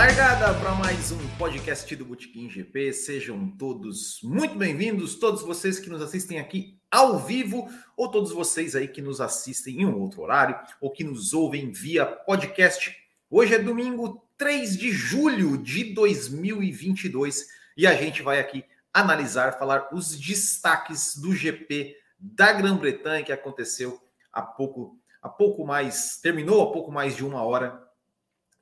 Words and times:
Largada 0.00 0.58
para 0.58 0.74
mais 0.76 1.12
um 1.12 1.18
podcast 1.36 1.94
do 1.94 2.06
Botequim 2.06 2.48
GP. 2.48 2.90
Sejam 2.90 3.50
todos 3.50 4.18
muito 4.22 4.54
bem-vindos, 4.54 5.16
todos 5.16 5.42
vocês 5.42 5.78
que 5.78 5.90
nos 5.90 6.00
assistem 6.00 6.40
aqui 6.40 6.80
ao 6.90 7.18
vivo, 7.18 7.68
ou 7.98 8.10
todos 8.10 8.32
vocês 8.32 8.74
aí 8.74 8.88
que 8.88 9.02
nos 9.02 9.20
assistem 9.20 9.82
em 9.82 9.84
um 9.84 10.00
outro 10.00 10.22
horário, 10.22 10.58
ou 10.80 10.90
que 10.90 11.04
nos 11.04 11.34
ouvem 11.34 11.70
via 11.70 12.06
podcast. 12.06 12.96
Hoje 13.28 13.54
é 13.54 13.58
domingo 13.58 14.26
3 14.38 14.78
de 14.78 14.90
julho 14.90 15.58
de 15.58 15.92
2022 15.92 17.46
e 17.76 17.86
a 17.86 17.94
gente 17.94 18.22
vai 18.22 18.40
aqui 18.40 18.64
analisar, 18.94 19.58
falar 19.58 19.90
os 19.92 20.18
destaques 20.18 21.14
do 21.14 21.34
GP 21.34 21.94
da 22.18 22.54
Grã-Bretanha 22.54 23.22
que 23.22 23.32
aconteceu 23.32 24.00
há 24.32 24.40
pouco, 24.40 24.98
há 25.20 25.28
pouco 25.28 25.66
mais, 25.66 26.18
terminou 26.22 26.62
há 26.62 26.72
pouco 26.72 26.90
mais 26.90 27.14
de 27.14 27.22
uma 27.22 27.42
hora 27.42 27.89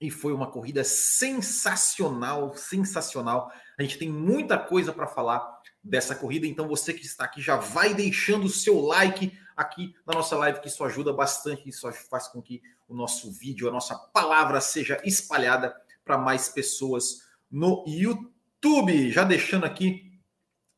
e 0.01 0.11
foi 0.11 0.33
uma 0.33 0.51
corrida 0.51 0.85
sensacional, 0.85 2.55
sensacional. 2.55 3.53
A 3.79 3.83
gente 3.83 3.99
tem 3.99 4.09
muita 4.09 4.57
coisa 4.57 4.93
para 4.93 5.07
falar 5.07 5.59
dessa 5.83 6.15
corrida, 6.15 6.47
então 6.47 6.69
você 6.69 6.93
que 6.93 7.05
está 7.05 7.25
aqui 7.25 7.41
já 7.41 7.57
vai 7.57 7.95
deixando 7.95 8.45
o 8.45 8.51
seu 8.51 8.81
like 8.81 9.37
aqui 9.57 9.95
na 10.07 10.15
nossa 10.15 10.37
live, 10.37 10.61
que 10.61 10.69
isso 10.69 10.85
ajuda 10.85 11.13
bastante, 11.13 11.69
isso 11.69 11.91
faz 12.11 12.29
com 12.29 12.41
que 12.41 12.63
o 12.87 12.95
nosso 12.95 13.31
vídeo, 13.33 13.69
a 13.69 13.73
nossa 13.73 13.97
palavra 13.97 14.61
seja 14.61 15.01
espalhada 15.05 15.75
para 16.05 16.17
mais 16.17 16.49
pessoas 16.49 17.29
no 17.51 17.85
YouTube. 17.87 19.11
Já 19.11 19.25
deixando 19.25 19.65
aqui 19.65 20.21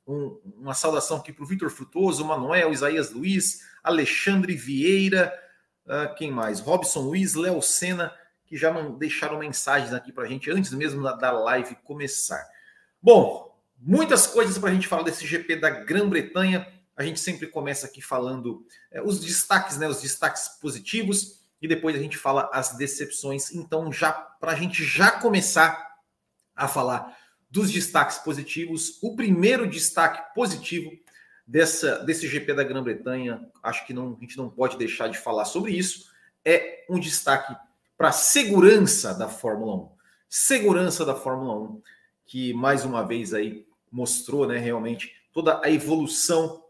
um, 0.06 0.41
uma 0.56 0.75
saudação 0.75 1.19
aqui 1.19 1.33
para 1.33 1.45
o 1.45 1.47
Vitor 1.47 1.70
Frutoso, 1.70 2.25
Manuel, 2.25 2.73
Isaías 2.73 3.11
Luiz, 3.11 3.61
Alexandre 3.83 4.55
Vieira, 4.55 5.33
uh, 5.86 6.14
quem 6.17 6.30
mais? 6.30 6.61
Robson 6.61 7.00
Luiz, 7.00 7.34
Léo 7.34 7.61
Sena, 7.62 8.12
que 8.51 8.56
já 8.56 8.73
deixaram 8.98 9.39
mensagens 9.39 9.95
aqui 9.95 10.11
para 10.11 10.25
a 10.25 10.27
gente 10.27 10.51
antes 10.51 10.73
mesmo 10.73 11.05
da, 11.05 11.12
da 11.12 11.31
live 11.31 11.77
começar. 11.84 12.45
Bom, 13.01 13.57
muitas 13.79 14.27
coisas 14.27 14.59
para 14.59 14.70
a 14.70 14.75
gente 14.75 14.89
falar 14.89 15.05
desse 15.05 15.25
GP 15.25 15.55
da 15.55 15.70
Grã-Bretanha. 15.70 16.67
A 16.97 17.05
gente 17.05 17.20
sempre 17.20 17.47
começa 17.47 17.87
aqui 17.87 18.03
falando 18.03 18.67
é, 18.91 19.01
os 19.01 19.20
destaques, 19.20 19.79
né? 19.79 19.87
Os 19.87 20.03
destaques 20.03 20.48
positivos 20.61 21.39
e 21.62 21.69
depois 21.69 21.95
a 21.95 22.01
gente 22.01 22.19
fala 22.19 22.51
as 22.53 22.77
decepções. 22.77 23.53
Então, 23.53 23.92
já 23.92 24.11
para 24.11 24.51
a 24.51 24.57
gente 24.57 24.83
já 24.83 25.12
começar 25.12 25.95
a 26.57 26.67
falar 26.67 27.17
dos 27.48 27.70
destaques 27.70 28.19
positivos, 28.19 28.98
o 29.01 29.14
primeiro 29.14 29.70
destaque 29.70 30.35
positivo 30.35 30.91
dessa, 31.47 32.01
desse 32.01 32.27
GP 32.27 32.53
da 32.55 32.64
Grã-Bretanha, 32.64 33.48
acho 33.62 33.87
que 33.87 33.95
não, 33.95 34.17
a 34.17 34.20
gente 34.20 34.37
não 34.37 34.51
pode 34.51 34.77
deixar 34.77 35.07
de 35.07 35.19
falar 35.19 35.45
sobre 35.45 35.70
isso, 35.70 36.11
é 36.45 36.85
um 36.91 36.98
destaque 36.98 37.55
para 38.01 38.09
a 38.09 38.12
segurança 38.12 39.12
da 39.12 39.29
Fórmula 39.29 39.77
1. 39.77 39.89
Segurança 40.27 41.05
da 41.05 41.15
Fórmula 41.15 41.55
1, 41.55 41.83
que 42.25 42.55
mais 42.55 42.83
uma 42.87 43.07
vez 43.07 43.34
aí 43.34 43.67
mostrou 43.92 44.47
né, 44.47 44.57
realmente 44.57 45.12
toda 45.34 45.61
a 45.62 45.70
evolução 45.70 46.65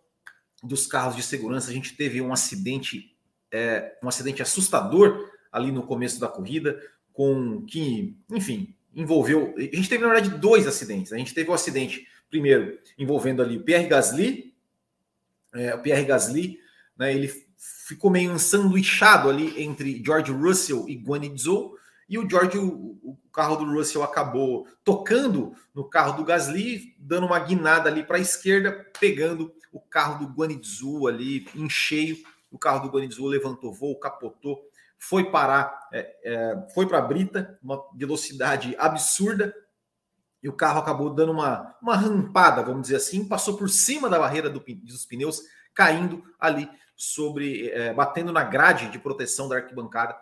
dos 0.60 0.88
carros 0.88 1.14
de 1.14 1.22
segurança. 1.22 1.70
A 1.70 1.72
gente 1.72 1.96
teve 1.96 2.20
um 2.20 2.32
acidente, 2.32 3.16
é, 3.48 3.96
um 4.02 4.08
acidente 4.08 4.42
assustador 4.42 5.30
ali 5.52 5.70
no 5.70 5.84
começo 5.84 6.18
da 6.18 6.26
corrida, 6.26 6.82
com 7.12 7.64
que, 7.64 8.18
enfim, 8.28 8.74
envolveu. 8.92 9.54
A 9.56 9.60
gente 9.60 9.88
teve, 9.88 10.04
na 10.04 10.12
verdade, 10.12 10.36
dois 10.36 10.66
acidentes. 10.66 11.12
A 11.12 11.16
gente 11.16 11.32
teve 11.32 11.48
o 11.48 11.52
um 11.52 11.54
acidente, 11.54 12.08
primeiro, 12.28 12.76
envolvendo 12.98 13.40
ali 13.40 13.56
o 13.56 13.62
Pierre 13.62 13.86
Gasly. 13.86 14.52
É, 15.54 15.76
o 15.76 15.80
Pierre 15.80 16.06
Gasly, 16.06 16.58
né, 16.98 17.14
ele 17.14 17.28
ficou 17.86 18.10
meio 18.10 18.32
ensanduichado 18.32 19.28
ali 19.28 19.62
entre 19.62 20.02
George 20.04 20.32
Russell 20.32 20.88
e 20.88 20.96
Guanyu 20.96 21.74
e 22.10 22.18
o 22.18 22.28
George, 22.28 22.58
o, 22.58 22.98
o, 23.04 23.18
carro 23.32 23.54
do 23.54 23.72
Russell 23.72 24.02
acabou 24.02 24.66
tocando 24.82 25.54
no 25.72 25.88
carro 25.88 26.16
do 26.16 26.24
Gasly, 26.24 26.96
dando 26.98 27.26
uma 27.26 27.38
guinada 27.38 27.88
ali 27.88 28.02
para 28.02 28.16
a 28.16 28.20
esquerda, 28.20 28.84
pegando 28.98 29.54
o 29.72 29.80
carro 29.80 30.26
do 30.26 30.32
Guanyu 30.32 31.06
ali 31.06 31.46
em 31.54 31.70
cheio. 31.70 32.16
O 32.50 32.58
carro 32.58 32.80
do 32.80 32.92
Guanyu 32.92 33.26
levantou 33.26 33.72
voo, 33.72 33.96
capotou, 34.00 34.60
foi 34.98 35.30
parar, 35.30 35.88
é, 35.92 36.16
é, 36.24 36.66
foi 36.74 36.84
para 36.88 36.98
a 36.98 37.02
brita, 37.02 37.56
uma 37.62 37.80
velocidade 37.94 38.74
absurda, 38.76 39.54
e 40.42 40.48
o 40.48 40.52
carro 40.52 40.80
acabou 40.80 41.10
dando 41.10 41.30
uma, 41.30 41.76
uma 41.80 41.96
rampada, 41.96 42.62
vamos 42.62 42.82
dizer 42.82 42.96
assim, 42.96 43.28
passou 43.28 43.56
por 43.56 43.68
cima 43.68 44.08
da 44.08 44.18
barreira 44.18 44.50
do, 44.50 44.58
dos 44.58 45.06
pneus, 45.06 45.42
caindo 45.72 46.24
ali 46.40 46.68
sobre, 47.00 47.70
é, 47.70 47.94
batendo 47.94 48.30
na 48.30 48.44
grade 48.44 48.90
de 48.90 48.98
proteção 48.98 49.48
da 49.48 49.56
arquibancada, 49.56 50.14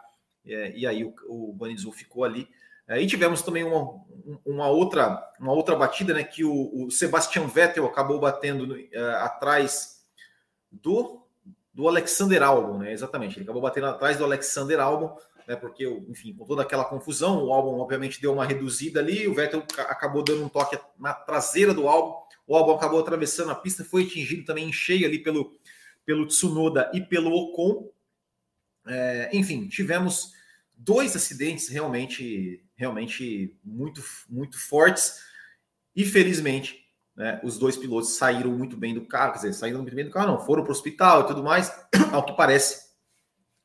é, 0.46 0.72
e 0.76 0.86
aí 0.86 1.04
o, 1.04 1.12
o 1.26 1.52
Guanizu 1.58 1.90
ficou 1.90 2.22
ali. 2.22 2.48
É, 2.86 3.02
e 3.02 3.06
tivemos 3.06 3.42
também 3.42 3.64
uma, 3.64 4.00
uma, 4.46 4.68
outra, 4.68 5.20
uma 5.40 5.52
outra 5.52 5.74
batida, 5.74 6.14
né, 6.14 6.22
que 6.22 6.44
o, 6.44 6.86
o 6.86 6.88
Sebastian 6.88 7.48
Vettel 7.48 7.84
acabou 7.84 8.20
batendo 8.20 8.78
é, 8.92 8.98
atrás 9.16 10.04
do, 10.70 11.26
do 11.74 11.88
Alexander 11.88 12.44
Albon, 12.44 12.78
né, 12.78 12.92
exatamente, 12.92 13.36
ele 13.36 13.42
acabou 13.42 13.60
batendo 13.60 13.88
atrás 13.88 14.16
do 14.16 14.24
Alexander 14.24 14.78
Albon, 14.78 15.18
né, 15.48 15.56
porque, 15.56 15.84
enfim, 16.08 16.32
com 16.32 16.44
toda 16.44 16.62
aquela 16.62 16.84
confusão, 16.84 17.44
o 17.44 17.52
Albon 17.52 17.80
obviamente 17.80 18.22
deu 18.22 18.32
uma 18.32 18.44
reduzida 18.44 19.00
ali, 19.00 19.26
o 19.26 19.34
Vettel 19.34 19.64
acabou 19.80 20.22
dando 20.22 20.44
um 20.44 20.48
toque 20.48 20.78
na 20.96 21.12
traseira 21.12 21.74
do 21.74 21.88
Albon, 21.88 22.22
o 22.46 22.56
Albon 22.56 22.76
acabou 22.76 23.00
atravessando 23.00 23.50
a 23.50 23.54
pista, 23.54 23.84
foi 23.84 24.04
atingido 24.04 24.46
também 24.46 24.68
em 24.68 24.72
cheio 24.72 25.06
ali 25.06 25.18
pelo, 25.18 25.57
pelo 26.08 26.26
Tsunoda 26.26 26.90
e 26.94 27.02
pelo 27.02 27.30
Ocon. 27.34 27.90
É, 28.86 29.28
enfim, 29.34 29.68
tivemos 29.68 30.32
dois 30.74 31.14
acidentes 31.14 31.68
realmente, 31.68 32.64
realmente 32.74 33.54
muito, 33.62 34.02
muito 34.26 34.58
fortes. 34.58 35.20
E 35.94 36.06
felizmente, 36.06 36.82
né, 37.14 37.38
os 37.44 37.58
dois 37.58 37.76
pilotos 37.76 38.16
saíram 38.16 38.52
muito 38.52 38.74
bem 38.74 38.94
do 38.94 39.04
carro, 39.04 39.32
quer 39.32 39.38
dizer, 39.40 39.52
saíram 39.52 39.82
muito 39.82 39.94
bem 39.94 40.06
do 40.06 40.10
carro, 40.10 40.28
não, 40.28 40.40
foram 40.40 40.62
para 40.62 40.70
o 40.70 40.74
hospital 40.74 41.20
e 41.20 41.26
tudo 41.26 41.44
mais. 41.44 41.70
Ao 42.10 42.24
que 42.24 42.34
parece, 42.34 42.88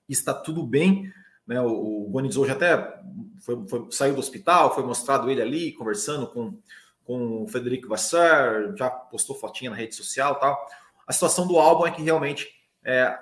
está 0.09 0.33
tudo 0.33 0.67
bem. 0.67 1.09
Né, 1.47 1.61
o, 1.61 2.09
Guanizou 2.11 2.45
já 2.45 2.51
até 2.51 2.99
foi, 3.39 3.65
foi, 3.69 3.87
saiu 3.89 4.15
do 4.15 4.19
hospital, 4.19 4.75
foi 4.75 4.83
mostrado 4.83 5.31
ele 5.31 5.41
ali 5.41 5.71
conversando 5.71 6.27
com, 6.27 6.59
com 7.05 7.43
o 7.43 7.47
Federico 7.47 7.87
Vassar, 7.87 8.75
já 8.75 8.89
postou 8.89 9.33
fotinha 9.33 9.71
na 9.71 9.77
rede 9.77 9.95
social 9.95 10.37
tal. 10.41 10.82
A 11.08 11.14
situação 11.14 11.47
do 11.47 11.58
álbum 11.58 11.86
é 11.86 11.91
que 11.91 12.02
realmente 12.02 12.47
é, 12.84 13.18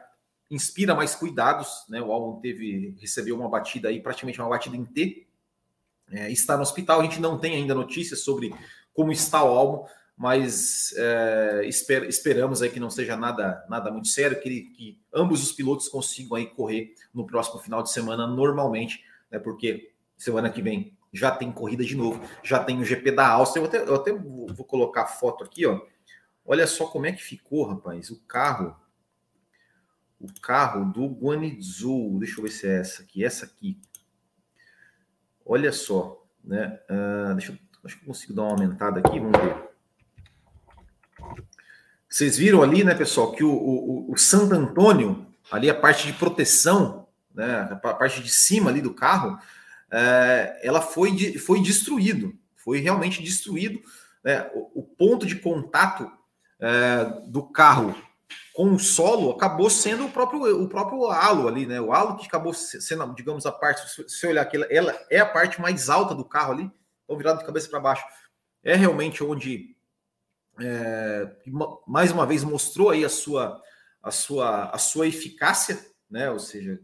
inspira 0.50 0.94
mais 0.94 1.16
cuidados, 1.16 1.86
né? 1.90 2.02
O 2.02 2.12
álbum 2.12 2.40
teve 2.42 2.96
recebeu 3.00 3.36
uma 3.36 3.50
batida 3.50 3.90
aí, 3.90 4.02
praticamente 4.02 4.40
uma 4.40 4.50
batida 4.50 4.75
em 4.75 4.86
T. 4.86 5.28
É, 6.12 6.30
está 6.30 6.58
no 6.58 6.64
hospital, 6.64 7.00
a 7.00 7.03
gente 7.03 7.22
não 7.22 7.38
tem 7.40 7.56
ainda 7.56 7.74
notícias 7.74 8.19
sobre 8.19 8.53
como 8.94 9.12
está 9.14 9.42
o 9.44 9.47
álbum, 9.47 9.88
mas 10.18 10.94
é, 10.97 11.62
esper, 11.66 12.03
esperamos 12.03 12.62
aí 12.62 12.69
que 12.69 12.80
não 12.80 12.90
seja 12.90 13.16
nada 13.16 13.66
nada 13.69 13.90
muito 13.90 14.09
sério, 14.09 14.42
que, 14.42 14.62
que 14.72 15.02
ambos 15.13 15.42
os 15.42 15.53
pilotos 15.53 15.88
consigam 15.88 16.36
aí 16.36 16.48
correr 16.48 16.94
no 17.13 17.25
próximo 17.25 17.59
final 17.59 17.81
de 17.81 17.92
semana 17.92 18.28
normalmente, 18.28 19.03
né? 19.31 19.40
Porque 19.40 19.94
semana 20.18 20.50
que 20.50 20.62
vem 20.62 20.96
já 21.13 21.31
tem 21.31 21.52
corrida 21.52 21.84
de 21.84 21.96
novo, 21.96 22.22
já 22.44 22.63
tem 22.63 22.80
o 22.80 22.86
GP 22.86 23.12
da 23.12 23.28
Áustria. 23.28 23.62
Eu 23.62 23.66
até, 23.68 23.78
eu 23.84 23.96
até 23.96 24.13
vou 24.13 24.66
colocar 24.66 25.03
a 25.03 25.08
foto 25.08 25.44
aqui, 25.44 25.66
ó. 25.66 25.81
Olha 26.46 26.68
só 26.68 26.88
como 26.88 27.06
é 27.06 27.12
que 27.12 27.24
ficou, 27.24 27.66
rapaz. 27.66 28.09
O 28.09 28.19
carro. 28.22 28.75
O 30.19 30.28
carro 30.41 30.91
do 30.91 31.07
Guanizu. 31.07 32.18
Deixa 32.19 32.40
eu 32.40 32.44
ver 32.44 32.52
se 32.52 32.68
é 32.68 32.79
essa 32.79 33.03
aqui. 33.03 33.24
Essa 33.24 33.46
aqui. 33.46 33.79
Olha 35.46 35.71
só. 35.71 36.25
Né? 36.44 36.80
Uh, 36.89 37.36
deixa 37.36 37.51
eu, 37.51 37.57
acho 37.83 37.98
que 37.98 38.04
eu 38.04 38.07
consigo 38.07 38.33
dar 38.33 38.44
uma 38.44 38.51
aumentada 38.51 39.00
aqui. 39.00 39.19
Vamos 39.19 39.39
ver. 39.39 39.71
Vocês 42.10 42.38
viram 42.38 42.62
ali, 42.62 42.83
né, 42.83 42.94
pessoal, 42.94 43.31
que 43.31 43.44
o, 43.44 43.54
o, 43.54 44.12
o 44.12 44.18
Santo 44.18 44.54
Antônio, 44.54 45.25
ali 45.50 45.69
a 45.69 45.74
parte 45.74 46.06
de 46.06 46.12
proteção, 46.12 47.07
né, 47.33 47.69
a 47.71 47.75
parte 47.75 48.21
de 48.21 48.30
cima 48.30 48.69
ali 48.69 48.81
do 48.81 48.94
carro, 48.94 49.39
é, 49.89 50.60
ela 50.62 50.81
foi, 50.81 51.38
foi 51.38 51.62
destruído. 51.62 52.38
Foi 52.57 52.80
realmente 52.80 53.24
destruído. 53.24 53.81
Né? 54.24 54.50
O, 54.54 54.81
o 54.81 54.83
ponto 54.83 55.25
de 55.25 55.36
contato 55.36 56.12
é, 56.62 57.04
do 57.28 57.44
carro 57.44 57.96
com 58.54 58.74
o 58.74 58.80
solo 58.80 59.31
acabou 59.31 59.69
sendo 59.69 60.06
o 60.06 60.12
próprio, 60.12 60.62
o 60.62 60.68
próprio 60.68 61.08
halo 61.08 61.48
ali, 61.48 61.66
né? 61.66 61.80
O 61.80 61.92
halo 61.92 62.18
que 62.18 62.28
acabou 62.28 62.54
sendo, 62.54 63.16
digamos, 63.16 63.46
a 63.46 63.52
parte, 63.52 63.90
se 63.90 64.04
você 64.04 64.28
olhar 64.28 64.42
aqui, 64.42 64.58
ela 64.69 64.98
é 65.10 65.19
a 65.19 65.25
parte 65.25 65.60
mais 65.62 65.90
alta 65.90 66.13
do 66.13 66.25
carro 66.25 66.54
ali, 66.54 66.72
então 67.04 67.18
virado 67.18 67.40
de 67.40 67.46
cabeça 67.46 67.69
para 67.69 67.80
baixo. 67.80 68.04
É 68.63 68.75
realmente 68.75 69.24
onde, 69.24 69.75
é, 70.60 71.31
mais 71.88 72.12
uma 72.12 72.25
vez, 72.25 72.44
mostrou 72.44 72.90
aí 72.90 73.06
a 73.06 73.10
sua, 73.10 73.62
a 74.04 74.12
sua, 74.12 74.69
a 74.69 74.78
sua 74.78 75.08
eficácia, 75.08 75.84
né? 76.10 76.30
Ou 76.30 76.40
seja, 76.40 76.80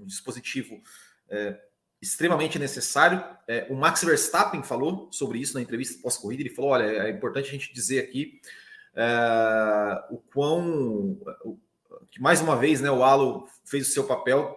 um 0.00 0.06
dispositivo 0.06 0.80
é, 1.28 1.60
extremamente 2.00 2.58
necessário. 2.58 3.24
É, 3.48 3.66
o 3.68 3.74
Max 3.74 4.04
Verstappen 4.04 4.62
falou 4.62 5.10
sobre 5.12 5.38
isso 5.40 5.54
na 5.54 5.60
entrevista 5.60 6.00
pós-corrida. 6.00 6.42
Ele 6.42 6.54
falou: 6.54 6.70
olha, 6.70 6.84
é 6.84 7.10
importante 7.10 7.48
a 7.48 7.52
gente 7.52 7.74
dizer 7.74 8.00
aqui 8.00 8.40
é, 8.96 10.04
o 10.10 10.16
quão 10.32 11.18
que 12.10 12.20
mais 12.20 12.40
uma 12.40 12.56
vez 12.56 12.80
né, 12.80 12.90
o 12.90 13.04
Alo 13.04 13.46
fez 13.64 13.88
o 13.88 13.92
seu 13.92 14.04
papel 14.04 14.56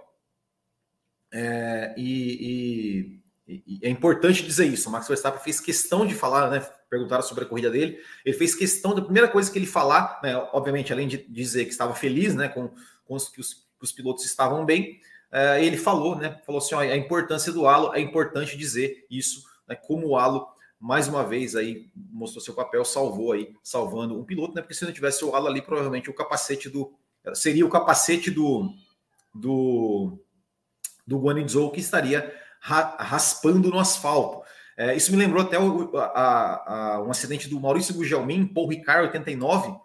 é, 1.31 1.93
e, 1.97 3.19
e, 3.47 3.79
é 3.83 3.89
importante 3.89 4.43
dizer 4.43 4.65
isso. 4.65 4.89
O 4.89 4.91
Max 4.91 5.07
Verstappen 5.07 5.41
fez 5.43 5.59
questão 5.59 6.05
de 6.05 6.13
falar, 6.13 6.49
né? 6.49 6.59
Perguntaram 6.89 7.23
sobre 7.23 7.43
a 7.43 7.47
corrida 7.47 7.69
dele. 7.69 7.99
Ele 8.25 8.37
fez 8.37 8.55
questão 8.55 8.95
da 8.95 9.01
primeira 9.01 9.27
coisa 9.27 9.51
que 9.51 9.57
ele 9.57 9.65
falar, 9.65 10.19
né? 10.23 10.35
Obviamente, 10.53 10.93
além 10.93 11.07
de 11.07 11.17
dizer 11.17 11.65
que 11.65 11.71
estava 11.71 11.95
feliz, 11.95 12.35
né? 12.35 12.47
Com, 12.47 12.71
com 13.05 13.15
os, 13.15 13.27
que, 13.27 13.39
os, 13.39 13.53
que 13.53 13.83
os 13.83 13.91
pilotos 13.91 14.25
estavam 14.25 14.65
bem, 14.65 14.99
uh, 15.31 15.59
ele 15.61 15.77
falou, 15.77 16.15
né? 16.15 16.39
Falou 16.45 16.59
assim: 16.59 16.75
ó, 16.75 16.79
a 16.79 16.95
importância 16.95 17.51
do 17.51 17.67
halo 17.67 17.93
é 17.93 17.99
importante 17.99 18.57
dizer 18.57 19.05
isso, 19.09 19.43
né? 19.67 19.75
Como 19.75 20.07
o 20.07 20.17
halo 20.17 20.47
mais 20.79 21.07
uma 21.07 21.23
vez 21.23 21.55
aí 21.55 21.89
mostrou 21.95 22.41
seu 22.41 22.53
papel, 22.53 22.85
salvou 22.85 23.33
aí, 23.33 23.53
salvando 23.61 24.17
um 24.17 24.23
piloto, 24.23 24.55
né? 24.55 24.61
Porque 24.61 24.73
se 24.73 24.85
não 24.85 24.93
tivesse 24.93 25.25
o 25.25 25.35
halo 25.35 25.47
ali, 25.47 25.61
provavelmente 25.61 26.09
o 26.09 26.13
capacete 26.13 26.69
do 26.69 26.93
seria 27.33 27.65
o 27.65 27.69
capacete 27.69 28.31
do 28.31 28.73
do 29.35 30.17
do 31.05 31.19
Guanizou 31.19 31.71
que 31.71 31.79
estaria 31.79 32.33
raspando 32.61 33.69
no 33.69 33.79
asfalto. 33.79 34.47
É, 34.77 34.95
isso 34.95 35.11
me 35.11 35.17
lembrou 35.17 35.43
até 35.43 35.59
o, 35.59 35.97
a, 35.97 36.93
a, 36.95 37.03
um 37.03 37.11
acidente 37.11 37.49
do 37.49 37.59
Maurício 37.59 37.93
Gugelmin, 37.93 38.45
Paul 38.45 38.67
Ricard, 38.67 39.07
89, 39.07 39.77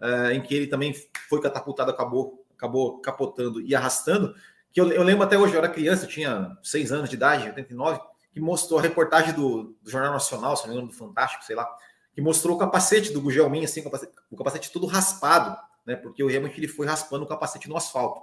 é, 0.00 0.32
em 0.32 0.40
que 0.40 0.54
ele 0.54 0.66
também 0.66 0.94
foi 1.28 1.42
catapultado, 1.42 1.90
acabou, 1.90 2.42
acabou 2.56 3.00
capotando 3.00 3.60
e 3.60 3.74
arrastando. 3.74 4.34
Que 4.72 4.80
eu, 4.80 4.90
eu 4.92 5.02
lembro 5.02 5.24
até 5.24 5.36
hoje, 5.36 5.52
eu 5.52 5.58
era 5.58 5.68
criança, 5.68 6.04
eu 6.04 6.08
tinha 6.08 6.56
seis 6.62 6.90
anos 6.90 7.10
de 7.10 7.16
idade, 7.16 7.48
89, 7.48 8.00
que 8.30 8.40
mostrou 8.40 8.78
a 8.78 8.82
reportagem 8.82 9.34
do, 9.34 9.76
do 9.82 9.90
Jornal 9.90 10.12
Nacional, 10.12 10.56
se 10.56 10.62
não 10.62 10.70
me 10.70 10.74
engano, 10.76 10.92
do 10.92 10.96
Fantástico, 10.96 11.44
sei 11.44 11.56
lá, 11.56 11.68
que 12.12 12.20
mostrou 12.20 12.56
o 12.56 12.58
capacete 12.58 13.12
do 13.12 13.20
Gugelmin, 13.20 13.64
assim, 13.64 13.80
o 13.80 13.84
capacete, 13.84 14.12
o 14.30 14.36
capacete 14.36 14.72
todo 14.72 14.86
raspado, 14.86 15.56
né? 15.86 15.96
Porque 15.96 16.24
realmente 16.24 16.58
ele 16.58 16.68
foi 16.68 16.86
raspando 16.86 17.24
o 17.24 17.28
capacete 17.28 17.68
no 17.68 17.76
asfalto. 17.76 18.20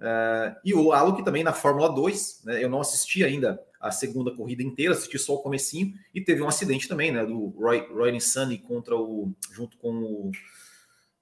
Uh, 0.00 0.54
e 0.64 0.72
o 0.74 0.92
Alok 0.92 1.24
também 1.24 1.42
na 1.42 1.52
Fórmula 1.52 1.92
2, 1.92 2.42
né, 2.44 2.62
eu 2.62 2.68
não 2.68 2.80
assisti 2.80 3.24
ainda 3.24 3.60
a 3.80 3.90
segunda 3.90 4.34
corrida 4.34 4.62
inteira, 4.62 4.92
assisti 4.92 5.18
só 5.18 5.34
o 5.34 5.42
comecinho, 5.42 5.92
e 6.14 6.20
teve 6.20 6.40
um 6.40 6.48
acidente 6.48 6.88
também, 6.88 7.10
né, 7.10 7.26
do 7.26 7.48
Roy, 7.48 7.80
Roy 7.92 8.12
Nissany 8.12 8.58
contra 8.58 8.96
o, 8.96 9.32
junto 9.52 9.76
com 9.76 9.90
o 9.90 10.30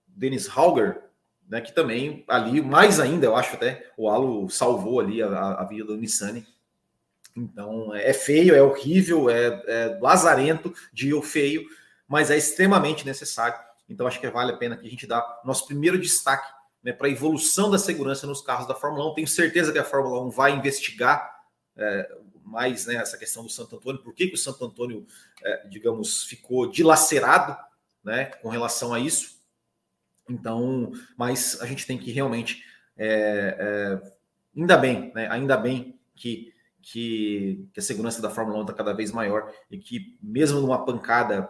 Dennis 0.07 0.49
Hauger, 0.55 1.03
né, 1.49 1.61
que 1.63 1.73
também 1.73 2.23
ali, 2.29 2.61
mais 2.61 3.01
ainda, 3.01 3.27
eu 3.27 3.37
acho 3.37 3.55
até, 3.55 3.91
o 3.97 4.11
Alo 4.11 4.49
salvou 4.51 5.01
ali 5.01 5.23
a, 5.23 5.55
a 5.55 5.65
vida 5.65 5.85
do 5.85 5.97
Nissany. 5.97 6.47
Então, 7.37 7.95
é 7.95 8.13
feio, 8.13 8.55
é 8.55 8.63
horrível, 8.63 9.29
é, 9.29 9.63
é 9.67 9.99
lazarento, 10.01 10.73
dia 10.93 11.21
feio, 11.23 11.67
mas 12.09 12.31
é 12.31 12.37
extremamente 12.37 13.05
necessário. 13.05 13.59
Então, 13.89 14.07
acho 14.07 14.19
que 14.19 14.29
vale 14.31 14.53
a 14.53 14.57
pena 14.57 14.77
que 14.77 14.87
a 14.87 14.91
gente 14.91 15.07
dá 15.07 15.41
nosso 15.45 15.67
primeiro 15.67 15.99
destaque 15.99 16.51
né, 16.83 16.93
para 16.93 17.09
a 17.09 17.11
evolução 17.11 17.71
da 17.71 17.79
segurança 17.79 18.27
nos 18.27 18.41
carros 18.41 18.67
da 18.67 18.75
Fórmula 18.75 19.11
1. 19.11 19.15
Tenho 19.15 19.29
certeza 19.29 19.73
que 19.73 19.79
a 19.79 19.85
Fórmula 19.85 20.25
1 20.25 20.31
vai 20.31 20.53
investigar 20.53 21.37
é, 21.77 22.09
mais 22.43 22.87
né, 22.87 22.95
essa 22.95 23.19
questão 23.19 23.43
do 23.43 23.51
Santo 23.51 23.77
Antônio, 23.77 24.03
por 24.03 24.15
que, 24.15 24.29
que 24.29 24.35
o 24.35 24.39
Santo 24.39 24.65
Antônio, 24.65 25.07
é, 25.43 25.69
digamos, 25.69 26.25
ficou 26.25 26.71
dilacerado 26.71 27.57
né, 28.03 28.27
com 28.27 28.49
relação 28.49 28.95
a 28.95 29.01
isso. 29.01 29.37
Então, 30.29 30.93
mas 31.17 31.61
a 31.61 31.67
gente 31.67 31.87
tem 31.87 31.99
que 31.99 32.11
realmente, 32.13 32.65
é, 32.97 33.57
é 33.59 34.13
ainda 34.57 34.77
bem, 34.77 35.13
né, 35.15 35.29
ainda 35.29 35.57
bem 35.57 35.99
que, 36.15 36.53
que, 36.93 37.69
que 37.73 37.81
a 37.81 37.83
segurança 37.83 38.23
da 38.23 38.31
Fórmula 38.31 38.59
1 38.59 38.63
está 38.63 38.73
cada 38.73 38.93
vez 38.93 39.13
maior 39.13 39.53
e 39.71 39.79
que 39.79 40.17
mesmo 40.23 40.61
numa 40.61 40.85
pancada 40.85 41.49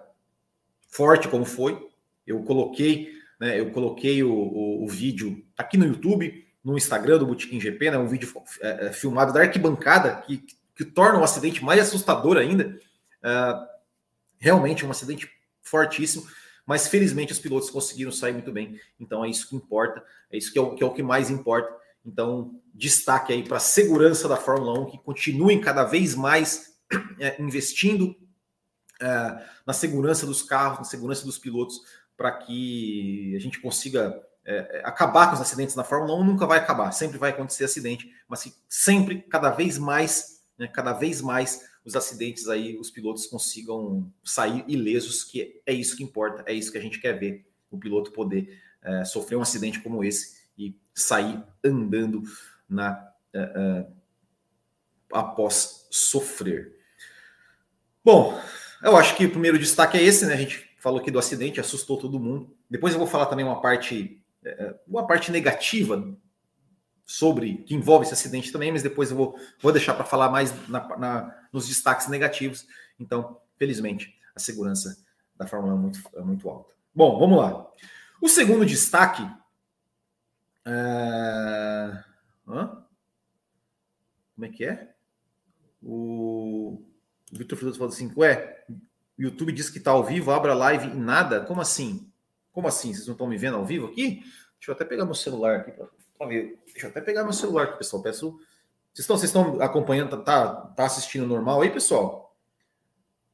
forte 0.88 1.28
como 1.28 1.44
foi, 1.44 1.88
eu 2.26 2.42
coloquei 2.42 3.16
né? 3.38 3.58
Eu 3.58 3.70
coloquei 3.70 4.22
o, 4.22 4.32
o, 4.32 4.84
o, 4.84 4.88
vídeo 4.88 5.44
aqui 5.56 5.76
no 5.76 5.86
YouTube, 5.86 6.46
no 6.64 6.76
Instagram 6.76 7.18
do 7.18 7.26
Botequim 7.26 7.60
GP, 7.60 7.90
né? 7.90 7.98
um 7.98 8.08
vídeo 8.08 8.32
é, 8.60 8.86
é, 8.86 8.92
filmado 8.92 9.32
da 9.32 9.40
arquibancada 9.40 10.16
que, 10.22 10.42
que, 10.74 10.84
torna 10.84 11.18
o 11.18 11.24
acidente 11.24 11.62
mais 11.62 11.80
assustador 11.80 12.36
ainda. 12.36 12.78
Uh, 13.22 13.66
realmente 14.38 14.84
um 14.84 14.90
acidente 14.90 15.30
fortíssimo, 15.62 16.26
mas 16.64 16.88
felizmente 16.88 17.32
os 17.32 17.38
pilotos 17.38 17.70
conseguiram 17.70 18.12
sair 18.12 18.32
muito 18.32 18.52
bem. 18.52 18.80
Então 18.98 19.24
é 19.24 19.28
isso 19.28 19.48
que 19.48 19.56
importa, 19.56 20.02
é 20.30 20.38
isso 20.38 20.52
que 20.52 20.58
é 20.58 20.62
o 20.62 20.74
que, 20.74 20.82
é 20.82 20.86
o 20.86 20.92
que 20.92 21.02
mais 21.02 21.30
importa. 21.30 21.74
Então, 22.06 22.60
destaque 22.72 23.32
aí 23.32 23.42
para 23.42 23.56
a 23.56 23.60
segurança 23.60 24.28
da 24.28 24.36
Fórmula 24.36 24.78
1, 24.80 24.86
que 24.86 24.98
continuem 24.98 25.60
cada 25.60 25.82
vez 25.82 26.14
mais 26.14 26.76
é, 27.18 27.40
investindo 27.42 28.14
é, 29.00 29.44
na 29.66 29.72
segurança 29.72 30.24
dos 30.24 30.40
carros, 30.42 30.78
na 30.78 30.84
segurança 30.84 31.24
dos 31.24 31.38
pilotos, 31.38 31.80
para 32.16 32.30
que 32.32 33.34
a 33.36 33.40
gente 33.40 33.60
consiga 33.60 34.22
é, 34.44 34.78
é, 34.78 34.82
acabar 34.84 35.26
com 35.26 35.34
os 35.34 35.40
acidentes 35.40 35.74
na 35.74 35.82
Fórmula 35.82 36.14
1 36.20 36.24
nunca 36.24 36.46
vai 36.46 36.58
acabar, 36.58 36.92
sempre 36.92 37.18
vai 37.18 37.30
acontecer 37.30 37.64
acidente, 37.64 38.08
mas 38.28 38.44
que 38.44 38.54
sempre, 38.68 39.22
cada 39.22 39.50
vez 39.50 39.76
mais, 39.76 40.44
né, 40.56 40.68
cada 40.68 40.92
vez 40.92 41.20
mais 41.20 41.68
os 41.84 41.96
acidentes 41.96 42.48
aí, 42.48 42.78
os 42.78 42.90
pilotos 42.90 43.26
consigam 43.26 44.10
sair 44.24 44.64
ilesos, 44.68 45.24
que 45.24 45.60
é 45.66 45.72
isso 45.72 45.96
que 45.96 46.04
importa, 46.04 46.44
é 46.46 46.54
isso 46.54 46.70
que 46.70 46.78
a 46.78 46.80
gente 46.80 47.00
quer 47.00 47.18
ver, 47.18 47.44
o 47.70 47.78
piloto 47.78 48.12
poder 48.12 48.60
é, 48.82 49.04
sofrer 49.04 49.36
um 49.36 49.42
acidente 49.42 49.80
como 49.80 50.04
esse 50.04 50.35
e 50.56 50.78
sair 50.94 51.42
andando 51.64 52.22
na 52.68 53.12
é, 53.32 53.40
é 53.40 53.86
após 55.12 55.86
sofrer. 55.90 56.76
Bom, 58.04 58.40
eu 58.82 58.96
acho 58.96 59.16
que 59.16 59.26
o 59.26 59.30
primeiro 59.30 59.58
destaque 59.58 59.96
é 59.96 60.02
esse, 60.02 60.26
né? 60.26 60.34
A 60.34 60.36
gente 60.36 60.68
falou 60.78 61.00
aqui 61.00 61.10
do 61.10 61.18
acidente, 61.18 61.60
assustou 61.60 61.98
todo 61.98 62.20
mundo. 62.20 62.54
Depois 62.70 62.92
eu 62.92 62.98
vou 62.98 63.08
falar 63.08 63.26
também 63.26 63.44
uma 63.44 63.60
parte, 63.60 64.22
é, 64.44 64.74
uma 64.86 65.06
parte 65.06 65.32
negativa 65.32 66.16
sobre 67.04 67.58
que 67.58 67.74
envolve 67.74 68.04
esse 68.04 68.14
acidente 68.14 68.52
também, 68.52 68.72
mas 68.72 68.82
depois 68.82 69.10
eu 69.10 69.16
vou, 69.16 69.38
vou 69.60 69.72
deixar 69.72 69.94
para 69.94 70.04
falar 70.04 70.28
mais 70.28 70.52
na, 70.68 70.96
na, 70.96 71.38
nos 71.52 71.68
destaques 71.68 72.08
negativos. 72.08 72.66
Então, 72.98 73.40
felizmente, 73.56 74.14
a 74.34 74.40
segurança 74.40 74.96
da 75.36 75.46
Fórmula 75.46 75.74
1 75.74 75.76
é 75.76 75.80
muito, 75.80 76.00
é 76.16 76.20
muito 76.20 76.48
alta. 76.48 76.72
Bom, 76.94 77.18
vamos 77.18 77.38
lá. 77.38 77.66
O 78.20 78.28
segundo 78.28 78.64
destaque. 78.66 79.28
É... 80.66 82.04
Como 84.34 84.44
é 84.44 84.48
que 84.48 84.64
é? 84.64 84.94
O 85.82 86.82
Vitor 87.32 87.56
Freitas 87.56 87.78
falou 87.78 87.92
assim: 87.92 88.12
ué, 88.16 88.64
YouTube 89.18 89.52
diz 89.52 89.70
que 89.70 89.78
está 89.78 89.92
ao 89.92 90.04
vivo, 90.04 90.30
abra 90.30 90.52
live 90.54 90.88
e 90.88 90.94
nada. 90.94 91.40
Como 91.40 91.60
assim? 91.60 92.10
Como 92.52 92.68
assim? 92.68 92.92
Vocês 92.92 93.06
não 93.06 93.12
estão 93.12 93.26
me 93.26 93.38
vendo 93.38 93.56
ao 93.56 93.64
vivo 93.64 93.86
aqui? 93.86 94.20
Deixa 94.58 94.70
eu 94.70 94.74
até 94.74 94.84
pegar 94.84 95.04
meu 95.04 95.14
celular 95.14 95.60
aqui 95.60 95.72
para 95.72 96.26
ver. 96.26 96.60
Deixa 96.66 96.86
eu 96.86 96.90
até 96.90 97.00
pegar 97.00 97.24
meu 97.24 97.32
celular 97.32 97.64
aqui, 97.64 97.78
pessoal. 97.78 98.02
Peço. 98.02 98.38
Vocês 98.92 99.04
estão, 99.04 99.16
vocês 99.16 99.30
estão 99.30 99.60
acompanhando? 99.60 100.10
Tá, 100.10 100.22
tá, 100.22 100.54
tá 100.68 100.84
assistindo 100.84 101.26
normal 101.26 101.62
aí, 101.62 101.70
pessoal? 101.70 102.34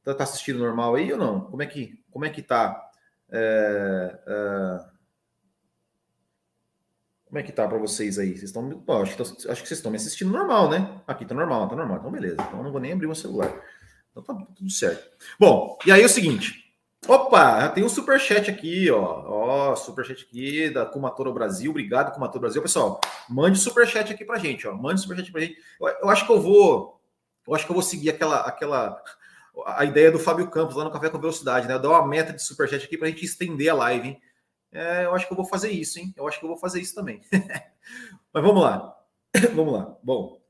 Tá, 0.03 0.13
tá, 0.13 0.23
assistindo 0.23 0.59
normal 0.59 0.95
aí 0.95 1.11
ou 1.11 1.17
não? 1.17 1.41
Como 1.41 1.61
é 1.61 1.65
que, 1.65 2.03
como 2.11 2.25
é 2.25 2.29
que 2.29 2.41
tá? 2.41 2.91
É, 3.31 4.19
é... 4.27 4.92
Como 7.33 7.39
é 7.39 7.43
que 7.43 7.51
tá 7.51 7.67
para 7.67 7.79
vocês 7.79 8.19
aí? 8.19 8.37
Vocês 8.37 8.43
estão. 8.43 8.83
acho, 9.01 9.15
que, 9.15 9.21
acho 9.23 9.61
que 9.63 9.67
vocês 9.67 9.71
estão 9.71 9.89
me 9.89 9.97
assistindo 9.97 10.31
normal, 10.31 10.69
né? 10.69 11.01
Aqui 11.07 11.25
tá 11.25 11.33
normal, 11.33 11.67
tá 11.67 11.75
normal. 11.75 11.97
Então, 11.97 12.11
beleza. 12.11 12.35
Então, 12.35 12.59
eu 12.59 12.63
não 12.63 12.71
vou 12.71 12.79
nem 12.79 12.93
abrir 12.93 13.07
meu 13.07 13.15
celular. 13.15 13.51
Então 14.11 14.21
tá 14.21 14.35
tudo 14.55 14.69
certo. 14.69 15.03
Bom, 15.39 15.75
e 15.83 15.91
aí 15.91 16.03
é 16.03 16.05
o 16.05 16.09
seguinte. 16.09 16.71
Opa, 17.07 17.69
tem 17.69 17.83
um 17.83 17.89
superchat 17.89 18.51
aqui, 18.51 18.91
ó. 18.91 19.23
Ó, 19.25 19.75
superchat 19.75 20.23
aqui 20.23 20.69
da 20.69 20.85
Kumatoro 20.85 21.33
Brasil. 21.33 21.71
Obrigado, 21.71 22.13
Kumatoro 22.13 22.41
Brasil. 22.41 22.61
Pessoal, 22.61 23.01
mande 23.27 23.57
superchat 23.57 24.13
aqui 24.13 24.23
pra 24.23 24.37
gente, 24.37 24.67
ó. 24.67 24.75
Mande 24.75 25.01
superchat 25.01 25.31
pra 25.31 25.41
gente. 25.41 25.57
Eu, 25.81 25.87
eu, 25.87 26.09
acho 26.11 26.27
que 26.27 26.31
eu 26.31 26.39
vou. 26.39 27.01
Eu 27.47 27.55
acho 27.55 27.65
que 27.65 27.71
eu 27.71 27.75
vou 27.75 27.83
seguir 27.83 28.11
aquela, 28.11 28.41
aquela. 28.41 29.01
A 29.65 29.83
ideia 29.85 30.11
do 30.11 30.19
Fábio 30.19 30.51
Campos 30.51 30.75
lá 30.75 30.83
no 30.83 30.91
Café 30.91 31.09
com 31.09 31.17
Velocidade, 31.17 31.67
né? 31.67 31.79
Dar 31.79 31.89
uma 31.89 32.07
meta 32.07 32.31
de 32.31 32.43
superchat 32.43 32.85
aqui 32.85 32.95
pra 32.95 33.07
gente 33.07 33.25
estender 33.25 33.69
a 33.69 33.73
live, 33.73 34.09
hein? 34.09 34.21
É, 34.73 35.05
eu 35.05 35.13
acho 35.13 35.27
que 35.27 35.33
eu 35.33 35.37
vou 35.37 35.45
fazer 35.45 35.71
isso, 35.71 35.99
hein? 35.99 36.13
Eu 36.17 36.27
acho 36.27 36.39
que 36.39 36.45
eu 36.45 36.49
vou 36.49 36.57
fazer 36.57 36.81
isso 36.81 36.95
também. 36.95 37.21
Mas 38.33 38.43
vamos 38.43 38.61
lá. 38.61 38.97
vamos 39.53 39.73
lá. 39.73 39.97
Bom. 40.03 40.41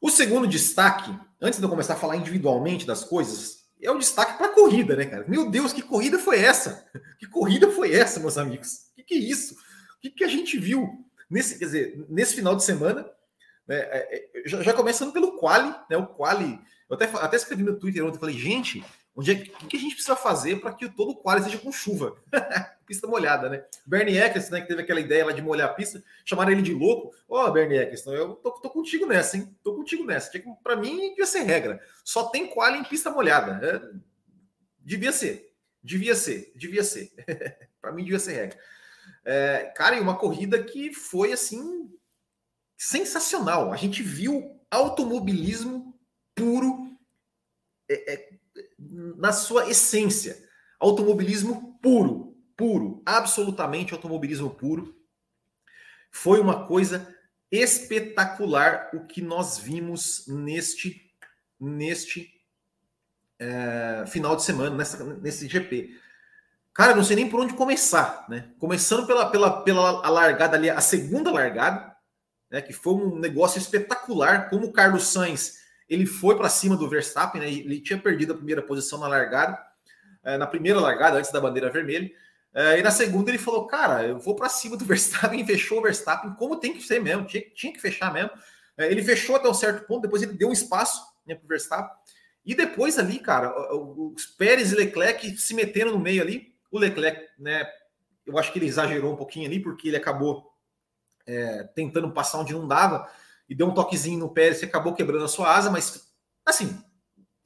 O 0.00 0.10
segundo 0.10 0.46
destaque 0.46 1.18
antes 1.40 1.58
de 1.58 1.64
eu 1.64 1.70
começar 1.70 1.94
a 1.94 1.98
falar 1.98 2.16
individualmente 2.16 2.86
das 2.86 3.04
coisas, 3.04 3.66
é 3.80 3.90
o 3.90 3.98
destaque 3.98 4.36
para 4.36 4.46
a 4.46 4.54
corrida, 4.54 4.96
né, 4.96 5.04
cara? 5.04 5.24
Meu 5.28 5.50
Deus, 5.50 5.72
que 5.72 5.82
corrida 5.82 6.18
foi 6.18 6.40
essa? 6.40 6.86
Que 7.18 7.26
corrida 7.26 7.70
foi 7.70 7.94
essa, 7.94 8.20
meus 8.20 8.36
amigos? 8.36 8.90
Que, 8.94 9.02
que 9.02 9.14
é 9.14 9.18
isso? 9.18 9.54
O 9.54 10.00
que, 10.02 10.10
que 10.10 10.24
a 10.24 10.28
gente 10.28 10.58
viu 10.58 10.86
nesse, 11.30 11.58
quer 11.58 11.64
dizer, 11.64 12.06
nesse 12.10 12.34
final 12.34 12.54
de 12.54 12.62
semana? 12.62 13.08
Né, 13.66 13.78
é, 13.78 14.16
é, 14.16 14.48
já, 14.48 14.60
já, 14.62 14.74
começando 14.74 15.12
pelo 15.12 15.38
quali, 15.38 15.74
né? 15.88 15.96
O 15.96 16.06
quali. 16.06 16.60
Eu 16.90 16.94
até, 16.94 17.06
até 17.06 17.36
escrevi 17.36 17.62
no 17.62 17.78
Twitter 17.78 18.04
ontem, 18.04 18.18
falei, 18.18 18.36
gente, 18.36 18.84
onde 19.16 19.32
é, 19.32 19.34
o 19.34 19.66
que 19.66 19.76
a 19.76 19.80
gente 19.80 19.94
precisa 19.94 20.14
fazer 20.14 20.60
para 20.60 20.74
que 20.74 20.88
todo 20.88 21.12
o 21.12 21.16
quali 21.16 21.42
seja 21.42 21.58
com 21.58 21.72
chuva? 21.72 22.16
pista 22.86 23.06
molhada, 23.06 23.48
né? 23.48 23.64
Bernie 23.84 24.16
Eccleston, 24.16 24.54
né, 24.54 24.60
que 24.60 24.68
teve 24.68 24.82
aquela 24.82 25.00
ideia 25.00 25.26
lá 25.26 25.32
de 25.32 25.42
molhar 25.42 25.68
a 25.68 25.74
pista, 25.74 26.02
chamaram 26.24 26.52
ele 26.52 26.62
de 26.62 26.72
louco. 26.72 27.12
Ó, 27.28 27.44
oh, 27.44 27.50
Bernie 27.50 27.78
Eccleston, 27.78 28.12
eu 28.12 28.34
tô, 28.36 28.52
tô, 28.52 28.70
contigo 28.70 29.06
nessa, 29.06 29.36
hein? 29.36 29.56
Tô 29.62 29.74
contigo 29.74 30.04
nessa. 30.04 30.30
Para 30.62 30.76
mim, 30.76 31.10
devia 31.10 31.26
ser 31.26 31.40
regra. 31.40 31.80
Só 32.04 32.28
tem 32.28 32.46
quali 32.46 32.78
em 32.78 32.84
pista 32.84 33.10
molhada. 33.10 33.60
É, 33.66 33.98
devia 34.78 35.10
ser. 35.10 35.52
Devia 35.82 36.14
ser. 36.14 36.52
Devia 36.54 36.84
ser. 36.84 37.10
para 37.80 37.90
mim, 37.90 38.04
devia 38.04 38.20
ser 38.20 38.34
regra. 38.34 38.58
É, 39.24 39.72
cara, 39.74 39.96
e 39.96 40.00
uma 40.00 40.16
corrida 40.16 40.62
que 40.62 40.92
foi, 40.92 41.32
assim, 41.32 41.90
sensacional. 42.76 43.72
A 43.72 43.76
gente 43.76 44.02
viu 44.02 44.60
automobilismo 44.70 45.98
puro 46.34 46.86
é, 47.88 48.14
é, 48.14 48.25
na 49.16 49.32
sua 49.32 49.68
essência. 49.68 50.44
Automobilismo 50.78 51.78
puro, 51.80 52.36
puro, 52.56 53.02
absolutamente 53.04 53.92
automobilismo 53.92 54.50
puro. 54.50 54.94
Foi 56.10 56.40
uma 56.40 56.66
coisa 56.66 57.14
espetacular 57.50 58.90
o 58.92 59.06
que 59.06 59.22
nós 59.22 59.58
vimos 59.58 60.26
neste 60.26 61.02
neste 61.58 62.30
é, 63.38 64.04
final 64.06 64.36
de 64.36 64.42
semana, 64.42 64.76
nessa, 64.76 65.02
nesse 65.04 65.48
GP. 65.48 65.98
Cara, 66.74 66.94
não 66.94 67.02
sei 67.02 67.16
nem 67.16 67.28
por 67.28 67.40
onde 67.40 67.54
começar, 67.54 68.26
né? 68.28 68.50
Começando 68.58 69.06
pela, 69.06 69.30
pela, 69.30 69.62
pela 69.62 70.10
largada 70.10 70.56
ali, 70.56 70.68
a 70.68 70.80
segunda 70.80 71.30
largada, 71.30 71.96
né? 72.50 72.60
Que 72.60 72.74
foi 72.74 72.94
um 72.94 73.18
negócio 73.18 73.58
espetacular, 73.58 74.50
como 74.50 74.66
o 74.66 74.72
Carlos 74.72 75.06
Sainz 75.06 75.65
ele 75.88 76.06
foi 76.06 76.36
para 76.36 76.48
cima 76.48 76.76
do 76.76 76.88
Verstappen, 76.88 77.40
né? 77.40 77.50
Ele 77.50 77.80
tinha 77.80 77.98
perdido 77.98 78.32
a 78.32 78.36
primeira 78.36 78.62
posição 78.62 78.98
na 78.98 79.06
largada, 79.06 79.58
é, 80.24 80.36
na 80.36 80.46
primeira 80.46 80.80
largada, 80.80 81.18
antes 81.18 81.30
da 81.30 81.40
bandeira 81.40 81.70
vermelha. 81.70 82.10
É, 82.52 82.78
e 82.78 82.82
na 82.82 82.90
segunda 82.90 83.30
ele 83.30 83.38
falou: 83.38 83.66
Cara, 83.66 84.04
eu 84.04 84.18
vou 84.18 84.34
para 84.34 84.48
cima 84.48 84.76
do 84.76 84.84
Verstappen, 84.86 85.46
fechou 85.46 85.78
o 85.78 85.82
Verstappen, 85.82 86.34
como 86.34 86.56
tem 86.56 86.72
que 86.72 86.82
ser 86.82 87.00
mesmo, 87.00 87.26
tinha, 87.26 87.42
tinha 87.54 87.72
que 87.72 87.80
fechar 87.80 88.12
mesmo. 88.12 88.30
É, 88.76 88.90
ele 88.90 89.02
fechou 89.02 89.36
até 89.36 89.48
um 89.48 89.54
certo 89.54 89.86
ponto, 89.86 90.02
depois 90.02 90.22
ele 90.22 90.32
deu 90.32 90.48
um 90.48 90.52
espaço 90.52 91.02
né, 91.26 91.34
para 91.34 91.44
o 91.44 91.48
Verstappen. 91.48 91.96
E 92.44 92.54
depois 92.54 92.98
ali, 92.98 93.18
cara, 93.18 93.52
os 93.74 94.26
Pérez 94.26 94.72
e 94.72 94.76
Leclerc 94.76 95.36
se 95.36 95.54
meteram 95.54 95.92
no 95.92 95.98
meio 95.98 96.22
ali. 96.22 96.54
O 96.70 96.78
Leclerc, 96.78 97.28
né? 97.38 97.66
Eu 98.24 98.38
acho 98.38 98.52
que 98.52 98.58
ele 98.58 98.66
exagerou 98.66 99.12
um 99.12 99.16
pouquinho 99.16 99.46
ali, 99.46 99.60
porque 99.60 99.88
ele 99.88 99.96
acabou 99.96 100.52
é, 101.26 101.64
tentando 101.74 102.10
passar 102.12 102.38
onde 102.38 102.52
não 102.52 102.66
dava 102.66 103.08
e 103.48 103.54
deu 103.54 103.68
um 103.68 103.74
toquezinho 103.74 104.18
no 104.18 104.30
Pérez 104.30 104.62
e 104.62 104.64
acabou 104.64 104.94
quebrando 104.94 105.24
a 105.24 105.28
sua 105.28 105.54
asa, 105.54 105.70
mas 105.70 106.08
assim, 106.44 106.78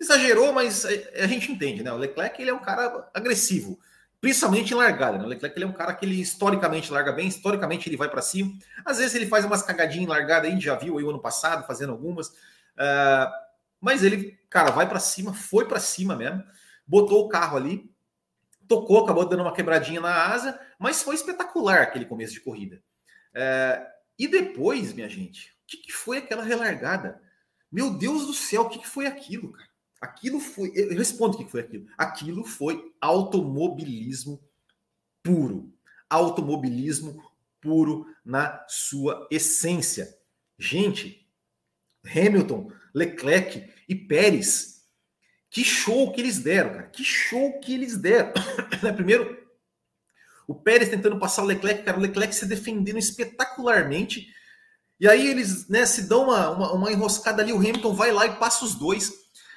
exagerou, 0.00 0.52
mas 0.52 0.84
a, 0.84 1.26
gente 1.26 1.52
entende, 1.52 1.82
né? 1.82 1.92
O 1.92 1.96
Leclerc 1.96 2.40
ele 2.40 2.50
é 2.50 2.54
um 2.54 2.60
cara 2.60 3.10
agressivo, 3.12 3.78
principalmente 4.20 4.72
em 4.72 4.76
largada, 4.76 5.18
né? 5.18 5.24
O 5.24 5.28
Leclerc 5.28 5.56
ele 5.56 5.64
é 5.64 5.68
um 5.68 5.72
cara 5.72 5.94
que 5.94 6.06
ele 6.06 6.20
historicamente 6.20 6.90
larga 6.90 7.12
bem, 7.12 7.28
historicamente 7.28 7.88
ele 7.88 7.96
vai 7.96 8.08
para 8.08 8.22
cima. 8.22 8.52
Às 8.84 8.98
vezes 8.98 9.14
ele 9.14 9.26
faz 9.26 9.44
umas 9.44 9.62
cagadinhas 9.62 10.06
em 10.06 10.10
largada, 10.10 10.46
a 10.48 10.50
gente 10.50 10.64
já 10.64 10.74
viu 10.74 10.98
aí 10.98 11.04
o 11.04 11.10
ano 11.10 11.20
passado 11.20 11.66
fazendo 11.66 11.92
algumas. 11.92 12.28
Uh, 12.28 13.30
mas 13.80 14.02
ele, 14.02 14.38
cara, 14.48 14.70
vai 14.70 14.88
para 14.88 14.98
cima, 14.98 15.34
foi 15.34 15.66
para 15.66 15.80
cima 15.80 16.16
mesmo, 16.16 16.42
botou 16.86 17.24
o 17.24 17.28
carro 17.28 17.56
ali, 17.56 17.90
tocou, 18.66 19.02
acabou 19.02 19.28
dando 19.28 19.42
uma 19.42 19.52
quebradinha 19.52 20.00
na 20.00 20.26
asa, 20.26 20.58
mas 20.78 21.02
foi 21.02 21.14
espetacular 21.14 21.82
aquele 21.82 22.04
começo 22.04 22.32
de 22.32 22.40
corrida. 22.40 22.82
Uh, 23.34 23.86
e 24.18 24.28
depois, 24.28 24.92
minha 24.92 25.08
gente, 25.08 25.54
que, 25.70 25.76
que 25.76 25.92
foi 25.92 26.18
aquela 26.18 26.42
relargada? 26.42 27.22
Meu 27.70 27.96
Deus 27.96 28.26
do 28.26 28.34
céu, 28.34 28.62
o 28.62 28.68
que, 28.68 28.80
que 28.80 28.88
foi 28.88 29.06
aquilo, 29.06 29.52
cara? 29.52 29.70
Aquilo 30.00 30.40
foi. 30.40 30.72
Eu 30.74 30.96
respondo 30.96 31.36
o 31.36 31.44
que 31.44 31.50
foi 31.50 31.60
aquilo. 31.60 31.86
Aquilo 31.96 32.44
foi 32.44 32.92
automobilismo 33.00 34.42
puro. 35.22 35.72
Automobilismo 36.08 37.22
puro 37.60 38.06
na 38.24 38.64
sua 38.66 39.28
essência. 39.30 40.18
Gente, 40.58 41.28
Hamilton, 42.04 42.72
Leclerc 42.94 43.72
e 43.88 43.94
Pérez, 43.94 44.86
que 45.50 45.62
show 45.62 46.10
que 46.12 46.20
eles 46.20 46.38
deram, 46.38 46.70
cara. 46.70 46.86
Que 46.88 47.04
show 47.04 47.60
que 47.60 47.74
eles 47.74 47.96
deram. 47.96 48.32
Né, 48.82 48.94
primeiro, 48.94 49.38
o 50.48 50.54
Pérez 50.54 50.88
tentando 50.88 51.18
passar 51.18 51.42
o 51.42 51.46
Leclerc, 51.46 51.82
cara, 51.82 51.98
o 51.98 52.00
Leclerc 52.00 52.34
se 52.34 52.46
defendendo 52.46 52.98
espetacularmente 52.98 54.34
e 55.00 55.08
aí 55.08 55.26
eles 55.26 55.66
né, 55.66 55.86
se 55.86 56.02
dão 56.02 56.24
uma, 56.24 56.50
uma, 56.50 56.72
uma, 56.72 56.92
enroscada 56.92 57.40
ali, 57.42 57.52
o 57.52 57.56
Hamilton 57.58 57.94
vai 57.94 58.12
lá 58.12 58.26
e 58.26 58.36
passa 58.36 58.66
os 58.66 58.74
dois. 58.74 59.10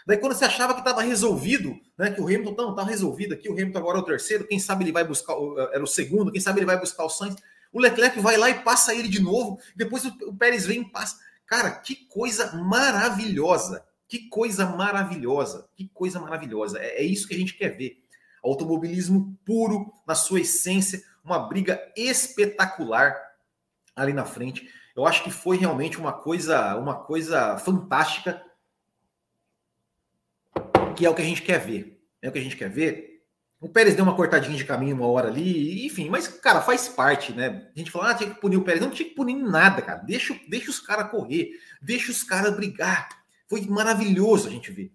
Daí 0.07 0.17
quando 0.17 0.33
você 0.33 0.45
achava 0.45 0.73
que 0.73 0.79
estava 0.79 1.01
resolvido, 1.01 1.77
né, 1.97 2.12
que 2.12 2.21
o 2.21 2.25
Hamilton 2.25 2.62
não 2.62 2.69
está 2.71 2.83
resolvido 2.83 3.33
aqui, 3.33 3.50
o 3.50 3.51
Hamilton 3.51 3.77
agora 3.77 3.97
é 3.97 4.01
o 4.01 4.05
terceiro, 4.05 4.47
quem 4.47 4.57
sabe 4.57 4.85
ele 4.85 4.93
vai 4.93 5.03
buscar, 5.03 5.35
era 5.73 5.83
o 5.83 5.88
segundo, 5.88 6.31
quem 6.31 6.39
sabe 6.39 6.59
ele 6.59 6.65
vai 6.65 6.79
buscar 6.79 7.03
o 7.03 7.09
Sainz. 7.09 7.35
O 7.73 7.79
Leclerc 7.79 8.19
vai 8.21 8.38
lá 8.38 8.50
e 8.50 8.62
passa 8.62 8.95
ele 8.95 9.09
de 9.09 9.21
novo, 9.21 9.59
depois 9.75 10.05
o, 10.05 10.09
o 10.27 10.33
Pérez 10.33 10.65
vem 10.65 10.81
e 10.81 10.89
passa. 10.89 11.17
Cara, 11.45 11.71
que 11.71 11.95
coisa 11.95 12.53
maravilhosa! 12.53 13.85
Que 14.07 14.29
coisa 14.29 14.65
maravilhosa! 14.65 15.67
Que 15.75 15.89
coisa 15.93 16.19
maravilhosa! 16.19 16.79
É, 16.79 17.01
é 17.01 17.03
isso 17.03 17.27
que 17.27 17.33
a 17.33 17.38
gente 17.38 17.55
quer 17.55 17.75
ver. 17.75 18.01
Automobilismo 18.41 19.38
puro 19.45 19.91
na 20.07 20.15
sua 20.15 20.41
essência, 20.41 21.03
uma 21.23 21.39
briga 21.39 21.81
espetacular 21.97 23.15
ali 23.95 24.13
na 24.13 24.25
frente. 24.25 24.69
Eu 24.95 25.05
acho 25.07 25.23
que 25.23 25.31
foi 25.31 25.57
realmente 25.57 25.97
uma 25.97 26.13
coisa, 26.13 26.75
uma 26.77 27.03
coisa 27.03 27.57
fantástica, 27.57 28.43
que 30.95 31.05
é 31.05 31.09
o 31.09 31.15
que 31.15 31.21
a 31.21 31.25
gente 31.25 31.41
quer 31.41 31.59
ver. 31.59 32.00
É 32.21 32.29
o 32.29 32.31
que 32.31 32.39
a 32.39 32.41
gente 32.41 32.55
quer 32.55 32.69
ver. 32.69 33.13
O 33.59 33.69
Pérez 33.69 33.95
deu 33.95 34.03
uma 34.03 34.15
cortadinha 34.15 34.57
de 34.57 34.65
caminho 34.65 34.95
uma 34.95 35.07
hora 35.07 35.29
ali, 35.29 35.85
enfim, 35.85 36.09
mas, 36.09 36.27
cara, 36.27 36.62
faz 36.62 36.89
parte, 36.89 37.31
né? 37.31 37.69
A 37.73 37.79
gente 37.79 37.91
fala, 37.91 38.12
ah, 38.12 38.13
tinha 38.13 38.29
que 38.29 38.41
punir 38.41 38.57
o 38.57 38.63
Pérez. 38.63 38.81
Não 38.81 38.91
tinha 38.91 39.07
que 39.07 39.15
punir 39.15 39.35
nada, 39.35 39.81
cara. 39.81 40.00
Deixa, 40.00 40.38
deixa 40.50 40.69
os 40.69 40.79
caras 40.79 41.09
correr, 41.09 41.51
deixa 41.81 42.12
os 42.12 42.23
caras 42.23 42.53
brigar. 42.55 43.07
Foi 43.47 43.62
maravilhoso 43.62 44.50
a 44.50 44.51
gente 44.51 44.71
ver. 44.71 44.91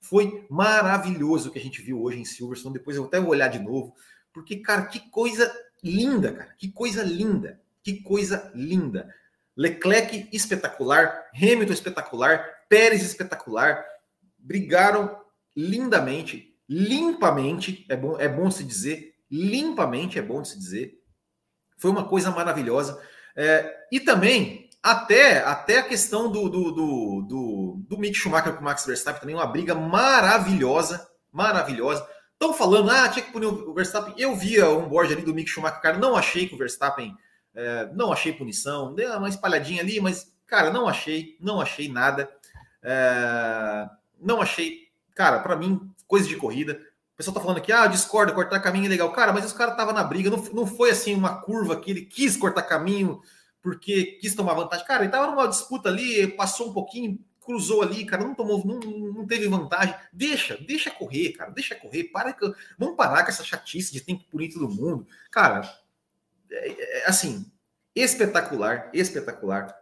Foi 0.00 0.46
maravilhoso 0.48 1.48
o 1.48 1.52
que 1.52 1.58
a 1.58 1.62
gente 1.62 1.82
viu 1.82 2.00
hoje 2.00 2.20
em 2.20 2.24
Silverstone. 2.24 2.74
Depois 2.74 2.96
eu 2.96 3.04
até 3.04 3.20
vou 3.20 3.30
olhar 3.30 3.48
de 3.48 3.58
novo, 3.58 3.94
porque, 4.32 4.56
cara, 4.56 4.86
que 4.86 5.00
coisa 5.10 5.52
linda, 5.82 6.32
cara. 6.32 6.54
Que 6.56 6.70
coisa 6.70 7.02
linda. 7.02 7.60
Que 7.82 8.02
coisa 8.02 8.52
linda. 8.54 9.12
Leclerc 9.56 10.28
espetacular, 10.32 11.26
Hamilton 11.34 11.72
espetacular, 11.72 12.46
Pérez 12.68 13.02
espetacular, 13.02 13.84
brigaram 14.38 15.18
lindamente, 15.56 16.56
limpamente, 16.68 17.84
é 17.88 17.96
bom, 17.96 18.18
é 18.18 18.28
bom 18.28 18.50
se 18.50 18.64
dizer, 18.64 19.14
limpamente 19.30 20.18
é 20.18 20.22
bom 20.22 20.44
se 20.44 20.58
dizer. 20.58 20.94
Foi 21.78 21.90
uma 21.90 22.08
coisa 22.08 22.30
maravilhosa. 22.30 23.00
É, 23.36 23.74
e 23.90 24.00
também, 24.00 24.70
até, 24.82 25.38
até 25.38 25.78
a 25.78 25.82
questão 25.82 26.30
do, 26.30 26.48
do, 26.48 26.72
do, 26.72 27.22
do, 27.22 27.84
do 27.88 27.98
Mick 27.98 28.16
Schumacher 28.16 28.54
com 28.54 28.60
o 28.60 28.64
Max 28.64 28.86
Verstappen, 28.86 29.20
também 29.20 29.34
uma 29.34 29.46
briga 29.46 29.74
maravilhosa, 29.74 31.06
maravilhosa. 31.30 32.06
Estão 32.32 32.52
falando, 32.52 32.90
ah, 32.90 33.08
tinha 33.08 33.24
que 33.24 33.32
punir 33.32 33.46
o 33.46 33.72
Verstappen. 33.72 34.14
Eu 34.18 34.34
via 34.34 34.68
um 34.68 34.88
board 34.88 35.12
ali 35.12 35.22
do 35.22 35.34
Mick 35.34 35.48
Schumacher, 35.48 35.80
cara, 35.80 35.98
não 35.98 36.16
achei 36.16 36.48
que 36.48 36.54
o 36.54 36.58
Verstappen 36.58 37.14
é, 37.54 37.90
não 37.94 38.12
achei 38.12 38.32
punição, 38.32 38.94
deu 38.94 39.16
uma 39.16 39.28
espalhadinha 39.28 39.82
ali, 39.82 40.00
mas, 40.00 40.32
cara, 40.46 40.70
não 40.70 40.88
achei, 40.88 41.36
não 41.40 41.60
achei 41.60 41.88
nada. 41.88 42.30
É, 42.82 43.88
não 44.20 44.40
achei, 44.40 44.88
cara, 45.14 45.40
para 45.40 45.56
mim, 45.56 45.80
coisa 46.06 46.28
de 46.28 46.36
corrida. 46.36 46.80
O 47.14 47.16
pessoal 47.16 47.34
tá 47.34 47.40
falando 47.40 47.58
aqui, 47.58 47.70
ah, 47.70 47.86
discorda, 47.86 48.32
cortar 48.32 48.60
caminho 48.60 48.86
é 48.86 48.88
legal. 48.88 49.12
Cara, 49.12 49.32
mas 49.32 49.44
os 49.44 49.52
caras 49.52 49.76
tava 49.76 49.92
na 49.92 50.02
briga, 50.02 50.30
não, 50.30 50.42
não 50.52 50.66
foi 50.66 50.90
assim 50.90 51.14
uma 51.14 51.40
curva 51.42 51.78
que 51.78 51.90
ele 51.90 52.02
quis 52.02 52.36
cortar 52.36 52.62
caminho 52.62 53.20
porque 53.62 54.18
quis 54.20 54.34
tomar 54.34 54.54
vantagem. 54.54 54.84
Cara, 54.86 55.04
ele 55.04 55.12
tava 55.12 55.30
numa 55.30 55.46
disputa 55.46 55.88
ali, 55.88 56.26
passou 56.26 56.70
um 56.70 56.72
pouquinho, 56.72 57.18
cruzou 57.40 57.82
ali, 57.82 58.04
cara, 58.04 58.24
não 58.24 58.34
tomou, 58.34 58.66
não, 58.66 58.78
não 58.78 59.26
teve 59.26 59.46
vantagem. 59.48 59.94
Deixa, 60.12 60.56
deixa 60.56 60.90
correr, 60.90 61.32
cara, 61.32 61.50
deixa 61.50 61.74
correr. 61.74 62.04
Para, 62.04 62.36
vamos 62.78 62.96
parar 62.96 63.22
com 63.22 63.30
essa 63.30 63.44
chatice 63.44 63.92
de 63.92 64.00
tem 64.00 64.18
que 64.18 64.24
punir 64.24 64.52
todo 64.52 64.68
mundo. 64.68 65.06
Cara, 65.30 65.62
assim, 67.06 67.44
espetacular, 67.94 68.90
espetacular. 68.92 69.74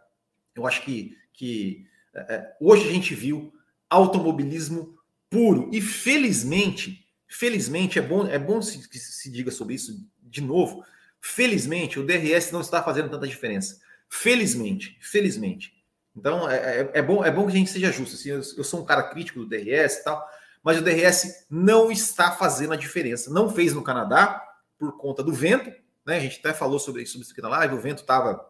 Eu 0.55 0.67
acho 0.67 0.83
que, 0.83 1.17
que 1.33 1.85
é, 2.13 2.35
é, 2.35 2.57
hoje 2.59 2.87
a 2.87 2.91
gente 2.91 3.15
viu 3.15 3.53
automobilismo 3.89 4.97
puro 5.29 5.69
e 5.71 5.81
felizmente, 5.81 7.05
felizmente 7.27 7.99
é 7.99 8.01
bom, 8.01 8.27
é 8.27 8.37
bom 8.37 8.61
se, 8.61 8.87
que 8.87 8.99
se 8.99 9.31
diga 9.31 9.51
sobre 9.51 9.75
isso 9.75 10.05
de 10.21 10.41
novo. 10.41 10.83
Felizmente 11.21 11.99
o 11.99 12.05
DRS 12.05 12.51
não 12.51 12.61
está 12.61 12.83
fazendo 12.83 13.09
tanta 13.09 13.27
diferença. 13.27 13.79
Felizmente, 14.09 14.97
felizmente. 15.01 15.73
Então 16.15 16.49
é, 16.49 16.81
é, 16.81 16.91
é 16.95 17.01
bom, 17.01 17.23
é 17.23 17.31
bom 17.31 17.45
que 17.45 17.53
a 17.53 17.55
gente 17.55 17.71
seja 17.71 17.91
justo. 17.91 18.15
Assim, 18.15 18.29
eu, 18.29 18.41
eu 18.57 18.63
sou 18.63 18.81
um 18.81 18.85
cara 18.85 19.03
crítico 19.03 19.39
do 19.39 19.47
DRS 19.47 19.99
e 19.99 20.03
tal, 20.03 20.27
mas 20.63 20.77
o 20.77 20.81
DRS 20.81 21.45
não 21.49 21.91
está 21.91 22.31
fazendo 22.31 22.73
a 22.73 22.77
diferença. 22.77 23.31
Não 23.31 23.49
fez 23.49 23.73
no 23.73 23.83
Canadá 23.83 24.41
por 24.77 24.97
conta 24.97 25.23
do 25.23 25.31
vento, 25.31 25.71
né? 26.05 26.17
A 26.17 26.19
gente 26.19 26.39
até 26.39 26.53
falou 26.53 26.79
sobre, 26.79 27.03
isso 27.03 27.19
aqui 27.31 27.41
na 27.41 27.49
live, 27.49 27.75
o 27.75 27.81
vento 27.81 28.01
estava 28.01 28.49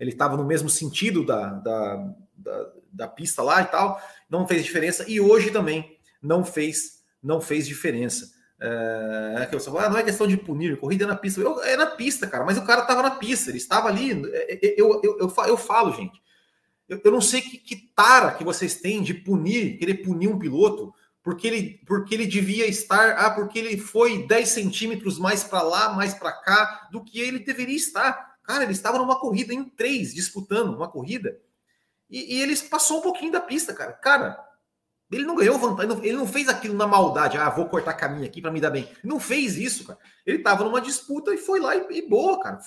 ele 0.00 0.10
estava 0.10 0.34
no 0.34 0.44
mesmo 0.44 0.70
sentido 0.70 1.24
da, 1.24 1.50
da, 1.52 2.14
da, 2.34 2.72
da, 2.90 3.08
pista 3.08 3.42
lá 3.42 3.60
e 3.60 3.66
tal, 3.66 4.00
não 4.30 4.48
fez 4.48 4.64
diferença, 4.64 5.04
e 5.06 5.20
hoje 5.20 5.50
também 5.50 5.98
não 6.22 6.42
fez, 6.42 7.02
não 7.22 7.38
fez 7.38 7.66
diferença. 7.66 8.32
É, 8.62 9.46
que 9.48 9.54
eu 9.54 9.60
só, 9.60 9.76
ah, 9.78 9.88
não 9.90 9.98
é 9.98 10.02
questão 10.02 10.26
de 10.26 10.38
punir, 10.38 10.78
corrida 10.78 11.04
é 11.04 11.06
na 11.06 11.16
pista. 11.16 11.40
Eu, 11.40 11.62
é 11.62 11.76
na 11.76 11.86
pista, 11.86 12.26
cara, 12.26 12.44
mas 12.44 12.56
o 12.56 12.64
cara 12.64 12.82
estava 12.82 13.02
na 13.02 13.12
pista, 13.12 13.50
ele 13.50 13.58
estava 13.58 13.88
ali. 13.88 14.22
É, 14.32 14.66
é, 14.66 14.74
eu, 14.78 15.00
eu, 15.02 15.18
eu, 15.18 15.48
eu 15.48 15.56
falo, 15.56 15.92
gente, 15.94 16.20
eu, 16.88 17.00
eu 17.04 17.12
não 17.12 17.20
sei 17.20 17.42
que, 17.42 17.58
que 17.58 17.76
tara 17.94 18.32
que 18.32 18.44
vocês 18.44 18.76
têm 18.76 19.02
de 19.02 19.14
punir, 19.14 19.78
querer 19.78 19.94
punir 19.94 20.28
um 20.28 20.38
piloto 20.38 20.94
porque 21.22 21.46
ele, 21.46 21.80
porque 21.86 22.14
ele 22.14 22.26
devia 22.26 22.66
estar, 22.66 23.10
ah, 23.18 23.30
porque 23.30 23.58
ele 23.58 23.76
foi 23.78 24.26
10 24.26 24.48
centímetros 24.48 25.18
mais 25.18 25.44
para 25.44 25.62
lá, 25.62 25.92
mais 25.92 26.14
para 26.14 26.32
cá, 26.32 26.88
do 26.90 27.04
que 27.04 27.20
ele 27.20 27.40
deveria 27.40 27.76
estar. 27.76 28.38
Cara, 28.42 28.64
ele 28.64 28.72
estava 28.72 28.98
numa 28.98 29.20
corrida 29.20 29.52
em 29.52 29.64
três, 29.64 30.14
disputando 30.14 30.74
uma 30.74 30.88
corrida, 30.88 31.38
e, 32.08 32.36
e 32.36 32.42
ele 32.42 32.56
passou 32.56 32.98
um 32.98 33.02
pouquinho 33.02 33.30
da 33.30 33.40
pista, 33.40 33.72
cara. 33.72 33.92
Cara, 33.92 34.44
Ele 35.10 35.24
não 35.24 35.36
ganhou 35.36 35.58
vantagem, 35.58 35.96
ele 36.04 36.16
não 36.16 36.26
fez 36.26 36.48
aquilo 36.48 36.74
na 36.74 36.86
maldade. 36.86 37.36
Ah, 37.36 37.50
vou 37.50 37.68
cortar 37.68 37.94
caminho 37.94 38.26
aqui 38.26 38.40
para 38.40 38.50
me 38.50 38.60
dar 38.60 38.70
bem. 38.70 38.90
Não 39.04 39.20
fez 39.20 39.56
isso, 39.56 39.84
cara. 39.84 39.98
Ele 40.26 40.38
estava 40.38 40.64
numa 40.64 40.80
disputa 40.80 41.32
e 41.34 41.38
foi 41.38 41.60
lá 41.60 41.76
e, 41.76 41.98
e 41.98 42.08
boa, 42.08 42.40
cara. 42.40 42.60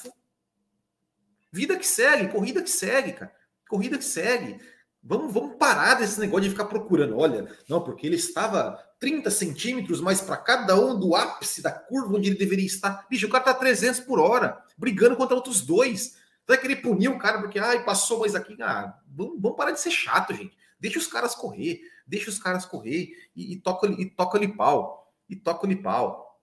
Vida 1.51 1.77
que 1.77 1.85
segue, 1.85 2.31
corrida 2.31 2.61
que 2.61 2.69
segue, 2.69 3.13
cara. 3.13 3.33
Corrida 3.67 3.97
que 3.97 4.05
segue. 4.05 4.59
Vamos, 5.05 5.33
vamos 5.33 5.57
parar 5.57 5.95
desse 5.95 6.17
negócio 6.17 6.43
de 6.43 6.51
ficar 6.51 6.65
procurando. 6.65 7.17
Olha, 7.17 7.45
não, 7.67 7.83
porque 7.83 8.07
ele 8.07 8.15
estava 8.15 8.79
30 8.99 9.29
centímetros 9.29 9.99
mais 9.99 10.21
para 10.21 10.37
cada 10.37 10.79
um 10.79 10.97
do 10.97 11.13
ápice 11.13 11.61
da 11.61 11.71
curva 11.71 12.15
onde 12.15 12.29
ele 12.29 12.37
deveria 12.37 12.65
estar. 12.65 13.05
Bicho, 13.09 13.27
o 13.27 13.29
cara 13.29 13.43
tá 13.43 13.53
300 13.53 13.99
por 13.99 14.17
hora, 14.17 14.63
brigando 14.77 15.17
contra 15.17 15.35
outros 15.35 15.61
dois. 15.61 16.15
Vai 16.47 16.57
querer 16.57 16.77
punir 16.77 17.09
o 17.09 17.17
cara 17.17 17.41
porque, 17.41 17.59
ai, 17.59 17.83
passou 17.83 18.21
mais 18.21 18.33
aqui. 18.33 18.55
Ah, 18.61 18.97
vamos, 19.07 19.41
vamos 19.41 19.57
parar 19.57 19.71
de 19.71 19.81
ser 19.81 19.91
chato, 19.91 20.33
gente. 20.33 20.57
Deixa 20.79 20.99
os 20.99 21.07
caras 21.07 21.35
correr, 21.35 21.81
deixa 22.07 22.29
os 22.29 22.39
caras 22.39 22.65
correr 22.65 23.13
e, 23.35 23.53
e 23.53 23.55
toca 23.57 23.87
e 23.87 24.05
toca-lhe 24.05 24.47
pau. 24.47 25.13
E 25.29 25.35
toca-lhe 25.35 25.75
pau. 25.75 26.39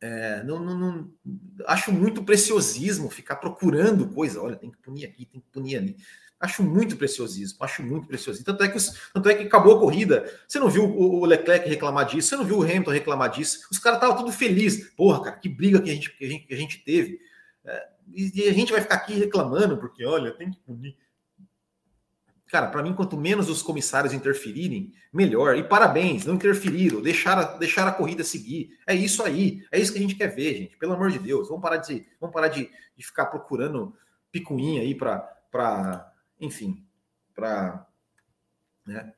É, 0.00 0.42
não, 0.42 0.58
não, 0.58 0.76
não, 0.76 1.12
acho 1.68 1.92
muito 1.92 2.24
preciosismo 2.24 3.08
ficar 3.08 3.36
procurando 3.36 4.08
coisa. 4.08 4.42
Olha, 4.42 4.56
tem 4.56 4.72
que 4.72 4.78
punir 4.78 5.04
aqui, 5.04 5.24
tem 5.24 5.40
que 5.40 5.46
punir 5.52 5.76
ali. 5.76 5.96
Acho 6.42 6.64
muito 6.64 6.96
preciosismo, 6.96 7.56
acho 7.60 7.84
muito 7.84 8.08
preciosismo. 8.08 8.44
Tanto 8.44 8.64
é 8.64 8.68
que, 8.68 8.78
tanto 9.14 9.28
é 9.28 9.34
que 9.36 9.44
acabou 9.44 9.76
a 9.76 9.78
corrida. 9.78 10.28
Você 10.48 10.58
não 10.58 10.68
viu 10.68 10.82
o, 10.82 11.24
Leclerc 11.24 11.68
reclamar 11.68 12.04
disso, 12.04 12.30
você 12.30 12.36
não 12.36 12.44
viu 12.44 12.58
o 12.58 12.62
Hamilton 12.64 12.90
reclamar 12.90 13.30
disso. 13.30 13.68
Os 13.70 13.78
caras 13.78 13.98
estavam 13.98 14.16
tudo 14.16 14.32
felizes. 14.32 14.90
Porra, 14.96 15.22
cara, 15.22 15.36
que 15.36 15.48
briga 15.48 15.80
que 15.80 15.88
a 15.88 15.94
gente, 15.94 16.10
que 16.10 16.24
a 16.24 16.28
gente, 16.28 16.46
que 16.48 16.52
a 16.52 16.56
gente 16.56 16.78
teve. 16.84 17.20
É, 17.64 17.88
e, 18.12 18.48
a 18.48 18.52
gente 18.52 18.72
vai 18.72 18.80
ficar 18.80 18.96
aqui 18.96 19.14
reclamando, 19.14 19.78
porque 19.78 20.04
olha, 20.04 20.32
tem 20.32 20.50
que 20.50 20.58
punir. 20.58 20.96
Cara, 22.48 22.66
para 22.66 22.82
mim, 22.82 22.92
quanto 22.92 23.16
menos 23.16 23.48
os 23.48 23.62
comissários 23.62 24.12
interferirem, 24.12 24.92
melhor. 25.12 25.56
E 25.56 25.62
parabéns, 25.62 26.26
não 26.26 26.34
interferiram, 26.34 27.00
deixaram, 27.00 27.56
deixaram 27.56 27.90
a 27.90 27.94
corrida 27.94 28.24
seguir. 28.24 28.76
É 28.84 28.92
isso 28.92 29.22
aí, 29.22 29.64
é 29.70 29.78
isso 29.78 29.92
que 29.92 29.98
a 29.98 30.02
gente 30.02 30.16
quer 30.16 30.34
ver, 30.34 30.54
gente. 30.56 30.76
Pelo 30.76 30.94
amor 30.94 31.12
de 31.12 31.20
Deus, 31.20 31.46
vamos 31.46 31.62
parar 31.62 31.76
de, 31.76 32.04
vamos 32.20 32.34
parar 32.34 32.48
de, 32.48 32.68
de 32.96 33.06
ficar 33.06 33.26
procurando 33.26 33.94
picuinha 34.32 34.82
aí 34.82 34.92
para 34.92 36.11
enfim, 36.42 36.84
para 37.34 37.86
né, 38.84 39.14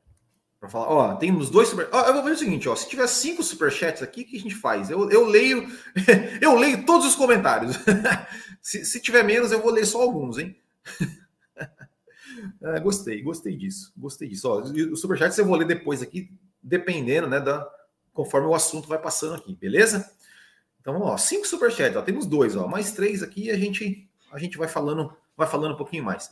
para 0.59 0.69
falar, 0.69 0.87
ó, 0.87 1.15
tem 1.15 1.31
uns 1.31 1.49
dois 1.49 1.67
super, 1.67 1.89
ó, 1.91 2.03
eu 2.05 2.13
vou 2.13 2.23
ver 2.23 2.31
o 2.31 2.37
seguinte, 2.37 2.69
ó, 2.69 2.75
se 2.75 2.87
tiver 2.87 3.07
cinco 3.07 3.43
superchats 3.43 4.01
aqui, 4.01 4.21
o 4.21 4.25
que 4.25 4.37
a 4.37 4.39
gente 4.39 4.55
faz? 4.55 4.89
Eu, 4.89 5.09
eu 5.09 5.25
leio, 5.25 5.67
eu 6.41 6.55
leio 6.55 6.85
todos 6.85 7.05
os 7.07 7.15
comentários. 7.15 7.75
se, 8.61 8.85
se 8.85 9.01
tiver 9.01 9.23
menos, 9.23 9.51
eu 9.51 9.61
vou 9.61 9.71
ler 9.71 9.85
só 9.85 10.01
alguns, 10.01 10.37
hein? 10.37 10.55
é, 12.61 12.79
gostei, 12.79 13.21
gostei 13.21 13.55
disso, 13.57 13.91
gostei 13.97 14.29
disso. 14.29 14.47
Ó, 14.47 14.61
o 14.61 14.95
superchat 14.95 15.37
eu 15.37 15.45
vou 15.45 15.55
ler 15.55 15.67
depois 15.67 16.01
aqui, 16.01 16.31
dependendo, 16.61 17.27
né, 17.27 17.39
da 17.39 17.67
conforme 18.13 18.47
o 18.47 18.55
assunto 18.55 18.87
vai 18.87 18.97
passando 18.97 19.35
aqui, 19.35 19.53
beleza? 19.55 20.09
Então, 20.79 21.01
ó, 21.01 21.17
cinco 21.17 21.45
superchats, 21.45 21.97
ó, 21.97 22.01
temos 22.01 22.25
dois, 22.25 22.55
ó, 22.55 22.67
mais 22.67 22.93
três 22.93 23.21
aqui, 23.21 23.51
a 23.51 23.57
gente 23.57 24.09
a 24.31 24.39
gente 24.39 24.57
vai 24.57 24.67
falando, 24.67 25.15
vai 25.35 25.47
falando 25.47 25.73
um 25.73 25.77
pouquinho 25.77 26.03
mais. 26.03 26.29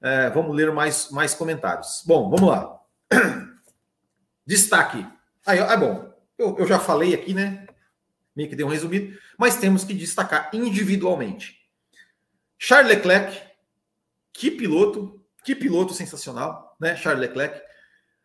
É, 0.00 0.28
vamos 0.30 0.54
ler 0.54 0.72
mais, 0.72 1.10
mais 1.10 1.34
comentários. 1.34 2.02
Bom, 2.06 2.28
vamos 2.30 2.48
lá. 2.48 2.80
Destaque. 4.46 5.06
Aí, 5.46 5.58
ah, 5.58 5.76
bom, 5.76 6.12
eu, 6.36 6.58
eu 6.58 6.66
já 6.66 6.78
falei 6.78 7.14
aqui, 7.14 7.32
né? 7.32 7.66
Meio 8.34 8.48
que 8.48 8.56
dei 8.56 8.66
um 8.66 8.68
resumido, 8.68 9.18
mas 9.38 9.56
temos 9.56 9.84
que 9.84 9.94
destacar 9.94 10.50
individualmente. 10.52 11.56
Charles 12.58 12.96
Leclerc, 12.96 13.40
que 14.32 14.50
piloto, 14.50 15.24
que 15.44 15.54
piloto 15.54 15.94
sensacional, 15.94 16.76
né? 16.80 16.96
Charles 16.96 17.20
Leclerc. 17.20 17.62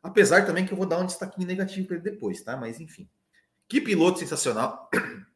Apesar 0.01 0.45
também 0.45 0.65
que 0.65 0.71
eu 0.71 0.77
vou 0.77 0.85
dar 0.85 0.99
um 0.99 1.05
destaque 1.05 1.43
negativo 1.45 1.87
para 1.87 1.97
ele 1.97 2.03
depois, 2.03 2.41
tá? 2.41 2.57
Mas 2.57 2.79
enfim. 2.79 3.07
Que 3.67 3.79
piloto 3.79 4.19
sensacional. 4.19 4.89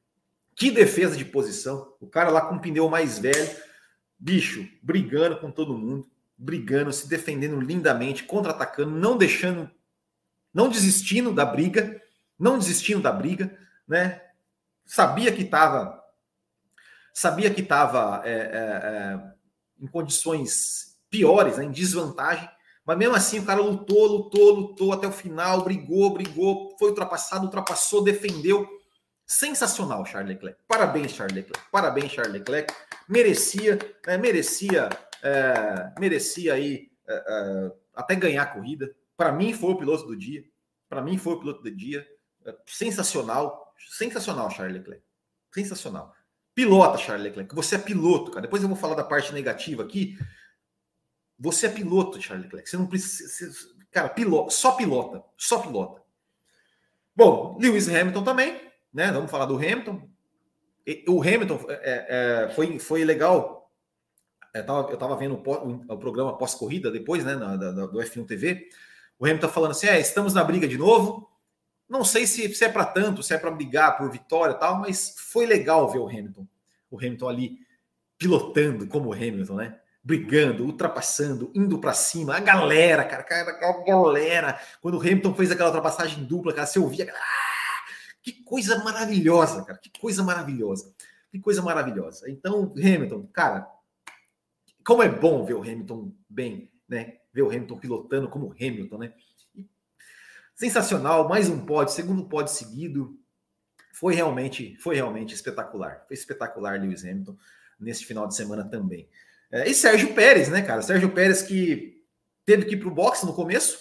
Que 0.55 0.69
defesa 0.69 1.17
de 1.17 1.25
posição. 1.25 1.95
O 1.99 2.07
cara 2.07 2.29
lá 2.29 2.41
com 2.41 2.57
o 2.57 2.61
pneu 2.61 2.87
mais 2.87 3.17
velho, 3.17 3.57
bicho, 4.19 4.69
brigando 4.83 5.39
com 5.39 5.49
todo 5.49 5.75
mundo 5.75 6.07
brigando, 6.43 6.91
se 6.91 7.07
defendendo 7.07 7.59
lindamente, 7.61 8.23
contra-atacando, 8.23 8.91
não 8.91 9.17
deixando, 9.17 9.71
não 10.53 10.67
desistindo 10.67 11.33
da 11.33 11.45
briga, 11.45 12.01
não 12.37 12.59
desistindo 12.59 13.01
da 13.01 13.11
briga, 13.11 13.57
né? 13.87 14.21
Sabia 14.85 15.31
que 15.31 15.43
estava, 15.43 16.03
sabia 17.13 17.49
que 17.49 17.61
estava 17.61 18.21
é, 18.25 18.31
é, 18.31 18.35
é, 18.35 19.33
em 19.79 19.87
condições 19.87 20.97
piores, 21.09 21.57
né, 21.57 21.63
em 21.63 21.71
desvantagem, 21.71 22.49
mas 22.85 22.97
mesmo 22.97 23.15
assim 23.15 23.39
o 23.39 23.45
cara 23.45 23.61
lutou, 23.61 24.05
lutou, 24.05 24.51
lutou 24.51 24.91
até 24.91 25.07
o 25.07 25.11
final, 25.11 25.63
brigou, 25.63 26.13
brigou, 26.13 26.75
foi 26.77 26.89
ultrapassado, 26.89 27.45
ultrapassou, 27.45 28.03
defendeu. 28.03 28.67
Sensacional, 29.25 30.05
Charles 30.05 30.33
Leclerc. 30.33 30.59
Parabéns, 30.67 31.13
Charles 31.13 31.33
Leclerc. 31.33 31.69
Parabéns, 31.71 32.11
Charles 32.11 32.33
Leclerc. 32.33 32.73
Merecia, 33.07 33.79
né, 34.05 34.17
merecia 34.17 34.89
é, 35.23 35.99
merecia 35.99 36.53
aí 36.53 36.91
é, 37.07 37.13
é, 37.13 37.71
até 37.95 38.15
ganhar 38.15 38.43
a 38.43 38.47
corrida. 38.47 38.93
Para 39.15 39.31
mim 39.31 39.53
foi 39.53 39.71
o 39.71 39.77
piloto 39.77 40.05
do 40.05 40.15
dia. 40.15 40.43
Para 40.89 41.01
mim 41.01 41.17
foi 41.17 41.33
o 41.33 41.39
piloto 41.39 41.63
do 41.63 41.71
dia. 41.71 42.05
É, 42.45 42.55
sensacional, 42.65 43.73
sensacional, 43.89 44.49
Charles 44.51 44.77
Leclerc. 44.77 45.03
Sensacional. 45.53 46.13
Pilota, 46.53 46.97
Charles 46.97 47.23
Leclerc. 47.23 47.55
Você 47.55 47.75
é 47.75 47.79
piloto, 47.79 48.31
cara. 48.31 48.41
Depois 48.41 48.61
eu 48.61 48.67
vou 48.67 48.77
falar 48.77 48.95
da 48.95 49.03
parte 49.03 49.33
negativa 49.33 49.81
aqui. 49.81 50.17
Você 51.39 51.67
é 51.67 51.69
piloto, 51.69 52.21
Charles 52.21 52.45
Leclerc. 52.45 52.69
Você 52.69 52.77
não 52.77 52.87
precisa. 52.87 53.73
Cara, 53.91 54.09
pilota, 54.09 54.51
só 54.51 54.73
pilota. 54.73 55.23
Só 55.37 55.59
pilota. 55.59 56.03
Bom, 57.15 57.57
Lewis 57.61 57.87
Hamilton 57.87 58.23
também, 58.23 58.59
né? 58.91 59.11
Vamos 59.11 59.31
falar 59.31 59.45
do 59.45 59.55
Hamilton. 59.55 60.09
O 61.07 61.21
Hamilton 61.21 61.65
é, 61.69 62.45
é, 62.45 62.49
foi, 62.49 62.77
foi 62.79 63.05
legal 63.05 63.62
eu 64.53 64.65
tava, 64.65 64.91
eu 64.91 64.97
tava 64.97 65.15
vendo 65.17 65.35
o, 65.35 65.93
o 65.93 65.97
programa 65.97 66.37
pós-corrida 66.37 66.91
depois, 66.91 67.25
né, 67.25 67.35
na, 67.35 67.55
da, 67.55 67.71
do 67.71 67.99
F1 67.99 68.25
TV. 68.25 68.69
O 69.17 69.25
Hamilton 69.25 69.47
tá 69.47 69.53
falando 69.53 69.71
assim: 69.71 69.87
é, 69.87 69.99
estamos 69.99 70.33
na 70.33 70.43
briga 70.43 70.67
de 70.67 70.77
novo. 70.77 71.29
Não 71.89 72.03
sei 72.03 72.25
se, 72.25 72.53
se 72.53 72.63
é 72.63 72.69
para 72.69 72.85
tanto, 72.85 73.23
se 73.23 73.33
é 73.33 73.37
para 73.37 73.51
brigar 73.51 73.97
por 73.97 74.09
vitória 74.09 74.53
e 74.53 74.59
tal, 74.59 74.79
mas 74.79 75.15
foi 75.17 75.45
legal 75.45 75.91
ver 75.91 75.99
o 75.99 76.07
Hamilton. 76.07 76.47
O 76.89 76.97
Hamilton 76.97 77.27
ali 77.27 77.57
pilotando 78.17 78.87
como 78.87 79.09
o 79.09 79.13
Hamilton, 79.13 79.55
né? 79.55 79.79
Brigando, 80.03 80.65
ultrapassando, 80.65 81.51
indo 81.55 81.79
para 81.79 81.93
cima. 81.93 82.35
A 82.35 82.39
galera, 82.39 83.03
cara, 83.05 83.23
cara, 83.23 83.51
a 83.51 83.83
galera. 83.83 84.59
Quando 84.81 84.95
o 84.95 85.01
Hamilton 85.01 85.33
fez 85.33 85.51
aquela 85.51 85.69
ultrapassagem 85.69 86.23
dupla, 86.25 86.53
cara, 86.53 86.67
você 86.67 86.79
ouvia. 86.79 87.11
Ah, 87.11 87.85
que 88.21 88.43
coisa 88.43 88.83
maravilhosa, 88.83 89.63
cara. 89.63 89.79
Que 89.79 89.89
coisa 89.99 90.23
maravilhosa. 90.23 90.93
Que 91.31 91.39
coisa 91.39 91.61
maravilhosa. 91.61 92.29
Então, 92.29 92.73
Hamilton, 92.77 93.27
cara, 93.33 93.67
como 94.85 95.03
é 95.03 95.09
bom 95.09 95.45
ver 95.45 95.53
o 95.53 95.61
Hamilton 95.61 96.13
bem, 96.29 96.71
né? 96.87 97.17
Ver 97.33 97.41
o 97.43 97.49
Hamilton 97.49 97.77
pilotando 97.77 98.29
como 98.29 98.53
Hamilton, 98.59 98.97
né? 98.97 99.13
Sensacional, 100.55 101.27
mais 101.27 101.49
um 101.49 101.65
pódio, 101.65 101.93
segundo 101.93 102.25
pódio 102.25 102.53
seguido. 102.53 103.17
Foi 103.93 104.13
realmente, 104.13 104.75
foi 104.77 104.95
realmente 104.95 105.33
espetacular. 105.33 106.03
Foi 106.07 106.15
espetacular 106.15 106.79
Lewis 106.79 107.03
Hamilton 107.03 107.37
nesse 107.79 108.05
final 108.05 108.27
de 108.27 108.35
semana 108.35 108.63
também. 108.63 109.09
É, 109.51 109.69
e 109.69 109.73
Sérgio 109.73 110.13
Pérez, 110.13 110.49
né, 110.49 110.61
cara? 110.61 110.81
Sérgio 110.81 111.11
Pérez 111.11 111.41
que 111.41 112.03
teve 112.45 112.65
que 112.65 112.75
ir 112.75 112.79
para 112.79 112.87
o 112.87 112.93
boxe 112.93 113.25
no 113.25 113.33
começo 113.33 113.77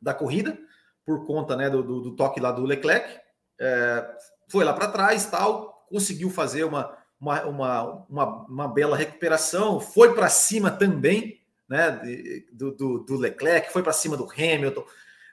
da 0.00 0.14
corrida, 0.14 0.58
por 1.04 1.26
conta 1.26 1.56
né, 1.56 1.68
do, 1.68 1.82
do, 1.82 2.00
do 2.00 2.16
toque 2.16 2.40
lá 2.40 2.52
do 2.52 2.64
Leclerc. 2.64 3.18
É, 3.58 4.16
foi 4.48 4.64
lá 4.64 4.72
para 4.72 4.88
trás 4.90 5.26
tal, 5.26 5.86
conseguiu 5.88 6.30
fazer 6.30 6.64
uma, 6.64 6.96
uma, 7.20 7.44
uma, 7.44 7.82
uma, 8.08 8.46
uma 8.46 8.68
bela 8.68 8.96
recuperação, 8.96 9.80
foi 9.80 10.14
para 10.14 10.28
cima 10.28 10.70
também, 10.70 11.40
né? 11.68 12.00
Do, 12.52 12.72
do, 12.72 12.98
do 13.00 13.16
Leclerc, 13.16 13.72
foi 13.72 13.82
para 13.82 13.92
cima 13.92 14.16
do 14.16 14.28
Hamilton. 14.30 14.84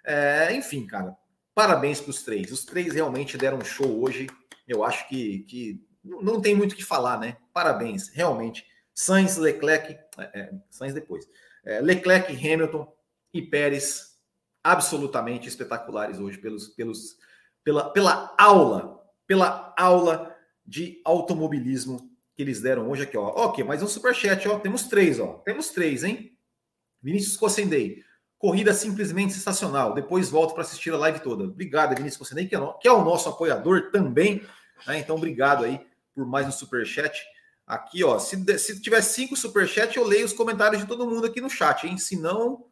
É, 0.04 0.54
enfim, 0.54 0.86
cara, 0.86 1.15
parabéns 1.54 2.02
para 2.02 2.10
os 2.10 2.24
três. 2.24 2.52
Os 2.52 2.65
três 2.65 2.93
realmente 2.93 3.38
deram 3.38 3.58
um 3.58 3.65
show 3.65 4.04
hoje. 4.04 4.28
Eu 4.67 4.84
acho 4.84 5.08
que, 5.08 5.39
que 5.39 5.82
não 6.04 6.41
tem 6.41 6.56
muito 6.56 6.74
o 6.74 6.76
que 6.76 6.84
falar, 6.84 7.19
né? 7.19 7.38
Parabéns, 7.54 8.10
realmente. 8.10 8.65
Sainz, 8.93 9.38
Leclerc, 9.38 9.98
é, 10.17 10.39
é, 10.39 10.54
Sainz 10.69 10.93
depois. 10.93 11.28
É, 11.63 11.80
Leclerc, 11.82 12.32
Hamilton 12.34 12.91
e 13.34 13.41
Pérez, 13.41 14.15
absolutamente 14.63 15.48
espetaculares 15.48 16.19
hoje 16.19 16.38
pelos, 16.38 16.69
pelos, 16.69 17.17
pela, 17.63 17.89
pela 17.89 18.34
aula, 18.38 19.04
pela 19.28 19.74
aula 19.78 20.35
de 20.65 21.01
automobilismo 21.04 22.10
que 22.36 22.41
eles 22.41 22.62
deram 22.62 22.89
hoje 22.89 23.04
aqui, 23.04 23.17
ó. 23.17 23.28
Ok, 23.28 23.63
mais 23.63 23.82
um 23.82 23.88
superchat, 23.88 24.47
ó. 24.47 24.60
Temos 24.60 24.84
três, 24.84 25.19
ó. 25.19 25.41
Temos 25.45 25.69
três, 25.69 26.04
hein? 26.04 26.38
Vinícius 27.01 27.38
Cossendei. 27.38 28.04
Corrida 28.38 28.73
simplesmente 28.73 29.34
sensacional. 29.34 29.93
Depois 29.93 30.30
volto 30.30 30.54
para 30.54 30.63
assistir 30.63 30.93
a 30.93 30.97
live 30.97 31.19
toda. 31.19 31.45
Obrigado, 31.45 31.95
Vinícius 31.95 32.17
Cossendei, 32.17 32.47
que 32.47 32.56
é, 32.56 32.60
que 32.82 32.88
é 32.88 32.91
o 32.91 33.04
nosso 33.04 33.30
apoiador 33.30 33.91
também. 33.91 34.41
Né? 34.86 34.99
Então, 34.99 35.15
obrigado 35.15 35.63
aí 35.63 35.80
por 36.13 36.25
mais 36.25 36.47
um 36.47 36.51
superchat. 36.51 37.23
Aqui, 37.65 38.04
ó. 38.04 38.19
Se, 38.19 38.60
se 38.60 38.82
tiver 38.82 39.01
cinco 39.01 39.36
superchats, 39.36 39.95
eu 39.95 40.04
leio 40.04 40.25
os 40.25 40.34
comentários 40.34 40.82
de 40.82 40.88
todo 40.88 41.10
mundo 41.10 41.25
aqui 41.25 41.39
no 41.39 41.49
chat, 41.49 41.88
hein? 41.88 41.97
Se 41.97 42.15
não, 42.15 42.65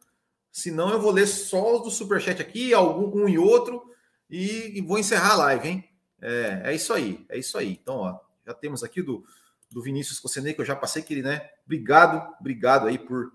Senão 0.54 0.90
eu 0.90 1.00
vou 1.00 1.10
ler 1.10 1.26
só 1.26 1.74
os 1.74 1.82
do 1.82 1.90
Superchat 1.90 2.40
aqui, 2.40 2.72
algum 2.72 3.24
um 3.24 3.28
e 3.28 3.36
outro, 3.36 3.82
e, 4.30 4.78
e 4.78 4.80
vou 4.80 5.00
encerrar 5.00 5.32
a 5.32 5.36
live, 5.36 5.68
hein? 5.68 5.84
É, 6.24 6.70
é 6.70 6.74
isso 6.74 6.94
aí, 6.94 7.24
é 7.28 7.38
isso 7.38 7.58
aí. 7.58 7.72
Então, 7.72 7.96
ó, 7.96 8.18
já 8.46 8.54
temos 8.54 8.82
aqui 8.82 9.02
do, 9.02 9.22
do 9.70 9.82
Vinícius 9.82 10.18
Cosenei, 10.18 10.54
que 10.54 10.60
eu 10.62 10.64
já 10.64 10.74
passei 10.74 11.02
que 11.02 11.12
ele, 11.12 11.22
né? 11.22 11.50
Obrigado, 11.66 12.34
obrigado 12.40 12.86
aí 12.86 12.98
por, 12.98 13.30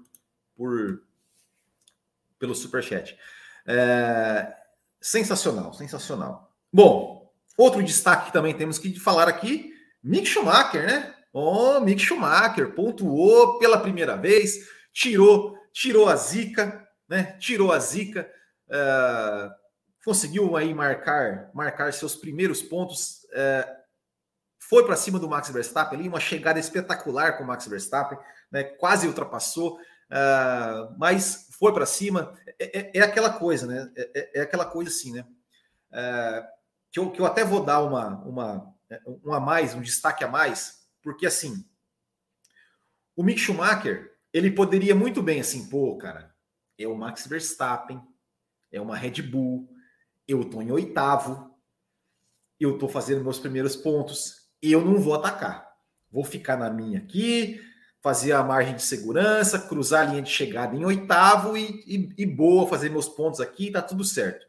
por 0.55 1.03
pelo 2.39 2.55
Superchat. 2.55 3.15
É, 3.67 4.55
sensacional, 4.99 5.71
sensacional. 5.73 6.51
Bom, 6.73 7.31
outro 7.55 7.83
destaque 7.83 8.27
que 8.27 8.33
também 8.33 8.55
temos 8.55 8.79
que 8.79 8.99
falar 8.99 9.27
aqui, 9.27 9.71
Mick 10.01 10.25
Schumacher, 10.25 10.87
né? 10.87 11.13
Oh, 11.31 11.79
Mick 11.81 12.01
Schumacher 12.01 12.73
pontuou 12.73 13.59
pela 13.59 13.79
primeira 13.79 14.17
vez, 14.17 14.67
tirou, 14.91 15.55
tirou 15.71 16.09
a 16.09 16.15
zica, 16.15 16.87
né? 17.07 17.37
Tirou 17.39 17.71
a 17.71 17.77
zica, 17.77 18.27
uh, 18.67 19.58
conseguiu 20.03 20.55
aí 20.55 20.73
marcar, 20.73 21.49
marcar 21.53 21.93
seus 21.93 22.15
primeiros 22.15 22.61
pontos, 22.61 23.23
uh, 23.25 23.79
foi 24.59 24.85
para 24.85 24.95
cima 24.95 25.19
do 25.19 25.29
Max 25.29 25.49
Verstappen 25.49 25.99
ali, 25.99 26.07
uma 26.07 26.19
chegada 26.19 26.59
espetacular 26.59 27.37
com 27.37 27.43
o 27.43 27.47
Max 27.47 27.67
Verstappen, 27.67 28.17
né? 28.51 28.63
Quase 28.63 29.07
ultrapassou, 29.07 29.77
uh, 29.77 30.95
mas 30.97 31.49
foi 31.57 31.73
para 31.73 31.85
cima. 31.85 32.33
É, 32.59 32.79
é, 32.79 32.91
é, 32.99 33.01
aquela 33.01 33.33
coisa, 33.33 33.65
né? 33.65 33.91
É, 33.95 34.11
é, 34.13 34.39
é 34.39 34.41
aquela 34.41 34.65
coisa 34.65 34.89
assim, 34.89 35.13
né? 35.13 35.25
que, 36.91 36.99
eu, 36.99 37.09
que 37.09 37.19
eu 37.19 37.25
até 37.25 37.43
vou 37.43 37.65
dar 37.65 37.81
uma, 37.81 38.23
uma, 38.23 38.75
um 39.23 39.33
a 39.33 39.39
mais, 39.39 39.73
um 39.73 39.81
destaque 39.81 40.23
a 40.23 40.27
mais 40.27 40.79
porque 41.01 41.25
assim, 41.25 41.65
o 43.15 43.23
Mick 43.23 43.39
Schumacher, 43.39 44.15
ele 44.33 44.51
poderia 44.51 44.93
muito 44.93 45.21
bem 45.21 45.39
assim, 45.39 45.67
pô, 45.69 45.97
cara, 45.97 46.35
é 46.77 46.87
o 46.87 46.95
Max 46.95 47.25
Verstappen, 47.27 48.01
é 48.71 48.79
uma 48.79 48.95
Red 48.95 49.21
Bull, 49.21 49.69
eu 50.29 50.45
tô 50.45 50.61
em 50.61 50.71
oitavo, 50.71 51.49
eu 52.59 52.77
tô 52.77 52.87
fazendo 52.87 53.23
meus 53.23 53.39
primeiros 53.39 53.75
pontos, 53.75 54.47
eu 54.61 54.85
não 54.85 54.97
vou 54.97 55.15
atacar. 55.15 55.67
Vou 56.11 56.23
ficar 56.23 56.55
na 56.57 56.69
minha 56.69 56.99
aqui, 56.99 57.59
fazer 58.01 58.31
a 58.31 58.43
margem 58.43 58.75
de 58.75 58.83
segurança, 58.83 59.59
cruzar 59.59 60.07
a 60.07 60.11
linha 60.11 60.21
de 60.21 60.29
chegada 60.29 60.75
em 60.75 60.85
oitavo 60.85 61.57
e, 61.57 61.83
e, 61.87 62.13
e 62.17 62.25
boa, 62.25 62.67
fazer 62.67 62.89
meus 62.89 63.09
pontos 63.09 63.39
aqui, 63.39 63.71
tá 63.71 63.81
tudo 63.81 64.03
certo. 64.03 64.47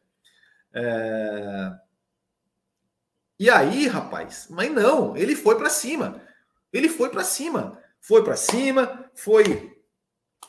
É... 0.72 1.72
E 3.38 3.48
aí, 3.48 3.86
rapaz, 3.86 4.48
mas 4.50 4.70
não, 4.70 5.16
ele 5.16 5.34
foi 5.34 5.56
para 5.56 5.70
cima. 5.70 6.20
Ele 6.72 6.88
foi 6.88 7.08
para 7.08 7.24
cima, 7.24 7.78
foi 7.98 8.22
para 8.22 8.36
cima, 8.36 9.10
foi 9.14 9.69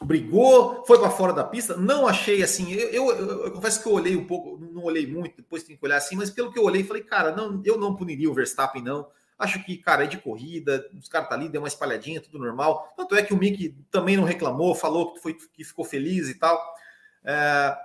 brigou, 0.04 0.84
foi 0.86 1.00
para 1.00 1.10
fora 1.10 1.34
da 1.34 1.44
pista. 1.44 1.78
Não 1.78 2.08
achei 2.08 2.42
assim. 2.42 2.72
Eu, 2.72 2.90
eu, 2.90 3.12
eu, 3.12 3.46
eu, 3.46 3.52
confesso 3.52 3.82
que 3.82 3.88
eu 3.88 3.94
olhei 3.94 4.16
um 4.16 4.26
pouco, 4.26 4.58
não 4.58 4.84
olhei 4.84 5.06
muito, 5.06 5.38
depois 5.38 5.64
tem 5.64 5.78
que 5.78 5.86
olhar 5.86 5.98
assim, 5.98 6.16
mas 6.16 6.30
pelo 6.30 6.52
que 6.52 6.58
eu 6.58 6.64
olhei, 6.64 6.84
falei, 6.84 7.04
cara, 7.04 7.36
não, 7.36 7.62
eu 7.64 7.78
não 7.78 7.96
puniria 7.96 8.30
o 8.30 8.34
Verstappen, 8.34 8.82
não. 8.82 9.08
Acho 9.38 9.64
que, 9.64 9.78
cara, 9.78 10.04
é 10.04 10.08
de 10.08 10.18
corrida, 10.18 10.88
os 10.98 11.08
caras 11.08 11.28
tá 11.28 11.36
ali, 11.36 11.50
deu 11.50 11.62
uma 11.62 11.68
espalhadinha, 11.68 12.22
tudo 12.22 12.38
normal. 12.38 12.94
Tanto 12.96 13.16
é 13.16 13.24
que 13.24 13.34
o 13.34 13.38
Mick 13.38 13.76
também 13.90 14.16
não 14.16 14.24
reclamou, 14.24 14.76
falou 14.76 15.14
que, 15.14 15.20
foi, 15.20 15.34
que 15.34 15.64
ficou 15.64 15.84
feliz 15.84 16.30
e 16.30 16.36
tal. 16.36 16.64
É... 17.24 17.76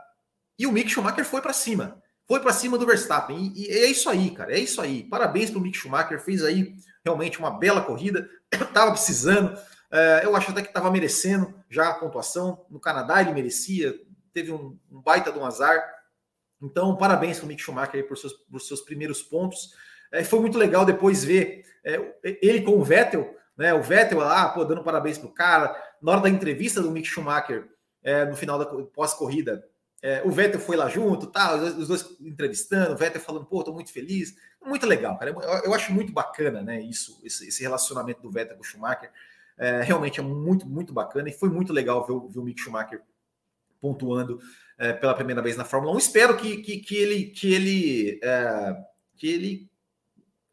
E 0.58 0.66
o 0.66 0.72
Mick 0.72 0.90
Schumacher 0.90 1.24
foi 1.24 1.40
para 1.40 1.54
cima. 1.54 2.02
Foi 2.26 2.40
para 2.40 2.52
cima 2.52 2.76
do 2.76 2.84
Verstappen. 2.84 3.52
E, 3.54 3.64
e, 3.64 3.70
é 3.70 3.86
isso 3.86 4.10
aí, 4.10 4.30
cara. 4.32 4.52
É 4.52 4.58
isso 4.58 4.82
aí. 4.82 5.04
Parabéns 5.04 5.50
pro 5.50 5.60
Mick 5.60 5.78
Schumacher. 5.78 6.20
Fez 6.20 6.44
aí 6.44 6.74
realmente 7.02 7.38
uma 7.38 7.50
bela 7.50 7.80
corrida, 7.80 8.28
estava 8.52 8.90
precisando, 8.90 9.56
eu 10.22 10.34
acho 10.36 10.50
até 10.50 10.62
que 10.62 10.68
estava 10.68 10.90
merecendo 10.90 11.54
já 11.68 11.88
a 11.88 11.94
pontuação. 11.94 12.64
No 12.70 12.80
Canadá 12.80 13.20
ele 13.20 13.32
merecia, 13.32 13.94
teve 14.32 14.52
um, 14.52 14.78
um 14.90 15.00
baita 15.00 15.32
de 15.32 15.38
um 15.38 15.44
azar. 15.44 15.82
Então, 16.60 16.96
parabéns 16.96 17.38
para 17.38 17.44
o 17.44 17.48
Mick 17.48 17.62
Schumacher 17.62 18.06
por 18.06 18.16
seus, 18.16 18.32
por 18.32 18.60
seus 18.60 18.80
primeiros 18.80 19.22
pontos. 19.22 19.74
É, 20.10 20.24
foi 20.24 20.40
muito 20.40 20.58
legal 20.58 20.84
depois 20.84 21.24
ver 21.24 21.64
é, 21.84 22.00
ele 22.42 22.62
com 22.62 22.72
o 22.72 22.84
Vettel, 22.84 23.36
né? 23.56 23.74
O 23.74 23.82
Vettel 23.82 24.18
lá, 24.18 24.48
pô, 24.48 24.64
dando 24.64 24.82
parabéns 24.82 25.18
pro 25.18 25.32
cara. 25.32 25.76
Na 26.00 26.12
hora 26.12 26.20
da 26.22 26.28
entrevista 26.28 26.80
do 26.80 26.90
Mick 26.90 27.06
Schumacher, 27.06 27.68
é, 28.02 28.24
no 28.24 28.36
final 28.36 28.58
da 28.58 28.66
pós-corrida, 28.66 29.66
é, 30.02 30.22
o 30.24 30.30
Vettel 30.30 30.60
foi 30.60 30.76
lá 30.76 30.88
junto, 30.88 31.26
tá, 31.26 31.54
os 31.56 31.88
dois 31.88 32.06
entrevistando, 32.20 32.92
o 32.92 32.96
Vettel 32.96 33.20
falando, 33.20 33.46
pô, 33.46 33.64
tô 33.64 33.72
muito 33.72 33.92
feliz. 33.92 34.36
Muito 34.64 34.86
legal, 34.86 35.16
cara. 35.18 35.30
Eu, 35.30 35.40
eu 35.40 35.74
acho 35.74 35.92
muito 35.92 36.12
bacana, 36.12 36.62
né? 36.62 36.80
Isso, 36.80 37.20
esse, 37.24 37.48
esse, 37.48 37.62
relacionamento 37.62 38.20
do 38.20 38.30
Vettel 38.30 38.56
com 38.56 38.62
o 38.62 38.64
Schumacher. 38.64 39.10
É, 39.58 39.82
realmente 39.82 40.20
é 40.20 40.22
muito, 40.22 40.66
muito 40.66 40.92
bacana 40.92 41.28
e 41.28 41.32
foi 41.32 41.48
muito 41.48 41.72
legal 41.72 42.06
ver, 42.06 42.32
ver 42.32 42.38
o 42.38 42.42
Mick 42.42 42.60
Schumacher 42.60 43.00
pontuando 43.80 44.38
é, 44.78 44.92
pela 44.92 45.14
primeira 45.14 45.40
vez 45.40 45.56
na 45.56 45.64
Fórmula 45.64 45.94
1. 45.94 45.98
Espero 45.98 46.36
que, 46.36 46.58
que, 46.58 46.78
que 46.78 46.96
ele 46.96 47.24
que 47.26 47.54
ele 47.54 48.20
é, 48.22 48.76
que 49.16 49.28
ele 49.28 49.70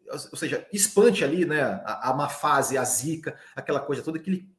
ou 0.09 0.37
seja, 0.37 0.67
espante 0.71 1.23
ali, 1.23 1.45
né, 1.45 1.61
a, 1.61 2.11
a 2.11 2.13
má 2.13 2.29
fase, 2.29 2.77
a 2.77 2.83
zica, 2.83 3.37
aquela 3.55 3.79
coisa 3.79 4.03
toda, 4.03 4.19
que 4.19 4.29
ele, 4.29 4.49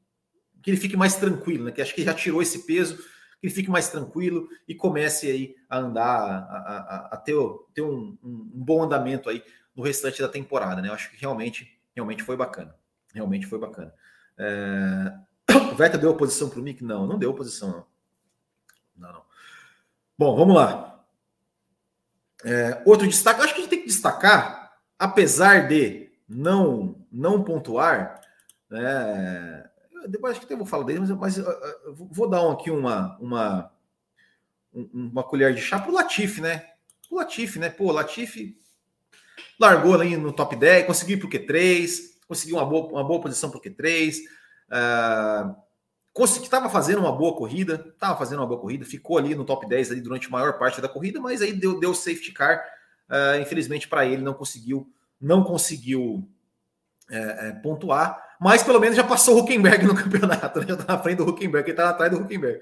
que 0.63 0.71
ele 0.71 0.77
fique 0.77 0.97
mais 0.97 1.17
tranquilo, 1.17 1.65
né, 1.65 1.71
que 1.71 1.83
acho 1.83 1.95
que 1.95 2.03
já 2.03 2.15
tirou 2.15 2.43
esse 2.43 2.67
peso, 2.67 2.97
que 2.97 3.47
ele 3.47 3.55
fique 3.55 3.71
mais 3.71 3.89
tranquilo 3.89 4.49
e 4.67 4.75
comece 4.75 5.31
aí 5.31 5.55
a 5.69 5.79
andar, 5.79 6.19
a, 6.19 6.57
a, 6.57 7.09
a 7.13 7.17
ter, 7.17 7.37
ter 7.75 7.83
um, 7.83 8.17
um, 8.23 8.51
bom 8.55 8.83
andamento 8.83 9.29
aí 9.29 9.43
no 9.77 9.83
restante 9.83 10.21
da 10.23 10.29
temporada, 10.29 10.81
né? 10.81 10.89
Eu 10.89 10.95
acho 10.95 11.11
que 11.11 11.17
realmente, 11.17 11.79
realmente 11.95 12.23
foi 12.23 12.37
bacana. 12.37 12.75
Realmente 13.13 13.47
foi 13.47 13.59
bacana. 13.59 13.93
É... 14.39 15.19
O 15.73 15.77
Vettel 15.77 16.01
deu 16.01 16.11
oposição 16.11 16.49
para 16.49 16.61
o 16.61 16.63
Mick? 16.63 16.85
Não, 16.85 17.07
não 17.07 17.19
deu 17.19 17.31
oposição, 17.31 17.69
não. 17.69 17.87
Não, 18.97 19.13
não. 19.13 19.23
Bom, 20.17 20.37
vamos 20.37 20.55
lá. 20.55 21.05
É, 22.45 22.83
outro 22.85 23.09
destaque, 23.09 23.41
acho 23.41 23.55
que 23.55 23.61
a 23.61 23.63
gente 23.63 23.71
tem 23.71 23.81
que 23.81 23.89
destacar, 23.89 24.79
apesar 24.99 25.67
de 25.67 26.13
não 26.29 26.95
não 27.11 27.43
pontuar, 27.43 28.21
né, 28.71 29.69
depois 30.09 30.37
acho 30.37 30.47
que 30.47 30.53
eu 30.53 30.59
vou 30.59 30.67
falar 30.67 30.85
dele, 30.85 31.01
mas, 31.01 31.11
mas 31.11 31.39
uh, 31.39 31.45
vou 31.95 32.29
dar 32.29 32.51
aqui 32.51 32.71
uma, 32.71 33.17
uma, 33.19 33.71
uma 34.93 35.23
colher 35.23 35.55
de 35.55 35.61
chá 35.61 35.79
pro 35.79 35.93
Latif, 35.93 36.41
né? 36.41 36.71
O 37.11 37.17
Latif, 37.17 37.57
né? 37.57 37.71
Pô, 37.71 37.91
Latif 37.91 38.57
largou 39.59 39.95
ali 39.95 40.17
no 40.17 40.33
top 40.33 40.57
10, 40.57 40.87
conseguiu 40.87 41.17
ir 41.17 41.21
pro 41.21 41.29
Q3, 41.29 42.14
conseguiu 42.27 42.57
uma 42.57 42.67
boa, 42.67 42.87
uma 42.93 43.05
boa 43.05 43.21
posição 43.21 43.51
pro 43.51 43.61
Q3, 43.61 44.17
uh, 44.71 45.55
consegui, 46.13 46.45
estava 46.45 46.69
fazendo 46.69 47.01
uma 47.01 47.13
boa 47.13 47.37
corrida, 47.37 47.87
estava 47.93 48.17
fazendo 48.17 48.39
uma 48.39 48.47
boa 48.47 48.61
corrida, 48.61 48.85
ficou 48.85 49.19
ali 49.19 49.35
no 49.35 49.45
top 49.45 49.69
10 49.69 49.91
ali 49.91 50.01
durante 50.01 50.29
a 50.29 50.31
maior 50.31 50.59
parte 50.59 50.81
da 50.81 50.89
corrida, 50.89 51.21
mas 51.21 51.43
aí 51.43 51.53
deu, 51.53 51.79
deu 51.79 51.95
safety 51.95 52.33
car, 52.33 52.65
uh, 53.11 53.41
infelizmente 53.41 53.89
para 53.89 54.07
ele 54.07 54.23
não 54.23 54.33
conseguiu, 54.33 54.89
não 55.21 55.43
conseguiu 55.43 56.29
é, 57.11 57.49
é, 57.49 57.53
pontuar, 57.53 58.23
mas 58.41 58.63
pelo 58.63 58.81
menos 58.81 58.97
já 58.97 59.05
passou 59.05 59.37
o 59.37 59.41
Huckenberg 59.41 59.85
no 59.85 59.95
campeonato, 59.97 60.61
né? 60.61 60.67
já 60.69 60.75
está 60.75 60.97
na 60.97 61.03
frente 61.03 61.19
do 61.19 61.29
Huckenberg, 61.29 61.69
ele 61.69 61.73
está 61.73 61.91
atrás 61.91 62.11
do 62.11 62.19
Huckenberg. 62.19 62.61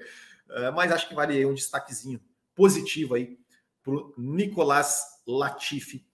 É, 0.49 0.71
mas 0.71 0.91
acho 0.91 1.07
que 1.07 1.15
vale 1.15 1.45
um 1.45 1.53
destaquezinho 1.53 2.19
positivo 2.53 3.15
aí 3.15 3.39
para 3.81 3.93
o 3.93 4.13
Nicolás 4.17 5.01
Latifi 5.25 6.05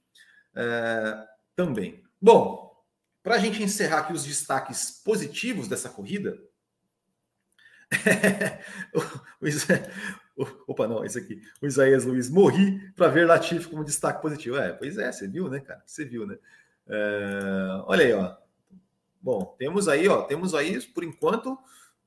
também. 1.56 2.04
Bom, 2.22 2.69
para 3.24 3.36
a 3.36 3.40
gente 3.40 3.62
encerrar 3.62 4.00
aqui 4.00 4.14
os 4.14 4.26
destaques 4.26 5.02
positivos 5.04 5.68
dessa 5.68 5.90
corrida, 5.90 6.40
o, 10.38 10.46
opa, 10.68 10.88
não, 10.88 11.04
esse 11.04 11.18
aqui. 11.18 11.42
O 11.62 11.66
Isaías 11.66 12.06
Luiz, 12.06 12.30
morri 12.30 12.80
para 12.96 13.08
ver 13.08 13.26
Latifi 13.26 13.68
como 13.68 13.84
destaque 13.84 14.22
positivo. 14.22 14.58
É, 14.58 14.72
pois 14.72 14.98
é, 14.98 15.12
você 15.12 15.28
viu, 15.28 15.50
né, 15.50 15.60
cara? 15.60 15.82
Você 15.86 16.06
viu, 16.06 16.26
né? 16.26 16.38
É, 16.88 17.84
olha 17.86 18.06
aí, 18.06 18.14
ó. 18.14 18.36
Bom, 19.22 19.56
temos 19.58 19.88
aí, 19.88 20.08
ó, 20.08 20.22
temos 20.24 20.56
aí, 20.56 20.80
por 20.88 21.04
enquanto, 21.04 21.58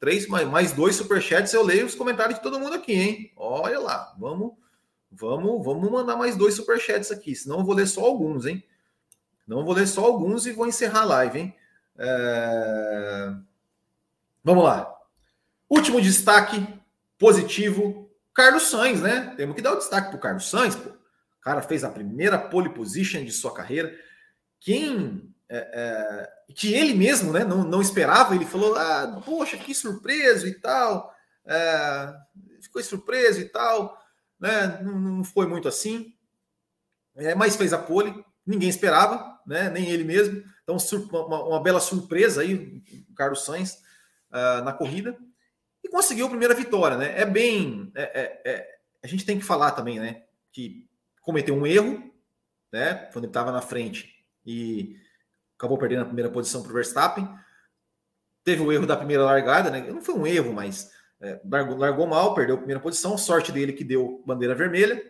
três 0.00 0.26
mais, 0.26 0.48
mais 0.48 0.72
dois 0.72 0.96
superchats. 0.96 1.52
Eu 1.52 1.62
leio 1.62 1.84
os 1.84 1.94
comentários 1.94 2.38
de 2.38 2.42
todo 2.42 2.58
mundo 2.58 2.74
aqui, 2.74 2.92
hein? 2.92 3.32
Olha 3.36 3.78
lá, 3.78 4.14
vamos, 4.18 4.52
vamos, 5.10 5.64
vamos 5.64 5.90
mandar 5.90 6.16
mais 6.16 6.36
dois 6.36 6.54
superchats 6.54 7.10
aqui, 7.10 7.34
senão 7.34 7.58
eu 7.58 7.64
vou 7.64 7.74
ler 7.74 7.86
só 7.86 8.02
alguns, 8.04 8.46
hein? 8.46 8.64
Não 9.56 9.64
vou 9.64 9.74
ler 9.74 9.86
só 9.86 10.04
alguns 10.04 10.46
e 10.46 10.52
vou 10.52 10.66
encerrar 10.66 11.02
a 11.02 11.06
live, 11.06 11.38
hein? 11.38 11.56
É... 11.98 13.32
Vamos 14.44 14.64
lá. 14.64 14.92
Último 15.68 16.00
destaque 16.00 16.66
positivo, 17.18 18.10
Carlos 18.34 18.68
Sainz, 18.68 19.00
né? 19.00 19.34
Temos 19.36 19.54
que 19.54 19.62
dar 19.62 19.72
o 19.72 19.78
destaque 19.78 20.08
para 20.08 20.16
o 20.16 20.20
Carlos 20.20 20.48
Sainz, 20.48 20.74
pô. 20.74 20.90
O 20.90 21.40
cara 21.42 21.62
fez 21.62 21.82
a 21.82 21.90
primeira 21.90 22.38
pole 22.38 22.68
position 22.68 23.24
de 23.24 23.32
sua 23.32 23.52
carreira 23.52 23.92
quem 24.62 25.34
é, 25.48 25.58
é, 25.58 26.52
que 26.54 26.72
ele 26.72 26.94
mesmo 26.94 27.32
né, 27.32 27.44
não, 27.44 27.64
não 27.64 27.82
esperava, 27.82 28.34
ele 28.34 28.46
falou: 28.46 28.74
ah, 28.76 29.20
poxa, 29.24 29.58
que 29.58 29.74
surpreso 29.74 30.46
e 30.46 30.54
tal, 30.54 31.12
é, 31.44 32.14
ficou 32.60 32.82
surpreso 32.82 33.40
e 33.40 33.48
tal, 33.48 34.00
né, 34.40 34.80
não, 34.82 34.98
não 34.98 35.24
foi 35.24 35.46
muito 35.46 35.68
assim, 35.68 36.14
é, 37.16 37.34
mas 37.34 37.56
fez 37.56 37.72
a 37.72 37.78
pole, 37.78 38.24
ninguém 38.46 38.68
esperava, 38.68 39.31
né, 39.46 39.70
nem 39.70 39.90
ele 39.90 40.04
mesmo, 40.04 40.42
então 40.62 40.76
uma, 41.10 41.44
uma 41.44 41.62
bela 41.62 41.80
surpresa 41.80 42.40
aí, 42.40 42.82
o 43.10 43.14
Carlos 43.14 43.44
Sainz 43.44 43.82
uh, 44.30 44.64
na 44.64 44.72
corrida. 44.72 45.16
E 45.84 45.88
conseguiu 45.88 46.26
a 46.26 46.30
primeira 46.30 46.54
vitória, 46.54 46.96
né? 46.96 47.20
É 47.20 47.26
bem. 47.26 47.90
É, 47.94 48.02
é, 48.02 48.42
é, 48.52 48.78
a 49.02 49.06
gente 49.06 49.26
tem 49.26 49.38
que 49.38 49.44
falar 49.44 49.72
também, 49.72 49.98
né? 49.98 50.22
Que 50.52 50.88
cometeu 51.20 51.54
um 51.54 51.66
erro, 51.66 52.12
né? 52.72 52.94
Quando 53.12 53.24
ele 53.24 53.30
estava 53.30 53.50
na 53.50 53.60
frente 53.60 54.24
e 54.46 54.96
acabou 55.58 55.76
perdendo 55.78 56.02
a 56.02 56.06
primeira 56.06 56.30
posição 56.30 56.62
para 56.62 56.70
o 56.70 56.74
Verstappen. 56.74 57.28
Teve 58.44 58.62
o 58.62 58.72
erro 58.72 58.86
da 58.86 58.96
primeira 58.96 59.24
largada, 59.24 59.70
né? 59.70 59.80
Não 59.80 60.02
foi 60.02 60.14
um 60.14 60.26
erro, 60.26 60.52
mas 60.52 60.90
é, 61.20 61.40
largou, 61.44 61.76
largou 61.76 62.06
mal, 62.06 62.34
perdeu 62.34 62.54
a 62.54 62.58
primeira 62.58 62.80
posição. 62.80 63.18
Sorte 63.18 63.50
dele 63.50 63.72
que 63.72 63.84
deu 63.84 64.22
bandeira 64.24 64.54
vermelha. 64.54 65.02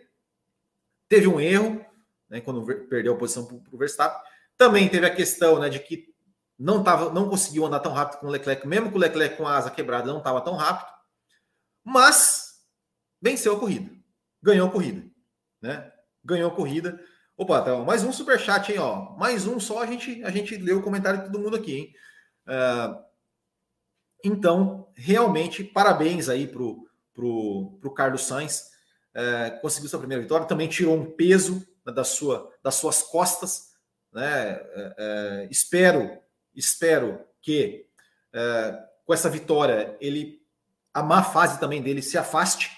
Teve 1.07 1.27
um 1.27 1.39
erro, 1.39 1.85
né? 2.33 2.41
Quando 2.41 2.65
perdeu 2.87 3.13
a 3.13 3.17
posição 3.17 3.45
para 3.45 3.57
o 3.71 3.77
Verstappen. 3.77 4.19
Também 4.57 4.89
teve 4.89 5.05
a 5.05 5.15
questão, 5.15 5.59
né? 5.59 5.69
De 5.69 5.79
que 5.79 6.11
não, 6.57 6.83
tava, 6.83 7.13
não 7.13 7.29
conseguiu 7.29 7.63
andar 7.65 7.79
tão 7.79 7.93
rápido 7.93 8.19
com 8.19 8.27
o 8.27 8.29
Leclerc, 8.31 8.67
mesmo 8.67 8.89
com 8.89 8.97
o 8.97 8.99
Leclerc 8.99 9.37
com 9.37 9.47
a 9.47 9.55
asa 9.55 9.69
quebrada, 9.69 10.07
não 10.07 10.17
estava 10.17 10.41
tão 10.41 10.55
rápido, 10.55 10.91
mas 11.83 12.63
venceu 13.21 13.55
a 13.55 13.59
corrida, 13.59 13.91
ganhou 14.41 14.67
a 14.67 14.71
corrida, 14.71 15.05
né? 15.61 15.91
Ganhou 16.25 16.49
a 16.49 16.55
corrida. 16.55 16.99
Opa, 17.37 17.59
então, 17.59 17.85
mais 17.85 18.03
um 18.03 18.11
super 18.11 18.39
chat, 18.39 18.71
hein? 18.71 18.79
Ó, 18.79 19.15
mais 19.17 19.45
um 19.45 19.59
só 19.59 19.81
a 19.81 19.85
gente 19.85 20.23
a 20.23 20.31
gente 20.31 20.57
leu 20.57 20.79
o 20.79 20.83
comentário 20.83 21.19
de 21.19 21.25
todo 21.25 21.39
mundo 21.39 21.57
aqui, 21.57 21.75
hein? 21.75 21.93
Uh, 22.47 23.03
então, 24.23 24.91
realmente, 24.95 25.63
parabéns 25.63 26.29
aí 26.29 26.47
pro, 26.47 26.87
pro, 27.13 27.77
pro 27.79 27.93
Carlos 27.93 28.25
Sainz. 28.25 28.71
Uh, 29.15 29.61
conseguiu 29.61 29.89
sua 29.89 29.99
primeira 29.99 30.23
vitória, 30.23 30.47
também 30.47 30.67
tirou 30.67 30.95
um 30.95 31.05
peso 31.05 31.67
da 31.85 32.03
sua, 32.03 32.51
das 32.63 32.75
suas 32.75 33.01
costas. 33.01 33.73
Né? 34.11 34.55
Uh, 34.55 35.47
espero 35.49 36.23
espero 36.55 37.19
que 37.41 37.85
é, 38.31 38.83
com 39.05 39.13
essa 39.13 39.29
vitória 39.29 39.97
ele 39.99 40.41
a 40.93 41.01
má 41.01 41.23
fase 41.23 41.59
também 41.59 41.81
dele 41.81 42.01
se 42.01 42.17
afaste, 42.17 42.71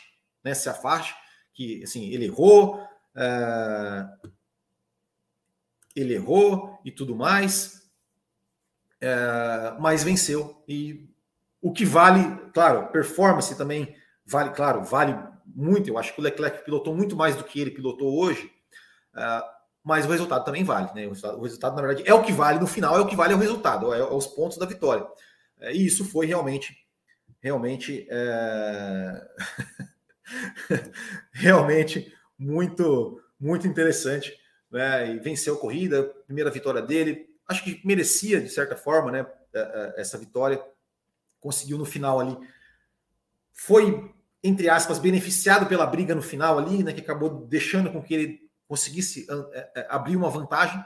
né? 0.43 0.53
Se 0.53 0.69
afaste, 0.69 1.13
que 1.53 1.83
assim 1.83 2.09
ele 2.09 2.25
errou, 2.25 2.81
é, 3.15 4.07
ele 5.95 6.13
errou 6.13 6.79
e 6.85 6.91
tudo 6.91 7.15
mais, 7.15 7.89
é, 9.01 9.75
mas 9.79 10.03
venceu 10.03 10.63
e 10.67 11.09
o 11.61 11.73
que 11.73 11.83
vale, 11.83 12.51
claro, 12.53 12.87
performance 12.87 13.57
também 13.57 13.95
vale, 14.25 14.51
claro, 14.51 14.83
vale 14.83 15.17
muito. 15.45 15.89
Eu 15.89 15.97
acho 15.97 16.13
que 16.13 16.21
o 16.21 16.23
Leclerc 16.23 16.63
pilotou 16.63 16.95
muito 16.95 17.15
mais 17.15 17.35
do 17.35 17.43
que 17.43 17.59
ele 17.59 17.71
pilotou 17.71 18.17
hoje. 18.17 18.51
Uh, 19.15 19.55
mas 19.85 20.03
o 20.03 20.09
resultado 20.09 20.43
também 20.43 20.63
vale, 20.63 20.89
né? 20.95 21.05
O 21.05 21.09
resultado, 21.09 21.37
o 21.37 21.43
resultado, 21.43 21.75
na 21.75 21.81
verdade, 21.83 22.09
é 22.09 22.13
o 22.13 22.23
que 22.23 22.33
vale 22.33 22.59
no 22.59 22.65
final, 22.65 22.97
é 22.97 23.01
o 23.01 23.05
que 23.05 23.15
vale 23.15 23.35
o 23.35 23.37
resultado, 23.37 23.93
é, 23.93 23.99
é 23.99 24.03
os 24.03 24.25
pontos 24.25 24.57
da 24.57 24.65
vitória. 24.65 25.05
É, 25.59 25.71
e 25.71 25.85
isso 25.85 26.03
foi 26.03 26.25
realmente, 26.25 26.75
realmente, 27.39 28.07
é... 28.09 29.27
realmente 31.31 32.11
muito, 32.37 33.21
muito 33.39 33.67
interessante, 33.67 34.35
né? 34.71 35.13
E 35.13 35.19
venceu 35.19 35.53
a 35.53 35.59
corrida, 35.59 36.03
primeira 36.25 36.49
vitória 36.49 36.81
dele, 36.81 37.29
acho 37.47 37.63
que 37.63 37.79
merecia 37.85 38.41
de 38.41 38.49
certa 38.49 38.75
forma, 38.75 39.11
né? 39.11 39.25
É, 39.53 39.93
essa 39.97 40.17
vitória, 40.17 40.61
conseguiu 41.39 41.77
no 41.77 41.85
final 41.85 42.19
ali, 42.19 42.35
foi 43.53 44.11
entre 44.43 44.67
aspas 44.67 44.99
beneficiado 44.99 45.67
pela 45.67 45.85
briga 45.85 46.15
no 46.15 46.23
final 46.23 46.57
ali, 46.57 46.83
né? 46.83 46.91
Que 46.91 47.01
acabou 47.01 47.45
deixando 47.45 47.91
com 47.91 48.01
que 48.01 48.13
ele 48.13 48.44
conseguisse 48.67 49.27
é, 49.53 49.71
é, 49.75 49.87
abrir 49.89 50.15
uma 50.15 50.29
vantagem 50.29 50.83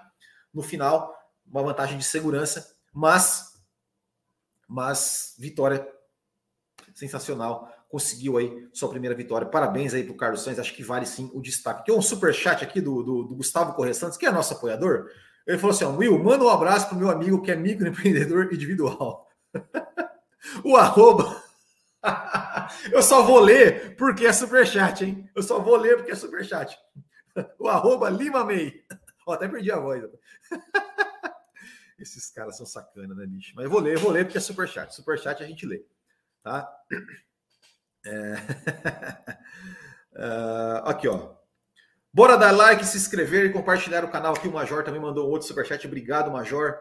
no 0.53 0.61
final, 0.61 1.15
uma 1.45 1.63
vantagem 1.63 1.97
de 1.97 2.03
segurança, 2.03 2.75
mas 2.93 3.49
mas 4.67 5.33
vitória 5.39 5.87
sensacional. 6.93 7.73
Conseguiu 7.89 8.37
aí 8.37 8.69
sua 8.71 8.87
primeira 8.89 9.15
vitória. 9.15 9.47
Parabéns 9.47 9.95
aí 9.95 10.03
para 10.03 10.13
o 10.13 10.17
Carlos 10.17 10.43
Sainz. 10.43 10.59
Acho 10.59 10.75
que 10.75 10.83
vale 10.83 11.07
sim 11.07 11.31
o 11.33 11.41
destaque. 11.41 11.85
Tem 11.85 11.95
um 11.95 12.03
super 12.03 12.31
chat 12.31 12.63
aqui 12.63 12.79
do, 12.79 13.01
do, 13.01 13.23
do 13.23 13.35
Gustavo 13.35 13.73
Correia 13.73 13.95
Santos, 13.95 14.15
que 14.15 14.27
é 14.27 14.31
nosso 14.31 14.53
apoiador. 14.53 15.09
Ele 15.47 15.57
falou 15.57 15.75
assim: 15.75 15.85
Will, 15.85 16.23
manda 16.23 16.43
um 16.43 16.49
abraço 16.49 16.87
para 16.87 16.95
o 16.95 16.99
meu 16.99 17.09
amigo 17.09 17.41
que 17.41 17.49
é 17.49 17.55
microempreendedor 17.55 18.53
individual. 18.53 19.27
o 20.63 20.77
arroba. 20.77 21.43
Eu 22.91 23.01
só 23.01 23.23
vou 23.23 23.39
ler 23.39 23.95
porque 23.95 24.27
é 24.27 24.31
super 24.31 24.67
chat, 24.67 25.03
hein? 25.03 25.27
Eu 25.35 25.41
só 25.41 25.59
vou 25.59 25.75
ler 25.75 25.97
porque 25.97 26.11
é 26.11 26.15
super 26.15 26.45
chat 26.45 26.77
o 27.59 27.67
arroba 27.67 28.09
Lima 28.09 28.43
May. 28.43 28.83
Até 29.27 29.47
perdi 29.47 29.71
a 29.71 29.79
voz. 29.79 30.03
Esses 31.99 32.31
caras 32.31 32.57
são 32.57 32.65
sacana, 32.65 33.13
né, 33.13 33.25
bicho? 33.27 33.53
Mas 33.55 33.65
eu 33.65 33.71
vou 33.71 33.79
ler, 33.79 33.95
eu 33.95 33.99
vou 33.99 34.11
ler 34.11 34.25
porque 34.25 34.37
é 34.37 34.41
superchat. 34.41 34.95
Superchat 34.95 35.43
a 35.43 35.45
gente 35.45 35.65
lê, 35.65 35.85
tá? 36.43 36.69
É... 38.05 38.35
uh, 40.13 40.85
aqui, 40.85 41.05
ó. 41.09 41.35
Bora 42.13 42.37
dar 42.37 42.51
like, 42.51 42.85
se 42.85 42.95
inscrever 42.95 43.45
e 43.45 43.51
compartilhar 43.51 44.05
o 44.05 44.09
canal 44.09 44.33
aqui. 44.33 44.47
O 44.47 44.53
Major 44.53 44.85
também 44.85 45.01
mandou 45.01 45.27
um 45.27 45.31
outro 45.31 45.45
superchat. 45.45 45.85
Obrigado, 45.85 46.31
Major, 46.31 46.79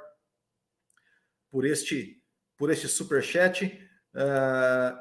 por 1.50 1.66
este, 1.66 2.22
por 2.56 2.70
este 2.70 2.86
superchat. 2.86 3.66
Uh, 4.14 4.96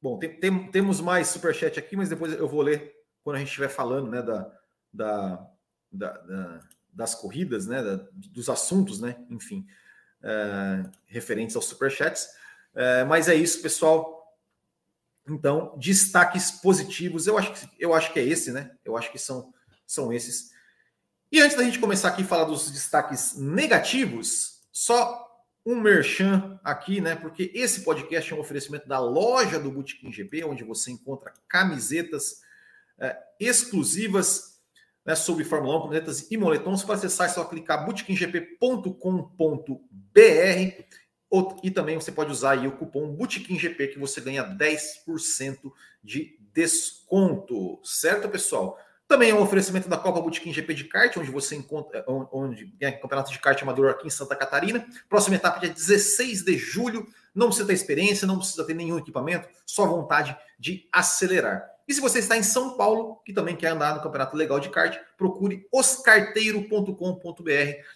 bom, 0.00 0.20
tem, 0.20 0.38
tem, 0.38 0.70
temos 0.70 1.00
mais 1.00 1.26
superchat 1.26 1.80
aqui, 1.80 1.96
mas 1.96 2.08
depois 2.08 2.32
eu 2.32 2.46
vou 2.46 2.62
ler 2.62 2.93
quando 3.24 3.36
a 3.36 3.38
gente 3.40 3.48
estiver 3.48 3.68
falando 3.68 4.10
né, 4.10 4.22
da, 4.22 4.52
da, 4.92 5.50
da, 5.90 6.12
da 6.18 6.60
das 6.94 7.14
corridas, 7.14 7.66
né, 7.66 7.82
dos 8.12 8.48
assuntos, 8.48 9.00
né, 9.00 9.16
enfim, 9.28 9.66
é, 10.22 10.84
referentes 11.06 11.56
aos 11.56 11.66
superchats. 11.66 12.28
É, 12.74 13.04
mas 13.04 13.28
é 13.28 13.34
isso, 13.34 13.60
pessoal. 13.60 14.22
Então, 15.28 15.74
destaques 15.76 16.50
positivos, 16.52 17.26
eu 17.26 17.36
acho 17.36 17.52
que, 17.52 17.68
eu 17.78 17.94
acho 17.94 18.12
que 18.12 18.20
é 18.20 18.24
esse, 18.24 18.52
né? 18.52 18.70
Eu 18.84 18.96
acho 18.96 19.10
que 19.10 19.18
são, 19.18 19.52
são 19.86 20.12
esses. 20.12 20.52
E 21.32 21.40
antes 21.40 21.56
da 21.56 21.64
gente 21.64 21.78
começar 21.78 22.08
aqui 22.08 22.22
a 22.22 22.26
falar 22.26 22.44
dos 22.44 22.70
destaques 22.70 23.34
negativos, 23.36 24.60
só 24.70 25.24
um 25.64 25.80
merchan 25.80 26.60
aqui, 26.62 27.00
né? 27.00 27.16
Porque 27.16 27.50
esse 27.54 27.80
podcast 27.80 28.32
é 28.32 28.36
um 28.36 28.40
oferecimento 28.40 28.86
da 28.86 28.98
loja 28.98 29.58
do 29.58 29.70
Bootkin 29.70 30.12
GP, 30.12 30.44
onde 30.44 30.62
você 30.62 30.90
encontra 30.90 31.32
camisetas 31.48 32.43
é, 32.98 33.16
exclusivas 33.40 34.54
né, 35.04 35.14
sobre 35.14 35.44
Fórmula 35.44 35.78
1, 35.78 35.82
camisetas 35.82 36.30
e 36.30 36.36
moletons. 36.36 36.82
Para 36.82 36.94
acessar, 36.94 37.28
é 37.28 37.32
só 37.32 37.44
clicar 37.44 37.84
bootkinGP.com.br 37.84 40.84
e 41.62 41.70
também 41.70 41.96
você 41.96 42.12
pode 42.12 42.30
usar 42.30 42.52
aí 42.52 42.68
o 42.68 42.72
cupom 42.72 43.12
BootkinGP 43.12 43.88
que 43.88 43.98
você 43.98 44.20
ganha 44.20 44.44
10% 44.44 45.58
de 46.02 46.38
desconto, 46.52 47.80
certo, 47.82 48.28
pessoal? 48.28 48.78
Também 49.08 49.30
é 49.30 49.34
um 49.34 49.42
oferecimento 49.42 49.88
da 49.88 49.98
Copa 49.98 50.20
Bootkin 50.20 50.52
GP 50.52 50.74
de 50.74 50.84
kart, 50.84 51.14
onde 51.16 51.30
você 51.30 51.56
encontra, 51.56 51.98
é, 51.98 52.04
onde 52.32 52.74
é 52.80 52.92
campeonato 52.92 53.32
de 53.32 53.38
kart 53.38 53.60
amador 53.62 53.90
aqui 53.90 54.06
em 54.06 54.10
Santa 54.10 54.34
Catarina. 54.34 54.86
Próxima 55.08 55.36
etapa 55.36 55.60
dia 55.60 55.68
16 55.68 56.42
de 56.42 56.56
julho. 56.56 57.06
Não 57.34 57.48
precisa 57.48 57.66
ter 57.66 57.74
experiência, 57.74 58.26
não 58.26 58.38
precisa 58.38 58.64
ter 58.64 58.74
nenhum 58.74 58.96
equipamento, 58.96 59.48
só 59.66 59.86
vontade 59.86 60.36
de 60.58 60.88
acelerar. 60.92 61.68
E 61.86 61.92
se 61.92 62.00
você 62.00 62.18
está 62.18 62.36
em 62.36 62.42
São 62.42 62.78
Paulo, 62.78 63.16
que 63.26 63.32
também 63.32 63.54
quer 63.54 63.68
andar 63.68 63.94
no 63.94 64.02
Campeonato 64.02 64.36
Legal 64.36 64.58
de 64.58 64.70
Kart, 64.70 64.98
procure 65.18 65.68
oscarteiro.com.br, 65.70 66.92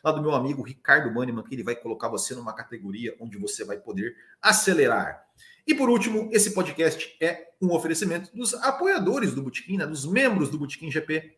lá 0.05 0.13
do 0.13 0.21
meu 0.21 0.33
amigo 0.35 0.63
Ricardo 0.63 1.13
Banniman, 1.13 1.43
que 1.43 1.55
ele 1.55 1.63
vai 1.63 1.75
colocar 1.75 2.09
você 2.09 2.35
numa 2.35 2.53
categoria 2.53 3.17
onde 3.19 3.39
você 3.39 3.65
vai 3.65 3.79
poder 3.79 4.15
acelerar. 4.43 5.27
E 5.67 5.75
por 5.75 5.89
último, 5.89 6.29
esse 6.33 6.53
podcast 6.53 7.17
é 7.21 7.49
um 7.61 7.73
oferecimento 7.73 8.35
dos 8.35 8.55
apoiadores 8.55 9.35
do 9.35 9.43
Botequim, 9.43 9.79
né, 9.79 9.87
dos 9.87 10.05
membros 10.05 10.51
do 10.51 10.59
Botequim 10.59 10.91
GP. 10.91 11.37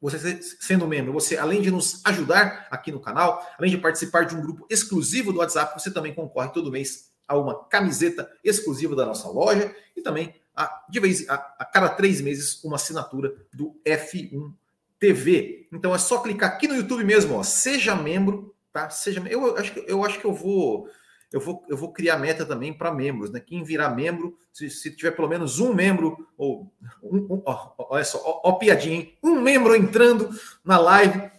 Você 0.00 0.40
sendo 0.42 0.86
membro, 0.86 1.12
você 1.12 1.36
além 1.36 1.62
de 1.62 1.70
nos 1.70 2.04
ajudar 2.04 2.68
aqui 2.70 2.92
no 2.92 3.00
canal, 3.00 3.44
além 3.58 3.70
de 3.70 3.78
participar 3.78 4.24
de 4.24 4.36
um 4.36 4.40
grupo 4.40 4.66
exclusivo 4.70 5.32
do 5.32 5.38
WhatsApp, 5.38 5.80
você 5.80 5.90
também 5.90 6.14
concorre 6.14 6.52
todo 6.52 6.70
mês 6.70 7.12
a 7.26 7.36
uma 7.36 7.64
camiseta 7.64 8.30
exclusiva 8.44 8.94
da 8.94 9.06
nossa 9.06 9.28
loja 9.28 9.74
e 9.96 10.02
também 10.02 10.34
a, 10.56 10.86
de 10.88 10.98
vez 10.98 11.28
a, 11.28 11.34
a 11.58 11.64
cada 11.64 11.90
três 11.90 12.20
meses 12.20 12.64
uma 12.64 12.76
assinatura 12.76 13.34
do 13.52 13.78
F1 13.84 14.52
TV. 14.98 15.68
Então 15.70 15.94
é 15.94 15.98
só 15.98 16.22
clicar 16.22 16.50
aqui 16.50 16.66
no 16.66 16.74
YouTube 16.74 17.04
mesmo, 17.04 17.36
ó, 17.36 17.42
seja 17.42 17.94
membro, 17.94 18.54
tá? 18.72 18.88
Seja 18.88 19.22
eu 19.28 19.56
acho 19.56 19.72
que 19.72 19.84
eu 19.86 20.04
acho 20.04 20.18
que 20.18 20.24
eu 20.24 20.32
vou 20.32 20.88
eu 21.32 21.40
vou, 21.40 21.64
eu 21.68 21.76
vou 21.76 21.92
criar 21.92 22.18
meta 22.18 22.46
também 22.46 22.72
para 22.72 22.92
membros, 22.92 23.30
né? 23.30 23.40
Quem 23.40 23.62
virar 23.62 23.90
membro, 23.90 24.38
se, 24.52 24.70
se, 24.70 24.90
tiver 24.94 25.10
pelo 25.10 25.28
menos 25.28 25.58
um 25.58 25.74
membro, 25.74 26.26
ou 26.38 26.72
um, 27.02 27.34
um, 27.34 27.42
ó, 27.44 27.74
olha 27.90 28.04
só, 28.04 28.18
ó, 28.24 28.40
ó, 28.44 28.52
piadinha, 28.52 28.96
hein? 28.96 29.18
um 29.22 29.40
membro 29.40 29.74
entrando 29.74 30.30
na 30.64 30.78
live, 30.78 31.30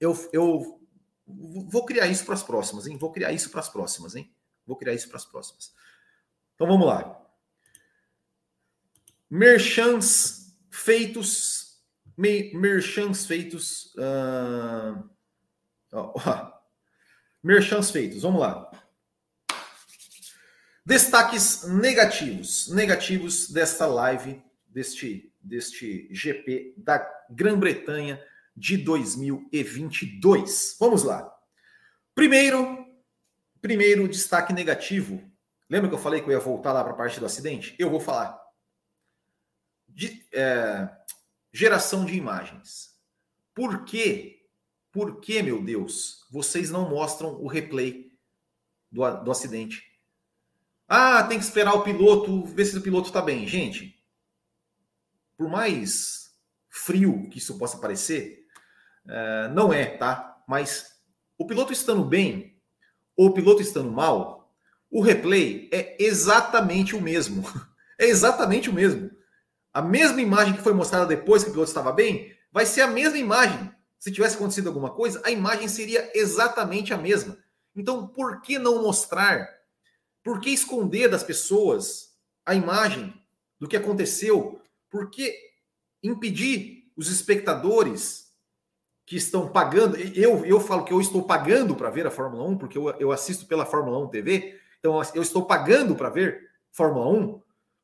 eu, 0.00 0.12
eu 0.32 0.80
vou 1.26 1.84
criar 1.84 2.08
isso 2.08 2.24
para 2.24 2.34
as 2.34 2.42
próximas, 2.42 2.86
hein? 2.86 2.98
Vou 2.98 3.12
criar 3.12 3.32
isso 3.32 3.48
para 3.48 3.60
as 3.60 3.68
próximas, 3.68 4.16
hein? 4.16 4.30
Vou 4.66 4.76
criar 4.76 4.92
isso 4.92 5.08
para 5.08 5.16
as 5.16 5.24
próximas. 5.24 5.72
Então 6.54 6.66
vamos 6.66 6.86
lá. 6.86 7.25
Merchants 9.30 10.56
feitos. 10.70 11.82
Me, 12.16 12.52
merchants 12.54 13.26
feitos. 13.26 13.94
Uh, 13.96 15.04
merchants 17.42 17.90
feitos, 17.90 18.22
vamos 18.22 18.40
lá. 18.40 18.70
Destaques 20.84 21.64
negativos, 21.64 22.68
negativos 22.68 23.50
desta 23.50 23.86
live, 23.86 24.40
deste, 24.68 25.32
deste 25.40 26.08
GP 26.12 26.74
da 26.76 27.04
Grã-Bretanha 27.28 28.22
de 28.56 28.76
2022. 28.76 30.76
Vamos 30.78 31.02
lá. 31.02 31.28
Primeiro, 32.14 32.86
primeiro 33.60 34.06
destaque 34.06 34.52
negativo. 34.52 35.20
Lembra 35.68 35.88
que 35.88 35.96
eu 35.96 36.00
falei 36.00 36.20
que 36.20 36.28
eu 36.28 36.32
ia 36.32 36.38
voltar 36.38 36.72
lá 36.72 36.84
para 36.84 36.92
a 36.92 36.96
parte 36.96 37.18
do 37.18 37.26
acidente? 37.26 37.74
Eu 37.78 37.90
vou 37.90 37.98
falar. 37.98 38.45
De, 39.96 40.28
é, 40.34 40.90
geração 41.50 42.04
de 42.04 42.14
imagens. 42.14 42.90
Por 43.54 43.86
quê? 43.86 44.42
Por 44.92 45.20
que, 45.22 45.42
meu 45.42 45.62
Deus, 45.62 46.26
vocês 46.30 46.70
não 46.70 46.90
mostram 46.90 47.40
o 47.40 47.46
replay 47.46 48.12
do, 48.92 49.10
do 49.24 49.30
acidente? 49.30 49.82
Ah, 50.86 51.22
tem 51.22 51.38
que 51.38 51.44
esperar 51.44 51.72
o 51.72 51.82
piloto, 51.82 52.44
ver 52.44 52.66
se 52.66 52.76
o 52.76 52.82
piloto 52.82 53.08
está 53.08 53.22
bem. 53.22 53.48
Gente, 53.48 53.98
por 55.34 55.48
mais 55.48 56.30
frio 56.68 57.28
que 57.30 57.38
isso 57.38 57.56
possa 57.56 57.78
parecer, 57.78 58.46
uh, 59.06 59.52
não 59.54 59.72
é, 59.72 59.96
tá? 59.96 60.44
Mas 60.46 60.94
o 61.38 61.46
piloto 61.46 61.72
estando 61.72 62.04
bem 62.04 62.60
ou 63.16 63.28
o 63.28 63.32
piloto 63.34 63.62
estando 63.62 63.90
mal, 63.90 64.54
o 64.90 65.00
replay 65.00 65.70
é 65.72 65.96
exatamente 65.98 66.94
o 66.94 67.00
mesmo. 67.00 67.42
É 67.98 68.04
exatamente 68.04 68.68
o 68.68 68.74
mesmo. 68.74 69.10
A 69.76 69.82
mesma 69.82 70.22
imagem 70.22 70.54
que 70.54 70.62
foi 70.62 70.72
mostrada 70.72 71.04
depois 71.04 71.44
que 71.44 71.50
o 71.50 71.52
piloto 71.52 71.68
estava 71.68 71.92
bem, 71.92 72.34
vai 72.50 72.64
ser 72.64 72.80
a 72.80 72.86
mesma 72.86 73.18
imagem. 73.18 73.70
Se 73.98 74.10
tivesse 74.10 74.34
acontecido 74.34 74.68
alguma 74.68 74.88
coisa, 74.88 75.20
a 75.22 75.30
imagem 75.30 75.68
seria 75.68 76.10
exatamente 76.14 76.94
a 76.94 76.96
mesma. 76.96 77.36
Então, 77.74 78.06
por 78.06 78.40
que 78.40 78.58
não 78.58 78.80
mostrar 78.80 79.46
por 80.24 80.40
que 80.40 80.48
esconder 80.48 81.10
das 81.10 81.22
pessoas 81.22 82.16
a 82.46 82.54
imagem 82.54 83.12
do 83.60 83.68
que 83.68 83.76
aconteceu? 83.76 84.62
Por 84.88 85.10
que 85.10 85.36
impedir 86.02 86.90
os 86.96 87.10
espectadores 87.10 88.32
que 89.04 89.16
estão 89.16 89.46
pagando? 89.46 89.98
Eu, 89.98 90.42
eu 90.46 90.58
falo 90.58 90.86
que 90.86 90.92
eu 90.94 91.02
estou 91.02 91.22
pagando 91.22 91.76
para 91.76 91.90
ver 91.90 92.06
a 92.06 92.10
Fórmula 92.10 92.48
1, 92.48 92.56
porque 92.56 92.78
eu, 92.78 92.88
eu 92.98 93.12
assisto 93.12 93.44
pela 93.44 93.66
Fórmula 93.66 93.98
1 93.98 94.08
TV, 94.08 94.58
então 94.78 95.02
eu 95.14 95.20
estou 95.20 95.44
pagando 95.44 95.94
para 95.94 96.08
ver 96.08 96.48
Fórmula 96.72 97.06
1. 97.08 97.42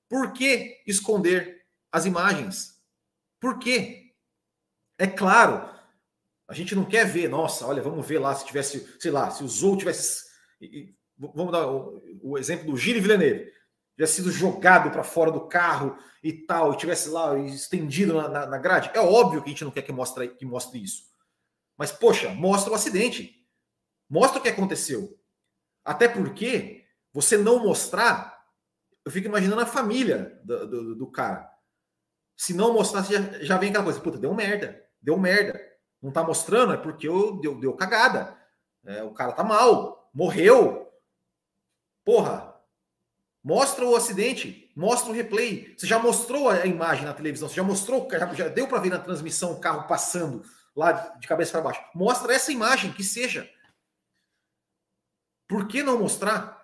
Por 0.09 0.33
que 0.33 0.81
esconder 0.87 1.62
as 1.93 2.07
imagens? 2.07 2.83
Por 3.39 3.59
quê? 3.59 4.15
É 4.99 5.07
claro, 5.07 5.69
a 6.49 6.55
gente 6.55 6.75
não 6.75 6.85
quer 6.85 7.05
ver, 7.07 7.29
nossa, 7.29 7.67
olha, 7.67 7.83
vamos 7.83 8.07
ver 8.07 8.19
lá 8.19 8.35
se 8.35 8.45
tivesse, 8.45 8.97
sei 8.99 9.11
lá, 9.11 9.31
se 9.31 9.45
o 9.45 9.49
Zou 9.49 9.77
tivesse 9.77 10.33
vamos 11.17 11.53
dar 11.53 11.67
o, 11.69 12.39
exemplo 12.39 12.67
do 12.67 12.77
Gilles 12.77 13.03
Villeneuve, 13.03 13.53
tivesse 13.95 14.15
sido 14.17 14.31
jogado 14.31 14.91
para 14.91 15.05
fora 15.05 15.31
do 15.31 15.47
carro 15.47 15.97
e 16.23 16.33
tal, 16.33 16.73
e 16.73 16.77
tivesse 16.77 17.09
lá 17.09 17.39
estendido 17.39 18.15
na, 18.15 18.29
na, 18.29 18.47
na, 18.47 18.59
grade, 18.59 18.91
é 18.95 19.01
óbvio 19.01 19.43
que 19.43 19.49
a 19.49 19.53
gente 19.53 19.65
não 19.65 19.71
quer 19.71 19.83
que 19.83 19.93
mostre, 19.93 20.29
que 20.29 20.45
mostre 20.45 20.83
isso. 20.83 21.05
Mas, 21.77 21.91
poxa, 21.91 22.31
mostra 22.31 22.73
o 22.73 22.75
acidente. 22.75 23.45
Mostra 24.09 24.39
o 24.39 24.43
que 24.43 24.49
aconteceu. 24.49 25.19
Até 25.85 26.07
porque 26.07 26.85
você 27.13 27.37
não 27.37 27.59
mostrar, 27.59 28.47
eu 29.05 29.11
fico 29.11 29.27
imaginando 29.27 29.63
a 29.63 29.67
família 29.67 30.41
do, 30.45 30.67
do, 30.67 30.95
do 30.95 31.07
cara. 31.11 31.51
Se 32.37 32.55
não 32.55 32.73
mostrar, 32.73 33.03
já, 33.03 33.21
já 33.43 33.59
vem 33.59 33.71
aquela 33.71 33.85
coisa, 33.85 34.01
puta, 34.01 34.19
deu 34.19 34.35
merda, 34.35 34.83
deu 35.01 35.19
merda. 35.19 35.61
Não 36.01 36.11
tá 36.11 36.23
mostrando, 36.23 36.73
é 36.73 36.77
porque 36.77 37.09
eu, 37.09 37.41
deu, 37.41 37.59
deu 37.61 37.75
cagada. 37.75 38.37
É, 38.85 39.03
o 39.03 39.13
cara 39.13 39.33
tá 39.33 39.45
mal, 39.45 40.11
morreu, 40.13 40.83
Porra, 42.05 42.55
mostra 43.43 43.87
o 43.87 43.95
acidente, 43.95 44.73
mostra 44.77 45.11
o 45.11 45.15
replay. 45.15 45.75
Você 45.77 45.87
já 45.87 45.99
mostrou 45.99 46.49
a 46.49 46.67
imagem 46.67 47.05
na 47.05 47.15
televisão, 47.15 47.49
você 47.49 47.57
já 47.57 47.63
mostrou, 47.63 48.09
já, 48.11 48.35
já 48.35 48.49
deu 48.49 48.67
para 48.67 48.81
ver 48.81 48.91
na 48.91 48.99
transmissão 48.99 49.53
o 49.53 49.61
carro 49.61 49.87
passando 49.87 50.45
lá 50.75 50.93
de 50.93 51.29
cabeça 51.29 51.53
para 51.53 51.61
baixo. 51.61 51.85
Mostra 51.95 52.35
essa 52.35 52.53
imagem, 52.53 52.93
que 52.93 53.05
seja. 53.05 53.49
Por 55.49 55.69
que 55.69 55.83
não 55.83 55.99
mostrar? 55.99 56.61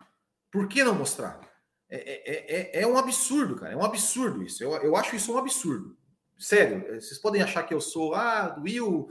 Por 0.51 0.67
que 0.67 0.83
não 0.83 0.95
mostrar? 0.95 1.41
É, 1.91 1.97
é, 1.97 2.79
é, 2.79 2.83
é 2.83 2.87
um 2.87 2.99
absurdo, 2.99 3.57
cara. 3.57 3.73
É 3.73 3.77
um 3.77 3.85
absurdo 3.85 4.43
isso. 4.43 4.63
Eu, 4.63 4.73
eu 4.77 4.97
acho 4.97 5.17
isso 5.17 5.33
um 5.33 5.39
absurdo. 5.39 5.97
Sério, 6.39 6.87
vocês 7.01 7.19
podem 7.19 7.43
achar 7.43 7.65
que 7.65 7.75
eu 7.75 7.81
sou, 7.81 8.15
ah, 8.15 8.57
Will 8.63 9.09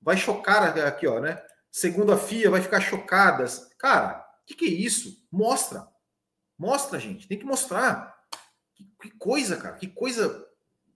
vai 0.00 0.16
chocar 0.16 0.76
aqui, 0.78 1.06
ó, 1.06 1.20
né? 1.20 1.42
Segundo 1.70 2.12
a 2.12 2.18
FIA, 2.18 2.50
vai 2.50 2.60
ficar 2.60 2.80
chocadas. 2.80 3.70
Cara, 3.78 4.26
que, 4.46 4.54
que 4.54 4.64
é 4.64 4.68
isso? 4.68 5.26
Mostra. 5.30 5.86
Mostra, 6.56 6.98
gente. 7.00 7.26
Tem 7.26 7.38
que 7.38 7.44
mostrar. 7.44 8.14
Que, 8.74 8.84
que 9.02 9.18
coisa, 9.18 9.56
cara. 9.56 9.76
Que 9.76 9.88
coisa. 9.88 10.46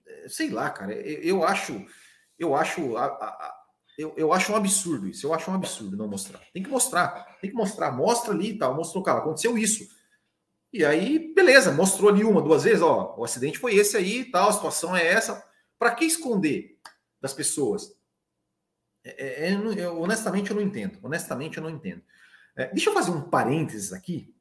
É, 0.07 0.29
sei 0.29 0.49
lá, 0.49 0.69
cara. 0.69 0.93
Eu, 0.93 1.21
eu 1.21 1.43
acho. 1.43 1.85
Eu 2.39 2.55
acho. 2.55 2.95
A, 2.95 3.05
a, 3.05 3.27
a, 3.27 3.61
eu, 3.97 4.13
eu 4.17 4.33
acho 4.33 4.53
um 4.53 4.55
absurdo 4.55 5.07
isso. 5.07 5.27
Eu 5.27 5.33
acho 5.33 5.51
um 5.51 5.53
absurdo 5.53 5.97
não 5.97 6.07
mostrar. 6.07 6.39
Tem 6.53 6.63
que 6.63 6.69
mostrar. 6.69 7.37
Tem 7.41 7.49
que 7.49 7.55
mostrar. 7.55 7.91
Mostra 7.91 8.33
ali 8.33 8.51
e 8.51 8.57
tal. 8.57 8.73
Mostrou, 8.73 9.03
cara. 9.03 9.19
Aconteceu 9.19 9.57
isso. 9.57 9.85
E 10.73 10.85
aí, 10.85 11.33
beleza. 11.33 11.71
Mostrou 11.71 12.09
ali 12.09 12.23
uma, 12.23 12.41
duas 12.41 12.63
vezes. 12.63 12.81
Ó, 12.81 13.15
o 13.17 13.23
acidente 13.23 13.59
foi 13.59 13.75
esse 13.75 13.97
aí 13.97 14.25
tal. 14.25 14.49
A 14.49 14.53
situação 14.53 14.95
é 14.95 15.05
essa. 15.05 15.43
Para 15.77 15.95
que 15.95 16.05
esconder 16.05 16.77
das 17.19 17.33
pessoas? 17.33 17.93
É, 19.03 19.49
é, 19.49 19.53
eu, 19.53 19.99
honestamente, 19.99 20.51
eu 20.51 20.55
não 20.55 20.63
entendo. 20.63 20.99
Honestamente, 21.01 21.57
eu 21.57 21.63
não 21.63 21.69
entendo. 21.69 22.01
É, 22.55 22.67
deixa 22.67 22.89
eu 22.89 22.93
fazer 22.93 23.11
um 23.11 23.21
parênteses 23.21 23.93
aqui, 23.93 24.33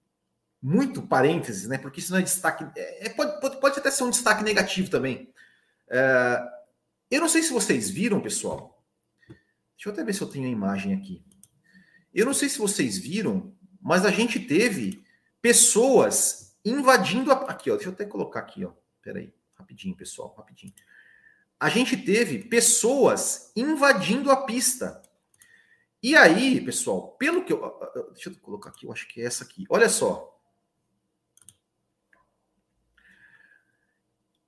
muito 0.60 1.02
parênteses, 1.02 1.68
né? 1.68 1.78
Porque 1.78 2.00
isso 2.00 2.12
não 2.12 2.18
é 2.18 2.22
destaque. 2.22 2.66
É, 2.76 3.06
é, 3.06 3.08
pode, 3.10 3.40
pode, 3.40 3.60
pode, 3.60 3.78
até 3.78 3.90
ser 3.90 4.04
um 4.04 4.10
destaque 4.10 4.44
negativo 4.44 4.90
também. 4.90 5.32
É, 5.88 6.40
eu 7.10 7.20
não 7.20 7.28
sei 7.28 7.42
se 7.42 7.52
vocês 7.52 7.88
viram, 7.88 8.20
pessoal. 8.20 8.84
Deixa 9.76 9.88
eu 9.88 9.92
até 9.92 10.04
ver 10.04 10.12
se 10.12 10.20
eu 10.20 10.28
tenho 10.28 10.46
a 10.46 10.50
imagem 10.50 10.92
aqui. 10.94 11.24
Eu 12.12 12.26
não 12.26 12.34
sei 12.34 12.48
se 12.48 12.58
vocês 12.58 12.98
viram, 12.98 13.54
mas 13.80 14.04
a 14.04 14.10
gente 14.10 14.38
teve 14.38 15.02
pessoas 15.40 16.56
invadindo 16.64 17.32
a... 17.32 17.36
aqui, 17.44 17.70
ó. 17.70 17.74
Deixa 17.74 17.88
eu 17.88 17.94
até 17.94 18.04
colocar 18.04 18.40
aqui, 18.40 18.64
ó. 18.64 18.72
Peraí, 19.02 19.32
rapidinho, 19.54 19.96
pessoal, 19.96 20.34
rapidinho. 20.36 20.72
A 21.58 21.68
gente 21.68 21.96
teve 21.96 22.38
pessoas 22.44 23.52
invadindo 23.54 24.30
a 24.30 24.44
pista 24.44 25.02
e 26.02 26.16
aí, 26.16 26.60
pessoal, 26.64 27.08
pelo 27.18 27.44
que 27.44 27.52
eu. 27.52 27.78
Deixa 28.14 28.30
eu 28.30 28.36
colocar 28.36 28.70
aqui, 28.70 28.86
eu 28.86 28.92
acho 28.92 29.06
que 29.06 29.20
é 29.20 29.26
essa 29.26 29.44
aqui. 29.44 29.66
Olha 29.68 29.88
só. 29.88 30.26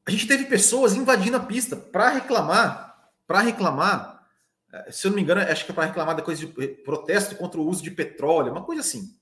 A 0.07 0.11
gente 0.11 0.27
teve 0.27 0.47
pessoas 0.47 0.95
invadindo 0.95 1.37
a 1.37 1.41
pista 1.41 1.77
para 1.77 2.09
reclamar, 2.09 3.11
para 3.25 3.41
reclamar, 3.41 4.27
eh, 4.73 4.91
se 4.91 5.07
eu 5.07 5.11
não 5.11 5.17
me 5.17 5.23
engano, 5.23 5.41
acho 5.43 5.65
que 5.65 5.71
é 5.71 5.75
para 5.75 5.85
reclamar 5.85 6.17
da 6.17 6.23
coisa 6.23 6.45
de 6.45 6.69
protesto 6.69 7.37
contra 7.37 7.61
o 7.61 7.69
uso 7.69 7.85
de 7.85 7.91
petróleo, 7.91 8.51
uma 8.51 8.65
coisa 8.65 8.81
assim. 8.81 9.17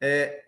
É, 0.00 0.44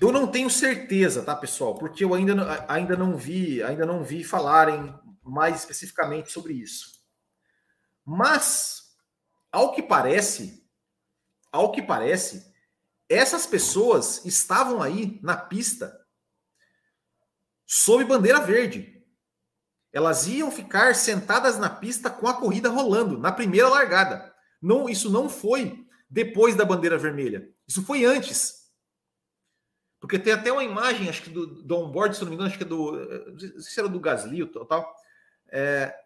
eu 0.00 0.10
não 0.10 0.26
tenho 0.26 0.50
certeza, 0.50 1.22
tá, 1.22 1.34
pessoal? 1.36 1.74
Porque 1.76 2.04
eu 2.04 2.14
ainda, 2.14 2.64
ainda 2.68 2.96
não 2.96 3.16
vi, 3.16 3.62
ainda 3.62 3.86
não 3.86 4.02
vi 4.02 4.24
falarem 4.24 4.94
mais 5.22 5.56
especificamente 5.56 6.30
sobre 6.32 6.54
isso. 6.54 7.02
Mas 8.04 8.96
ao 9.50 9.72
que 9.72 9.82
parece, 9.82 10.68
ao 11.50 11.70
que 11.70 11.80
parece, 11.80 12.52
essas 13.08 13.46
pessoas 13.46 14.24
estavam 14.24 14.82
aí 14.82 15.20
na 15.22 15.36
pista 15.36 16.04
sob 17.66 18.04
bandeira 18.04 18.40
verde. 18.40 18.92
Elas 19.92 20.26
iam 20.26 20.50
ficar 20.50 20.94
sentadas 20.96 21.56
na 21.56 21.70
pista 21.70 22.10
com 22.10 22.26
a 22.26 22.34
corrida 22.34 22.68
rolando 22.68 23.16
na 23.16 23.30
primeira 23.30 23.68
largada. 23.68 24.34
Não, 24.60 24.88
isso 24.88 25.08
não 25.08 25.28
foi 25.28 25.86
depois 26.10 26.56
da 26.56 26.64
bandeira 26.64 26.98
vermelha. 26.98 27.48
Isso 27.66 27.84
foi 27.84 28.04
antes. 28.04 28.63
Porque 30.04 30.18
tem 30.18 30.34
até 30.34 30.52
uma 30.52 30.62
imagem, 30.62 31.08
acho 31.08 31.22
que 31.22 31.30
do, 31.30 31.46
do 31.46 31.78
onboard, 31.78 32.14
se 32.14 32.20
não 32.20 32.28
me 32.28 32.34
engano, 32.34 32.50
acho 32.50 32.58
que 32.58 32.64
é 32.64 32.66
do. 32.66 32.92
Não 33.32 33.38
sei 33.38 33.58
se 33.58 33.80
era 33.80 33.88
do 33.88 33.98
Gasly 33.98 34.42
ou 34.42 34.66
tal. 34.66 34.94
É, 35.48 35.98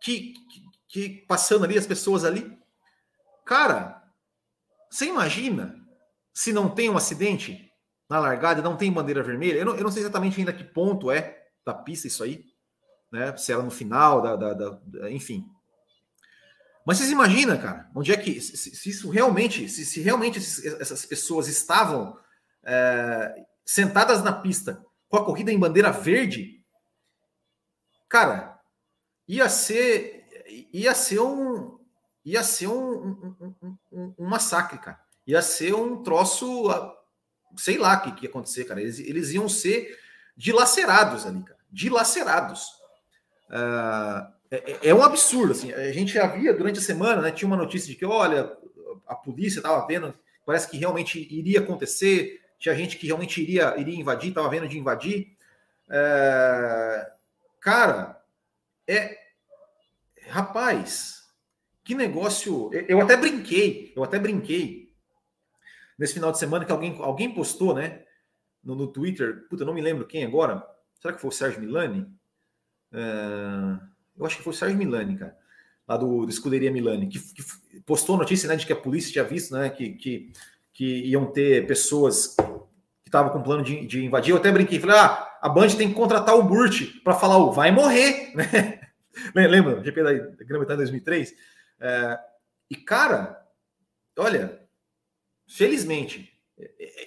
que, 0.00 0.32
que 0.88 1.10
passando 1.28 1.66
ali, 1.66 1.76
as 1.76 1.86
pessoas 1.86 2.24
ali. 2.24 2.58
Cara, 3.44 4.02
você 4.90 5.04
imagina 5.04 5.78
se 6.32 6.50
não 6.50 6.70
tem 6.70 6.88
um 6.88 6.96
acidente 6.96 7.70
na 8.08 8.18
largada, 8.18 8.62
não 8.62 8.78
tem 8.78 8.90
bandeira 8.90 9.22
vermelha? 9.22 9.58
Eu 9.58 9.66
não, 9.66 9.76
eu 9.76 9.84
não 9.84 9.90
sei 9.90 10.00
exatamente 10.00 10.40
ainda 10.40 10.50
que 10.54 10.64
ponto 10.64 11.10
é 11.10 11.48
da 11.66 11.74
pista 11.74 12.06
isso 12.06 12.24
aí, 12.24 12.46
né? 13.12 13.36
Se 13.36 13.52
era 13.52 13.62
no 13.62 13.70
final, 13.70 14.22
da, 14.22 14.36
da, 14.36 14.54
da 14.54 15.10
enfim. 15.10 15.46
Mas 16.86 16.96
vocês 16.96 17.10
imaginam, 17.10 17.58
cara, 17.58 17.90
onde 17.94 18.10
é 18.10 18.16
que 18.16 18.40
se, 18.40 18.56
se 18.56 18.88
isso 18.88 19.10
realmente, 19.10 19.68
se, 19.68 19.84
se 19.84 20.00
realmente 20.00 20.38
essas 20.38 21.04
pessoas 21.04 21.46
estavam 21.46 22.18
é, 22.68 23.34
sentadas 23.64 24.22
na 24.22 24.32
pista 24.32 24.84
com 25.08 25.16
a 25.16 25.24
corrida 25.24 25.50
em 25.50 25.58
bandeira 25.58 25.90
verde, 25.90 26.62
cara, 28.08 28.60
ia 29.26 29.48
ser 29.48 30.16
ia 30.72 30.94
ser 30.94 31.20
um 31.20 31.78
ia 32.24 32.42
ser 32.42 32.66
um, 32.66 33.34
um, 33.40 33.54
um, 33.90 34.14
um, 34.18 34.26
massacre, 34.26 34.78
cara. 34.78 35.00
Ia 35.26 35.40
ser 35.40 35.74
um 35.74 36.02
troço 36.02 36.68
sei 37.56 37.78
lá 37.78 37.96
o 37.96 38.02
que, 38.02 38.12
que 38.12 38.24
ia 38.26 38.28
acontecer, 38.28 38.64
cara. 38.64 38.82
Eles, 38.82 38.98
eles 38.98 39.30
iam 39.30 39.48
ser 39.48 39.98
dilacerados 40.36 41.24
ali, 41.24 41.42
cara. 41.42 41.58
Dilacerados. 41.70 42.68
Uh, 43.48 44.30
é, 44.50 44.88
é, 44.90 44.94
um 44.94 45.02
absurdo, 45.02 45.52
assim. 45.52 45.72
A 45.72 45.90
gente 45.92 46.12
já 46.12 46.26
via 46.26 46.52
durante 46.52 46.78
a 46.78 46.82
semana, 46.82 47.22
né? 47.22 47.30
Tinha 47.30 47.46
uma 47.46 47.56
notícia 47.56 47.88
de 47.88 47.94
que, 47.94 48.04
olha, 48.04 48.52
a 49.06 49.14
polícia 49.14 49.58
estava 49.58 49.86
vendo, 49.86 50.14
parece 50.44 50.68
que 50.68 50.76
realmente 50.76 51.18
iria 51.34 51.60
acontecer, 51.60 52.40
tinha 52.58 52.74
gente 52.74 52.96
que 52.96 53.06
realmente 53.06 53.40
iria, 53.40 53.78
iria 53.78 53.98
invadir, 53.98 54.30
estava 54.30 54.48
vendo 54.48 54.68
de 54.68 54.78
invadir. 54.78 55.36
É, 55.88 57.12
cara, 57.60 58.22
é. 58.86 59.16
Rapaz, 60.28 61.28
que 61.84 61.94
negócio. 61.94 62.70
Eu 62.86 63.00
até 63.00 63.16
brinquei, 63.16 63.92
eu 63.96 64.04
até 64.04 64.18
brinquei 64.18 64.92
nesse 65.98 66.14
final 66.14 66.30
de 66.30 66.38
semana 66.38 66.64
que 66.64 66.72
alguém, 66.72 66.96
alguém 67.00 67.32
postou, 67.32 67.74
né? 67.74 68.04
No, 68.62 68.74
no 68.74 68.86
Twitter, 68.86 69.46
puta, 69.48 69.64
não 69.64 69.72
me 69.72 69.80
lembro 69.80 70.06
quem 70.06 70.24
agora. 70.24 70.62
Será 71.00 71.14
que 71.14 71.20
foi 71.20 71.28
o 71.28 71.32
Sérgio 71.32 71.60
Milani? 71.60 72.06
É, 72.92 73.00
eu 74.18 74.26
acho 74.26 74.36
que 74.36 74.42
foi 74.42 74.52
o 74.52 74.56
Sérgio 74.56 74.76
Milani, 74.76 75.16
cara, 75.16 75.36
lá 75.86 75.96
do, 75.96 76.26
do 76.26 76.30
Escuderia 76.30 76.70
Milani, 76.70 77.08
que, 77.08 77.18
que, 77.18 77.80
postou 77.82 78.16
notícia 78.16 78.48
né, 78.48 78.56
de 78.56 78.66
que 78.66 78.72
a 78.72 78.76
polícia 78.76 79.12
tinha 79.12 79.24
visto, 79.24 79.54
né? 79.54 79.70
Que, 79.70 79.94
que, 79.94 80.32
que 80.78 81.08
iam 81.08 81.26
ter 81.26 81.66
pessoas 81.66 82.36
que 82.36 83.08
estavam 83.08 83.32
com 83.32 83.42
plano 83.42 83.64
de, 83.64 83.84
de, 83.84 84.04
invadir. 84.04 84.30
Eu 84.30 84.36
até 84.36 84.52
brinquei, 84.52 84.78
falei, 84.78 84.94
ah, 84.94 85.38
a 85.42 85.48
Band 85.48 85.70
tem 85.70 85.88
que 85.88 85.94
contratar 85.94 86.36
o 86.36 86.44
Burt 86.44 87.02
para 87.02 87.14
falar 87.14 87.36
o 87.36 87.50
vai 87.50 87.72
morrer, 87.72 88.32
né? 88.38 88.78
Lembra? 89.34 89.82
GP 89.82 90.02
da 90.04 90.12
Grã-Bretanha 90.44 90.76
2003? 90.76 91.34
É, 91.80 92.18
e, 92.70 92.76
cara, 92.76 93.44
olha, 94.16 94.62
felizmente, 95.48 96.32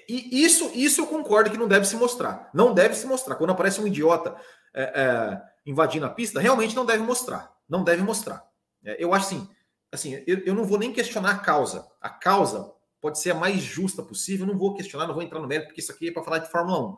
e 0.09 0.43
isso, 0.43 0.69
isso 0.76 0.99
eu 0.99 1.07
concordo 1.07 1.49
que 1.49 1.57
não 1.57 1.69
deve 1.69 1.86
se 1.86 1.95
mostrar. 1.95 2.49
Não 2.53 2.74
deve 2.74 2.93
se 2.93 3.07
mostrar. 3.07 3.36
Quando 3.36 3.51
aparece 3.51 3.80
um 3.80 3.88
idiota 3.88 4.36
é, 4.74 4.84
é, 4.84 5.41
invadindo 5.65 6.05
a 6.05 6.09
pista, 6.09 6.41
realmente 6.41 6.76
não 6.76 6.86
deve 6.86 7.03
mostrar. 7.03 7.55
Não 7.69 7.86
deve 7.86 8.03
mostrar. 8.03 8.45
É, 8.84 9.01
eu 9.01 9.13
acho 9.13 9.28
assim, 9.28 9.49
assim 9.93 10.24
eu, 10.28 10.39
eu, 10.39 10.53
não 10.53 10.65
vou 10.65 10.78
nem 10.78 10.91
questionar 10.91 11.32
a 11.32 11.38
causa. 11.38 11.88
A 12.01 12.09
causa 12.09 12.69
pode 13.02 13.20
ser 13.20 13.32
a 13.32 13.36
mais 13.36 13.62
justa 13.62 14.04
possível. 14.04 14.45
Não 14.45 14.58
vou 14.58 14.76
questionar, 14.76 15.08
não 15.08 15.14
vou 15.14 15.24
entrar 15.24 15.39
no 15.39 15.47
mérito, 15.47 15.68
porque 15.68 15.82
isso 15.82 15.91
aqui 15.91 16.10
é 16.10 16.12
para 16.12 16.24
falar 16.24 16.38
de 16.38 16.49
Fórmula 16.49 16.80
1. 16.80 16.97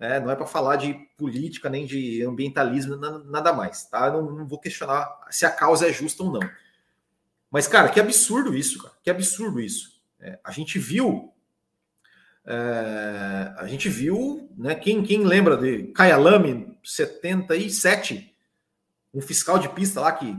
É, 0.00 0.20
não 0.20 0.30
é 0.30 0.36
para 0.36 0.46
falar 0.46 0.76
de 0.76 0.94
política 1.16 1.68
nem 1.68 1.84
de 1.84 2.22
ambientalismo, 2.22 2.96
nada 2.96 3.52
mais. 3.52 3.84
Tá? 3.84 4.10
Não, 4.10 4.22
não 4.30 4.46
vou 4.46 4.58
questionar 4.58 5.08
se 5.30 5.44
a 5.44 5.50
causa 5.50 5.88
é 5.88 5.92
justa 5.92 6.22
ou 6.22 6.32
não. 6.32 6.50
Mas, 7.50 7.66
cara, 7.66 7.88
que 7.88 7.98
absurdo 7.98 8.54
isso, 8.54 8.80
cara. 8.82 8.94
Que 9.02 9.10
absurdo 9.10 9.60
isso. 9.60 10.00
É, 10.20 10.38
a 10.44 10.52
gente 10.52 10.78
viu. 10.78 11.32
É, 12.46 13.54
a 13.58 13.66
gente 13.66 13.88
viu, 13.88 14.48
né? 14.56 14.74
Quem, 14.74 15.02
quem 15.02 15.24
lembra 15.24 15.56
de 15.56 15.92
Kyalami 15.92 16.78
77, 16.82 18.34
um 19.12 19.20
fiscal 19.20 19.58
de 19.58 19.68
pista 19.68 20.00
lá 20.00 20.12
que 20.12 20.38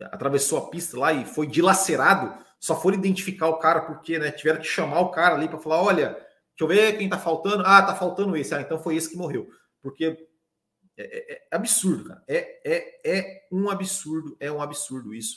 atravessou 0.00 0.58
a 0.58 0.70
pista 0.70 0.98
lá 0.98 1.12
e 1.12 1.24
foi 1.24 1.46
dilacerado, 1.46 2.43
só 2.64 2.80
foram 2.80 2.96
identificar 2.96 3.48
o 3.48 3.58
cara 3.58 3.82
porque 3.82 4.18
né, 4.18 4.30
tiveram 4.30 4.58
que 4.58 4.66
chamar 4.66 5.00
o 5.00 5.10
cara 5.10 5.34
ali 5.34 5.48
para 5.48 5.58
falar: 5.58 5.82
olha, 5.82 6.12
deixa 6.12 6.26
eu 6.60 6.66
ver 6.66 6.96
quem 6.96 7.10
tá 7.10 7.18
faltando. 7.18 7.62
Ah, 7.66 7.82
tá 7.82 7.94
faltando 7.94 8.34
esse. 8.38 8.54
Ah, 8.54 8.60
então 8.62 8.82
foi 8.82 8.96
esse 8.96 9.10
que 9.10 9.18
morreu. 9.18 9.50
Porque 9.82 10.26
é, 10.96 11.34
é, 11.34 11.42
é 11.52 11.56
absurdo, 11.56 12.04
cara. 12.04 12.24
É, 12.26 12.60
é, 12.64 13.00
é 13.04 13.46
um 13.52 13.68
absurdo, 13.68 14.34
é 14.40 14.50
um 14.50 14.62
absurdo 14.62 15.14
isso. 15.14 15.36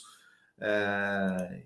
É... 0.58 1.64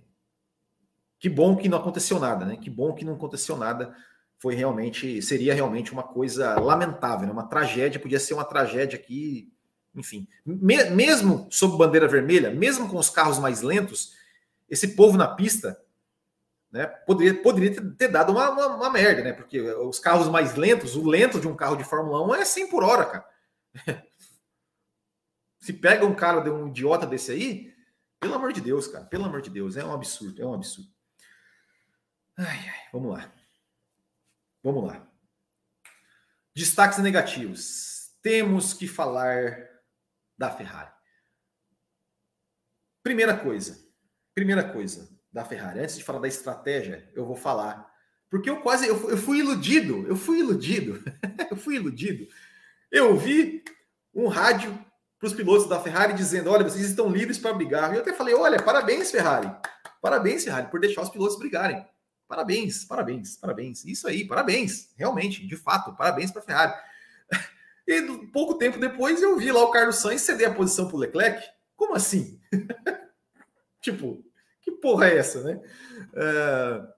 Que 1.20 1.28
bom 1.28 1.54
que 1.54 1.68
não 1.68 1.78
aconteceu 1.78 2.18
nada, 2.18 2.44
né? 2.44 2.56
Que 2.56 2.68
bom 2.68 2.92
que 2.92 3.04
não 3.04 3.14
aconteceu 3.14 3.56
nada. 3.56 3.94
Foi 4.40 4.56
realmente, 4.56 5.22
seria 5.22 5.54
realmente 5.54 5.92
uma 5.92 6.02
coisa 6.02 6.58
lamentável, 6.58 7.28
né? 7.28 7.32
uma 7.32 7.46
tragédia. 7.46 8.00
Podia 8.00 8.18
ser 8.18 8.34
uma 8.34 8.44
tragédia 8.44 8.98
aqui, 8.98 9.54
enfim. 9.94 10.26
Me 10.44 10.90
mesmo 10.90 11.46
sob 11.52 11.78
bandeira 11.78 12.08
vermelha, 12.08 12.50
mesmo 12.50 12.88
com 12.88 12.96
os 12.96 13.08
carros 13.08 13.38
mais 13.38 13.62
lentos, 13.62 14.20
esse 14.72 14.96
povo 14.96 15.18
na 15.18 15.28
pista 15.28 15.78
né, 16.70 16.86
poderia, 16.86 17.42
poderia 17.42 17.94
ter, 17.94 18.08
dado 18.08 18.32
uma, 18.32 18.48
uma, 18.48 18.66
uma, 18.68 18.90
merda, 18.90 19.22
né? 19.22 19.34
Porque 19.34 19.60
os 19.60 19.98
carros 19.98 20.28
mais 20.28 20.54
lentos, 20.54 20.96
o 20.96 21.06
lento 21.06 21.38
de 21.38 21.46
um 21.46 21.54
carro 21.54 21.76
de 21.76 21.84
Fórmula 21.84 22.26
1 22.28 22.34
é 22.36 22.44
100 22.46 22.70
por 22.70 22.82
hora, 22.82 23.04
cara. 23.04 23.28
Se 25.60 25.74
pega 25.74 26.06
um 26.06 26.14
cara 26.14 26.40
de 26.40 26.48
um 26.48 26.68
idiota 26.68 27.06
desse 27.06 27.30
aí, 27.30 27.76
pelo 28.18 28.34
amor 28.34 28.54
de 28.54 28.62
Deus, 28.62 28.88
cara. 28.88 29.04
Pelo 29.04 29.26
amor 29.26 29.42
de 29.42 29.50
Deus. 29.50 29.76
É 29.76 29.84
um 29.84 29.92
absurdo. 29.92 30.40
É 30.40 30.46
um 30.46 30.54
absurdo. 30.54 30.90
Ai, 32.38 32.70
ai, 32.70 32.88
vamos 32.90 33.12
lá. 33.12 33.30
Vamos 34.62 34.86
lá. 34.86 35.06
Destaques 36.56 36.98
negativos. 36.98 38.16
Temos 38.22 38.72
que 38.72 38.88
falar 38.88 39.68
da 40.38 40.50
Ferrari. 40.50 40.90
Primeira 43.02 43.36
coisa. 43.36 43.91
Primeira 44.34 44.64
coisa 44.64 45.08
da 45.32 45.44
Ferrari. 45.44 45.80
Antes 45.80 45.96
de 45.96 46.04
falar 46.04 46.20
da 46.20 46.28
estratégia, 46.28 47.10
eu 47.14 47.24
vou 47.24 47.36
falar. 47.36 47.90
Porque 48.30 48.48
eu 48.48 48.60
quase. 48.60 48.86
Eu, 48.86 49.10
eu 49.10 49.16
fui 49.16 49.38
iludido. 49.38 50.06
Eu 50.06 50.16
fui 50.16 50.40
iludido. 50.40 51.02
eu 51.50 51.56
fui 51.56 51.76
iludido. 51.76 52.26
Eu 52.90 53.16
vi 53.16 53.62
um 54.14 54.28
rádio 54.28 54.72
para 55.18 55.26
os 55.26 55.32
pilotos 55.32 55.68
da 55.68 55.80
Ferrari 55.80 56.14
dizendo: 56.14 56.50
olha, 56.50 56.64
vocês 56.64 56.84
estão 56.84 57.10
livres 57.10 57.38
para 57.38 57.54
brigar. 57.54 57.92
E 57.92 57.96
eu 57.96 58.02
até 58.02 58.12
falei: 58.12 58.34
olha, 58.34 58.62
parabéns, 58.62 59.10
Ferrari. 59.10 59.50
Parabéns, 60.00 60.44
Ferrari, 60.44 60.68
por 60.68 60.80
deixar 60.80 61.02
os 61.02 61.10
pilotos 61.10 61.38
brigarem. 61.38 61.86
Parabéns, 62.26 62.84
parabéns, 62.84 63.36
parabéns. 63.36 63.84
Isso 63.84 64.08
aí, 64.08 64.26
parabéns. 64.26 64.90
Realmente, 64.96 65.46
de 65.46 65.56
fato, 65.56 65.94
parabéns 65.94 66.30
para 66.30 66.42
a 66.42 66.44
Ferrari. 66.44 66.74
E 67.84 68.00
pouco 68.32 68.54
tempo 68.54 68.78
depois 68.78 69.20
eu 69.20 69.36
vi 69.36 69.50
lá 69.50 69.64
o 69.64 69.72
Carlos 69.72 69.96
Sainz 69.96 70.22
ceder 70.22 70.48
a 70.48 70.54
posição 70.54 70.86
para 70.86 70.96
o 70.96 71.00
Leclerc. 71.00 71.44
Como 71.74 71.96
assim? 71.96 72.40
tipo, 73.82 74.24
que 74.62 74.70
porra 74.70 75.08
é 75.08 75.18
essa, 75.18 75.42
né? 75.42 75.60
Uh, 76.14 76.88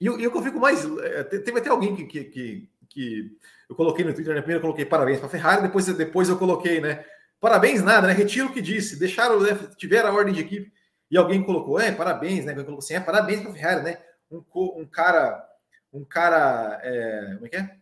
e, 0.00 0.08
o 0.08 0.16
que 0.16 0.26
eu 0.26 0.42
fico 0.42 0.58
mais. 0.58 0.84
É, 1.00 1.24
teve 1.24 1.58
até 1.58 1.68
alguém 1.68 1.94
que, 1.94 2.04
que, 2.06 2.24
que, 2.24 2.70
que 2.88 3.36
eu 3.68 3.76
coloquei 3.76 4.04
no 4.04 4.14
Twitter, 4.14 4.34
né? 4.34 4.40
Primeiro 4.40 4.58
eu 4.58 4.62
coloquei 4.62 4.84
parabéns 4.84 5.20
para 5.20 5.28
Ferrari, 5.28 5.62
depois, 5.62 5.86
depois 5.86 6.28
eu 6.28 6.38
coloquei, 6.38 6.80
né? 6.80 7.04
Parabéns, 7.40 7.82
nada, 7.82 8.06
né? 8.06 8.12
Retiro 8.12 8.48
o 8.48 8.52
que 8.52 8.62
disse. 8.62 8.98
Deixaram, 8.98 9.40
né? 9.40 9.50
tiveram 9.76 10.10
a 10.10 10.12
ordem 10.12 10.34
de 10.34 10.40
equipe. 10.40 10.72
E 11.10 11.16
alguém 11.16 11.42
colocou, 11.42 11.80
é, 11.80 11.90
parabéns, 11.92 12.44
né? 12.44 12.52
Colocou 12.52 12.78
assim, 12.78 12.94
é, 12.94 13.00
parabéns 13.00 13.42
para 13.42 13.52
Ferrari, 13.52 13.82
né? 13.82 13.98
Um, 14.30 14.42
um 14.54 14.86
cara, 14.86 15.46
um 15.92 16.04
cara, 16.04 16.80
é, 16.82 17.34
como 17.34 17.46
é 17.46 17.48
que 17.48 17.56
é? 17.56 17.76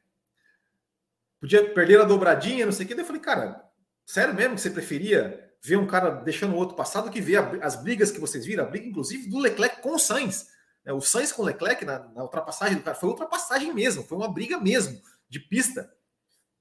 Podia 1.41 1.71
perder 1.71 2.01
a 2.01 2.05
dobradinha, 2.05 2.65
não 2.65 2.73
sei 2.73 2.87
o 2.87 2.89
que. 2.89 2.95
Daí 2.95 3.03
eu 3.03 3.07
falei, 3.07 3.21
cara, 3.21 3.63
sério 4.05 4.35
mesmo 4.35 4.55
que 4.55 4.61
você 4.61 4.71
preferia 4.71 5.46
ver 5.67 5.77
um 5.77 5.87
cara 5.87 6.11
deixando 6.11 6.55
o 6.55 6.57
outro 6.57 6.77
passado 6.77 7.11
que 7.11 7.21
ver 7.21 7.39
as 7.61 7.75
brigas 7.83 8.13
que 8.13 8.21
vocês 8.21 8.47
viram, 8.47 8.65
a 8.65 8.69
briga, 8.69 8.87
inclusive, 8.87 9.29
do 9.29 9.39
Leclerc 9.39 9.83
com 9.83 9.97
o 9.97 9.99
Sainz. 9.99 10.47
Né? 10.85 10.93
O 10.93 11.01
Sainz 11.01 11.33
com 11.33 11.43
o 11.43 11.45
Leclerc 11.45 11.85
na, 11.85 11.99
na 11.99 12.23
ultrapassagem 12.23 12.77
do 12.77 12.85
cara 12.85 12.97
foi 12.97 13.09
ultrapassagem 13.09 13.75
mesmo, 13.75 14.05
foi 14.05 14.17
uma 14.17 14.33
briga 14.33 14.61
mesmo, 14.61 15.01
de 15.29 15.41
pista. 15.41 15.93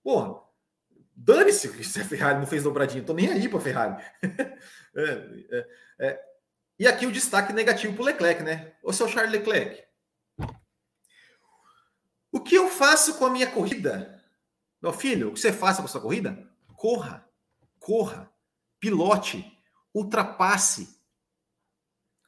Porra, 0.04 0.44
Dane-se 1.16 1.84
se 1.84 2.02
a 2.02 2.04
Ferrari 2.04 2.40
não 2.40 2.48
fez 2.48 2.64
dobradinha, 2.64 3.04
tô 3.04 3.14
nem 3.14 3.32
aí 3.32 3.48
para 3.48 3.62
Ferrari. 3.62 4.04
é, 4.24 5.46
é, 5.52 5.68
é. 6.00 6.20
E 6.78 6.88
aqui 6.88 7.06
o 7.06 7.12
destaque 7.12 7.54
negativo 7.54 7.94
para 7.94 8.02
o 8.02 8.06
Leclerc, 8.06 8.44
né? 8.44 8.74
Ô 8.84 8.92
seu 8.92 9.08
Charles 9.08 9.32
Leclerc. 9.32 9.82
O 12.32 12.42
que 12.42 12.56
eu 12.56 12.70
faço 12.70 13.14
com 13.18 13.26
a 13.26 13.30
minha 13.30 13.50
corrida? 13.50 14.22
Meu 14.82 14.92
filho, 14.92 15.30
o 15.30 15.34
que 15.34 15.40
você 15.40 15.54
faz 15.54 15.78
com 15.78 15.84
a 15.84 15.88
sua 15.88 16.02
corrida? 16.02 16.50
Corra, 16.76 17.26
corra, 17.80 18.30
pilote, 18.80 19.46
ultrapasse. 19.94 21.00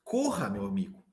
Corra, 0.04 0.50
meu 0.50 0.66
amigo. 0.66 1.06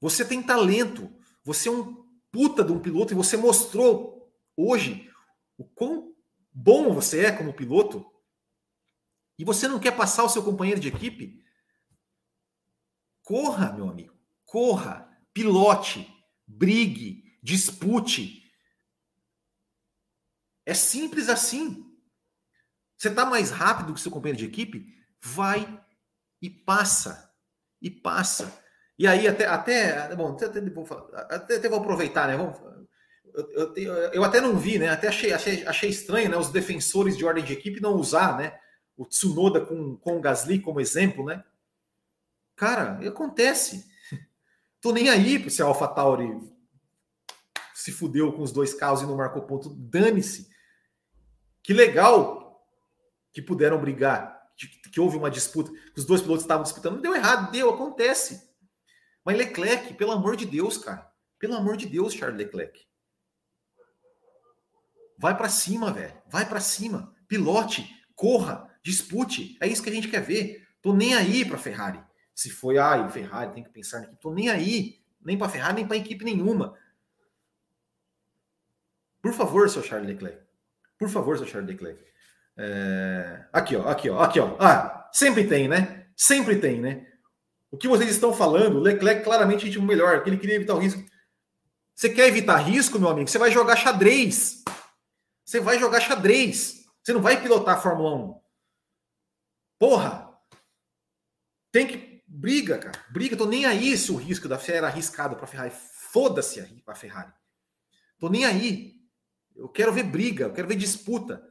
Você 0.00 0.24
tem 0.24 0.42
talento. 0.42 1.10
Você 1.44 1.68
é 1.68 1.72
um 1.72 2.04
puta 2.30 2.64
de 2.64 2.72
um 2.72 2.80
piloto 2.80 3.12
e 3.12 3.16
você 3.16 3.36
mostrou 3.36 4.32
hoje 4.56 5.10
o 5.56 5.64
quão 5.64 6.14
bom 6.52 6.92
você 6.92 7.26
é 7.26 7.32
como 7.32 7.54
piloto 7.54 8.04
e 9.38 9.44
você 9.44 9.66
não 9.66 9.80
quer 9.80 9.96
passar 9.96 10.24
o 10.24 10.28
seu 10.28 10.44
companheiro 10.44 10.80
de 10.80 10.88
equipe, 10.88 11.44
corra, 13.22 13.72
meu 13.72 13.88
amigo, 13.88 14.16
corra, 14.44 15.10
pilote, 15.32 16.08
brigue, 16.46 17.38
dispute. 17.42 18.42
É 20.64 20.72
simples 20.72 21.28
assim. 21.28 21.84
Você 22.96 23.08
está 23.08 23.24
mais 23.24 23.50
rápido 23.50 23.92
que 23.92 24.00
seu 24.00 24.10
companheiro 24.10 24.38
de 24.38 24.46
equipe? 24.46 24.86
Vai 25.20 25.80
e 26.40 26.48
passa. 26.48 27.32
E 27.80 27.90
passa. 27.90 28.62
E 28.98 29.06
aí, 29.06 29.26
até. 29.26 29.46
até 29.46 30.14
bom, 30.14 30.32
até, 30.32 30.46
até, 31.34 31.56
até 31.56 31.68
vou 31.68 31.78
aproveitar, 31.78 32.28
né? 32.28 32.36
Vamos, 32.36 32.58
eu, 33.34 33.74
eu, 33.74 33.94
eu, 34.12 34.24
até 34.24 34.40
não 34.40 34.56
vi, 34.56 34.78
né? 34.78 34.88
Até 34.88 35.08
achei, 35.08 35.32
achei, 35.32 35.66
achei 35.66 35.90
estranho, 35.90 36.30
né? 36.30 36.36
Os 36.36 36.50
defensores 36.50 37.16
de 37.16 37.24
ordem 37.24 37.44
de 37.44 37.52
equipe 37.52 37.80
não 37.80 37.94
usar, 37.94 38.38
né? 38.38 38.56
O 38.96 39.04
Tsunoda 39.04 39.60
com, 39.60 39.96
com 39.96 40.16
o 40.16 40.20
Gasly 40.20 40.60
como 40.60 40.80
exemplo, 40.80 41.24
né? 41.24 41.42
Cara, 42.54 43.00
acontece. 43.06 43.84
Tô 44.80 44.92
nem 44.92 45.08
aí 45.08 45.50
se 45.50 45.60
a 45.62 45.66
AlphaTauri 45.66 46.30
se 47.74 47.90
fudeu 47.90 48.32
com 48.32 48.42
os 48.42 48.52
dois 48.52 48.72
carros 48.72 49.02
e 49.02 49.06
não 49.06 49.16
marcou 49.16 49.42
ponto, 49.42 49.68
dane-se. 49.68 50.48
Que 51.60 51.72
legal 51.72 52.43
que 53.34 53.42
puderam 53.42 53.80
brigar, 53.80 54.48
que, 54.56 54.68
que 54.68 55.00
houve 55.00 55.16
uma 55.16 55.28
disputa, 55.28 55.70
que 55.92 55.98
os 55.98 56.06
dois 56.06 56.22
pilotos 56.22 56.44
estavam 56.44 56.62
disputando. 56.62 57.02
Deu 57.02 57.14
errado, 57.14 57.50
deu, 57.50 57.68
acontece. 57.68 58.48
Mas 59.24 59.36
Leclerc, 59.36 59.92
pelo 59.94 60.12
amor 60.12 60.36
de 60.36 60.46
Deus, 60.46 60.78
cara. 60.78 61.10
Pelo 61.38 61.54
amor 61.54 61.76
de 61.76 61.86
Deus, 61.86 62.14
Charles 62.14 62.38
Leclerc. 62.38 62.86
Vai 65.18 65.36
para 65.36 65.48
cima, 65.48 65.92
velho. 65.92 66.14
Vai 66.28 66.48
para 66.48 66.60
cima. 66.60 67.12
Pilote, 67.26 67.90
corra, 68.14 68.70
dispute. 68.82 69.58
É 69.60 69.66
isso 69.66 69.82
que 69.82 69.90
a 69.90 69.92
gente 69.92 70.08
quer 70.08 70.22
ver. 70.22 70.66
Tô 70.80 70.94
nem 70.94 71.14
aí 71.14 71.44
para 71.44 71.58
Ferrari. 71.58 72.00
Se 72.32 72.50
foi, 72.50 72.78
ai, 72.78 73.10
Ferrari 73.10 73.52
tem 73.52 73.64
que 73.64 73.70
pensar 73.70 73.98
na 73.98 74.04
equipe. 74.04 74.20
Tô 74.20 74.32
nem 74.32 74.48
aí, 74.48 75.02
nem 75.20 75.36
para 75.36 75.48
Ferrari, 75.48 75.74
nem 75.74 75.86
para 75.86 75.96
equipe 75.96 76.24
nenhuma. 76.24 76.78
Por 79.20 79.32
favor, 79.32 79.68
seu 79.68 79.82
Charles 79.82 80.08
Leclerc. 80.08 80.40
Por 80.98 81.08
favor, 81.08 81.36
seu 81.36 81.46
Charles 81.46 81.70
Leclerc. 81.70 82.13
É... 82.56 83.46
Aqui, 83.52 83.76
ó, 83.76 83.88
aqui, 83.88 84.10
ó, 84.10 84.20
aqui, 84.20 84.40
ó. 84.40 84.56
Ah, 84.60 85.08
sempre 85.12 85.46
tem, 85.46 85.68
né? 85.68 86.06
Sempre 86.16 86.56
tem, 86.56 86.80
né? 86.80 87.06
O 87.70 87.76
que 87.76 87.88
vocês 87.88 88.10
estão 88.10 88.32
falando, 88.32 88.78
Leclerc 88.78 89.24
claramente 89.24 89.62
é 89.62 89.64
ritmo 89.66 89.86
melhor, 89.86 90.22
que 90.22 90.30
ele 90.30 90.38
queria 90.38 90.54
evitar 90.54 90.74
o 90.74 90.78
risco. 90.78 91.02
Você 91.94 92.08
quer 92.08 92.28
evitar 92.28 92.56
risco, 92.58 92.98
meu 92.98 93.08
amigo? 93.08 93.28
Você 93.28 93.38
vai 93.38 93.50
jogar 93.50 93.76
xadrez. 93.76 94.62
Você 95.44 95.60
vai 95.60 95.78
jogar 95.78 96.00
xadrez. 96.00 96.84
Você 97.02 97.12
não 97.12 97.20
vai 97.20 97.40
pilotar 97.40 97.76
a 97.76 97.80
Fórmula 97.80 98.14
1. 98.14 98.40
Porra! 99.78 100.30
Tem 101.70 101.86
que. 101.86 102.22
Briga, 102.26 102.78
cara. 102.78 102.98
Briga. 103.10 103.36
Tô 103.36 103.46
nem 103.46 103.66
aí 103.66 103.96
se 103.96 104.10
o 104.10 104.16
risco 104.16 104.48
da 104.48 104.58
Ferrari 104.58 104.78
era 104.78 104.86
arriscado 104.88 105.36
para 105.36 105.46
Ferrari. 105.46 105.72
Foda-se 106.12 106.60
a 106.86 106.94
Ferrari. 106.94 107.32
Tô 108.18 108.28
nem 108.28 108.44
aí. 108.44 108.94
Eu 109.54 109.68
quero 109.68 109.92
ver 109.92 110.04
briga, 110.04 110.44
eu 110.44 110.52
quero 110.52 110.66
ver 110.66 110.76
disputa. 110.76 111.44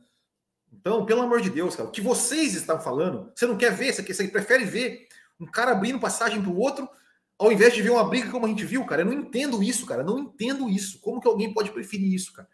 Então, 0.73 1.05
pelo 1.05 1.21
amor 1.21 1.41
de 1.41 1.49
Deus, 1.49 1.75
cara, 1.75 1.87
o 1.87 1.91
que 1.91 2.01
vocês 2.01 2.53
estão 2.53 2.79
falando, 2.79 3.31
você 3.35 3.45
não 3.45 3.57
quer 3.57 3.71
ver, 3.73 3.93
você, 3.93 4.01
você 4.01 4.27
prefere 4.27 4.65
ver 4.65 5.07
um 5.39 5.45
cara 5.45 5.71
abrindo 5.71 5.99
passagem 5.99 6.41
para 6.41 6.51
o 6.51 6.57
outro, 6.57 6.89
ao 7.37 7.51
invés 7.51 7.73
de 7.73 7.81
ver 7.81 7.89
uma 7.89 8.07
briga 8.07 8.31
como 8.31 8.45
a 8.45 8.49
gente 8.49 8.65
viu, 8.65 8.85
cara. 8.85 9.01
Eu 9.01 9.05
não 9.05 9.13
entendo 9.13 9.61
isso, 9.61 9.85
cara. 9.85 10.01
Eu 10.01 10.05
não 10.05 10.19
entendo 10.19 10.69
isso. 10.69 10.99
Como 11.01 11.19
que 11.19 11.27
alguém 11.27 11.53
pode 11.53 11.71
preferir 11.71 12.13
isso, 12.13 12.31
cara? 12.33 12.47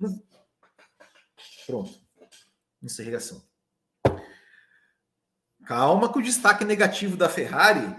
Não... 0.00 0.22
Pronto. 1.66 2.00
Encerração. 2.82 3.42
Calma 5.64 6.12
que 6.12 6.18
o 6.18 6.22
destaque 6.22 6.64
negativo 6.64 7.16
da 7.16 7.28
Ferrari 7.28 7.96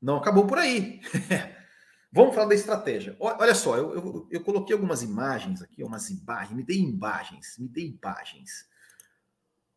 não 0.00 0.16
acabou 0.16 0.46
por 0.46 0.58
aí. 0.58 1.00
Vamos 2.10 2.34
falar 2.34 2.48
da 2.48 2.54
estratégia. 2.54 3.14
Olha 3.20 3.54
só, 3.54 3.76
eu, 3.76 3.94
eu, 3.94 4.28
eu, 4.30 4.42
coloquei 4.42 4.74
algumas 4.74 5.02
imagens 5.02 5.60
aqui, 5.60 5.84
umas 5.84 6.08
imagens, 6.08 6.56
me 6.56 6.64
dei 6.64 6.78
imagens, 6.78 7.58
me 7.58 7.68
dei 7.68 7.86
imagens. 7.86 8.66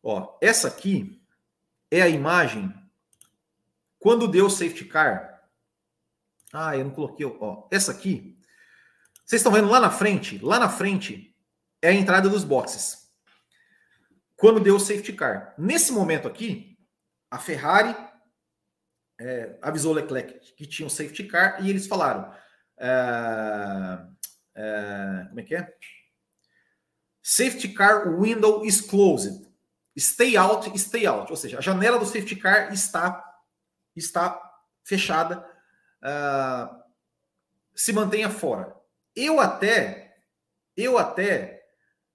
Ó, 0.02 0.36
essa 0.40 0.68
aqui 0.68 1.22
é 1.90 2.02
a 2.02 2.08
imagem 2.08 2.74
quando 3.98 4.26
deu 4.26 4.46
o 4.46 4.50
safety 4.50 4.84
car. 4.84 5.48
Ah, 6.52 6.76
eu 6.76 6.84
não 6.84 6.90
coloquei, 6.90 7.24
ó, 7.24 7.68
essa 7.70 7.92
aqui. 7.92 8.38
Vocês 9.24 9.40
estão 9.40 9.52
vendo 9.52 9.68
lá 9.68 9.78
na 9.78 9.90
frente? 9.90 10.38
Lá 10.38 10.58
na 10.58 10.68
frente 10.68 11.34
é 11.80 11.88
a 11.88 11.94
entrada 11.94 12.28
dos 12.28 12.44
boxes. 12.44 13.08
Quando 14.36 14.60
deu 14.60 14.76
o 14.76 14.80
safety 14.80 15.12
car. 15.12 15.54
Nesse 15.56 15.92
momento 15.92 16.26
aqui, 16.26 16.76
a 17.30 17.38
Ferrari 17.38 17.96
é, 19.20 19.56
avisou 19.62 19.92
o 19.92 19.94
Leclerc 19.94 20.54
que 20.54 20.66
tinha 20.66 20.86
um 20.86 20.90
safety 20.90 21.24
car 21.24 21.64
e 21.64 21.70
eles 21.70 21.86
falaram: 21.86 22.34
é, 22.78 23.98
é, 24.54 25.26
como 25.28 25.40
é 25.40 25.42
que 25.44 25.54
é? 25.54 25.72
Safety 27.22 27.68
car 27.68 28.20
window 28.20 28.64
is 28.64 28.80
closed. 28.80 29.46
Stay 29.98 30.36
out, 30.36 30.78
stay 30.78 31.06
out. 31.06 31.30
Ou 31.30 31.36
seja, 31.36 31.58
a 31.58 31.60
janela 31.60 31.98
do 31.98 32.06
safety 32.06 32.36
car 32.36 32.72
está, 32.72 33.22
está 33.94 34.40
fechada. 34.84 35.46
Uh, 36.02 36.82
se 37.74 37.92
mantenha 37.92 38.30
fora. 38.30 38.74
Eu 39.14 39.40
até, 39.40 40.16
eu 40.76 40.98
até, 40.98 41.62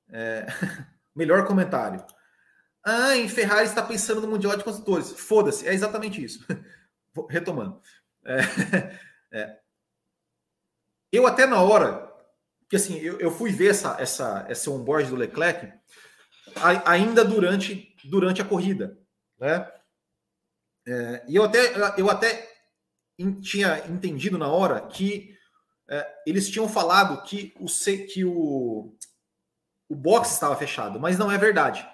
é, 0.09 0.47
melhor 1.15 1.45
comentário. 1.45 2.03
Ah, 2.83 3.15
em 3.15 3.27
Ferrari 3.27 3.67
está 3.67 3.83
pensando 3.83 4.21
no 4.21 4.27
Mundial 4.27 4.55
de 4.55 4.63
Construtores. 4.63 5.11
Foda-se, 5.11 5.67
é 5.67 5.73
exatamente 5.73 6.23
isso. 6.23 6.45
retomando. 7.29 7.81
É, 8.25 8.39
é, 9.31 9.57
eu 11.11 11.25
até 11.25 11.45
na 11.45 11.61
hora, 11.61 12.11
que 12.69 12.75
assim, 12.75 12.97
eu, 12.97 13.19
eu, 13.19 13.31
fui 13.31 13.51
ver 13.51 13.71
essa, 13.71 13.95
essa, 13.99 14.45
essa 14.47 14.69
onboard 14.69 15.09
do 15.09 15.15
Leclerc 15.15 15.71
ainda 16.85 17.23
durante, 17.23 17.95
durante 18.05 18.41
a 18.41 18.45
corrida, 18.45 18.97
né? 19.39 19.71
É, 20.87 21.25
e 21.27 21.35
eu 21.35 21.43
até, 21.43 21.99
eu 21.99 22.09
até 22.09 22.49
in, 23.19 23.41
tinha 23.41 23.85
entendido 23.89 24.37
na 24.37 24.47
hora 24.47 24.87
que 24.87 25.37
é, 25.89 26.21
eles 26.25 26.49
tinham 26.49 26.67
falado 26.67 27.21
que 27.23 27.53
o, 27.59 27.65
que 28.07 28.23
o, 28.23 28.95
o 29.89 29.95
box 29.95 30.31
estava 30.31 30.55
fechado, 30.55 30.99
mas 30.99 31.17
não 31.17 31.31
é 31.31 31.37
verdade. 31.37 31.87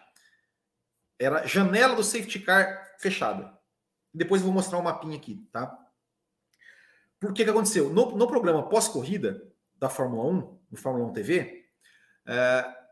Era 1.20 1.45
janela 1.47 1.95
do 1.95 2.03
safety 2.03 2.39
car 2.39 2.95
fechada. 2.99 3.57
Depois 4.14 4.41
eu 4.41 4.45
vou 4.45 4.53
mostrar 4.53 4.78
um 4.78 4.84
mapinha 4.84 5.18
aqui, 5.18 5.47
tá? 5.51 5.76
Por 7.20 7.34
que 7.34 7.43
que 7.43 7.49
aconteceu? 7.49 7.89
No, 7.89 8.16
no 8.16 8.28
programa 8.28 8.68
pós-corrida 8.68 9.41
da 9.76 9.89
Fórmula 9.89 10.30
1, 10.30 10.59
no 10.72 10.78
Fórmula 10.78 11.09
1 11.09 11.14
TV, 11.14 11.66
é, 12.28 12.82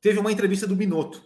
teve 0.00 0.18
uma 0.18 0.32
entrevista 0.32 0.66
do 0.66 0.76
Binotto. 0.76 1.18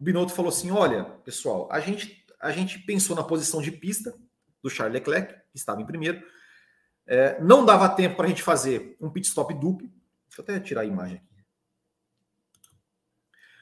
O 0.00 0.04
Binotto 0.04 0.32
falou 0.32 0.50
assim: 0.50 0.70
olha, 0.70 1.04
pessoal, 1.24 1.68
a 1.70 1.80
gente, 1.80 2.24
a 2.40 2.50
gente 2.50 2.78
pensou 2.80 3.14
na 3.16 3.22
posição 3.22 3.60
de 3.60 3.70
pista 3.70 4.14
do 4.62 4.70
Charles 4.70 4.94
Leclerc, 4.94 5.34
que 5.50 5.56
estava 5.56 5.80
em 5.80 5.86
primeiro. 5.86 6.24
É, 7.06 7.40
não 7.42 7.64
dava 7.64 7.88
tempo 7.88 8.16
para 8.16 8.26
a 8.26 8.28
gente 8.28 8.42
fazer 8.42 8.96
um 9.00 9.10
pit 9.10 9.26
stop 9.26 9.52
duplo. 9.54 9.88
Deixa 10.28 10.40
eu 10.40 10.42
até 10.42 10.60
tirar 10.60 10.82
a 10.82 10.86
imagem 10.86 11.18
aqui. 11.18 11.44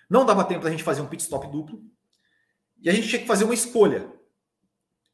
Não 0.08 0.26
dava 0.26 0.44
tempo 0.44 0.61
para 0.61 0.68
a 0.68 0.72
gente 0.72 0.82
fazer 0.82 1.00
um 1.00 1.06
pit 1.06 1.22
stop 1.22 1.46
duplo. 1.48 1.82
E 2.80 2.88
a 2.90 2.92
gente 2.92 3.08
tinha 3.08 3.20
que 3.20 3.28
fazer 3.28 3.44
uma 3.44 3.54
escolha. 3.54 4.12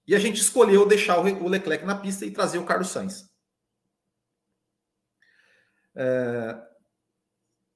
E 0.07 0.15
a 0.15 0.19
gente 0.19 0.41
escolheu 0.41 0.87
deixar 0.87 1.19
o 1.19 1.49
Leclerc 1.49 1.85
na 1.85 1.97
pista 1.97 2.25
e 2.25 2.31
trazer 2.31 2.59
o 2.59 2.65
Carlos 2.65 2.89
Sainz. 2.89 3.29
É... 5.95 6.66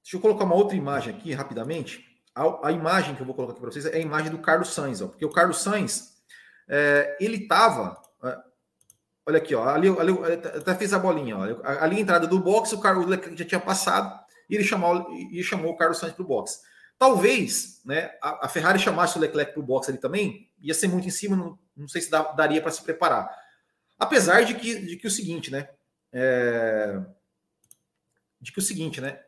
Deixa 0.03 0.17
eu 0.17 0.21
colocar 0.21 0.45
uma 0.45 0.55
outra 0.55 0.75
imagem 0.75 1.15
aqui 1.15 1.33
rapidamente. 1.33 2.05
A, 2.33 2.69
a 2.69 2.71
imagem 2.71 3.15
que 3.15 3.21
eu 3.21 3.25
vou 3.25 3.35
colocar 3.35 3.53
aqui 3.53 3.61
para 3.61 3.71
vocês 3.71 3.85
é 3.85 3.97
a 3.97 3.99
imagem 3.99 4.31
do 4.31 4.39
Carlos 4.39 4.73
Sainz, 4.73 5.01
ó, 5.01 5.07
porque 5.07 5.25
o 5.25 5.31
Carlos 5.31 5.61
Sainz 5.61 6.21
é, 6.67 7.17
ele 7.19 7.43
estava. 7.43 8.01
É, 8.23 8.37
olha 9.25 9.37
aqui, 9.37 9.53
ó, 9.53 9.67
ali, 9.67 9.87
ali, 9.87 10.13
até 10.57 10.75
fiz 10.75 10.93
a 10.93 10.99
bolinha. 10.99 11.37
Ó, 11.37 11.43
ali 11.63 11.97
a 11.97 11.99
entrada 11.99 12.25
do 12.25 12.39
box, 12.39 12.73
o 12.73 12.79
Carlos 12.79 13.07
já 13.35 13.45
tinha 13.45 13.59
passado 13.59 14.19
e 14.49 14.55
ele 14.55 14.63
chamou, 14.63 15.09
e 15.31 15.43
chamou 15.43 15.71
o 15.71 15.77
Carlos 15.77 15.97
Sainz 15.97 16.13
para 16.13 16.23
o 16.23 16.27
box. 16.27 16.61
Talvez 16.97 17.81
né, 17.83 18.11
a, 18.21 18.45
a 18.45 18.49
Ferrari 18.49 18.77
chamasse 18.77 19.17
o 19.17 19.21
Leclerc 19.21 19.53
para 19.53 19.59
o 19.59 19.65
box 19.65 19.89
ali 19.89 19.97
também, 19.97 20.49
ia 20.59 20.73
ser 20.73 20.87
muito 20.87 21.07
em 21.07 21.11
cima, 21.11 21.35
não, 21.35 21.57
não 21.75 21.87
sei 21.87 22.01
se 22.01 22.11
dá, 22.11 22.21
daria 22.33 22.61
para 22.61 22.71
se 22.71 22.83
preparar. 22.83 23.29
Apesar 23.97 24.43
de 24.43 24.55
que, 24.55 24.79
de 24.79 24.97
que 24.97 25.07
o 25.07 25.11
seguinte, 25.11 25.51
né? 25.51 25.69
É, 26.13 26.99
de 28.39 28.51
que 28.51 28.59
o 28.59 28.61
seguinte, 28.61 29.01
né? 29.01 29.19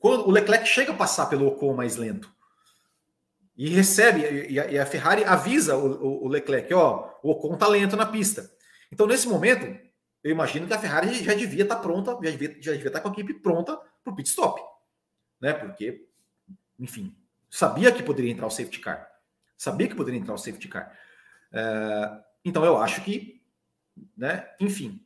Quando 0.00 0.26
o 0.26 0.30
Leclerc 0.30 0.66
chega 0.66 0.92
a 0.92 0.96
passar 0.96 1.26
pelo 1.26 1.46
Ocon 1.46 1.74
mais 1.74 1.96
lento 1.96 2.32
e 3.56 3.68
recebe, 3.68 4.48
e 4.50 4.58
a, 4.58 4.70
e 4.70 4.78
a 4.78 4.86
Ferrari 4.86 5.22
avisa 5.22 5.76
o, 5.76 6.02
o, 6.02 6.24
o, 6.24 6.28
Leclerc, 6.28 6.72
ó, 6.74 7.10
o 7.22 7.30
Ocon 7.30 7.56
tá 7.56 7.68
lento 7.68 7.96
na 7.96 8.06
pista. 8.06 8.50
Então, 8.90 9.06
nesse 9.06 9.28
momento, 9.28 9.66
eu 10.24 10.30
imagino 10.32 10.66
que 10.66 10.72
a 10.72 10.78
Ferrari 10.78 11.22
já 11.22 11.34
devia 11.34 11.62
estar 11.62 11.76
tá 11.76 11.82
pronta, 11.82 12.12
já 12.12 12.30
devia, 12.30 12.56
já 12.60 12.74
estar 12.74 12.90
tá 12.90 13.00
com 13.00 13.08
a 13.08 13.12
equipe 13.12 13.34
pronta 13.34 13.78
para 14.02 14.12
o 14.12 14.16
pit 14.16 14.28
stop 14.28 14.60
né? 15.40 15.54
Porque, 15.54 16.06
enfim, 16.78 17.16
sabia 17.48 17.90
que 17.90 18.02
poderia 18.02 18.30
entrar 18.30 18.46
o 18.46 18.50
safety 18.50 18.78
car. 18.78 19.10
Sabia 19.56 19.88
que 19.88 19.94
poderia 19.94 20.20
entrar 20.20 20.34
o 20.34 20.38
safety 20.38 20.68
car. 20.68 20.96
É, 21.52 22.20
então 22.44 22.64
eu 22.64 22.76
acho 22.76 23.02
que, 23.02 23.42
né? 24.16 24.48
Enfim. 24.60 25.04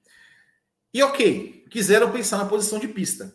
E 0.92 1.03
ok, 1.03 1.66
quiseram 1.70 2.12
pensar 2.12 2.38
na 2.38 2.47
posição 2.47 2.78
de 2.78 2.88
pista. 2.88 3.34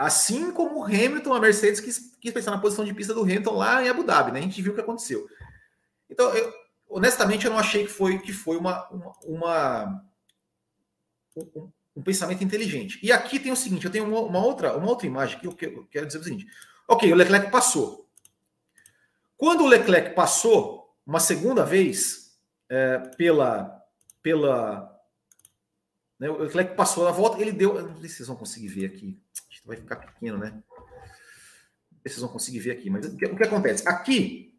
Assim 0.00 0.50
como 0.50 0.80
o 0.80 0.84
Hamilton, 0.84 1.34
a 1.34 1.38
Mercedes 1.38 1.78
quis, 1.78 2.16
quis 2.18 2.32
pensar 2.32 2.52
na 2.52 2.58
posição 2.58 2.86
de 2.86 2.94
pista 2.94 3.12
do 3.12 3.20
Hamilton 3.20 3.54
lá 3.54 3.84
em 3.84 3.88
Abu 3.90 4.02
Dhabi, 4.02 4.32
né? 4.32 4.38
A 4.38 4.42
gente 4.42 4.62
viu 4.62 4.72
o 4.72 4.74
que 4.74 4.80
aconteceu. 4.80 5.28
Então, 6.08 6.34
eu, 6.34 6.50
honestamente, 6.88 7.44
eu 7.44 7.50
não 7.50 7.58
achei 7.58 7.84
que 7.84 7.92
foi 7.92 8.18
que 8.18 8.32
foi 8.32 8.56
uma, 8.56 8.88
uma, 8.88 9.12
uma 9.22 10.04
um, 11.36 11.70
um 11.96 12.02
pensamento 12.02 12.42
inteligente. 12.42 12.98
E 13.02 13.12
aqui 13.12 13.38
tem 13.38 13.52
o 13.52 13.56
seguinte: 13.56 13.84
eu 13.84 13.92
tenho 13.92 14.06
uma, 14.06 14.20
uma 14.20 14.42
outra, 14.42 14.74
uma 14.74 14.88
outra 14.88 15.06
imagem 15.06 15.38
que 15.38 15.46
eu, 15.46 15.54
eu 15.60 15.86
quero 15.90 16.06
dizer 16.06 16.20
o 16.20 16.24
seguinte. 16.24 16.46
Ok, 16.88 17.12
o 17.12 17.16
Leclerc 17.16 17.50
passou. 17.50 18.08
Quando 19.36 19.64
o 19.64 19.68
Leclerc 19.68 20.14
passou 20.14 20.96
uma 21.04 21.20
segunda 21.20 21.62
vez 21.62 22.38
é, 22.70 22.98
pela, 23.18 23.84
pela, 24.22 24.98
Né? 26.18 26.30
O 26.30 26.38
Leclerc 26.38 26.74
passou 26.74 27.04
na 27.04 27.10
volta, 27.10 27.38
ele 27.38 27.52
deu. 27.52 27.86
Não 27.86 27.98
sei 27.98 28.08
se 28.08 28.16
vocês 28.16 28.28
vão 28.28 28.36
conseguir 28.36 28.68
ver 28.68 28.86
aqui. 28.86 29.20
Vai 29.70 29.76
ficar 29.76 29.94
pequeno, 29.94 30.36
né? 30.36 30.60
Vocês 32.02 32.18
vão 32.18 32.28
conseguir 32.28 32.58
ver 32.58 32.72
aqui. 32.72 32.90
Mas 32.90 33.06
o 33.06 33.16
que, 33.16 33.24
o 33.24 33.36
que 33.36 33.44
acontece? 33.44 33.88
Aqui, 33.88 34.58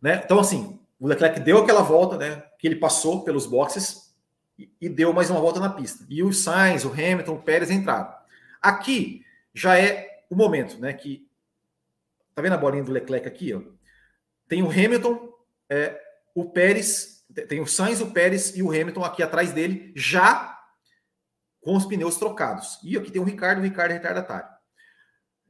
né? 0.00 0.22
Então, 0.24 0.40
assim, 0.40 0.80
o 0.98 1.06
Leclerc 1.06 1.38
deu 1.40 1.58
aquela 1.58 1.82
volta, 1.82 2.16
né? 2.16 2.42
Que 2.58 2.66
ele 2.66 2.76
passou 2.76 3.24
pelos 3.24 3.44
boxes 3.44 4.16
e, 4.58 4.72
e 4.80 4.88
deu 4.88 5.12
mais 5.12 5.28
uma 5.28 5.38
volta 5.38 5.60
na 5.60 5.68
pista. 5.68 6.06
E 6.08 6.22
o 6.22 6.32
Sainz, 6.32 6.86
o 6.86 6.92
Hamilton, 6.92 7.34
o 7.34 7.42
Pérez 7.42 7.70
entraram. 7.70 8.10
Aqui 8.62 9.22
já 9.52 9.78
é 9.78 10.24
o 10.30 10.34
momento, 10.34 10.78
né? 10.80 10.94
Que 10.94 11.28
tá 12.34 12.40
vendo 12.40 12.54
a 12.54 12.58
bolinha 12.58 12.84
do 12.84 12.92
Leclerc 12.92 13.28
aqui, 13.28 13.52
ó? 13.52 13.60
Tem 14.48 14.62
o 14.62 14.70
Hamilton, 14.70 15.30
é, 15.68 16.00
o 16.34 16.46
Pérez, 16.46 17.22
tem 17.48 17.60
o 17.60 17.66
Sainz, 17.66 18.00
o 18.00 18.12
Pérez 18.12 18.56
e 18.56 18.62
o 18.62 18.70
Hamilton 18.70 19.04
aqui 19.04 19.22
atrás 19.22 19.52
dele, 19.52 19.92
já 19.94 20.55
com 21.66 21.74
os 21.74 21.84
pneus 21.84 22.16
trocados. 22.16 22.78
E 22.84 22.96
aqui 22.96 23.10
tem 23.10 23.20
o 23.20 23.24
Ricardo, 23.24 23.58
o 23.58 23.62
Ricardo 23.64 23.90
é 23.90 23.94
retardatário. 23.94 24.48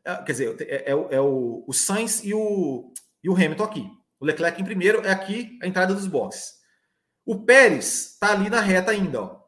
É, 0.02 0.16
quer 0.22 0.32
dizer, 0.32 0.56
é, 0.62 0.76
é, 0.76 0.92
é 0.92 1.20
o, 1.20 1.62
o 1.68 1.72
Sainz 1.74 2.24
e 2.24 2.32
o, 2.32 2.90
e 3.22 3.28
o 3.28 3.34
Hamilton 3.34 3.64
aqui. 3.64 3.90
O 4.18 4.24
Leclerc 4.24 4.58
em 4.58 4.64
primeiro 4.64 5.04
é 5.06 5.10
aqui 5.10 5.58
a 5.62 5.66
entrada 5.66 5.92
dos 5.92 6.06
boxes. 6.06 6.54
O 7.22 7.44
Pérez 7.44 8.12
está 8.14 8.32
ali 8.32 8.48
na 8.48 8.62
reta 8.62 8.92
ainda, 8.92 9.20
ó. 9.20 9.44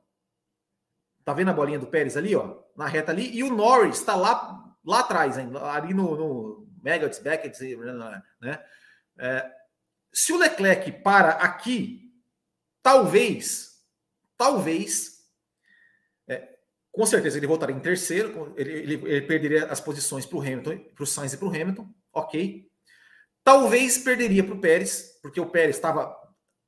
Tá 1.25 1.33
vendo 1.33 1.49
a 1.51 1.55
bolinha 1.55 1.79
do 1.79 1.87
Pérez 1.87 2.19
ali, 2.19 2.37
ó? 2.37 2.59
Na 2.77 2.87
reta 2.87 3.13
ali. 3.13 3.35
E 3.35 3.43
o 3.43 3.51
Norris 3.55 3.97
está 3.97 4.15
lá, 4.15 4.77
lá 4.85 5.01
atrás, 5.01 5.39
ainda, 5.39 5.73
ali 5.73 5.95
no, 5.95 6.17
no 6.17 6.69
Megats, 6.83 7.19
Beckett, 7.19 7.59
né? 8.43 8.63
É, 9.19 9.51
se 10.13 10.35
o 10.35 10.37
Leclerc 10.37 10.93
para 11.03 11.31
aqui, 11.31 12.13
talvez, 12.83 13.71
talvez 14.37 15.18
com 16.99 17.07
certeza 17.07 17.39
ele 17.39 17.47
voltaria 17.47 17.77
em 17.77 17.79
terceiro, 17.79 18.53
ele, 18.57 18.73
ele, 18.73 18.95
ele 18.95 19.23
perderia 19.23 19.67
as 19.67 19.81
posições 19.81 20.27
para 20.27 20.37
o 20.37 20.41
Hamilton, 20.41 20.79
para 20.97 21.05
o 21.05 21.07
Sainz 21.07 21.33
e 21.33 21.37
para 21.37 21.47
o 21.47 21.49
Hamilton, 21.49 21.89
ok. 22.13 22.69
Talvez 23.45 23.99
perderia 23.99 24.43
para 24.43 24.55
o 24.55 24.61
Pérez, 24.61 25.17
porque 25.23 25.41
o 25.41 25.47
Pérez 25.47 25.77
estava, 25.77 26.13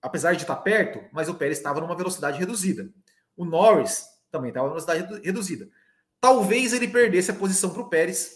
apesar 0.00 0.34
de 0.34 0.42
estar 0.42 0.54
perto, 0.54 1.04
mas 1.12 1.28
o 1.28 1.34
Pérez 1.34 1.58
estava 1.58 1.80
numa 1.80 1.96
velocidade 1.96 2.38
reduzida. 2.38 2.88
O 3.36 3.44
Norris 3.44 4.04
também 4.30 4.50
estava 4.50 4.68
numa 4.68 4.80
velocidade 4.80 5.20
reduzida. 5.26 5.68
Talvez 6.20 6.72
ele 6.72 6.86
perdesse 6.86 7.32
a 7.32 7.34
posição 7.34 7.70
para 7.70 7.82
o 7.82 7.88
Pérez. 7.88 8.30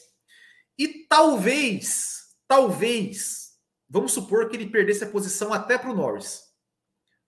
E 0.77 1.07
talvez, 1.09 2.35
talvez, 2.49 3.53
vamos 3.89 4.13
supor 4.13 4.49
que 4.49 4.57
ele 4.57 4.67
perdesse 4.67 5.05
a 5.05 5.09
posição 5.09 5.55
até 5.55 5.79
para 5.79 5.91
o 5.91 5.95
Norris. 5.95 6.43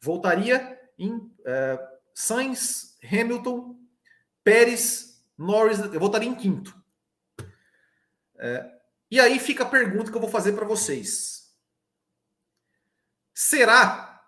Voltaria 0.00 0.76
em 0.98 1.12
uh, 1.12 1.78
Sainz, 2.12 2.98
Hamilton, 3.04 3.85
Pérez, 4.46 5.20
Norris, 5.36 5.80
eu 5.80 5.98
voltaria 5.98 6.28
em 6.28 6.34
quinto. 6.36 6.72
É, 8.38 8.78
e 9.10 9.18
aí 9.18 9.40
fica 9.40 9.64
a 9.64 9.68
pergunta 9.68 10.08
que 10.08 10.16
eu 10.16 10.20
vou 10.20 10.30
fazer 10.30 10.52
para 10.52 10.64
vocês. 10.64 11.52
Será 13.34 14.24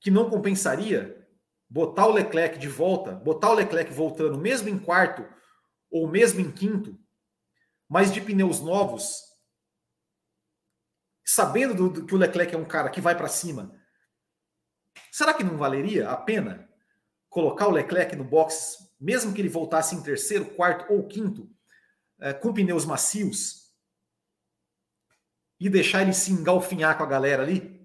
que 0.00 0.10
não 0.10 0.30
compensaria 0.30 1.28
botar 1.68 2.06
o 2.06 2.12
Leclerc 2.12 2.58
de 2.58 2.68
volta, 2.68 3.12
botar 3.12 3.50
o 3.50 3.54
Leclerc 3.54 3.92
voltando 3.92 4.38
mesmo 4.38 4.70
em 4.70 4.78
quarto 4.78 5.28
ou 5.90 6.08
mesmo 6.08 6.40
em 6.40 6.50
quinto, 6.50 6.98
mas 7.86 8.10
de 8.10 8.22
pneus 8.22 8.62
novos, 8.62 9.20
sabendo 11.22 11.74
do, 11.74 11.90
do 11.90 12.06
que 12.06 12.14
o 12.14 12.18
Leclerc 12.18 12.54
é 12.54 12.58
um 12.58 12.64
cara 12.64 12.88
que 12.88 13.02
vai 13.02 13.14
para 13.14 13.28
cima? 13.28 13.78
Será 15.12 15.34
que 15.34 15.44
não 15.44 15.58
valeria 15.58 16.08
a 16.08 16.16
pena 16.16 16.66
colocar 17.28 17.68
o 17.68 17.72
Leclerc 17.72 18.16
no 18.16 18.24
box 18.24 18.85
mesmo 18.98 19.32
que 19.32 19.40
ele 19.40 19.48
voltasse 19.48 19.94
em 19.94 20.02
terceiro, 20.02 20.46
quarto 20.54 20.92
ou 20.92 21.06
quinto, 21.06 21.50
é, 22.18 22.32
com 22.32 22.52
pneus 22.52 22.84
macios, 22.84 23.66
e 25.58 25.68
deixar 25.70 26.02
ele 26.02 26.12
se 26.12 26.32
engalfinhar 26.32 26.96
com 26.96 27.04
a 27.04 27.08
galera 27.08 27.42
ali, 27.42 27.76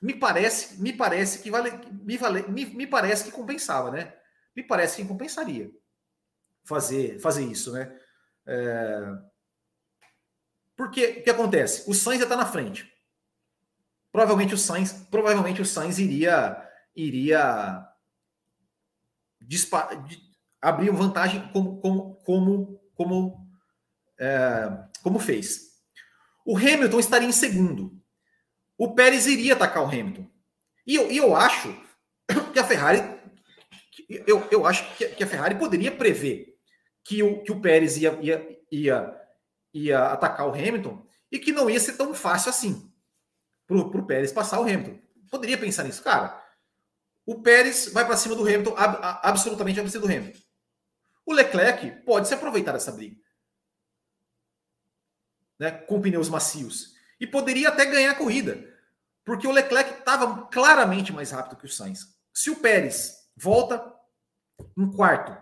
me 0.00 0.14
parece, 0.14 0.80
me 0.80 0.92
parece 0.92 1.38
que 1.40 1.50
vale, 1.50 1.70
me, 1.90 2.16
vale, 2.16 2.42
me, 2.48 2.66
me 2.66 2.86
parece 2.86 3.24
que 3.24 3.32
compensava, 3.32 3.90
né? 3.90 4.14
Me 4.54 4.62
parece 4.62 4.96
que 4.96 5.08
compensaria 5.08 5.70
fazer, 6.64 7.18
fazer 7.20 7.44
isso, 7.44 7.72
né? 7.72 7.98
É... 8.46 9.00
Porque 10.76 11.06
o 11.06 11.22
que 11.24 11.30
acontece? 11.30 11.88
O 11.88 11.94
Sainz 11.94 12.18
já 12.18 12.24
está 12.24 12.36
na 12.36 12.46
frente. 12.46 12.92
Provavelmente 14.12 14.54
o 14.54 14.58
Sainz, 14.58 14.92
provavelmente 15.10 15.62
o 15.62 15.66
Sainz 15.66 15.98
iria 15.98 16.60
iria 16.94 17.88
abriu 20.60 20.94
vantagem 20.94 21.46
como, 21.52 21.80
como, 21.80 22.16
como, 22.24 22.80
como, 22.94 23.48
é, 24.18 24.68
como 25.02 25.18
fez. 25.18 25.74
O 26.44 26.56
Hamilton 26.56 26.98
estaria 26.98 27.28
em 27.28 27.32
segundo. 27.32 27.92
O 28.78 28.94
Pérez 28.94 29.26
iria 29.26 29.54
atacar 29.54 29.82
o 29.82 29.88
Hamilton. 29.88 30.26
E 30.86 30.96
eu, 30.96 31.10
e 31.10 31.16
eu 31.16 31.36
acho 31.36 31.74
que 32.52 32.58
a 32.58 32.64
Ferrari. 32.64 33.14
Eu, 34.08 34.46
eu 34.50 34.66
acho 34.66 34.84
que 34.96 35.22
a 35.22 35.26
Ferrari 35.26 35.54
poderia 35.54 35.90
prever 35.90 36.58
que 37.04 37.22
o, 37.22 37.42
que 37.42 37.52
o 37.52 37.60
Pérez 37.60 37.96
ia, 37.96 38.18
ia, 38.20 38.58
ia, 38.70 39.20
ia 39.72 40.06
atacar 40.08 40.46
o 40.46 40.52
Hamilton 40.52 41.06
e 41.30 41.38
que 41.38 41.52
não 41.52 41.70
ia 41.70 41.80
ser 41.80 41.94
tão 41.94 42.14
fácil 42.14 42.50
assim 42.50 42.90
para 43.66 43.76
o 43.78 44.06
Pérez 44.06 44.32
passar 44.32 44.60
o 44.60 44.64
Hamilton. 44.64 44.98
Poderia 45.30 45.56
pensar 45.56 45.84
nisso, 45.84 46.02
cara 46.02 46.43
o 47.26 47.40
Pérez 47.40 47.92
vai 47.92 48.04
para 48.04 48.16
cima 48.16 48.34
do 48.34 48.42
Hamilton, 48.42 48.74
ab, 48.76 48.98
absolutamente 49.22 49.76
vai 49.76 49.84
para 49.84 49.92
cima 49.92 50.06
do 50.06 50.12
Hamilton. 50.12 50.40
O 51.26 51.32
Leclerc 51.32 52.02
pode 52.04 52.28
se 52.28 52.34
aproveitar 52.34 52.72
dessa 52.72 52.92
briga. 52.92 53.16
Né, 55.58 55.70
com 55.70 56.00
pneus 56.00 56.28
macios. 56.28 56.94
E 57.18 57.26
poderia 57.26 57.68
até 57.68 57.86
ganhar 57.86 58.10
a 58.10 58.16
corrida. 58.16 58.72
Porque 59.24 59.46
o 59.46 59.52
Leclerc 59.52 60.00
estava 60.00 60.46
claramente 60.48 61.12
mais 61.12 61.30
rápido 61.30 61.56
que 61.56 61.64
o 61.64 61.68
Sainz. 61.68 62.14
Se 62.32 62.50
o 62.50 62.56
Pérez 62.56 63.30
volta 63.34 63.94
em 64.76 64.90
quarto, 64.90 65.36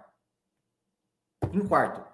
em 1.52 1.66
quarto, 1.66 2.06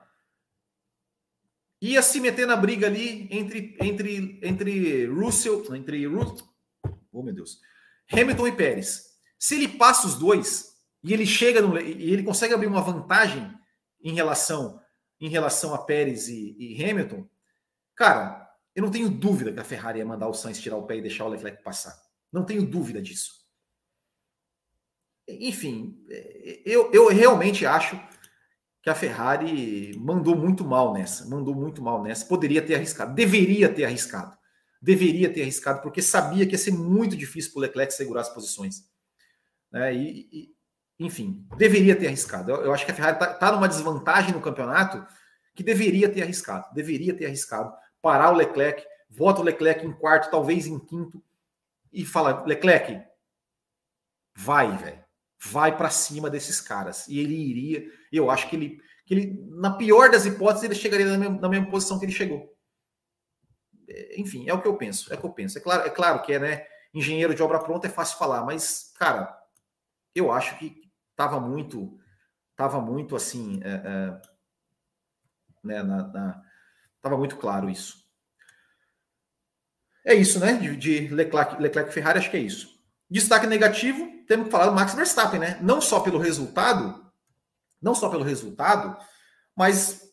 ia 1.81 2.01
se 2.03 2.21
meter 2.21 2.47
na 2.47 2.57
briga 2.57 2.87
ali 2.87 3.29
entre 3.31 3.77
entre 3.81 4.41
entre 4.43 5.07
Russell, 5.07 5.75
entre 5.75 6.07
Russell, 6.07 6.49
oh 7.13 7.23
meu 7.23 7.35
Deus, 7.35 7.61
Hamilton 8.11 8.49
e 8.49 8.57
Pérez. 8.57 9.08
Se 9.39 9.55
ele 9.55 9.69
passa 9.69 10.07
os 10.07 10.15
dois 10.15 10.75
e 11.03 11.13
ele 11.13 11.27
chega 11.27 11.63
no, 11.63 11.79
e 11.81 12.13
ele 12.13 12.23
consegue 12.23 12.55
abrir 12.55 12.67
uma 12.67 12.83
vantagem 12.83 13.53
em 14.03 14.15
relação 14.15 14.81
em 15.21 15.29
relação 15.29 15.75
a 15.75 15.79
Pérez 15.79 16.29
e, 16.29 16.55
e, 16.59 16.85
Hamilton, 16.85 17.29
cara, 17.97 18.49
eu 18.75 18.83
não 18.83 18.91
tenho 18.91 19.11
dúvida 19.11 19.53
que 19.53 19.59
a 19.59 19.65
Ferrari 19.65 19.99
ia 19.99 20.07
mandar 20.07 20.29
o 20.29 20.35
Sainz 20.35 20.61
tirar 20.61 20.77
o 20.77 20.87
pé 20.87 20.97
e 20.97 21.03
deixar 21.03 21.25
o 21.25 21.29
Leclerc 21.29 21.63
passar. 21.63 22.01
Não 22.33 22.45
tenho 22.45 22.65
dúvida 22.65 23.03
disso. 23.03 23.33
Enfim, 25.27 25.99
eu, 26.65 26.91
eu 26.93 27.09
realmente 27.09 27.67
acho 27.67 28.01
que 28.83 28.89
a 28.89 28.95
Ferrari 28.95 29.93
mandou 29.99 30.37
muito 30.37 30.65
mal 30.65 30.93
nessa, 30.95 31.29
mandou 31.29 31.55
muito 31.55 31.83
mal 31.83 32.03
nessa. 32.03 32.25
Poderia 32.25 32.65
ter 32.65 32.77
arriscado, 32.77 33.15
deveria 33.15 33.73
ter 33.73 33.85
arriscado, 33.85 34.37
deveria 34.81 35.33
ter 35.33 35.43
arriscado, 35.43 35.83
porque 35.83 36.01
sabia 36.01 36.47
que 36.47 36.53
ia 36.53 36.59
ser 36.59 36.71
muito 36.71 37.17
difícil 37.17 37.53
para 37.53 37.59
o 37.59 37.63
Leclerc 37.63 37.93
segurar 37.93 38.23
as 38.23 38.33
posições. 38.33 38.85
Né? 39.71 39.95
E, 39.95 40.29
e, 40.33 40.55
enfim, 40.99 41.47
deveria 41.57 41.97
ter 41.97 42.09
arriscado. 42.09 42.51
Eu, 42.51 42.65
eu 42.65 42.73
acho 42.73 42.85
que 42.85 42.91
a 42.91 42.95
Ferrari 42.95 43.15
está 43.15 43.35
tá 43.35 43.53
numa 43.53 43.69
desvantagem 43.69 44.33
no 44.33 44.41
campeonato 44.41 45.07
que 45.55 45.63
deveria 45.63 46.09
ter 46.09 46.23
arriscado. 46.23 46.73
Deveria 46.75 47.17
ter 47.17 47.27
arriscado. 47.27 47.73
Parar 48.01 48.33
o 48.33 48.37
Leclerc, 48.37 48.85
vota 49.11 49.41
o 49.41 49.45
Leclerc 49.45 49.85
em 49.85 49.93
quarto, 49.93 50.31
talvez 50.31 50.67
em 50.67 50.79
quinto, 50.79 51.23
e 51.93 52.05
fala: 52.05 52.45
Leclerc, 52.45 53.03
vai, 54.37 54.77
velho. 54.77 55.05
Vai 55.41 55.77
para 55.77 55.91
cima 55.91 56.29
desses 56.29 56.61
caras. 56.61 57.07
E 57.09 57.19
ele 57.19 57.35
iria. 57.35 57.91
Eu 58.13 58.31
acho 58.31 58.49
que 58.49 58.57
ele, 58.57 58.81
que 59.07 59.15
ele, 59.15 59.47
na 59.51 59.73
pior 59.73 60.11
das 60.11 60.27
hipóteses, 60.27 60.65
ele 60.65 60.75
chegaria 60.75 61.07
na 61.07 61.19
mesma, 61.19 61.41
na 61.41 61.49
mesma 61.49 61.71
posição 61.71 61.99
que 61.99 62.05
ele 62.05 62.13
chegou. 62.13 62.53
É, 63.89 64.21
enfim, 64.21 64.49
é 64.49 64.55
o 64.55 64.61
que 64.61 64.69
eu 64.69 64.77
penso. 64.77 65.13
É 65.13 65.17
o 65.17 65.21
que 65.21 65.27
eu 65.27 65.33
penso. 65.33 65.59
É 65.59 65.61
claro, 65.61 65.87
é 65.87 65.91
claro 65.91 66.23
que 66.23 66.33
é, 66.33 66.39
né? 66.39 66.67
Engenheiro 66.93 67.35
de 67.35 67.43
obra 67.43 67.61
pronta 67.61 67.87
é 67.87 67.91
fácil 67.91 68.19
falar, 68.19 68.45
mas, 68.45 68.93
cara, 68.99 69.38
eu 70.19 70.33
acho 70.33 70.59
que 70.59 70.83
estava 71.11 71.41
muito, 71.41 71.99
estava 72.53 72.81
muito 72.81 73.17
assim, 73.17 73.61
é, 73.63 73.71
é, 73.71 74.23
né, 75.65 75.83
na, 75.83 76.07
na, 76.09 76.43
tava 77.01 77.17
muito 77.17 77.37
claro 77.37 77.69
isso. 77.69 78.07
É 80.05 80.15
isso, 80.15 80.41
né? 80.41 80.55
De, 80.55 80.77
de 80.77 81.09
Leclerc, 81.09 81.61
Leclerc 81.61 81.93
Ferrari, 81.93 82.19
acho 82.19 82.31
que 82.31 82.37
é 82.37 82.41
isso. 82.41 82.79
Destaque 83.11 83.47
negativo, 83.47 84.25
temos 84.27 84.47
que 84.47 84.51
falar 84.51 84.67
do 84.67 84.75
Max 84.75 84.95
Verstappen, 84.95 85.41
né? 85.41 85.59
Não 85.61 85.81
só 85.81 86.01
pelo 86.01 86.19
resultado, 86.19 87.11
não 87.81 87.95
só 87.95 88.09
pelo 88.09 88.25
resultado, 88.25 88.97
mas 89.57 90.09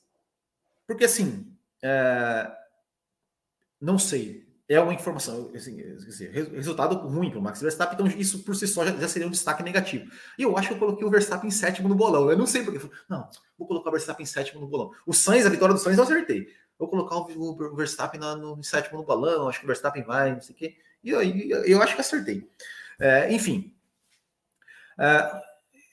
porque 0.88 1.06
assim, 1.06 1.58
é, 1.84 2.51
não 3.80 3.97
sei, 3.97 4.45
é 4.68 4.80
uma 4.80 4.93
informação, 4.93 5.51
assim, 5.55 5.78
resultado 6.53 6.95
ruim 6.95 7.30
para 7.30 7.39
o 7.39 7.41
Max 7.41 7.61
Verstappen, 7.61 7.93
então 7.93 8.20
isso 8.20 8.43
por 8.43 8.55
si 8.55 8.68
só 8.68 8.84
já, 8.84 8.91
já, 8.93 9.07
seria 9.07 9.28
um 9.28 9.32
destaque 9.32 9.61
negativo. 9.61 10.09
E 10.39 10.41
eu 10.41 10.57
acho 10.57 10.70
que 10.70 10.74
eu 10.74 10.80
coloquei 10.80 11.05
o 11.05 11.09
Verstappen 11.09 11.47
em 11.47 11.51
sétimo 11.51 11.88
no 11.88 11.93
bolão. 11.93 12.32
Eu 12.32 12.38
não 12.38 12.47
sei 12.47 12.63
porque. 12.63 12.89
Não, 13.07 13.30
vou 13.57 13.68
colocar 13.68 13.89
o 13.89 13.91
Verstappen 13.91 14.24
em 14.24 14.28
sétimo 14.28 14.61
no 14.61 14.68
bolão. 14.68 14.91
O 15.05 15.13
Sainz, 15.13 15.45
a 15.45 15.49
vitória 15.49 15.74
do 15.74 15.80
Sainz, 15.80 15.99
eu 15.99 16.03
acertei. 16.03 16.47
Vou 16.80 16.88
colocar 16.88 17.16
o, 17.16 17.76
Verstappen 17.76 18.20
no, 18.20 18.55
no, 18.55 18.63
sétimo 18.63 18.97
no 18.97 19.05
bolão, 19.05 19.47
acho 19.47 19.59
que 19.59 19.66
o 19.66 19.68
Verstappen 19.68 20.03
vai, 20.03 20.34
não 20.34 20.41
sei 20.41 20.55
o 20.55 20.57
quê. 20.57 20.78
E 21.03 21.11
eu, 21.11 21.22
eu, 21.22 21.66
eu 21.66 21.82
acho 21.82 21.93
que 21.93 22.01
acertei. 22.01 22.49
É, 22.99 23.32
enfim. 23.32 23.72
É, 24.99 25.41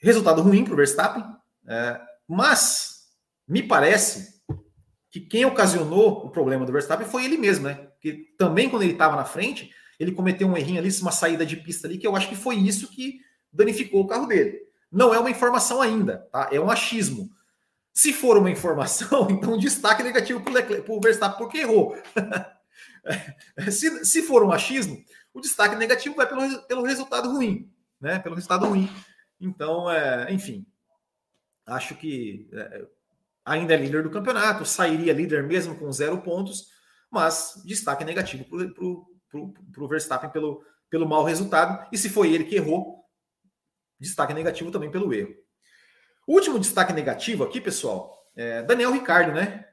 resultado 0.01 0.41
ruim 0.41 0.63
para 0.63 0.73
o 0.73 0.77
Verstappen, 0.77 1.23
é, 1.67 2.01
mas 2.27 3.07
me 3.47 3.61
parece 3.61 4.41
que 5.11 5.21
quem 5.21 5.45
ocasionou 5.45 6.25
o 6.25 6.29
problema 6.31 6.65
do 6.65 6.71
Verstappen 6.71 7.07
foi 7.07 7.25
ele 7.25 7.37
mesmo, 7.37 7.67
né? 7.67 7.87
Porque 8.03 8.33
também 8.37 8.69
quando 8.69 8.83
ele 8.83 8.91
estava 8.91 9.15
na 9.15 9.23
frente, 9.23 9.73
ele 9.97 10.11
cometeu 10.11 10.45
um 10.45 10.57
errinho 10.57 10.79
ali, 10.79 10.89
uma 11.01 11.11
saída 11.11 11.45
de 11.45 11.55
pista 11.55 11.87
ali, 11.87 11.97
que 11.97 12.05
eu 12.05 12.17
acho 12.17 12.27
que 12.27 12.35
foi 12.35 12.55
isso 12.57 12.89
que 12.89 13.21
danificou 13.51 14.01
o 14.01 14.07
carro 14.07 14.27
dele. 14.27 14.59
Não 14.91 15.13
é 15.13 15.19
uma 15.19 15.31
informação 15.31 15.81
ainda, 15.81 16.17
tá? 16.29 16.49
É 16.51 16.59
um 16.59 16.69
achismo. 16.69 17.29
Se 17.93 18.11
for 18.11 18.37
uma 18.37 18.51
informação, 18.51 19.27
então 19.31 19.57
destaque 19.57 20.03
negativo 20.03 20.41
para 20.41 20.93
o 20.93 20.99
Verstappen 20.99 21.37
porque 21.37 21.59
errou. 21.59 21.95
se, 23.71 24.03
se 24.03 24.21
for 24.23 24.43
um 24.43 24.51
achismo, 24.51 25.01
o 25.33 25.39
destaque 25.39 25.77
negativo 25.77 26.15
vai 26.15 26.27
pelo, 26.27 26.61
pelo 26.63 26.83
resultado 26.83 27.31
ruim, 27.31 27.71
né? 28.01 28.19
Pelo 28.19 28.35
resultado 28.35 28.67
ruim. 28.67 28.89
Então, 29.39 29.89
é, 29.89 30.31
enfim, 30.33 30.65
acho 31.65 31.95
que 31.95 32.49
é, 32.51 32.85
ainda 33.45 33.73
é 33.73 33.77
líder 33.77 34.03
do 34.03 34.11
campeonato, 34.11 34.65
sairia 34.65 35.13
líder 35.13 35.43
mesmo 35.43 35.75
com 35.75 35.91
zero 35.91 36.17
pontos, 36.21 36.73
mas 37.13 37.61
destaque 37.63 38.03
negativo 38.03 38.43
para 38.45 39.83
o 39.83 39.87
Verstappen 39.87 40.31
pelo, 40.31 40.65
pelo 40.89 41.07
mau 41.07 41.23
resultado. 41.23 41.87
E 41.91 41.97
se 41.97 42.09
foi 42.09 42.33
ele 42.33 42.43
que 42.43 42.55
errou, 42.55 43.05
destaque 43.99 44.33
negativo 44.33 44.71
também 44.71 44.89
pelo 44.89 45.13
erro. 45.13 45.35
Último 46.27 46.57
destaque 46.57 46.91
negativo 46.91 47.43
aqui, 47.43 47.61
pessoal, 47.61 48.31
é 48.35 48.63
Daniel 48.63 48.91
Ricardo, 48.91 49.31
né? 49.31 49.69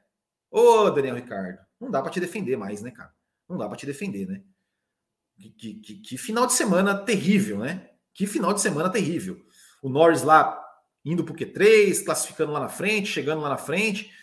Ô, 0.51 0.89
Daniel 0.91 1.15
Ricardo, 1.15 1.59
não 1.79 1.89
dá 1.89 2.01
para 2.01 2.11
te 2.11 2.19
defender 2.19 2.55
mais, 2.57 2.81
né, 2.81 2.91
cara? 2.91 3.11
Não 3.49 3.57
dá 3.57 3.67
para 3.67 3.77
te 3.77 3.85
defender, 3.85 4.27
né? 4.27 4.43
Que, 5.57 5.73
que, 5.75 5.95
que, 5.95 6.17
final 6.17 6.45
de 6.45 6.53
semana 6.53 6.95
terrível, 6.95 7.57
né? 7.57 7.89
Que 8.13 8.27
final 8.27 8.53
de 8.53 8.61
semana 8.61 8.89
terrível. 8.89 9.43
O 9.81 9.89
Norris 9.89 10.21
lá 10.21 10.63
indo 11.03 11.23
para 11.23 11.33
o 11.33 11.35
Q3, 11.35 12.05
classificando 12.05 12.51
lá 12.51 12.59
na 12.59 12.69
frente, 12.69 13.09
chegando 13.09 13.41
lá 13.41 13.49
na 13.49 13.57
frente, 13.57 14.13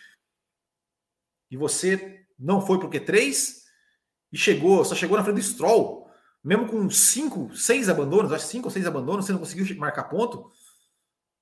e 1.51 1.57
você 1.57 2.18
não 2.39 2.61
foi 2.61 2.77
o 2.77 2.89
Q3 2.89 3.59
e 4.31 4.37
chegou, 4.37 4.85
só 4.85 4.95
chegou 4.95 5.17
na 5.17 5.23
frente 5.23 5.37
do 5.37 5.41
Stroll, 5.41 6.09
mesmo 6.43 6.67
com 6.67 6.89
cinco, 6.89 7.53
seis 7.55 7.89
abandonos, 7.89 8.31
acho 8.31 8.47
cinco 8.47 8.67
ou 8.67 8.71
seis 8.71 8.85
abandonos, 8.85 9.25
você 9.25 9.33
não 9.33 9.39
conseguiu 9.39 9.77
marcar 9.77 10.05
ponto. 10.05 10.49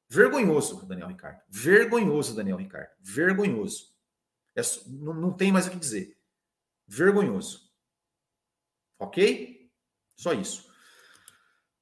Vergonhoso, 0.10 0.86
Daniel 0.86 1.10
Ricardo. 1.10 1.42
Vergonhoso, 1.50 2.36
Daniel 2.36 2.58
Ricardo. 2.58 2.90
Vergonhoso. 3.00 3.94
É, 4.56 4.62
não, 4.88 5.14
não 5.14 5.34
tem 5.34 5.52
mais 5.52 5.68
o 5.68 5.70
que 5.70 5.78
dizer. 5.78 6.18
Vergonhoso. 6.88 7.70
Ok? 8.98 9.70
Só 10.16 10.34
isso. 10.34 10.68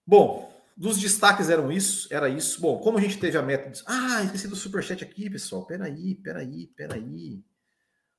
Bom, 0.06 0.52
dos 0.76 1.00
destaques 1.00 1.50
eram 1.50 1.72
isso, 1.72 2.14
era 2.14 2.28
isso. 2.28 2.60
Bom, 2.60 2.80
como 2.80 2.98
a 2.98 3.02
gente 3.02 3.20
teve 3.20 3.38
a 3.38 3.42
meta. 3.42 3.72
Ah, 3.86 4.24
esqueci 4.24 4.48
do 4.48 4.56
superchat 4.56 5.04
aqui, 5.04 5.30
pessoal. 5.30 5.66
Peraí, 5.66 6.16
peraí, 6.16 6.68
peraí. 6.76 7.44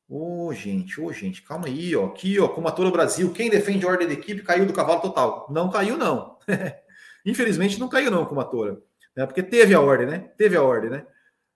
Ô, 0.08 0.46
oh, 0.46 0.52
gente, 0.52 1.00
ô, 1.00 1.06
oh, 1.06 1.12
gente, 1.12 1.42
calma 1.42 1.66
aí, 1.66 1.96
ó. 1.96 2.06
Aqui, 2.06 2.38
ó, 2.38 2.48
como 2.48 2.68
ator 2.68 2.90
Brasil, 2.92 3.32
quem 3.32 3.50
defende 3.50 3.84
a 3.84 3.88
ordem 3.88 4.06
da 4.06 4.14
equipe 4.14 4.42
caiu 4.42 4.64
do 4.64 4.72
cavalo 4.72 5.00
total. 5.00 5.48
Não 5.50 5.70
caiu, 5.70 5.96
não. 5.96 6.38
Infelizmente, 7.26 7.78
não 7.80 7.88
caiu, 7.88 8.10
não, 8.10 8.24
como 8.24 8.40
atora. 8.40 8.80
É, 9.16 9.26
porque 9.26 9.42
teve 9.42 9.74
a 9.74 9.80
ordem, 9.80 10.06
né? 10.06 10.18
Teve 10.36 10.56
a 10.56 10.62
ordem, 10.62 10.90
né? 10.90 11.06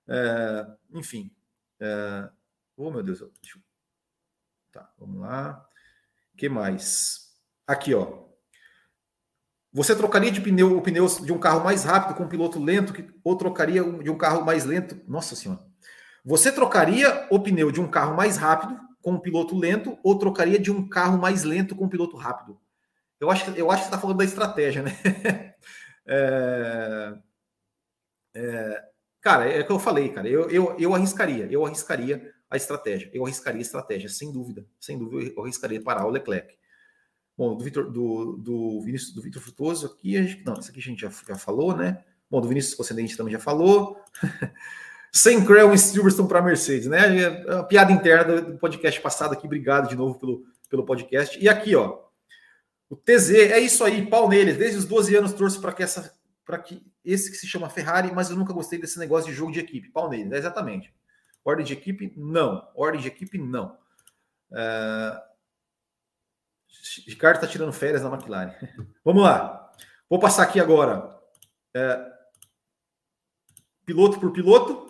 É, 0.08 0.66
enfim. 0.92 1.30
É... 1.78 2.28
Oh, 2.76 2.90
meu 2.90 3.02
Deus. 3.02 3.20
Eu... 3.20 3.30
Tá, 4.72 4.90
vamos 4.98 5.20
lá. 5.20 5.64
Que 6.36 6.48
mais? 6.48 7.30
Aqui, 7.66 7.94
ó. 7.94 8.30
Você 9.72 9.94
trocaria 9.94 10.32
de 10.32 10.40
pneu 10.40 10.76
o 10.76 10.82
pneu 10.82 11.06
de 11.06 11.32
um 11.32 11.38
carro 11.38 11.62
mais 11.62 11.84
rápido 11.84 12.16
com 12.16 12.24
um 12.24 12.28
piloto 12.28 12.58
lento 12.58 12.92
que, 12.92 13.08
ou 13.22 13.36
trocaria 13.36 13.84
de 13.84 14.10
um 14.10 14.18
carro 14.18 14.44
mais 14.44 14.64
lento? 14.64 15.00
Nossa 15.06 15.36
Senhora. 15.36 15.69
Você 16.24 16.52
trocaria 16.52 17.26
o 17.30 17.40
pneu 17.40 17.70
de 17.70 17.80
um 17.80 17.88
carro 17.88 18.14
mais 18.14 18.36
rápido 18.36 18.78
com 19.02 19.12
um 19.12 19.18
piloto 19.18 19.56
lento 19.56 19.98
ou 20.02 20.18
trocaria 20.18 20.58
de 20.58 20.70
um 20.70 20.88
carro 20.88 21.18
mais 21.18 21.42
lento 21.42 21.74
com 21.74 21.84
um 21.84 21.88
piloto 21.88 22.16
rápido? 22.16 22.60
Eu 23.18 23.30
acho, 23.30 23.50
eu 23.50 23.70
acho 23.70 23.82
que 23.82 23.88
você 23.88 23.94
está 23.94 23.98
falando 23.98 24.18
da 24.18 24.24
estratégia, 24.24 24.82
né? 24.82 24.92
é, 26.06 27.14
é, 28.34 28.84
cara, 29.20 29.46
é 29.46 29.60
o 29.60 29.66
que 29.66 29.72
eu 29.72 29.78
falei, 29.78 30.08
cara. 30.08 30.28
Eu, 30.28 30.50
eu, 30.50 30.76
eu 30.78 30.94
arriscaria, 30.94 31.46
eu 31.50 31.64
arriscaria 31.64 32.32
a 32.48 32.56
estratégia. 32.56 33.10
Eu 33.12 33.24
arriscaria 33.24 33.60
a 33.60 33.62
estratégia, 33.62 34.08
sem 34.08 34.32
dúvida. 34.32 34.66
Sem 34.80 34.98
dúvida, 34.98 35.32
eu 35.36 35.42
arriscaria 35.42 35.82
parar 35.82 36.06
o 36.06 36.10
Leclerc. 36.10 36.58
Bom, 37.36 37.56
do 37.56 37.64
Vitor 37.64 37.90
do, 37.90 38.36
do 38.36 38.80
Vinícius 38.82 39.14
do 39.14 39.22
Vitor 39.22 39.40
Frutuoso 39.40 39.86
aqui, 39.86 40.16
a 40.16 40.22
gente, 40.22 40.44
não, 40.44 40.58
isso 40.58 40.70
aqui 40.70 40.78
a 40.78 40.82
gente 40.82 41.00
já, 41.00 41.10
já 41.10 41.36
falou, 41.36 41.74
né? 41.74 42.04
Bom, 42.30 42.40
do 42.40 42.48
Vinícius 42.48 42.74
Concedente 42.74 43.16
também 43.16 43.32
já 43.32 43.38
falou. 43.38 43.98
Sem 45.12 45.44
Creu 45.44 45.74
e 45.74 45.78
Silverstone 45.78 46.28
para 46.28 46.42
Mercedes, 46.42 46.86
né? 46.86 47.18
É 47.18 47.54
a 47.54 47.62
piada 47.64 47.92
interna 47.92 48.40
do 48.40 48.58
podcast 48.58 49.00
passado 49.00 49.32
aqui. 49.32 49.46
Obrigado 49.46 49.88
de 49.88 49.96
novo 49.96 50.18
pelo, 50.18 50.44
pelo 50.68 50.84
podcast. 50.84 51.38
E 51.42 51.48
aqui, 51.48 51.74
ó, 51.74 51.98
o 52.88 52.96
TZ, 52.96 53.30
é 53.30 53.58
isso 53.58 53.84
aí, 53.84 54.06
pau 54.06 54.28
neles. 54.28 54.56
Desde 54.56 54.78
os 54.78 54.84
12 54.84 55.16
anos 55.16 55.32
torço 55.32 55.60
para 55.60 55.72
que 55.72 55.82
essa 55.82 56.18
para 56.44 56.58
que 56.58 56.84
esse 57.04 57.30
que 57.30 57.36
se 57.36 57.46
chama 57.46 57.70
Ferrari, 57.70 58.12
mas 58.12 58.28
eu 58.28 58.36
nunca 58.36 58.52
gostei 58.52 58.78
desse 58.78 58.98
negócio 58.98 59.30
de 59.30 59.36
jogo 59.36 59.52
de 59.52 59.60
equipe. 59.60 59.90
Pau 59.90 60.08
neles, 60.10 60.32
é 60.32 60.38
exatamente. 60.38 60.92
Ordem 61.44 61.64
de 61.64 61.72
equipe, 61.72 62.12
não. 62.16 62.68
Ordem 62.74 63.00
de 63.00 63.08
equipe, 63.08 63.38
não. 63.38 63.76
Uh, 64.50 65.30
Ricardo 67.06 67.36
está 67.36 67.46
tirando 67.46 67.72
férias 67.72 68.02
na 68.02 68.12
McLaren. 68.12 68.52
Vamos 69.04 69.22
lá. 69.22 69.72
Vou 70.08 70.18
passar 70.18 70.42
aqui 70.42 70.58
agora. 70.58 71.16
É, 71.74 72.04
piloto 73.86 74.18
por 74.18 74.32
piloto. 74.32 74.89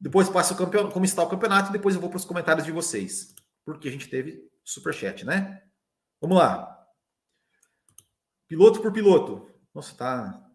Depois 0.00 0.28
passo 0.28 0.54
o 0.54 0.56
campeão, 0.56 0.90
como 0.90 1.04
está 1.04 1.22
o 1.22 1.28
campeonato. 1.28 1.70
E 1.70 1.72
depois 1.72 1.94
eu 1.94 2.00
vou 2.00 2.10
para 2.10 2.18
os 2.18 2.24
comentários 2.24 2.64
de 2.64 2.72
vocês. 2.72 3.34
Porque 3.64 3.88
a 3.88 3.90
gente 3.90 4.08
teve 4.08 4.48
superchat, 4.64 5.24
né? 5.24 5.62
Vamos 6.20 6.38
lá. 6.38 6.86
Piloto 8.48 8.80
por 8.80 8.92
piloto. 8.92 9.50
Nossa, 9.74 9.94
tá. 9.96 10.50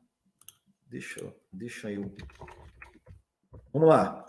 Deixa, 0.87 1.33
deixa 1.51 1.91
eu. 1.91 2.13
Vamos 3.73 3.87
lá. 3.87 4.25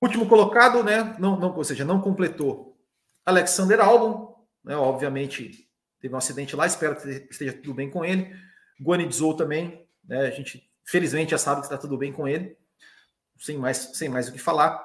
Último 0.00 0.28
colocado, 0.28 0.82
né? 0.84 1.16
Não, 1.18 1.38
não, 1.38 1.54
ou 1.54 1.64
seja, 1.64 1.84
não 1.84 2.00
completou. 2.00 2.78
Alexander 3.24 3.80
Albon, 3.80 4.46
né? 4.64 4.76
Obviamente, 4.76 5.68
teve 6.00 6.14
um 6.14 6.18
acidente 6.18 6.54
lá, 6.54 6.66
espero 6.66 7.00
que 7.00 7.08
esteja 7.30 7.52
tudo 7.52 7.74
bem 7.74 7.90
com 7.90 8.04
ele. 8.04 8.34
Guanizou 8.80 9.34
também, 9.34 9.88
né? 10.04 10.26
A 10.26 10.30
gente, 10.30 10.70
felizmente, 10.84 11.30
já 11.30 11.38
sabe 11.38 11.60
que 11.60 11.66
está 11.66 11.78
tudo 11.78 11.96
bem 11.96 12.12
com 12.12 12.28
ele. 12.28 12.56
Sem 13.38 13.58
mais, 13.58 13.76
sem 13.94 14.08
mais 14.08 14.28
o 14.28 14.32
que 14.32 14.38
falar. 14.38 14.84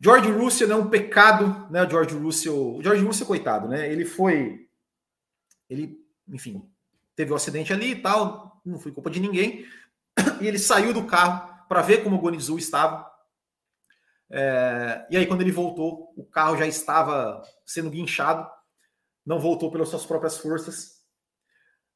George 0.00 0.30
Russell 0.30 0.70
é 0.70 0.76
um 0.76 0.88
pecado, 0.88 1.70
né? 1.70 1.88
George 1.88 2.16
Russell, 2.16 2.76
o 2.76 2.82
George 2.82 3.04
Russell, 3.04 3.26
coitado, 3.26 3.68
né? 3.68 3.90
Ele 3.90 4.04
foi. 4.04 4.68
Ele, 5.68 5.98
enfim, 6.28 6.68
teve 7.14 7.32
um 7.32 7.36
acidente 7.36 7.72
ali 7.72 7.92
e 7.92 8.02
tal, 8.02 8.60
não 8.64 8.78
foi 8.78 8.92
culpa 8.92 9.10
de 9.10 9.20
ninguém. 9.20 9.66
E 10.40 10.46
ele 10.46 10.58
saiu 10.58 10.92
do 10.92 11.06
carro 11.06 11.66
para 11.68 11.82
ver 11.82 12.02
como 12.02 12.16
o 12.16 12.20
Guanizu 12.20 12.58
estava. 12.58 13.08
É, 14.30 15.06
e 15.10 15.16
aí, 15.16 15.26
quando 15.26 15.42
ele 15.42 15.52
voltou, 15.52 16.12
o 16.16 16.24
carro 16.24 16.56
já 16.56 16.66
estava 16.66 17.42
sendo 17.66 17.90
guinchado 17.90 18.48
não 19.24 19.38
voltou 19.38 19.70
pelas 19.70 19.88
suas 19.88 20.06
próprias 20.06 20.38
forças. 20.38 21.00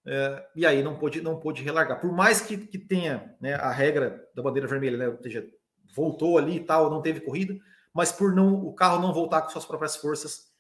É, 0.06 0.46
e 0.54 0.66
aí 0.66 0.82
não 0.82 0.98
pôde, 0.98 1.20
não 1.20 1.40
pôde 1.40 1.62
relargar. 1.62 2.00
Por 2.00 2.12
mais 2.12 2.40
que, 2.40 2.56
que 2.56 2.78
tenha 2.78 3.34
né, 3.40 3.54
a 3.54 3.70
regra 3.70 4.24
da 4.34 4.42
bandeira 4.42 4.68
vermelha, 4.68 4.96
né, 4.96 5.08
ou 5.08 5.20
seja, 5.22 5.46
voltou 5.92 6.38
ali 6.38 6.56
e 6.56 6.64
tal, 6.64 6.90
não 6.90 7.02
teve 7.02 7.20
corrida, 7.20 7.56
mas 7.92 8.12
por 8.12 8.34
não 8.34 8.54
o 8.54 8.72
carro 8.72 9.00
não 9.00 9.12
voltar 9.12 9.42
com 9.42 9.50
suas 9.50 9.64
próprias 9.64 9.96
forças, 9.96 10.52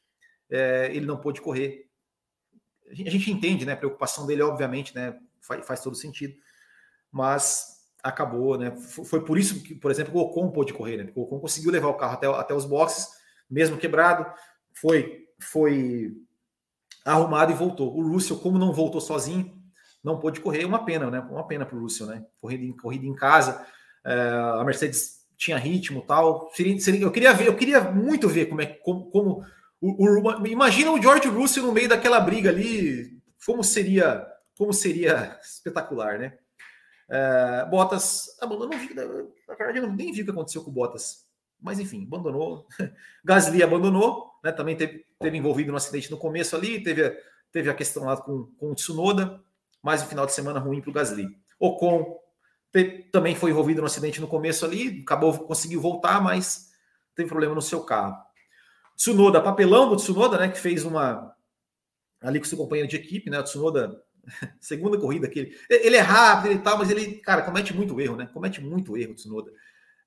é, 0.50 0.90
ele 0.94 1.06
não 1.06 1.16
pôde 1.16 1.40
correr. 1.40 1.88
A 2.90 2.94
gente, 2.94 3.30
entende, 3.30 3.64
né? 3.64 3.72
A 3.72 3.76
preocupação 3.76 4.26
dele, 4.26 4.42
obviamente, 4.42 4.94
né? 4.94 5.18
Faz, 5.40 5.66
faz 5.66 5.80
todo 5.82 5.96
sentido, 5.96 6.34
mas 7.10 7.74
acabou, 8.02 8.58
né? 8.58 8.70
Foi, 8.76 9.04
foi, 9.04 9.24
por 9.24 9.38
isso 9.38 9.62
que, 9.62 9.74
por 9.74 9.90
exemplo, 9.90 10.14
o 10.14 10.20
Ocon 10.20 10.50
pôde 10.50 10.72
correr, 10.74 10.98
né? 10.98 11.12
o 11.14 11.22
Ocon 11.22 11.40
conseguiu 11.40 11.70
levar 11.70 11.88
o 11.88 11.94
carro 11.94 12.14
até, 12.14 12.26
até 12.26 12.54
os 12.54 12.66
boxes, 12.66 13.08
mesmo 13.48 13.78
quebrado, 13.78 14.26
foi, 14.74 15.26
foi 15.40 16.14
arrumado 17.04 17.52
e 17.52 17.54
voltou. 17.54 17.96
O 17.96 18.06
Russell, 18.08 18.38
como 18.38 18.58
não 18.58 18.72
voltou 18.72 19.00
sozinho, 19.00 19.54
não 20.02 20.18
pôde 20.18 20.40
correr. 20.40 20.62
É 20.62 20.66
uma 20.66 20.84
pena, 20.84 21.10
né? 21.10 21.20
Uma 21.20 21.46
pena 21.46 21.64
para 21.64 21.76
o 21.76 21.80
Russell, 21.80 22.06
né? 22.06 22.24
Corrida 22.40 22.64
em, 22.64 22.76
corrida 22.76 23.06
em 23.06 23.14
casa. 23.14 23.66
É, 24.04 24.12
a 24.60 24.62
Mercedes 24.64 25.24
tinha 25.36 25.58
ritmo 25.58 26.02
tal. 26.02 26.50
Eu 27.00 27.10
queria 27.10 27.32
ver, 27.32 27.46
eu 27.46 27.56
queria 27.56 27.80
muito 27.80 28.28
ver 28.28 28.46
como 28.46 28.60
é 28.60 28.66
como, 28.66 29.10
como, 29.10 29.44
O, 29.80 30.30
o, 30.30 30.46
imagina 30.46 30.90
o 30.92 31.00
George 31.00 31.28
Russell 31.28 31.64
no 31.64 31.72
meio 31.72 31.88
daquela 31.88 32.20
briga 32.20 32.50
ali, 32.50 33.20
como 33.46 33.62
seria, 33.62 34.26
como 34.56 34.72
seria 34.72 35.38
espetacular, 35.42 36.18
né? 36.18 36.38
É, 37.08 37.66
Bottas 37.70 38.36
abandonou, 38.40 38.70
na 38.70 39.54
verdade 39.54 39.78
eu 39.78 39.92
nem 39.92 40.10
vi 40.10 40.22
o 40.22 40.24
que 40.24 40.30
aconteceu 40.30 40.62
com 40.62 40.70
o 40.70 40.74
Bottas, 40.74 41.26
mas 41.60 41.78
enfim, 41.78 42.04
abandonou. 42.06 42.66
Gasly 43.24 43.62
abandonou, 43.62 44.30
né? 44.42 44.52
Também 44.52 44.76
teve, 44.76 45.04
teve 45.20 45.36
envolvido 45.36 45.70
no 45.70 45.76
acidente 45.76 46.10
no 46.10 46.18
começo 46.18 46.56
ali, 46.56 46.82
teve, 46.82 47.10
teve 47.52 47.68
a 47.68 47.74
questão 47.74 48.04
lá 48.04 48.16
com, 48.16 48.44
com 48.58 48.70
o 48.70 48.74
Tsunoda, 48.74 49.42
mais 49.82 50.02
um 50.02 50.06
final 50.06 50.24
de 50.24 50.32
semana 50.32 50.60
ruim 50.60 50.80
para 50.80 50.90
o 50.90 50.94
Gasly. 50.94 51.28
Ocon 51.58 52.23
também 53.12 53.34
foi 53.36 53.50
envolvido 53.50 53.80
no 53.80 53.86
acidente 53.86 54.20
no 54.20 54.26
começo 54.26 54.64
ali, 54.64 55.02
acabou, 55.02 55.38
conseguiu 55.46 55.80
voltar, 55.80 56.20
mas 56.20 56.72
teve 57.14 57.28
problema 57.28 57.54
no 57.54 57.62
seu 57.62 57.82
carro. 57.84 58.16
Tsunoda, 58.96 59.40
papelão 59.40 59.88
do 59.88 59.96
Tsunoda, 59.96 60.38
né, 60.38 60.48
que 60.48 60.58
fez 60.58 60.84
uma 60.84 61.32
ali 62.20 62.38
com 62.38 62.46
seu 62.46 62.58
companheiro 62.58 62.88
de 62.88 62.96
equipe, 62.96 63.30
né, 63.30 63.38
o 63.38 63.44
Tsunoda, 63.44 64.02
segunda 64.58 64.98
corrida 64.98 65.28
que 65.28 65.38
ele, 65.38 65.58
ele 65.70 65.96
é 65.96 66.00
rápido 66.00 66.52
e 66.52 66.58
tal, 66.58 66.78
mas 66.78 66.90
ele, 66.90 67.18
cara, 67.18 67.42
comete 67.42 67.74
muito 67.74 68.00
erro, 68.00 68.16
né, 68.16 68.28
comete 68.32 68.60
muito 68.60 68.96
erro 68.96 69.14
Tsunoda. 69.14 69.52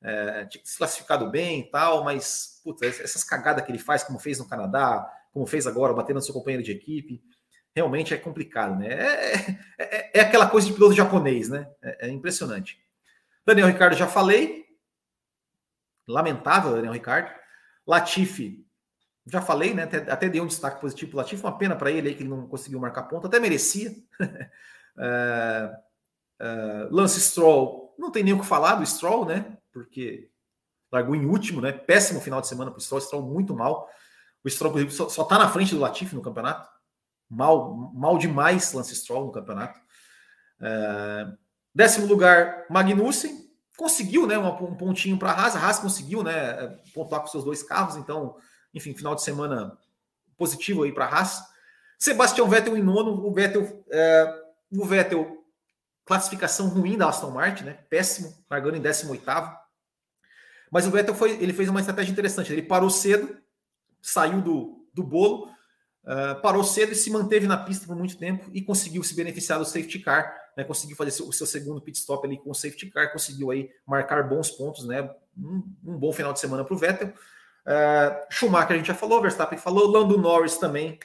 É, 0.02 0.46
tinha 0.46 0.64
se 0.64 0.78
classificado 0.78 1.30
bem 1.32 1.62
e 1.62 1.72
tal, 1.72 2.04
mas 2.04 2.62
essas 2.82 3.24
cagadas 3.24 3.66
que 3.66 3.72
ele 3.72 3.80
faz, 3.80 4.04
como 4.04 4.20
fez 4.20 4.40
no 4.40 4.48
Canadá, 4.48 5.10
como 5.34 5.48
fez 5.48 5.66
agora, 5.66 5.94
batendo 5.94 6.18
no 6.18 6.22
seu 6.22 6.34
companheiro 6.34 6.64
de 6.64 6.72
equipe, 6.72 7.22
realmente 7.78 8.12
é 8.12 8.18
complicado, 8.18 8.80
né? 8.80 8.88
É, 8.92 9.36
é, 9.36 9.60
é, 9.78 10.12
é 10.16 10.20
aquela 10.22 10.50
coisa 10.50 10.66
de 10.66 10.74
piloto 10.74 10.96
japonês, 10.96 11.48
né? 11.48 11.70
É, 11.80 12.08
é, 12.08 12.10
impressionante. 12.10 12.82
Daniel 13.46 13.68
Ricardo 13.68 13.96
já 13.96 14.08
falei. 14.08 14.66
Lamentável, 16.08 16.74
Daniel 16.74 16.94
Ricardo. 16.94 17.32
Latifi, 17.86 18.66
já 19.28 19.42
falei, 19.42 19.76
né? 19.76 19.84
Até, 19.84 19.98
até 20.12 20.28
dei 20.28 20.42
um 20.42 20.48
destaque 20.48 20.82
positivo 20.82 21.12
para 21.12 21.18
Latifi. 21.20 21.44
Uma 21.44 21.56
pena 21.56 21.76
para 21.76 21.92
ele 21.92 22.10
aí 22.10 22.16
que 22.16 22.24
ele 22.24 22.30
não 22.30 22.48
conseguiu 22.48 22.80
marcar 22.80 23.04
ponto, 23.04 23.28
até 23.28 23.40
merecia. 23.40 23.94
É, 25.00 25.78
é, 26.42 26.88
Lance 26.90 27.22
Stroll, 27.22 27.94
não 28.00 28.10
tem 28.10 28.24
nem 28.24 28.34
o 28.34 28.40
que 28.40 28.46
falar 28.48 28.78
do 28.78 28.86
Stroll, 28.88 29.28
né? 29.28 29.56
Porque 29.72 30.32
largou 30.92 31.16
em 31.16 31.24
último, 31.24 31.62
né? 31.62 31.72
Péssimo 31.72 32.20
final 32.20 32.42
de 32.42 32.48
semana 32.48 32.72
para 32.72 32.80
o 32.80 32.82
Stroll, 32.82 33.02
Stroll 33.02 33.22
muito 33.22 33.56
mal. 33.56 33.88
O 34.44 34.50
Stroll, 34.50 34.90
só, 34.90 35.08
só 35.08 35.24
tá 35.24 35.38
na 35.38 35.50
frente 35.50 35.76
do 35.76 35.82
Latifi 35.82 36.16
no 36.16 36.24
campeonato 36.24 36.68
mal, 37.30 37.92
mal 37.94 38.18
demais 38.18 38.74
Lance 38.74 38.96
Stroll 38.96 39.26
no 39.26 39.32
campeonato. 39.32 39.80
É, 40.62 41.28
décimo 41.74 42.08
lugar, 42.08 42.66
Magnussen. 42.70 43.48
Conseguiu 43.78 44.26
né, 44.26 44.38
um, 44.38 44.48
um 44.48 44.76
pontinho 44.76 45.20
para 45.20 45.32
a 45.32 45.34
Haas. 45.34 45.56
A 45.56 45.60
Haas 45.60 45.80
conseguiu 45.80 46.24
né, 46.24 46.80
pontuar 46.94 47.22
com 47.22 47.28
seus 47.28 47.44
dois 47.44 47.62
carros. 47.62 47.96
Então, 47.96 48.36
enfim, 48.74 48.96
final 48.96 49.14
de 49.14 49.24
semana 49.24 49.78
positivo 50.36 50.84
aí 50.84 50.92
para 50.92 51.06
a 51.06 51.20
Haas. 51.20 51.44
Sebastião 52.00 52.50
Vettel 52.50 52.78
em 52.78 52.82
nono. 52.82 53.26
O 53.26 53.32
Vettel, 53.34 53.84
é, 53.92 54.44
o 54.72 54.86
Vettel, 54.86 55.44
classificação 56.06 56.70
ruim 56.70 56.98
da 56.98 57.10
Aston 57.10 57.32
Martin, 57.32 57.66
né? 57.66 57.74
Péssimo, 57.90 58.34
largando 58.50 58.78
em 58.78 58.82
18 58.82 59.24
Mas 60.72 60.88
o 60.88 60.92
Vettel 60.92 61.14
foi, 61.14 61.32
ele 61.42 61.54
fez 61.54 61.70
uma 61.70 61.80
estratégia 61.80 62.12
interessante. 62.12 62.52
Ele 62.52 62.64
parou 62.64 62.90
cedo, 62.90 63.38
saiu 64.02 64.42
do, 64.42 64.88
do 64.94 65.04
bolo, 65.04 65.52
Uh, 66.08 66.40
parou 66.42 66.64
cedo 66.64 66.94
e 66.94 66.96
se 66.96 67.12
manteve 67.12 67.48
na 67.48 67.58
pista 67.58 67.86
por 67.86 67.94
muito 67.94 68.18
tempo 68.18 68.50
e 68.54 68.62
conseguiu 68.62 69.04
se 69.04 69.14
beneficiar 69.14 69.60
do 69.60 69.66
safety 69.66 70.00
car, 70.00 70.34
né, 70.56 70.64
conseguiu 70.64 70.96
fazer 70.96 71.22
o 71.22 71.34
seu 71.34 71.46
segundo 71.46 71.82
pit 71.82 72.00
stop 72.00 72.26
ali 72.26 72.38
com 72.38 72.50
o 72.50 72.56
safety 72.56 72.90
car, 72.90 73.12
conseguiu 73.12 73.52
aí 73.52 73.70
marcar 73.86 74.24
bons 74.24 74.50
pontos, 74.50 74.88
né, 74.88 75.14
um, 75.38 75.62
um 75.86 75.98
bom 75.98 76.14
final 76.14 76.32
de 76.32 76.40
semana 76.40 76.64
para 76.64 76.74
o 76.74 76.78
Vettel. 76.78 77.10
Uh, 77.10 78.26
Schumacher 78.30 78.72
a 78.72 78.78
gente 78.78 78.86
já 78.88 78.96
falou, 78.96 79.22
Verstappen 79.22 79.60
falou, 79.60 79.92
Lando 79.92 80.18
Norris 80.18 80.56
também, 80.56 80.98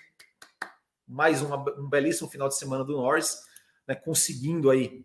mais 1.09 1.43
uma, 1.43 1.57
um 1.81 1.89
belíssimo 1.89 2.31
final 2.31 2.49
de 2.49 2.57
semana 2.57 2.85
do 2.85 2.93
Norris, 2.93 3.43
né, 3.89 3.97
conseguindo 3.97 4.71
aí, 4.71 5.05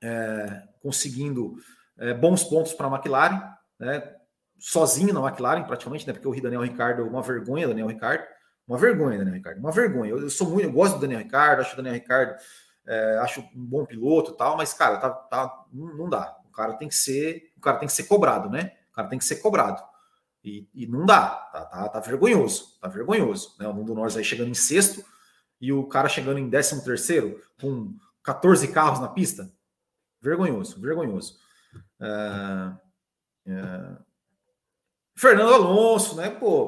é, 0.00 0.62
conseguindo 0.80 1.58
é, 1.98 2.14
bons 2.14 2.42
pontos 2.44 2.72
para 2.72 2.86
a 2.86 2.94
McLaren, 2.94 3.42
né, 3.78 4.16
sozinho 4.58 5.12
na 5.12 5.20
McLaren 5.20 5.64
praticamente, 5.64 6.06
né, 6.06 6.14
porque 6.14 6.26
o 6.26 6.42
Daniel 6.42 6.62
Ricardo, 6.62 7.06
uma 7.06 7.20
vergonha, 7.20 7.68
Daniel 7.68 7.88
Ricardo, 7.88 8.24
uma 8.66 8.78
vergonha, 8.78 9.18
Daniel 9.18 9.36
Ricardo. 9.36 9.58
Uma 9.58 9.72
vergonha. 9.72 10.10
Eu, 10.10 10.20
eu 10.20 10.30
sou 10.30 10.48
muito, 10.48 10.64
eu 10.64 10.72
gosto 10.72 10.94
do 10.94 11.00
Daniel 11.00 11.20
Ricardo, 11.20 11.60
acho 11.60 11.74
o 11.74 11.76
Daniel 11.76 11.94
Ricardo, 11.94 12.36
é, 12.86 13.18
acho 13.18 13.40
um 13.40 13.64
bom 13.64 13.84
piloto 13.84 14.32
e 14.32 14.36
tal, 14.36 14.56
mas, 14.56 14.72
cara, 14.72 14.96
tá, 14.98 15.10
tá, 15.10 15.64
não, 15.72 16.08
dá. 16.08 16.36
O 16.46 16.52
cara 16.52 16.74
tem 16.74 16.88
que 16.88 16.94
ser, 16.94 17.52
o 17.56 17.60
cara 17.60 17.78
tem 17.78 17.88
que 17.88 17.94
ser 17.94 18.04
cobrado, 18.04 18.48
né? 18.50 18.72
O 18.90 18.94
cara 18.94 19.08
tem 19.08 19.18
que 19.18 19.24
ser 19.24 19.36
cobrado. 19.36 19.82
E, 20.44 20.68
e 20.74 20.86
não 20.86 21.06
dá, 21.06 21.28
tá, 21.52 21.64
tá, 21.64 21.88
tá, 21.88 22.00
vergonhoso, 22.00 22.78
tá 22.80 22.88
vergonhoso. 22.88 23.54
Né? 23.58 23.68
O 23.68 23.72
mundo 23.72 23.94
Norte 23.94 24.18
aí 24.18 24.24
chegando 24.24 24.50
em 24.50 24.54
sexto 24.54 25.04
e 25.60 25.72
o 25.72 25.86
cara 25.86 26.08
chegando 26.08 26.38
em 26.38 26.48
décimo 26.48 26.82
terceiro 26.82 27.40
com 27.60 27.94
14 28.24 28.66
carros 28.68 28.98
na 29.00 29.08
pista. 29.08 29.52
Vergonhoso, 30.20 30.80
vergonhoso. 30.80 31.38
É, 32.00 32.72
é... 33.46 33.96
Fernando 35.14 35.54
Alonso, 35.54 36.16
né? 36.16 36.30
Pô, 36.30 36.66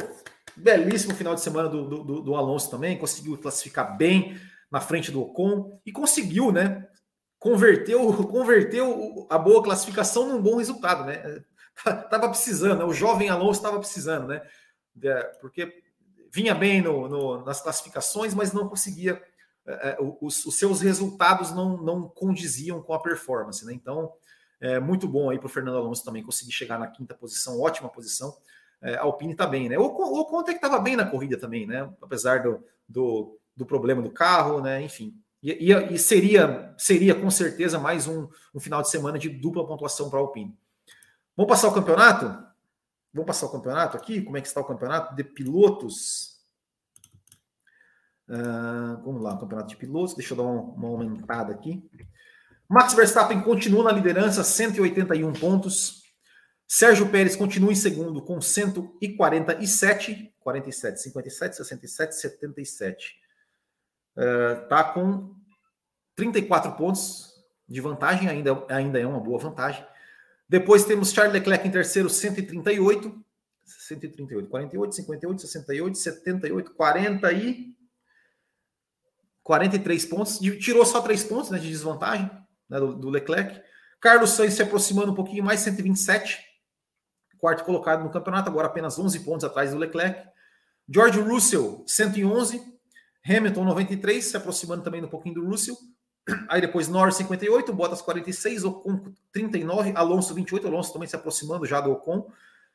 Belíssimo 0.57 1.15
final 1.15 1.35
de 1.35 1.41
semana 1.41 1.69
do, 1.69 2.05
do, 2.05 2.21
do 2.21 2.35
Alonso 2.35 2.71
também, 2.71 2.99
conseguiu 2.99 3.37
classificar 3.37 3.97
bem 3.97 4.39
na 4.71 4.81
frente 4.81 5.11
do 5.11 5.23
Ocon 5.23 5.81
e 5.85 5.93
conseguiu, 5.93 6.53
né? 6.53 6.87
Converteu, 7.39 8.13
converteu 8.29 9.27
a 9.31 9.39
boa 9.39 9.63
classificação 9.63 10.29
num 10.29 10.43
bom 10.43 10.57
resultado, 10.57 11.05
né? 11.05 11.43
Tava 12.11 12.29
precisando, 12.29 12.79
né? 12.79 12.85
o 12.85 12.93
jovem 12.93 13.29
Alonso 13.29 13.59
estava 13.59 13.79
precisando, 13.79 14.29
né? 14.29 14.43
Porque 15.41 15.83
vinha 16.33 16.55
bem 16.55 16.81
no, 16.81 17.09
no, 17.09 17.45
nas 17.45 17.61
classificações, 17.61 18.33
mas 18.33 18.53
não 18.53 18.69
conseguia, 18.69 19.23
é, 19.67 19.91
é 19.91 19.97
os, 20.21 20.45
os, 20.47 20.57
seus 20.57 20.81
resultados 20.81 21.53
não, 21.53 21.77
não 21.77 22.09
condiziam 22.09 22.81
com 22.81 22.95
a 22.95 23.03
performance, 23.03 23.65
né? 23.65 23.73
Então, 23.73 24.13
é 24.61 24.79
muito 24.79 25.09
bom 25.09 25.31
aí 25.31 25.39
para 25.39 25.47
o 25.47 25.51
Fernando 25.51 25.79
Alonso 25.79 26.05
também 26.05 26.23
conseguir 26.23 26.53
chegar 26.53 26.79
na 26.79 26.87
quinta 26.87 27.15
posição, 27.15 27.61
ótima 27.61 27.89
posição 27.89 28.37
é, 28.85 28.97
a 28.97 29.03
Alpine 29.03 29.33
está 29.33 29.47
bem, 29.47 29.67
né? 29.67 29.79
O, 29.79 29.85
o 29.85 30.21
Ocon 30.21 30.41
até 30.41 30.53
que 30.53 30.59
estava 30.59 30.79
bem 30.79 30.95
na 30.95 31.07
corrida 31.07 31.39
também, 31.39 31.67
né? 31.67 31.91
Apesar 32.03 32.43
do, 32.43 32.63
do, 32.87 33.41
do 33.57 33.65
problema 33.65 34.03
do 34.03 34.11
carro, 34.11 34.61
né? 34.61 34.83
Enfim. 34.83 35.15
E, 35.43 35.73
e, 35.73 35.95
e, 35.95 35.99
seria, 35.99 36.75
seria 36.77 37.15
com 37.15 37.31
certeza 37.31 37.79
mais 37.79 38.07
um, 38.07 38.29
um 38.55 38.61
final 38.61 38.83
de 38.83 38.91
semana 38.91 39.19
de 39.19 39.31
dupla 39.31 39.67
pontuação 39.67 40.11
para 40.11 40.19
a 40.19 40.23
Alpine. 40.23 40.55
Vamos 41.35 41.49
passar 41.49 41.69
o 41.69 41.75
campeonato? 41.75 42.27
Vamos 43.13 43.27
passar 43.27 43.47
o 43.47 43.53
campeonato 43.53 43.97
aqui? 43.97 44.21
Como 44.21 44.37
é 44.37 44.43
que 44.43 44.49
está 44.49 44.61
o 44.61 44.67
campeonato 44.67 45.15
de 45.17 45.25
pilotos? 45.25 46.35
Uh, 48.29 49.03
vamos 49.03 49.23
lá, 49.23 49.39
campeonato 49.39 49.69
de 49.69 49.77
pilotos. 49.77 50.15
Deixa 50.15 50.35
eu 50.35 50.37
dar 50.37 50.43
uma, 50.43 50.61
uma 50.61 50.89
aumentada 50.89 51.55
aqui. 51.55 51.83
Max 52.69 52.93
Verstappen 52.93 53.41
continua 53.41 53.85
na 53.85 53.93
liderança, 53.93 54.45
181 54.45 55.33
pontos. 55.35 56.04
Sérgio 56.77 57.09
Pérez 57.09 57.37
continua 57.37 57.71
em 57.71 57.77
segundo 57.77 58.21
com 58.21 58.41
147, 58.41 60.35
47, 60.41 61.03
57, 61.03 61.57
67, 61.57 62.15
77. 62.17 63.15
Uh, 64.17 64.93
com 64.93 65.37
34 66.17 66.73
pontos 66.73 67.33
de 67.69 67.81
vantagem, 67.81 68.29
ainda, 68.29 68.67
ainda 68.69 68.99
é 68.99 69.07
uma 69.07 69.21
boa 69.21 69.39
vantagem. 69.39 69.87
Depois 70.49 70.85
temos 70.85 71.13
Charles 71.13 71.33
Leclerc 71.35 71.65
em 71.65 71.71
terceiro, 71.71 72.11
138, 72.11 73.25
138, 73.65 74.49
48, 74.49 74.95
58, 74.97 75.43
68, 75.43 75.97
78, 75.99 76.75
40 76.75 77.33
e 77.35 77.77
43 79.45 80.07
pontos. 80.07 80.39
Tirou 80.41 80.85
só 80.85 81.01
3 81.01 81.23
pontos 81.23 81.51
né, 81.53 81.59
de 81.61 81.69
desvantagem 81.69 82.29
né, 82.69 82.81
do, 82.81 82.97
do 82.97 83.11
Leclerc. 83.11 83.63
Carlos 84.01 84.31
Sainz 84.31 84.55
se 84.55 84.63
aproximando 84.65 85.13
um 85.13 85.15
pouquinho 85.15 85.45
mais, 85.45 85.61
127 85.61 86.53
quarto 87.45 87.63
colocado 87.63 88.03
no 88.03 88.09
campeonato, 88.09 88.49
agora 88.49 88.69
apenas 88.69 88.99
11 88.99 89.21
pontos 89.21 89.45
atrás 89.45 89.71
do 89.71 89.77
Leclerc. 89.77 90.27
George 90.89 91.21
Russell, 91.21 91.85
111. 91.87 92.59
Hamilton, 93.23 93.65
93, 93.67 94.25
se 94.25 94.35
aproximando 94.35 94.83
também 94.83 95.05
um 95.05 95.09
pouquinho 95.09 95.35
do 95.35 95.47
Russell. 95.47 95.77
Aí 96.49 96.63
depois 96.63 96.89
Norris, 96.89 97.17
58, 97.17 97.71
Bottas, 97.71 98.01
46, 98.01 98.65
Ocon, 98.65 99.13
39, 99.31 99.93
Alonso, 99.95 100.33
28, 100.33 100.67
Alonso 100.67 100.95
também 100.95 101.07
se 101.07 101.17
aproximando 101.17 101.67
já 101.67 101.83
do 101.83 101.93
Ocon. 101.93 102.27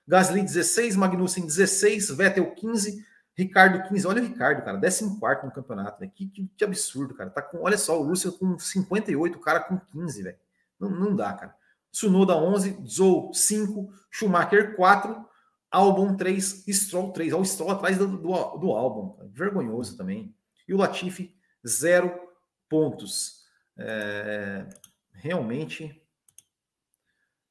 Gasly, 0.07 0.43
16, 0.43 0.95
Magnussen, 0.95 1.47
16, 1.47 2.11
Vettel, 2.11 2.53
15, 2.53 3.03
Ricardo, 3.35 3.87
15. 3.87 4.05
Olha 4.05 4.21
o 4.21 4.25
Ricardo, 4.25 4.63
cara, 4.63 4.79
14 4.79 5.03
no 5.03 5.51
campeonato, 5.51 5.99
né? 5.99 6.11
Que, 6.13 6.27
que, 6.27 6.47
que, 6.55 6.63
absurdo, 6.63 7.15
cara. 7.15 7.31
Tá 7.31 7.41
com, 7.41 7.63
olha 7.63 7.77
só, 7.77 7.99
o 7.99 8.05
Russell 8.05 8.33
com 8.33 8.59
58, 8.59 9.35
o 9.35 9.41
cara 9.41 9.61
com 9.61 9.79
15, 9.79 10.21
velho. 10.21 10.37
Não, 10.79 10.91
não 10.91 11.15
dá, 11.15 11.33
cara. 11.33 11.58
Sunoda 11.91 12.35
11, 12.35 12.83
Zou 12.85 13.33
5, 13.33 13.91
Schumacher 14.11 14.75
4, 14.75 15.25
Albon 15.71 16.15
3, 16.15 16.65
Stroll 16.69 17.11
3. 17.11 17.33
Olha 17.33 17.41
o 17.41 17.45
Stroll 17.45 17.71
atrás 17.71 17.97
do, 17.97 18.07
do, 18.07 18.57
do 18.57 18.71
Albon. 18.71 19.17
Vergonhoso 19.31 19.97
também. 19.97 20.35
E 20.67 20.73
o 20.73 20.77
Latifi, 20.77 21.35
0 21.67 22.19
pontos. 22.67 23.43
É, 23.77 24.67
realmente. 25.13 26.01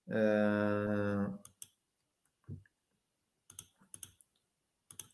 É, 0.08 1.48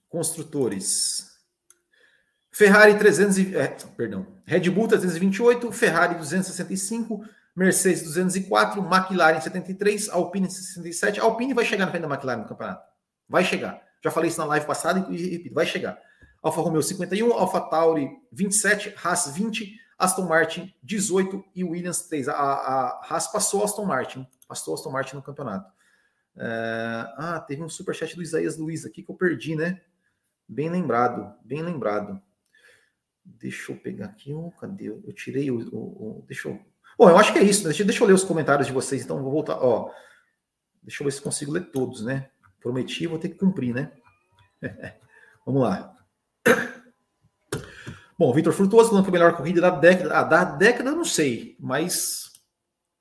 Construtores. 0.08 1.34
Ferrari 2.52 2.96
300, 2.96 3.52
é, 3.52 3.66
perdão, 3.96 4.24
Red 4.46 4.70
Bull 4.70 4.86
328, 4.86 5.72
Ferrari 5.72 6.14
265, 6.14 7.24
Mercedes 7.54 8.02
204, 8.02 8.82
McLaren 8.82 9.40
73, 9.40 10.08
Alpine 10.08 10.50
67. 10.50 11.20
Alpine 11.20 11.54
vai 11.54 11.64
chegar 11.64 11.86
na 11.86 11.90
frente 11.90 12.02
da 12.02 12.08
McLaren 12.08 12.40
no 12.40 12.48
campeonato. 12.48 12.82
Vai 13.28 13.44
chegar. 13.44 13.80
Já 14.02 14.10
falei 14.10 14.28
isso 14.28 14.38
na 14.38 14.44
live 14.44 14.66
passada 14.66 15.06
e 15.10 15.30
repito, 15.30 15.54
vai 15.54 15.64
chegar. 15.64 15.98
Alfa 16.42 16.60
Romeo 16.60 16.82
51, 16.82 17.32
Alfa 17.32 17.60
Tauri 17.60 18.10
27, 18.30 18.94
Haas 19.02 19.28
20, 19.28 19.80
Aston 19.98 20.26
Martin 20.26 20.74
18 20.82 21.42
e 21.54 21.64
Williams 21.64 22.02
3. 22.02 22.28
A, 22.28 22.34
a 22.34 23.00
Haas 23.08 23.28
passou 23.28 23.64
Aston 23.64 23.86
Martin, 23.86 24.26
passou 24.46 24.74
Aston 24.74 24.90
Martin 24.90 25.16
no 25.16 25.22
campeonato. 25.22 25.72
É, 26.36 27.14
ah, 27.16 27.44
teve 27.46 27.62
um 27.62 27.68
superchat 27.68 28.14
do 28.16 28.22
Isaías 28.22 28.58
Luiz 28.58 28.84
aqui 28.84 29.02
que 29.02 29.10
eu 29.10 29.14
perdi, 29.14 29.54
né? 29.54 29.80
Bem 30.46 30.68
lembrado, 30.68 31.34
bem 31.42 31.62
lembrado. 31.62 32.20
Deixa 33.24 33.72
eu 33.72 33.76
pegar 33.76 34.06
aqui. 34.06 34.34
Oh, 34.34 34.50
cadê? 34.50 34.88
Eu 34.88 35.12
tirei 35.14 35.50
o, 35.50 35.58
o, 35.70 36.18
o, 36.18 36.24
Deixa 36.26 36.48
eu. 36.48 36.60
Bom, 36.98 37.08
eu 37.08 37.18
acho 37.18 37.32
que 37.32 37.38
é 37.38 37.42
isso. 37.42 37.64
Deixa, 37.64 37.84
deixa 37.84 38.02
eu 38.02 38.06
ler 38.06 38.14
os 38.14 38.24
comentários 38.24 38.66
de 38.66 38.72
vocês. 38.72 39.02
Então, 39.02 39.22
vou 39.22 39.32
voltar. 39.32 39.56
Ó, 39.56 39.90
deixa 40.82 41.02
eu 41.02 41.04
ver 41.06 41.12
se 41.12 41.20
consigo 41.20 41.52
ler 41.52 41.70
todos, 41.70 42.04
né? 42.04 42.28
Prometi, 42.60 43.06
vou 43.06 43.18
ter 43.18 43.28
que 43.28 43.38
cumprir, 43.38 43.74
né? 43.74 43.92
Vamos 45.44 45.62
lá. 45.62 45.94
Bom, 48.16 48.32
Vitor 48.32 48.52
Frutuoso 48.52 48.90
falando 48.90 49.04
que 49.04 49.10
a 49.10 49.12
melhor 49.12 49.36
corrida 49.36 49.60
da 49.60 49.70
década. 49.70 50.18
Ah, 50.18 50.22
da 50.22 50.44
década 50.44 50.92
não 50.92 51.04
sei, 51.04 51.56
mas, 51.58 52.30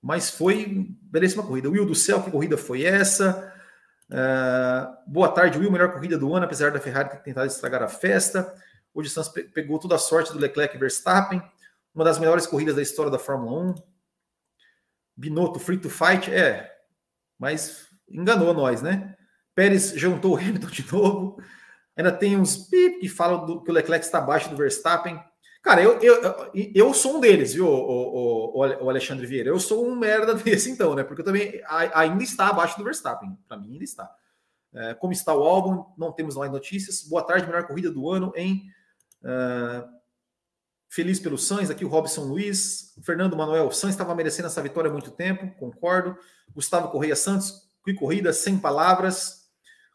mas 0.02 0.32
foi 0.32 0.88
belíssima 1.04 1.44
corrida. 1.44 1.70
Will 1.70 1.86
do 1.86 1.94
céu, 1.94 2.22
que 2.22 2.32
corrida 2.32 2.58
foi 2.58 2.84
essa? 2.84 3.54
Uh, 4.10 5.12
boa 5.12 5.30
tarde, 5.30 5.60
Will. 5.60 5.72
Melhor 5.72 5.94
corrida 5.94 6.18
do 6.18 6.34
ano, 6.34 6.46
apesar 6.46 6.72
da 6.72 6.80
Ferrari 6.80 7.10
ter 7.10 7.18
tentado 7.18 7.48
estragar 7.48 7.84
a 7.84 7.88
festa. 7.88 8.54
O 8.94 9.02
Distância 9.02 9.32
pegou 9.54 9.80
toda 9.80 9.96
a 9.96 10.00
sorte 10.00 10.34
do 10.34 10.40
Leclerc 10.40 10.76
e 10.76 10.80
Verstappen. 10.80 11.42
Uma 11.94 12.04
das 12.04 12.20
melhores 12.20 12.46
corridas 12.46 12.76
da 12.76 12.82
história 12.82 13.12
da 13.12 13.20
Fórmula 13.20 13.72
1. 13.72 13.76
Binotto, 15.16 15.60
free 15.60 15.78
to 15.78 15.90
fight, 15.90 16.32
é. 16.32 16.72
Mas 17.38 17.88
enganou 18.10 18.54
nós, 18.54 18.82
né? 18.82 19.16
Pérez 19.54 19.94
juntou 19.96 20.34
o 20.36 20.38
Hamilton 20.38 20.68
de 20.68 20.92
novo. 20.92 21.42
Ainda 21.96 22.12
tem 22.12 22.36
uns 22.36 22.58
pip 22.58 23.00
que 23.00 23.08
falam 23.08 23.46
do, 23.46 23.64
que 23.64 23.70
o 23.70 23.74
Leclerc 23.74 24.04
está 24.04 24.18
abaixo 24.18 24.50
do 24.50 24.58
Verstappen. 24.58 25.20
Cara, 25.62 25.82
eu, 25.82 26.00
eu, 26.02 26.52
eu 26.54 26.94
sou 26.94 27.18
um 27.18 27.20
deles, 27.20 27.54
viu, 27.54 27.68
o, 27.68 28.58
o, 28.58 28.60
o 28.60 28.90
Alexandre 28.90 29.26
Vieira? 29.26 29.50
Eu 29.50 29.60
sou 29.60 29.88
um 29.88 29.96
merda 29.96 30.34
desse, 30.36 30.70
então, 30.70 30.96
né? 30.96 31.04
Porque 31.04 31.22
eu 31.22 31.26
também 31.26 31.62
ainda 31.94 32.24
está 32.24 32.48
abaixo 32.48 32.78
do 32.78 32.84
Verstappen. 32.84 33.38
Para 33.48 33.58
mim, 33.58 33.74
ainda 33.74 33.84
está. 33.84 34.10
É, 34.74 34.94
como 34.96 35.14
está 35.14 35.34
o 35.34 35.44
álbum? 35.44 35.86
Não 35.98 36.12
temos 36.12 36.36
mais 36.36 36.52
notícias. 36.52 37.04
Boa 37.04 37.22
tarde, 37.24 37.46
melhor 37.46 37.68
corrida 37.68 37.92
do 37.92 38.10
ano 38.10 38.34
em 38.36 38.64
Uh, 39.24 39.88
feliz 40.94 41.20
pelo 41.20 41.38
Sainz, 41.38 41.72
aqui 41.72 41.84
o 41.84 41.88
Robson 41.88 42.26
Luiz. 42.26 42.94
Fernando 43.04 43.36
Manuel, 43.36 43.72
Sainz 43.72 43.96
estava 43.96 44.14
merecendo 44.14 44.48
essa 44.48 44.62
vitória 44.62 44.90
há 44.90 44.94
muito 44.94 45.10
tempo, 45.10 45.52
concordo. 45.58 46.16
Gustavo 46.54 46.90
Correia 46.90 47.16
Santos, 47.16 47.68
que 47.84 47.94
corrida, 47.96 48.32
sem 48.32 48.60
palavras. 48.60 49.44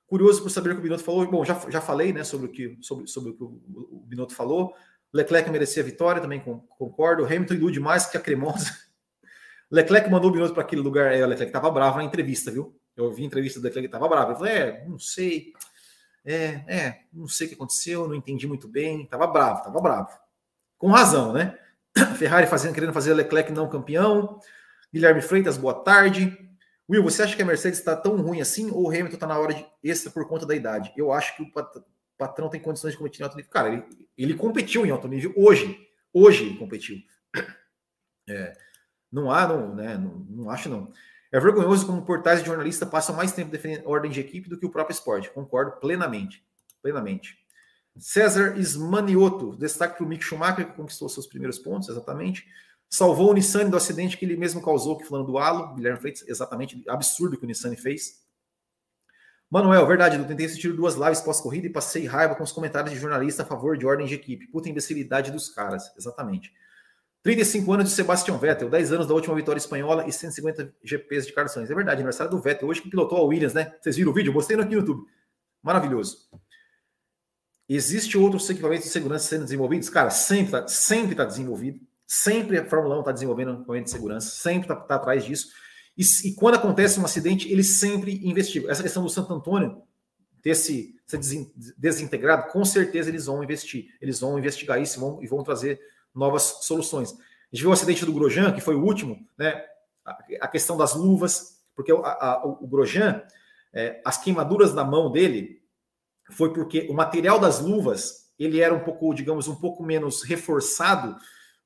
Curioso 0.06 0.42
por 0.42 0.50
saber 0.50 0.70
o 0.70 0.72
que 0.74 0.80
o 0.80 0.82
Binotto 0.82 1.04
falou. 1.04 1.30
Bom, 1.30 1.44
já, 1.44 1.54
já 1.68 1.80
falei 1.80 2.12
né, 2.12 2.24
sobre, 2.24 2.46
o 2.46 2.50
que, 2.50 2.78
sobre, 2.80 3.06
sobre 3.06 3.30
o 3.30 3.34
que 3.34 3.44
o, 3.44 4.04
Binotto 4.06 4.34
falou. 4.34 4.74
Leclerc 5.12 5.48
merecia 5.50 5.82
a 5.82 5.86
vitória, 5.86 6.20
também 6.20 6.40
concordo. 6.40 7.24
Hamilton 7.24 7.54
indo 7.54 7.70
demais 7.70 8.06
que 8.06 8.16
a 8.16 8.20
cremosa. 8.20 8.76
Leclerc 9.70 10.10
mandou 10.10 10.30
o 10.30 10.32
Binotto 10.32 10.54
para 10.54 10.64
aquele 10.64 10.80
lugar. 10.80 11.14
É, 11.14 11.24
o 11.24 11.28
Leclerc 11.28 11.50
estava 11.50 11.70
bravo 11.70 11.98
na 11.98 12.04
entrevista, 12.04 12.50
viu? 12.50 12.76
Eu 12.96 13.04
ouvi 13.04 13.22
a 13.22 13.26
entrevista 13.26 13.60
do 13.60 13.64
Leclerc, 13.64 13.86
estava 13.86 14.08
bravo. 14.08 14.32
Eu 14.32 14.36
falei, 14.36 14.52
é, 14.52 14.84
não 14.88 14.98
sei 14.98 15.52
é, 16.24 16.64
é, 16.66 17.00
não 17.12 17.28
sei 17.28 17.46
o 17.46 17.50
que 17.50 17.54
aconteceu, 17.54 18.08
não 18.08 18.14
entendi 18.14 18.46
muito 18.46 18.68
bem, 18.68 19.06
tava 19.06 19.26
bravo, 19.26 19.62
tava 19.62 19.80
bravo. 19.80 20.10
Com 20.78 20.88
razão, 20.88 21.32
né? 21.32 21.58
Ferrari 22.16 22.46
fazendo, 22.46 22.72
querendo 22.72 22.92
fazer 22.92 23.12
Leclerc 23.12 23.52
não 23.52 23.68
campeão. 23.68 24.40
Guilherme 24.92 25.20
Freitas, 25.20 25.58
boa 25.58 25.74
tarde. 25.74 26.36
Will, 26.88 27.02
você 27.02 27.22
acha 27.22 27.36
que 27.36 27.42
a 27.42 27.44
Mercedes 27.44 27.78
está 27.78 27.94
tão 27.94 28.16
ruim 28.22 28.40
assim 28.40 28.70
ou 28.70 28.84
o 28.84 28.88
Hamilton 28.88 29.14
está 29.14 29.26
na 29.26 29.38
hora 29.38 29.52
de 29.52 29.66
extra 29.82 30.10
por 30.10 30.26
conta 30.26 30.46
da 30.46 30.54
idade? 30.54 30.92
Eu 30.96 31.12
acho 31.12 31.36
que 31.36 31.42
o 31.42 31.52
patrão 32.16 32.48
tem 32.48 32.60
condições 32.60 32.92
de 32.92 32.98
competir 32.98 33.20
em 33.20 33.24
alto 33.24 33.36
nível. 33.36 33.50
Cara, 33.50 33.68
ele, 33.68 33.84
ele 34.16 34.34
competiu 34.34 34.86
em 34.86 34.90
alto 34.90 35.06
nível 35.06 35.34
hoje. 35.36 35.78
Hoje 36.12 36.44
ele 36.44 36.56
competiu. 36.56 36.96
É, 38.30 38.54
não 39.10 39.30
há, 39.30 39.48
não, 39.48 39.74
né? 39.74 39.96
Não, 39.96 40.18
não 40.28 40.50
acho, 40.50 40.68
não. 40.68 40.92
É 41.32 41.40
vergonhoso 41.40 41.86
como 41.86 42.04
portais 42.04 42.40
de 42.40 42.46
jornalista 42.46 42.84
passam 42.84 43.16
mais 43.16 43.32
tempo 43.32 43.50
defendendo 43.50 43.88
ordem 43.88 44.10
de 44.10 44.20
equipe 44.20 44.50
do 44.50 44.58
que 44.58 44.66
o 44.66 44.70
próprio 44.70 44.92
esporte. 44.92 45.30
Concordo 45.30 45.80
plenamente. 45.80 46.44
Plenamente. 46.82 47.38
César 47.98 48.58
Ismanioto, 48.58 49.56
destaque 49.56 49.96
para 49.96 50.04
o 50.04 50.08
Mick 50.08 50.24
Schumacher, 50.24 50.66
que 50.66 50.76
conquistou 50.76 51.08
seus 51.08 51.26
primeiros 51.26 51.58
pontos, 51.58 51.88
exatamente. 51.88 52.46
Salvou 52.88 53.30
o 53.30 53.34
Nissan 53.34 53.68
do 53.68 53.76
acidente 53.76 54.16
que 54.16 54.24
ele 54.24 54.36
mesmo 54.36 54.62
causou, 54.62 54.96
que 54.96 55.04
falando 55.04 55.26
do 55.26 55.38
halo. 55.38 55.74
Guilherme 55.74 56.00
Freitas, 56.00 56.26
exatamente 56.26 56.82
absurdo 56.88 57.36
que 57.36 57.44
o 57.44 57.46
Nissan 57.46 57.76
fez. 57.76 58.26
Manuel, 59.50 59.86
verdade, 59.86 60.16
eu 60.16 60.26
tentei 60.26 60.46
assistir 60.46 60.72
duas 60.72 60.94
lives 60.94 61.20
pós-corrida 61.20 61.66
e 61.66 61.70
passei 61.70 62.06
raiva 62.06 62.34
com 62.34 62.42
os 62.42 62.52
comentários 62.52 62.92
de 62.92 62.98
jornalista 62.98 63.42
a 63.42 63.46
favor 63.46 63.78
de 63.78 63.86
ordem 63.86 64.06
de 64.06 64.14
equipe. 64.14 64.46
Puta 64.48 64.68
imbecilidade 64.68 65.30
dos 65.30 65.48
caras, 65.48 65.90
exatamente. 65.96 66.52
35 67.22 67.72
anos 67.72 67.88
de 67.88 67.94
Sebastian 67.94 68.36
Vettel, 68.36 68.70
10 68.70 68.92
anos 68.92 69.06
da 69.06 69.14
última 69.14 69.34
vitória 69.34 69.58
espanhola 69.58 70.06
e 70.06 70.12
150 70.12 70.74
GPs 70.82 71.26
de 71.26 71.32
Carlos 71.32 71.52
Sainz. 71.52 71.70
É 71.70 71.74
verdade, 71.74 71.96
aniversário 71.96 72.30
do 72.30 72.40
Vettel, 72.40 72.68
hoje 72.68 72.82
que 72.82 72.90
pilotou 72.90 73.18
a 73.18 73.22
Williams, 73.22 73.54
né? 73.54 73.74
Vocês 73.80 73.96
viram 73.96 74.12
o 74.12 74.14
vídeo? 74.14 74.30
Eu 74.30 74.34
mostrei 74.34 74.58
aqui 74.58 74.74
no 74.74 74.80
YouTube. 74.80 75.02
Maravilhoso. 75.62 76.28
Existe 77.68 78.16
outros 78.16 78.48
equipamentos 78.48 78.86
de 78.86 78.90
segurança 78.90 79.28
sendo 79.28 79.44
desenvolvidos? 79.44 79.90
Cara, 79.90 80.08
sempre 80.08 80.46
está 80.46 80.66
sempre 80.66 81.14
tá 81.14 81.24
desenvolvido. 81.24 81.80
Sempre 82.06 82.58
a 82.58 82.64
Fórmula 82.64 82.96
1 82.96 83.00
está 83.00 83.12
desenvolvendo 83.12 83.52
equipamento 83.52 83.84
de 83.84 83.90
segurança, 83.90 84.30
sempre 84.30 84.62
está 84.62 84.74
tá 84.74 84.94
atrás 84.94 85.26
disso. 85.26 85.48
E, 85.94 86.02
e, 86.24 86.34
quando 86.34 86.54
acontece 86.54 86.98
um 86.98 87.04
acidente, 87.04 87.52
eles 87.52 87.66
sempre 87.66 88.26
investigam. 88.26 88.70
Essa 88.70 88.82
questão 88.82 89.02
do 89.02 89.10
Santo 89.10 89.34
Antônio 89.34 89.82
ter 90.40 90.54
se, 90.54 90.94
desintegrado, 91.76 92.50
com 92.50 92.64
certeza 92.64 93.10
eles 93.10 93.26
vão 93.26 93.44
investir. 93.44 93.88
Eles 94.00 94.20
vão 94.20 94.38
investigar 94.38 94.80
isso 94.80 94.98
e 94.98 95.00
vão, 95.00 95.22
e 95.22 95.26
vão 95.26 95.42
trazer 95.42 95.78
novas 96.14 96.60
soluções. 96.62 97.12
A 97.12 97.14
gente 97.52 97.60
viu 97.60 97.70
o 97.70 97.72
acidente 97.72 98.06
do 98.06 98.12
Grosjean, 98.12 98.52
que 98.52 98.60
foi 98.60 98.74
o 98.74 98.82
último, 98.82 99.26
né? 99.36 99.62
A, 100.40 100.48
questão 100.48 100.78
das 100.78 100.94
luvas, 100.94 101.60
porque 101.76 101.92
a, 101.92 101.96
a, 101.96 102.46
o 102.46 102.66
Grosjean, 102.66 103.22
é, 103.74 104.00
as 104.02 104.16
queimaduras 104.16 104.72
na 104.72 104.84
mão 104.84 105.12
dele 105.12 105.57
foi 106.30 106.52
porque 106.52 106.86
o 106.90 106.94
material 106.94 107.38
das 107.38 107.60
luvas 107.60 108.28
ele 108.38 108.60
era 108.60 108.72
um 108.72 108.80
pouco, 108.80 109.12
digamos, 109.12 109.48
um 109.48 109.56
pouco 109.56 109.82
menos 109.82 110.22
reforçado, 110.22 111.16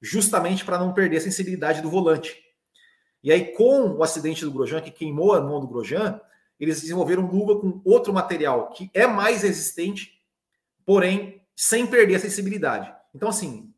justamente 0.01 0.65
para 0.65 0.79
não 0.79 0.95
perder 0.95 1.19
a 1.19 1.21
sensibilidade 1.21 1.83
do 1.83 1.91
volante. 1.91 2.37
E 3.23 3.31
aí, 3.31 3.53
com 3.53 3.91
o 3.91 4.03
acidente 4.03 4.45
do 4.45 4.51
Grosjean, 4.51 4.81
que 4.81 4.91
queimou 4.91 5.35
a 5.35 5.41
mão 5.41 5.61
do 5.61 5.69
Grosjean, 5.69 6.21
eles 6.59 6.81
desenvolveram 6.81 7.27
luva 7.27 7.61
com 7.61 7.81
outro 7.85 8.13
material 8.13 8.71
que 8.71 8.91
é 8.95 9.07
mais 9.07 9.43
resistente, 9.43 10.21
porém 10.85 11.43
sem 11.55 11.87
perder 11.87 12.17
a 12.17 12.21
sensibilidade. 12.21 12.93
Então, 13.15 13.29
assim, 13.29 13.73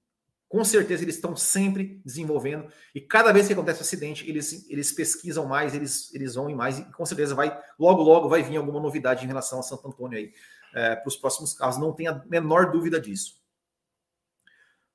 com 0.49 0.63
certeza 0.65 1.03
eles 1.03 1.17
estão 1.17 1.35
sempre 1.35 2.01
desenvolvendo 2.05 2.69
e 2.95 3.01
cada 3.01 3.33
vez 3.33 3.47
que 3.47 3.53
acontece 3.53 3.81
um 3.81 3.83
acidente, 3.83 4.29
eles, 4.29 4.71
eles 4.71 4.93
pesquisam 4.93 5.47
mais, 5.47 5.75
eles, 5.75 6.15
eles 6.15 6.37
vão 6.37 6.49
em 6.49 6.55
mais 6.55 6.79
e 6.79 6.85
com 6.93 7.05
certeza 7.05 7.35
vai 7.35 7.59
logo 7.77 8.03
logo 8.03 8.29
vai 8.29 8.43
vir 8.43 8.57
alguma 8.57 8.81
novidade 8.81 9.25
em 9.25 9.27
relação 9.27 9.59
a 9.59 9.63
Santo 9.63 9.89
Antônio 9.89 10.17
aí 10.17 10.33
é, 10.75 10.97
para 10.97 11.09
os 11.09 11.17
próximos 11.17 11.55
carros, 11.55 11.79
não 11.79 11.93
tenha 11.93 12.11
a 12.11 12.23
menor 12.27 12.73
dúvida 12.73 13.01
disso. 13.01 13.43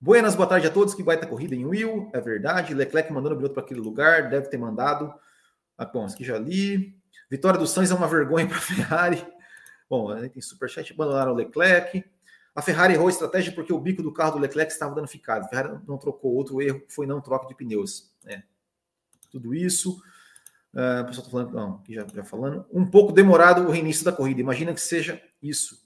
Buenas, 0.02 0.36
boa 0.36 0.48
tarde 0.48 0.68
a 0.68 0.72
todos. 0.72 0.94
Que 0.94 1.04
baita 1.04 1.26
corrida 1.26 1.56
em 1.56 1.66
Will, 1.66 2.10
é 2.14 2.22
verdade. 2.22 2.74
Leclerc 2.74 3.12
mandando 3.12 3.36
o 3.36 3.38
piloto 3.38 3.54
para 3.54 3.64
aquele 3.64 3.80
lugar, 3.80 4.30
deve 4.30 4.48
ter 4.48 4.58
mandado. 4.58 5.14
Ah, 5.78 5.86
bom, 5.86 6.06
aqui 6.06 6.24
já 6.24 6.38
li. 6.38 6.98
Vitória 7.30 7.60
do 7.60 7.68
Sainz 7.68 7.92
é 7.92 7.96
uma 7.96 8.08
vergonha 8.08 8.48
para 8.48 8.58
a 8.58 8.62
Ferrari. 8.62 9.26
Bom, 9.90 10.16
tem 10.30 10.42
superchat, 10.42 10.94
abandonaram 10.94 11.34
o 11.34 11.36
Leclerc. 11.36 12.04
A 12.56 12.62
Ferrari 12.62 12.94
errou 12.94 13.08
a 13.08 13.12
estratégia 13.12 13.54
porque 13.54 13.72
o 13.72 13.80
bico 13.80 14.04
do 14.04 14.12
carro 14.12 14.34
do 14.34 14.40
Leclerc 14.40 14.72
estava 14.72 14.94
danificado. 14.94 15.46
A 15.46 15.48
Ferrari 15.50 15.80
não 15.88 15.98
trocou. 15.98 16.34
Outro 16.34 16.62
erro 16.62 16.82
foi 16.90 17.06
não 17.06 17.22
troca 17.22 17.48
de 17.48 17.56
pneus. 17.56 18.12
É. 18.26 18.44
Tudo 19.32 19.54
isso. 19.54 20.02
Uh, 20.74 21.02
o 21.02 21.06
pessoal 21.06 21.26
está 21.26 21.32
falando, 21.32 21.54
não, 21.54 21.76
aqui 21.76 21.96
já, 21.96 22.06
já 22.14 22.24
falando. 22.24 22.66
Um 22.72 22.86
pouco 22.86 23.12
demorado 23.12 23.64
o 23.64 23.72
reinício 23.72 24.06
da 24.06 24.12
corrida. 24.12 24.42
Imagina 24.42 24.74
que 24.74 24.82
seja 24.82 25.22
isso. 25.42 25.78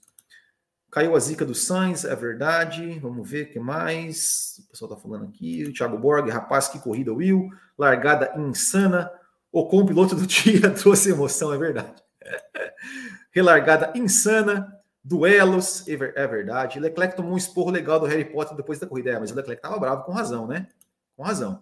Caiu 0.90 1.16
a 1.16 1.18
zica 1.18 1.44
do 1.44 1.54
Sainz, 1.54 2.04
é 2.04 2.14
verdade. 2.14 2.98
Vamos 3.00 3.28
ver 3.28 3.46
o 3.46 3.50
que 3.50 3.58
mais. 3.58 4.60
O 4.64 4.70
pessoal 4.70 4.92
está 4.92 5.02
falando 5.02 5.24
aqui. 5.24 5.64
O 5.64 5.72
Thiago 5.72 5.98
Borg, 5.98 6.28
rapaz, 6.30 6.68
que 6.68 6.78
corrida, 6.78 7.12
Will. 7.12 7.48
Largada 7.76 8.32
insana. 8.38 9.10
O 9.50 9.66
com 9.66 9.84
piloto 9.84 10.14
do 10.14 10.26
dia 10.26 10.70
trouxe 10.74 11.10
emoção, 11.10 11.52
é 11.52 11.58
verdade. 11.58 12.00
Relargada 13.32 13.92
insana. 13.96 14.72
Duelos, 15.02 15.84
é 15.88 16.26
verdade. 16.26 16.80
Leclerc 16.80 17.16
tomou 17.16 17.32
um 17.32 17.36
esporro 17.36 17.70
legal 17.70 18.00
do 18.00 18.06
Harry 18.06 18.24
Potter 18.24 18.56
depois 18.56 18.78
da 18.78 18.86
corrida. 18.86 19.10
É, 19.10 19.18
mas 19.18 19.32
o 19.32 19.34
Leclerc 19.34 19.58
estava 19.58 19.80
bravo 19.80 20.04
com 20.04 20.12
razão, 20.12 20.46
né? 20.46 20.68
Com 21.16 21.24
razão. 21.24 21.60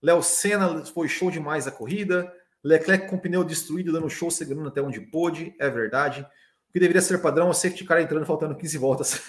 Léo 0.00 0.22
Senna 0.22 0.84
foi 0.86 1.08
show 1.08 1.30
demais 1.30 1.66
a 1.66 1.70
corrida. 1.70 2.32
Leclerc 2.64 3.08
com 3.08 3.18
pneu 3.18 3.42
destruído, 3.42 3.92
dando 3.92 4.08
show, 4.08 4.30
segurando 4.30 4.68
até 4.68 4.80
onde 4.80 5.00
pôde. 5.00 5.54
É 5.58 5.68
verdade. 5.68 6.22
O 6.68 6.72
que 6.72 6.80
deveria 6.80 7.02
ser 7.02 7.18
padrão 7.18 7.48
é 7.48 7.50
o 7.50 7.54
safety 7.54 7.84
car 7.84 8.00
entrando 8.00 8.24
faltando 8.24 8.56
15 8.56 8.78
voltas. 8.78 9.22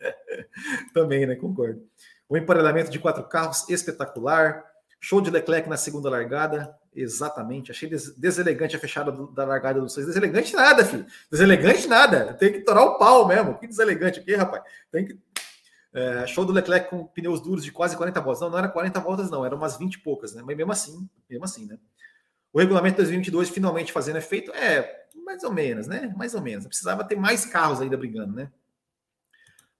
Também, 0.92 1.26
né? 1.26 1.34
Concordo. 1.36 1.82
O 2.28 2.36
emparelhamento 2.36 2.90
de 2.90 2.98
quatro 2.98 3.24
carros, 3.24 3.68
espetacular. 3.68 4.64
Show 5.00 5.20
de 5.20 5.30
Leclerc 5.30 5.68
na 5.68 5.76
segunda 5.76 6.08
largada. 6.08 6.74
Exatamente. 6.94 7.70
Achei 7.70 7.88
des 7.88 8.16
deselegante 8.16 8.76
a 8.76 8.78
fechada 8.78 9.10
do, 9.10 9.26
da 9.32 9.44
largada 9.44 9.80
do 9.80 9.88
Sainz. 9.88 10.06
Deselegante 10.06 10.54
nada, 10.54 10.84
filho. 10.84 11.04
Deselegante 11.30 11.86
nada. 11.86 12.34
Tem 12.34 12.52
que 12.52 12.60
torar 12.60 12.84
o 12.84 12.98
pau 12.98 13.26
mesmo. 13.26 13.58
Que 13.58 13.66
deselegante 13.66 14.20
aqui, 14.20 14.34
rapaz. 14.34 14.62
Tem 14.90 15.04
que. 15.04 15.18
É, 15.92 16.26
show 16.26 16.44
do 16.44 16.52
Leclerc 16.52 16.88
com 16.88 17.06
pneus 17.06 17.40
duros 17.40 17.64
de 17.64 17.70
quase 17.70 17.96
40 17.96 18.20
voltas. 18.20 18.40
Não, 18.40 18.50
não 18.50 18.58
era 18.58 18.68
40 18.68 19.00
voltas, 19.00 19.30
não. 19.30 19.44
Eram 19.44 19.56
umas 19.56 19.76
20 19.76 19.94
e 19.94 19.98
poucas, 19.98 20.34
né? 20.34 20.42
Mas 20.44 20.56
mesmo 20.56 20.72
assim, 20.72 21.08
mesmo 21.28 21.44
assim, 21.44 21.66
né? 21.66 21.78
O 22.54 22.60
regulamento 22.60 22.98
2022 22.98 23.50
finalmente 23.50 23.90
fazendo 23.90 24.16
efeito. 24.16 24.52
É, 24.52 25.06
mais 25.24 25.42
ou 25.42 25.52
menos, 25.52 25.88
né? 25.88 26.14
Mais 26.16 26.36
ou 26.36 26.40
menos. 26.40 26.64
Precisava 26.64 27.02
ter 27.02 27.16
mais 27.16 27.44
carros 27.44 27.80
ainda 27.80 27.96
brigando, 27.96 28.32
né? 28.32 28.48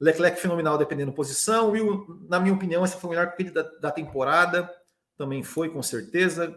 Leclerc 0.00 0.40
fenomenal 0.40 0.76
dependendo 0.76 1.12
da 1.12 1.16
posição. 1.16 1.70
Will, 1.70 2.20
na 2.28 2.40
minha 2.40 2.52
opinião, 2.52 2.84
essa 2.84 2.98
foi 2.98 3.10
a 3.10 3.20
melhor 3.20 3.30
corrida 3.30 3.62
da, 3.62 3.70
da 3.78 3.90
temporada. 3.92 4.68
Também 5.16 5.44
foi, 5.44 5.70
com 5.70 5.80
certeza. 5.84 6.52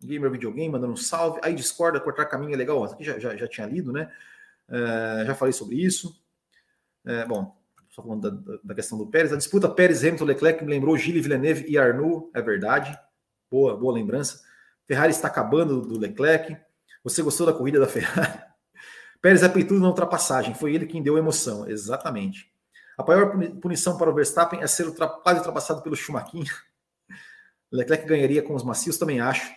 Gamer 0.00 0.30
Videogame 0.30 0.68
mandando 0.68 0.92
um 0.92 0.96
salve. 0.96 1.40
Aí 1.42 1.52
discorda, 1.52 1.98
cortar 1.98 2.26
caminho 2.26 2.54
é 2.54 2.56
legal. 2.56 2.84
Aqui 2.84 3.02
já, 3.02 3.18
já, 3.18 3.36
já 3.36 3.48
tinha 3.48 3.66
lido, 3.66 3.92
né? 3.92 4.08
Uh, 4.68 5.26
já 5.26 5.34
falei 5.34 5.52
sobre 5.52 5.82
isso. 5.82 6.16
Uh, 7.04 7.26
bom, 7.26 7.56
só 7.90 8.04
falando 8.04 8.30
da, 8.30 8.58
da, 8.62 8.74
questão 8.76 8.96
do 8.96 9.08
Pérez. 9.08 9.32
A 9.32 9.36
disputa 9.36 9.68
Pérez, 9.68 10.04
Hamilton, 10.04 10.26
Leclerc 10.26 10.64
me 10.64 10.70
lembrou 10.70 10.96
Gilles 10.96 11.24
Villeneuve 11.24 11.64
e 11.68 11.76
Arnoux. 11.76 12.30
É 12.32 12.40
verdade. 12.40 12.96
Boa, 13.50 13.76
boa 13.76 13.92
lembrança. 13.92 14.46
Ferrari 14.86 15.10
está 15.10 15.28
acabando 15.28 15.80
do 15.80 15.98
Leclerc. 15.98 16.56
Você 17.02 17.22
gostou 17.22 17.46
da 17.46 17.52
corrida 17.52 17.80
da 17.80 17.86
Ferrari? 17.86 18.40
Pérez 19.20 19.42
é 19.42 19.48
peitudo 19.48 19.80
na 19.80 19.88
ultrapassagem. 19.88 20.54
Foi 20.54 20.74
ele 20.74 20.86
quem 20.86 21.02
deu 21.02 21.18
emoção. 21.18 21.68
Exatamente. 21.68 22.50
A 22.96 23.04
maior 23.04 23.36
punição 23.60 23.98
para 23.98 24.10
o 24.10 24.14
Verstappen 24.14 24.62
é 24.62 24.66
ser 24.66 24.90
quase 24.94 25.38
ultrapassado 25.38 25.82
pelo 25.82 25.96
Schumacher. 25.96 26.46
Leclerc 27.70 28.06
ganharia 28.06 28.42
com 28.42 28.54
os 28.54 28.62
macios, 28.62 28.96
também 28.96 29.20
acho. 29.20 29.52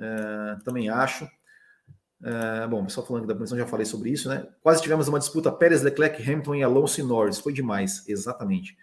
Uh, 0.00 0.62
também 0.64 0.88
acho. 0.88 1.24
Uh, 2.22 2.68
bom, 2.68 2.88
só 2.88 3.02
falando 3.04 3.26
da 3.26 3.34
punição, 3.34 3.56
já 3.56 3.66
falei 3.66 3.86
sobre 3.86 4.10
isso, 4.10 4.28
né? 4.28 4.46
Quase 4.62 4.82
tivemos 4.82 5.08
uma 5.08 5.18
disputa 5.18 5.52
Pérez, 5.52 5.82
Leclerc, 5.82 6.22
Hamilton 6.22 6.54
e 6.56 6.62
Alonso 6.62 7.00
e 7.00 7.04
Norris. 7.04 7.38
Foi 7.38 7.52
demais, 7.52 8.06
exatamente. 8.08 8.76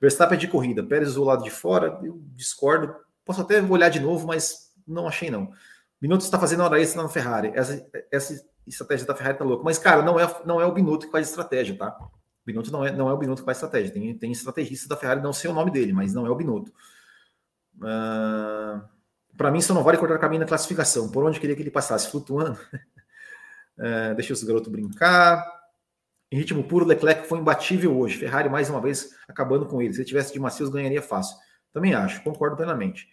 Verstappen 0.00 0.36
é 0.36 0.40
de 0.40 0.48
corrida, 0.48 0.82
Pérez 0.82 1.14
do 1.14 1.22
lado 1.22 1.44
de 1.44 1.50
fora, 1.50 2.00
eu 2.02 2.20
discordo. 2.34 2.94
Posso 3.24 3.40
até 3.40 3.62
olhar 3.62 3.88
de 3.88 4.00
novo, 4.00 4.26
mas 4.26 4.61
não 4.86 5.06
achei 5.06 5.30
não. 5.30 5.52
Binotto 6.00 6.24
está 6.24 6.38
fazendo 6.38 6.64
hora 6.64 6.80
extra 6.80 7.02
na 7.02 7.08
Ferrari. 7.08 7.52
Essa, 7.54 7.86
essa 8.10 8.44
estratégia 8.66 9.06
da 9.06 9.14
Ferrari 9.14 9.38
tá 9.38 9.44
louca. 9.44 9.62
Mas, 9.62 9.78
cara, 9.78 10.02
não 10.02 10.18
é, 10.18 10.28
não 10.44 10.60
é 10.60 10.66
o 10.66 10.72
Binotto 10.72 11.06
que 11.06 11.12
faz 11.12 11.28
estratégia, 11.28 11.76
tá? 11.76 11.96
Binotto 12.44 12.72
não 12.72 12.84
é, 12.84 12.90
não 12.90 13.08
é 13.08 13.12
o 13.12 13.16
Binotto 13.16 13.42
que 13.42 13.46
faz 13.46 13.58
estratégia. 13.58 13.92
Tem, 13.92 14.18
tem 14.18 14.32
estrategista 14.32 14.88
da 14.88 14.96
Ferrari, 14.96 15.22
não 15.22 15.32
sei 15.32 15.48
o 15.50 15.54
nome 15.54 15.70
dele, 15.70 15.92
mas 15.92 16.12
não 16.12 16.26
é 16.26 16.30
o 16.30 16.34
Binotto. 16.34 16.72
Uh, 17.80 17.84
ah, 17.84 18.88
para 19.36 19.50
mim, 19.50 19.60
só 19.60 19.72
não 19.72 19.84
vale 19.84 19.96
cortar 19.96 20.18
caminho 20.18 20.40
na 20.40 20.46
classificação. 20.46 21.08
Por 21.08 21.24
onde 21.24 21.38
queria 21.38 21.54
que 21.54 21.62
ele 21.62 21.70
passasse? 21.70 22.10
Flutuando. 22.10 22.58
uh, 23.78 24.14
deixa 24.16 24.32
os 24.32 24.42
garotos 24.42 24.72
brincar. 24.72 25.46
Em 26.32 26.36
ritmo 26.38 26.64
puro, 26.64 26.84
Leclerc 26.84 27.28
foi 27.28 27.38
imbatível 27.38 27.96
hoje. 27.96 28.18
Ferrari, 28.18 28.48
mais 28.48 28.68
uma 28.68 28.80
vez, 28.80 29.14
acabando 29.28 29.66
com 29.66 29.80
ele. 29.80 29.92
Se 29.92 30.00
ele 30.00 30.08
tivesse 30.08 30.32
de 30.32 30.40
macios, 30.40 30.68
ganharia 30.68 31.02
fácil. 31.02 31.36
Também 31.72 31.94
acho, 31.94 32.22
concordo 32.22 32.56
plenamente. 32.56 33.06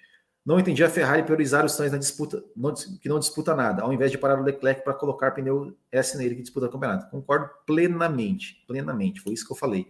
Não 0.45 0.59
entendi 0.59 0.83
a 0.83 0.89
Ferrari 0.89 1.23
priorizar 1.23 1.65
os 1.65 1.73
Sainz 1.73 1.91
na 1.91 1.97
disputa, 1.97 2.43
não, 2.55 2.73
que 2.73 3.09
não 3.09 3.19
disputa 3.19 3.55
nada, 3.55 3.83
ao 3.83 3.93
invés 3.93 4.09
de 4.09 4.17
parar 4.17 4.39
o 4.39 4.43
Leclerc 4.43 4.83
para 4.83 4.93
colocar 4.93 5.31
pneu 5.31 5.77
S 5.91 6.17
nele 6.17 6.35
que 6.35 6.41
disputa 6.41 6.65
o 6.65 6.69
campeonato. 6.69 7.09
Concordo 7.09 7.49
plenamente, 7.65 8.63
plenamente, 8.67 9.21
foi 9.21 9.33
isso 9.33 9.45
que 9.45 9.51
eu 9.51 9.57
falei. 9.57 9.87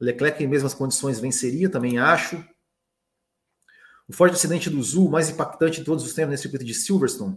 Leclerc 0.00 0.42
em 0.42 0.46
mesmas 0.46 0.74
condições 0.74 1.20
venceria, 1.20 1.68
também 1.68 1.98
acho. 1.98 2.42
O 4.08 4.12
forte 4.12 4.34
acidente 4.34 4.70
do 4.70 4.82
Zul, 4.82 5.10
mais 5.10 5.28
impactante 5.28 5.80
de 5.80 5.84
todos 5.84 6.04
os 6.04 6.14
tempos 6.14 6.30
nesse 6.30 6.42
circuito 6.42 6.64
de 6.64 6.74
Silverstone. 6.74 7.36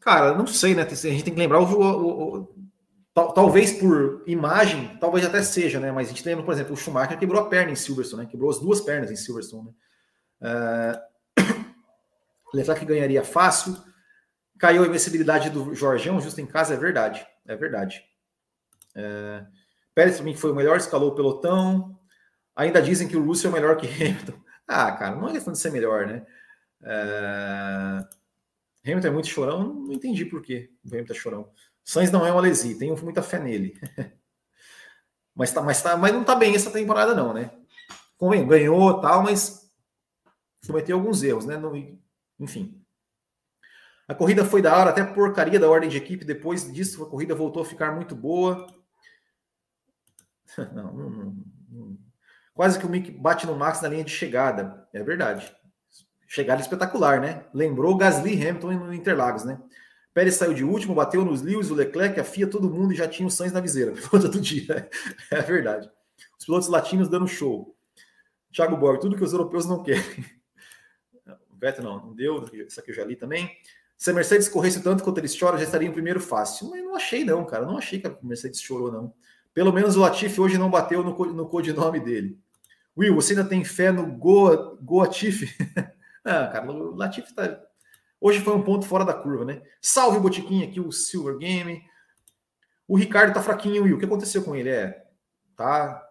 Cara, 0.00 0.36
não 0.36 0.46
sei, 0.46 0.74
né? 0.74 0.82
A 0.82 0.94
gente 0.94 1.24
tem 1.24 1.34
que 1.34 1.38
lembrar 1.38 1.60
o, 1.60 1.64
o, 1.64 2.38
o, 2.40 3.32
talvez 3.32 3.72
por 3.72 4.22
imagem, 4.26 4.96
talvez 4.98 5.24
até 5.24 5.42
seja, 5.42 5.78
né? 5.78 5.92
Mas 5.92 6.08
a 6.08 6.10
gente 6.10 6.24
lembra, 6.24 6.44
por 6.44 6.54
exemplo, 6.54 6.72
o 6.72 6.76
Schumacher 6.76 7.18
quebrou 7.18 7.40
a 7.40 7.48
perna 7.48 7.70
em 7.70 7.76
Silverstone, 7.76 8.24
né? 8.24 8.28
Quebrou 8.30 8.50
as 8.50 8.58
duas 8.58 8.80
pernas 8.80 9.10
em 9.10 9.16
Silverstone, 9.16 9.66
né? 9.66 9.72
Uh, 11.40 12.56
Leclerc 12.56 12.84
ganharia 12.84 13.22
fácil. 13.22 13.76
Caiu 14.58 14.82
a 14.82 14.86
invencibilidade 14.86 15.50
do 15.50 15.74
Jorgeão, 15.74 16.20
justo 16.20 16.40
em 16.40 16.46
casa, 16.46 16.74
é 16.74 16.76
verdade. 16.76 17.26
É 17.46 17.56
verdade. 17.56 18.04
Uh, 18.96 19.46
Pérez 19.94 20.18
também 20.18 20.34
foi 20.34 20.50
o 20.50 20.54
melhor, 20.54 20.76
escalou 20.76 21.10
o 21.10 21.14
pelotão. 21.14 21.98
Ainda 22.54 22.82
dizem 22.82 23.08
que 23.08 23.16
o 23.16 23.24
Russell 23.24 23.50
é 23.50 23.54
melhor 23.54 23.76
que 23.76 23.86
Hamilton. 24.02 24.40
Ah, 24.66 24.92
cara, 24.92 25.16
não 25.16 25.28
é 25.28 25.32
questão 25.32 25.52
de 25.52 25.58
ser 25.58 25.70
melhor, 25.70 26.06
né? 26.06 26.26
Uh, 26.80 28.06
Hamilton 28.84 29.08
é 29.08 29.10
muito 29.10 29.28
chorão, 29.28 29.74
não 29.74 29.92
entendi 29.92 30.24
por 30.24 30.42
que 30.42 30.70
o 30.84 30.88
Hamilton 30.88 31.12
é 31.12 31.16
chorão. 31.16 31.50
Sainz 31.84 32.10
não 32.10 32.26
é 32.26 32.30
uma 32.30 32.40
lesi, 32.40 32.78
tenho 32.78 32.96
muita 33.02 33.22
fé 33.22 33.38
nele. 33.38 33.78
mas, 35.34 35.52
tá, 35.52 35.62
mas, 35.62 35.82
tá, 35.82 35.96
mas 35.96 36.12
não 36.12 36.24
tá 36.24 36.34
bem 36.34 36.54
essa 36.54 36.70
temporada, 36.70 37.14
não, 37.14 37.32
né? 37.32 37.50
Ganhou 38.46 39.00
tal, 39.00 39.22
mas 39.22 39.69
cometeu 40.66 40.96
alguns 40.96 41.22
erros, 41.22 41.46
né? 41.46 41.60
Enfim. 42.38 42.80
A 44.06 44.14
corrida 44.14 44.44
foi 44.44 44.60
da 44.60 44.76
hora, 44.76 44.90
até 44.90 45.04
porcaria 45.04 45.60
da 45.60 45.70
ordem 45.70 45.88
de 45.88 45.96
equipe. 45.96 46.24
Depois 46.24 46.70
disso, 46.72 47.02
a 47.04 47.08
corrida 47.08 47.34
voltou 47.34 47.62
a 47.62 47.66
ficar 47.66 47.94
muito 47.94 48.14
boa. 48.14 48.66
Não, 50.74 50.92
não, 50.92 51.10
não, 51.70 51.98
Quase 52.52 52.76
que 52.76 52.84
o 52.84 52.88
Mick 52.88 53.12
bate 53.12 53.46
no 53.46 53.54
Max 53.54 53.80
na 53.80 53.88
linha 53.88 54.02
de 54.02 54.10
chegada. 54.10 54.84
É 54.92 55.00
verdade. 55.00 55.54
Chegada 56.26 56.60
espetacular, 56.60 57.20
né? 57.20 57.44
Lembrou 57.54 57.96
Gasly 57.96 58.34
Hamilton 58.34 58.72
no 58.72 58.92
Interlagos, 58.92 59.44
né? 59.44 59.62
Pérez 60.12 60.34
saiu 60.34 60.52
de 60.52 60.64
último, 60.64 60.94
bateu 60.94 61.24
nos 61.24 61.40
Lewis, 61.40 61.70
o 61.70 61.74
Leclerc, 61.74 62.18
a 62.18 62.24
FIA, 62.24 62.48
todo 62.48 62.68
mundo 62.68 62.92
já 62.94 63.06
tinha 63.06 63.26
o 63.26 63.30
Sainz 63.30 63.52
na 63.52 63.60
viseira. 63.60 63.94
Todo 64.10 64.40
dia. 64.40 64.90
É 65.30 65.40
verdade. 65.40 65.88
Os 66.38 66.44
pilotos 66.44 66.68
latinos 66.68 67.08
dando 67.08 67.28
show. 67.28 67.76
Thiago 68.52 68.76
Borg, 68.76 69.00
tudo 69.00 69.16
que 69.16 69.22
os 69.22 69.32
europeus 69.32 69.66
não 69.66 69.82
querem. 69.84 70.02
Vettel 71.60 71.84
não, 71.84 72.06
não 72.06 72.14
deu, 72.14 72.44
isso 72.66 72.80
aqui 72.80 72.90
eu 72.90 72.94
já 72.94 73.04
li 73.04 73.16
também. 73.16 73.50
Se 73.96 74.10
a 74.10 74.14
Mercedes 74.14 74.48
corresse 74.48 74.82
tanto 74.82 75.04
quanto 75.04 75.18
eles 75.18 75.36
choram, 75.36 75.58
já 75.58 75.64
estaria 75.64 75.86
em 75.86 75.92
primeiro 75.92 76.20
fácil. 76.20 76.70
Mas 76.70 76.82
não 76.82 76.96
achei, 76.96 77.22
não, 77.22 77.44
cara. 77.44 77.66
Não 77.66 77.76
achei 77.76 78.00
que 78.00 78.06
a 78.06 78.16
Mercedes 78.22 78.62
chorou, 78.62 78.90
não. 78.90 79.12
Pelo 79.52 79.72
menos 79.72 79.94
o 79.94 80.00
Latifi 80.00 80.40
hoje 80.40 80.56
não 80.56 80.70
bateu 80.70 81.04
no, 81.04 81.12
no 81.34 81.46
codinome 81.46 82.00
dele. 82.00 82.40
Will, 82.96 83.14
você 83.14 83.34
ainda 83.34 83.44
tem 83.44 83.62
fé 83.62 83.92
no 83.92 84.06
Goa, 84.06 84.78
Goa 84.80 85.06
Tiff? 85.06 85.46
ah, 86.24 86.46
cara, 86.46 86.72
o 86.72 86.96
Latifi 86.96 87.34
tá. 87.34 87.60
Hoje 88.18 88.40
foi 88.40 88.54
um 88.54 88.62
ponto 88.62 88.86
fora 88.86 89.04
da 89.04 89.12
curva, 89.12 89.44
né? 89.44 89.62
Salve 89.82 90.16
o 90.16 90.20
Botiquinho 90.20 90.66
aqui, 90.66 90.80
o 90.80 90.90
Silver 90.90 91.36
Game. 91.36 91.82
O 92.88 92.96
Ricardo 92.96 93.34
tá 93.34 93.42
fraquinho, 93.42 93.82
Will. 93.82 93.96
O 93.96 93.98
que 93.98 94.06
aconteceu 94.06 94.42
com 94.42 94.56
ele? 94.56 94.70
É, 94.70 95.04
tá, 95.54 96.02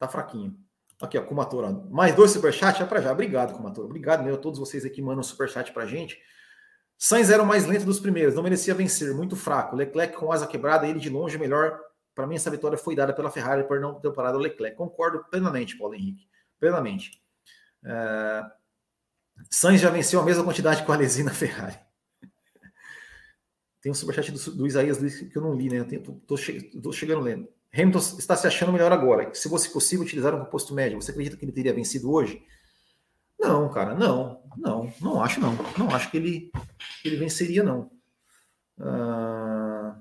tá 0.00 0.08
fraquinho. 0.08 0.56
Aqui, 1.00 1.18
ó, 1.18 1.22
Kumatora. 1.22 1.70
Mais 1.90 2.14
dois 2.14 2.30
superchats, 2.30 2.80
é 2.80 2.84
para 2.86 3.00
já. 3.00 3.12
Obrigado, 3.12 3.54
Kumatora. 3.54 3.86
Obrigado 3.86 4.28
a 4.32 4.36
todos 4.36 4.58
vocês 4.58 4.84
aqui 4.84 4.96
que 4.96 5.02
mandam 5.02 5.22
superchat 5.22 5.72
pra 5.72 5.86
gente. 5.86 6.18
Sainz 6.98 7.28
era 7.28 7.42
o 7.42 7.46
mais 7.46 7.66
lento 7.66 7.84
dos 7.84 8.00
primeiros, 8.00 8.34
não 8.34 8.42
merecia 8.42 8.74
vencer, 8.74 9.14
muito 9.14 9.36
fraco. 9.36 9.76
Leclerc 9.76 10.16
com 10.16 10.32
asa 10.32 10.46
quebrada, 10.46 10.86
ele 10.86 10.98
de 10.98 11.10
longe 11.10 11.36
melhor. 11.36 11.78
Para 12.14 12.26
mim, 12.26 12.36
essa 12.36 12.50
vitória 12.50 12.78
foi 12.78 12.96
dada 12.96 13.12
pela 13.12 13.30
Ferrari 13.30 13.64
por 13.64 13.78
não 13.78 14.00
ter 14.00 14.10
parado 14.12 14.38
o 14.38 14.40
Leclerc. 14.40 14.76
Concordo 14.76 15.22
plenamente, 15.30 15.76
Paulo 15.76 15.94
Henrique. 15.94 16.26
Plenamente. 16.58 17.10
Uh... 17.84 18.50
Sainz 19.50 19.82
já 19.82 19.90
venceu 19.90 20.18
a 20.18 20.24
mesma 20.24 20.42
quantidade 20.42 20.82
com 20.82 20.92
a 20.92 20.96
Lesina 20.96 21.30
Ferrari. 21.30 21.78
Tem 23.82 23.92
um 23.92 23.94
superchat 23.94 24.32
do, 24.32 24.56
do 24.56 24.66
Isaías 24.66 24.98
que 24.98 25.36
eu 25.36 25.42
não 25.42 25.54
li, 25.54 25.68
né? 25.68 25.86
Estou 25.86 26.38
che 26.38 26.72
chegando 26.92 27.20
lendo. 27.20 27.46
Hamilton 27.76 27.98
está 27.98 28.34
se 28.36 28.46
achando 28.46 28.72
melhor 28.72 28.90
agora. 28.90 29.30
Se 29.34 29.48
fosse 29.48 29.70
possível 29.70 30.04
utilizar 30.04 30.34
um 30.34 30.44
composto 30.44 30.74
médio, 30.74 31.00
você 31.00 31.10
acredita 31.10 31.36
que 31.36 31.44
ele 31.44 31.52
teria 31.52 31.74
vencido 31.74 32.10
hoje? 32.10 32.42
Não, 33.38 33.68
cara, 33.68 33.94
não, 33.94 34.40
não, 34.56 34.92
não 35.00 35.22
acho 35.22 35.40
não. 35.40 35.54
Não 35.76 35.94
acho 35.94 36.10
que 36.10 36.16
ele, 36.16 36.50
que 37.02 37.08
ele 37.08 37.16
venceria, 37.16 37.62
não. 37.62 37.90
Ah, 38.80 39.96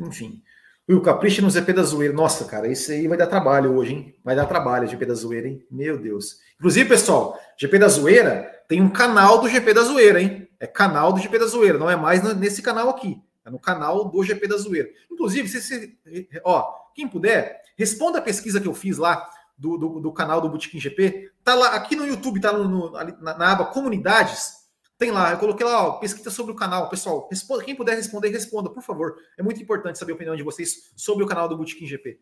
enfim. 0.00 0.42
o 0.88 1.00
Capricho 1.00 1.42
no 1.42 1.50
ZP 1.50 1.72
da 1.72 1.82
Zoeira. 1.82 2.14
Nossa, 2.14 2.44
cara, 2.46 2.66
esse 2.66 2.92
aí 2.92 3.06
vai 3.06 3.18
dar 3.18 3.26
trabalho 3.26 3.74
hoje, 3.76 3.92
hein? 3.92 4.14
Vai 4.24 4.34
dar 4.34 4.46
trabalho, 4.46 4.88
GP 4.88 5.04
da 5.04 5.14
Zoeira, 5.14 5.48
hein? 5.48 5.66
Meu 5.70 5.98
Deus. 5.98 6.38
Inclusive, 6.56 6.88
pessoal, 6.88 7.38
GP 7.58 7.78
da 7.78 7.88
Zoeira 7.88 8.50
tem 8.68 8.80
um 8.80 8.90
canal 8.90 9.40
do 9.40 9.48
GP 9.48 9.74
da 9.74 9.82
Zoeira, 9.82 10.20
hein? 10.20 10.48
É 10.58 10.66
canal 10.66 11.12
do 11.12 11.20
GP 11.20 11.38
da 11.38 11.46
Zoeira, 11.46 11.78
não 11.78 11.90
é 11.90 11.96
mais 11.96 12.22
nesse 12.36 12.62
canal 12.62 12.88
aqui. 12.88 13.20
É 13.44 13.50
no 13.50 13.58
canal 13.58 14.04
do 14.08 14.22
GP 14.22 14.46
da 14.46 14.56
Zoeira. 14.56 14.88
Inclusive, 15.10 15.48
se, 15.48 15.60
se, 15.60 15.98
ó, 16.44 16.72
quem 16.94 17.08
puder, 17.08 17.62
responda 17.76 18.18
a 18.18 18.22
pesquisa 18.22 18.60
que 18.60 18.68
eu 18.68 18.74
fiz 18.74 18.98
lá 18.98 19.28
do, 19.58 19.76
do, 19.76 20.00
do 20.00 20.12
canal 20.12 20.40
do 20.40 20.48
Botequim 20.48 20.80
GP. 20.80 21.30
Tá 21.44 21.54
lá, 21.54 21.74
aqui 21.74 21.96
no 21.96 22.06
YouTube, 22.06 22.40
tá 22.40 22.52
no, 22.52 22.68
no, 22.68 22.90
na, 22.90 23.38
na, 23.38 23.52
aba 23.52 23.66
Comunidades, 23.66 24.68
Tem 24.98 25.10
lá, 25.10 25.32
eu 25.32 25.38
coloquei 25.38 25.66
lá, 25.66 25.86
ó, 25.86 25.92
pesquisa 25.98 26.30
sobre 26.30 26.52
o 26.52 26.56
canal. 26.56 26.88
Pessoal, 26.88 27.28
responda, 27.30 27.64
quem 27.64 27.74
puder 27.74 27.96
responder, 27.96 28.28
responda, 28.28 28.70
por 28.70 28.82
favor. 28.82 29.16
É 29.38 29.42
muito 29.42 29.62
importante 29.62 29.98
saber 29.98 30.12
a 30.12 30.14
opinião 30.14 30.36
de 30.36 30.42
vocês 30.42 30.92
sobre 30.96 31.24
o 31.24 31.26
canal 31.26 31.48
do 31.48 31.56
Bootkin 31.56 31.86
GP. 31.86 32.20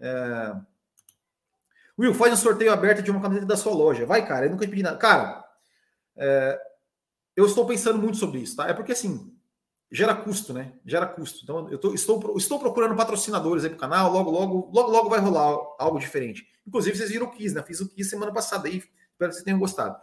É... 0.00 0.54
Will, 1.98 2.14
faz 2.14 2.32
um 2.32 2.36
sorteio 2.36 2.72
aberto 2.72 3.02
de 3.02 3.10
uma 3.10 3.20
camiseta 3.20 3.46
da 3.46 3.56
sua 3.56 3.74
loja. 3.74 4.06
Vai, 4.06 4.26
cara, 4.26 4.46
eu 4.46 4.50
nunca 4.50 4.66
pedi 4.66 4.82
nada. 4.82 4.96
Cara, 4.96 5.44
é... 6.16 6.58
eu 7.36 7.46
estou 7.46 7.66
pensando 7.66 7.98
muito 7.98 8.16
sobre 8.16 8.40
isso, 8.40 8.56
tá? 8.56 8.68
É 8.68 8.72
porque 8.72 8.92
assim, 8.92 9.34
gera 9.92 10.14
custo, 10.14 10.54
né? 10.54 10.72
Gera 10.86 11.06
custo. 11.06 11.40
Então, 11.42 11.68
eu 11.70 11.78
tô, 11.78 11.92
estou, 11.92 12.36
estou 12.36 12.58
procurando 12.58 12.96
patrocinadores 12.96 13.62
aí 13.62 13.70
pro 13.70 13.78
canal, 13.78 14.10
logo, 14.10 14.30
logo, 14.30 14.70
logo, 14.72 14.90
logo 14.90 15.10
vai 15.10 15.20
rolar 15.20 15.56
algo 15.78 15.98
diferente. 15.98 16.48
Inclusive, 16.66 16.96
vocês 16.96 17.10
viram 17.10 17.26
o 17.26 17.30
Kiss, 17.30 17.54
né? 17.54 17.62
Fiz 17.62 17.80
o 17.80 17.88
Kiss 17.88 18.08
semana 18.08 18.32
passada 18.32 18.68
aí, 18.68 18.78
espero 18.78 19.30
que 19.30 19.32
vocês 19.32 19.44
tenham 19.44 19.58
gostado. 19.58 19.96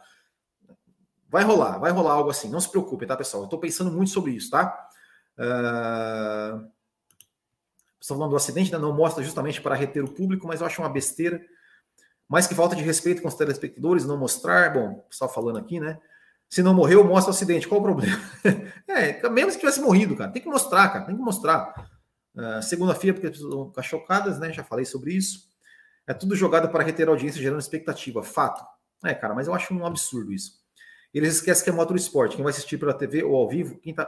Vai 1.28 1.44
rolar, 1.44 1.80
vai 1.80 1.92
rolar 1.92 2.14
algo 2.14 2.30
assim. 2.30 2.50
Não 2.50 2.60
se 2.60 2.70
preocupem, 2.70 3.08
tá, 3.08 3.18
pessoal? 3.18 3.44
Eu 3.44 3.46
estou 3.46 3.60
pensando 3.60 3.92
muito 3.92 4.12
sobre 4.12 4.32
isso, 4.32 4.52
tá? 4.52 4.90
Uh... 5.38 6.70
Estou 8.00 8.16
falando 8.16 8.32
do 8.32 8.38
acidente, 8.38 8.72
né? 8.72 8.78
não 8.78 8.94
mostra 8.94 9.24
justamente 9.24 9.62
para 9.62 9.76
reter 9.76 10.04
o 10.04 10.08
público, 10.08 10.48
mas 10.48 10.62
eu 10.62 10.68
acho 10.68 10.82
uma 10.82 10.90
besteira. 10.90 11.42
Mais 12.30 12.48
que 12.48 12.56
falta 12.56 12.76
de 12.76 12.82
respeito 12.82 13.22
com 13.22 13.28
os 13.28 13.34
telespectadores, 13.34 14.06
não 14.06 14.18
mostrar. 14.18 14.74
Bom, 14.74 15.06
só 15.10 15.28
falando 15.28 15.58
aqui, 15.58 15.80
né? 15.80 16.00
Se 16.50 16.64
não 16.64 16.74
morreu, 16.74 17.04
mostra 17.04 17.32
o 17.32 17.36
acidente. 17.36 17.68
Qual 17.68 17.80
o 17.80 17.84
problema? 17.84 18.20
é, 18.90 19.30
mesmo 19.30 19.52
que 19.52 19.60
tivesse 19.60 19.80
morrido, 19.80 20.16
cara. 20.16 20.32
Tem 20.32 20.42
que 20.42 20.50
mostrar, 20.50 20.90
cara. 20.90 21.06
Tem 21.06 21.16
que 21.16 21.22
mostrar. 21.22 21.88
Uh, 22.36 22.62
Segunda-feira, 22.64 23.14
porque 23.14 23.28
as 23.28 23.34
pessoas 23.34 23.54
vão 23.54 23.68
ficar 23.68 23.84
chocadas, 23.84 24.40
né? 24.40 24.52
Já 24.52 24.64
falei 24.64 24.86
sobre 24.86 25.14
isso. 25.14 25.48
É 26.08 26.14
tudo 26.14 26.36
jogado 26.36 26.70
para 26.70 26.84
reter 26.84 27.08
audiência, 27.08 27.40
gerando 27.42 27.60
expectativa. 27.60 28.24
Fato. 28.24 28.66
É, 29.06 29.14
cara, 29.14 29.36
mas 29.36 29.48
eu 29.48 29.54
acho 29.54 29.74
um 29.74 29.86
absurdo 29.86 30.34
isso. 30.34 30.60
Eles 31.14 31.36
esquecem 31.36 31.64
que 31.64 31.70
é 31.70 31.74
motor 31.74 31.96
esporte. 31.96 32.36
Quem 32.36 32.44
vai 32.44 32.52
assistir 32.52 32.78
pela 32.78 32.94
TV 32.94 33.24
ou 33.24 33.36
ao 33.36 33.48
vivo, 33.48 33.78
quem 33.78 33.94
tá, 33.94 34.06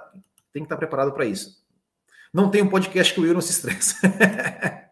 tem 0.52 0.64
que 0.64 0.66
estar 0.66 0.76
tá 0.76 0.80
preparado 0.80 1.12
para 1.14 1.26
isso. 1.26 1.62
Não 2.34 2.50
tem 2.50 2.64
um 2.64 2.70
podcast 2.70 3.14
que 3.14 3.20
o 3.20 3.24
Will 3.24 3.34
não 3.34 3.42
se 3.42 3.52
estressa. 3.52 3.98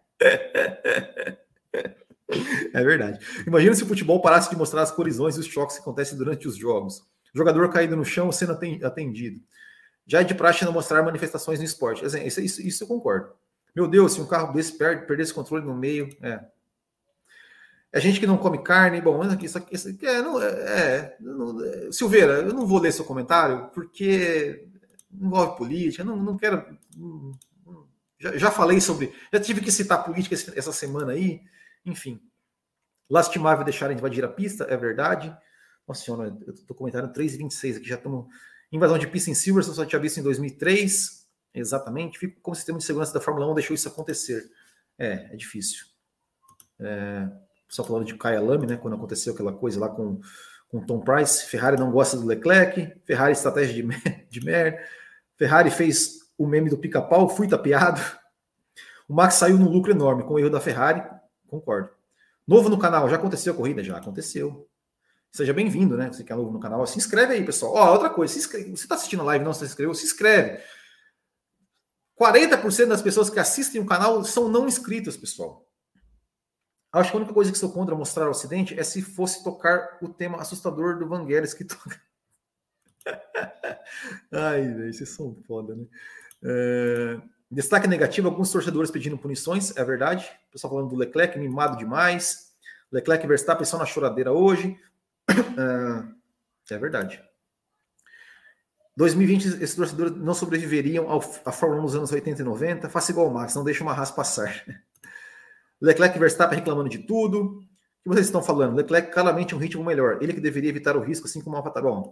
é 2.74 2.84
verdade. 2.84 3.20
Imagina 3.48 3.74
se 3.74 3.84
o 3.84 3.88
futebol 3.88 4.22
parasse 4.22 4.50
de 4.50 4.56
mostrar 4.56 4.84
as 4.84 4.92
colisões 4.92 5.36
e 5.36 5.40
os 5.40 5.48
choques 5.48 5.78
que 5.78 5.82
acontecem 5.82 6.18
durante 6.18 6.48
os 6.48 6.56
jogos. 6.56 7.02
Jogador 7.34 7.70
caído 7.72 7.96
no 7.96 8.06
chão 8.06 8.32
sendo 8.32 8.54
atendido. 8.54 9.42
Já 10.06 10.22
é 10.22 10.24
de 10.24 10.34
praxe 10.34 10.66
não 10.66 10.72
mostrar 10.72 11.04
manifestações 11.04 11.60
no 11.60 11.66
esporte. 11.66 12.04
Isso, 12.04 12.42
isso, 12.42 12.62
isso 12.62 12.84
eu 12.84 12.88
concordo. 12.88 13.32
Meu 13.76 13.88
Deus, 13.88 14.14
se 14.14 14.22
um 14.22 14.26
carro 14.26 14.54
desse 14.54 14.78
perde, 14.78 15.06
perder 15.06 15.24
esse 15.24 15.34
controle 15.34 15.66
no 15.66 15.76
meio. 15.76 16.10
É. 16.22 16.44
É 17.92 18.00
gente 18.00 18.20
que 18.20 18.28
não 18.28 18.38
come 18.38 18.62
carne. 18.64 19.02
Bom, 19.02 19.22
isso 19.42 19.58
aqui, 19.58 19.76
isso 19.76 19.90
aqui 19.90 20.06
é, 20.06 20.22
não, 20.22 20.42
é, 20.42 21.16
não, 21.20 21.64
é, 21.64 21.92
Silveira, 21.92 22.34
eu 22.42 22.54
não 22.54 22.68
vou 22.68 22.80
ler 22.80 22.92
seu 22.92 23.06
comentário 23.06 23.70
porque 23.74 24.68
envolve 25.12 25.58
política. 25.58 26.04
Não, 26.04 26.16
não 26.16 26.38
quero. 26.38 26.66
Não, 26.96 27.38
já, 28.20 28.38
já, 28.38 28.52
falei 28.52 28.82
sobre. 28.82 29.14
Já 29.32 29.40
tive 29.40 29.62
que 29.62 29.72
citar 29.72 30.04
política 30.04 30.36
essa 30.56 30.72
semana 30.72 31.14
aí. 31.14 31.42
Enfim. 31.86 32.20
Lastimável 33.10 33.64
deixar 33.64 33.92
invadir 33.92 34.24
a 34.24 34.28
pista, 34.28 34.66
é 34.70 34.78
verdade. 34.78 35.36
Nossa 35.90 36.04
senhora, 36.04 36.38
eu 36.46 36.54
estou 36.54 36.78
comentando 36.78 37.12
3,26 37.12 37.78
aqui, 37.78 37.90
já 37.90 37.96
estamos. 37.96 38.28
Invasão 38.72 39.00
de 39.00 39.08
pista 39.08 39.32
em 39.32 39.34
Silverstone, 39.34 39.76
só 39.76 39.84
tinha 39.84 40.00
visto 40.00 40.20
em 40.20 40.24
2003. 40.24 41.28
Exatamente. 41.52 42.20
Fico 42.20 42.40
como 42.42 42.54
o 42.54 42.56
sistema 42.56 42.78
de 42.78 42.86
segurança 42.86 43.12
da 43.12 43.20
Fórmula 43.20 43.52
1 43.52 43.56
deixou 43.56 43.74
isso 43.74 43.88
acontecer. 43.88 44.52
É, 45.00 45.34
é 45.34 45.36
difícil. 45.36 45.88
É, 46.80 47.28
só 47.68 47.84
falando 47.84 48.06
de 48.06 48.14
Kaya 48.14 48.40
Lame, 48.40 48.68
né? 48.68 48.78
Quando 48.78 48.94
aconteceu 48.94 49.34
aquela 49.34 49.52
coisa 49.52 49.80
lá 49.80 49.90
com, 49.90 50.22
com 50.68 50.86
Tom 50.86 51.00
Price. 51.00 51.48
Ferrari 51.48 51.80
não 51.80 51.90
gosta 51.90 52.16
do 52.16 52.28
Leclerc. 52.28 53.02
Ferrari 53.04 53.32
estratégia 53.32 53.74
de, 53.74 53.90
de 54.30 54.46
merda. 54.46 54.80
Ferrari 55.38 55.72
fez 55.72 56.20
o 56.38 56.46
meme 56.46 56.70
do 56.70 56.78
pica-pau, 56.78 57.28
fui 57.28 57.48
tapeado. 57.48 58.00
O 59.08 59.14
Max 59.16 59.34
saiu 59.34 59.58
num 59.58 59.68
lucro 59.68 59.92
enorme 59.92 60.24
com 60.24 60.36
o 60.36 60.40
erro 60.40 60.52
da 60.52 60.62
Ferrari. 60.62 61.04
Concordo. 61.48 61.90
Novo 62.48 62.70
no 62.70 62.78
canal, 62.78 63.10
já 63.10 63.16
aconteceu 63.16 63.54
a 63.54 63.56
corrida? 63.56 63.84
Já 63.84 63.98
aconteceu. 63.98 64.69
Seja 65.32 65.54
bem-vindo, 65.54 65.96
né? 65.96 66.08
Você 66.12 66.24
que 66.24 66.34
é 66.34 66.36
novo 66.36 66.52
no 66.52 66.60
canal, 66.60 66.86
se 66.88 66.98
inscreve 66.98 67.34
aí, 67.34 67.46
pessoal. 67.46 67.74
Ó, 67.76 67.92
outra 67.94 68.10
coisa, 68.10 68.34
se 68.34 68.40
inscreve. 68.40 68.72
você 68.72 68.84
está 68.84 68.96
assistindo 68.96 69.22
a 69.22 69.26
live 69.26 69.46
não 69.46 69.54
se 69.54 69.64
inscreveu, 69.64 69.94
se 69.94 70.06
inscreve. 70.06 70.64
40% 72.20 72.88
das 72.88 73.02
pessoas 73.02 73.30
que 73.30 73.40
assistem 73.40 73.80
o 73.80 73.86
canal 73.86 74.24
são 74.24 74.50
não 74.50 74.68
inscritas, 74.68 75.16
pessoal. 75.16 75.66
Acho 76.92 77.12
que 77.12 77.18
a 77.18 77.20
única 77.20 77.34
coisa 77.34 77.52
que 77.52 77.58
sou 77.58 77.72
contra 77.72 77.96
mostrar 77.96 78.26
ao 78.26 78.32
Ocidente 78.32 78.78
é 78.78 78.84
se 78.84 79.02
fosse 79.02 79.44
tocar 79.44 80.00
o 80.02 80.10
tema 80.10 80.42
assustador 80.42 80.98
do 80.98 81.08
Vangelis 81.08 81.54
que 81.54 81.64
toca. 81.64 82.02
Ai, 84.34 84.68
velho, 84.68 84.94
vocês 84.94 85.10
são 85.10 85.36
foda, 85.48 85.76
né? 85.76 85.86
É... 86.44 87.22
Destaque 87.52 87.88
negativo: 87.88 88.28
alguns 88.28 88.52
torcedores 88.52 88.90
pedindo 88.90 89.18
punições, 89.18 89.76
é 89.78 89.84
verdade. 89.84 90.26
O 90.50 90.52
pessoal 90.54 90.74
falando 90.74 90.90
do 90.90 90.96
Leclerc, 90.96 91.38
mimado 91.38 91.78
demais. 91.78 92.50
Leclerc 92.92 93.24
e 93.24 93.28
Verstappen 93.28 93.66
só 93.66 93.78
na 93.78 93.86
choradeira 93.86 94.32
hoje. 94.32 94.80
É, 96.70 96.76
é 96.76 96.78
verdade. 96.78 97.22
2020, 98.96 99.64
esses 99.64 99.76
torcedores 99.76 100.16
não 100.18 100.34
sobreviveriam 100.34 101.10
ao, 101.10 101.20
à 101.46 101.52
Fórmula 101.52 101.80
1 101.80 101.84
nos 101.84 101.96
anos 101.96 102.12
80 102.12 102.42
e 102.42 102.46
90. 102.46 102.90
Faça 102.90 103.12
igual 103.12 103.28
o 103.28 103.34
Max, 103.34 103.56
não 103.56 103.64
deixe 103.64 103.82
uma 103.82 103.94
raça 103.94 104.14
passar. 104.14 104.64
Leclerc 105.82 106.18
e 106.18 106.20
Verstappen 106.20 106.60
reclamando 106.60 106.90
de 106.90 107.00
tudo. 107.00 107.40
O 107.44 107.60
que 108.04 108.10
vocês 108.10 108.26
estão 108.26 108.44
falando? 108.44 108.76
Leclerc 108.76 109.12
claramente 109.12 109.56
um 109.56 109.58
ritmo 109.58 109.84
melhor. 109.84 110.22
Ele 110.22 110.34
que 110.34 110.42
deveria 110.42 110.70
evitar 110.70 110.98
o 110.98 111.02
risco, 111.02 111.28
assim 111.28 111.42
como 111.42 111.56
o 111.56 111.60
Alfa 111.60 111.82
Bom, 111.82 112.10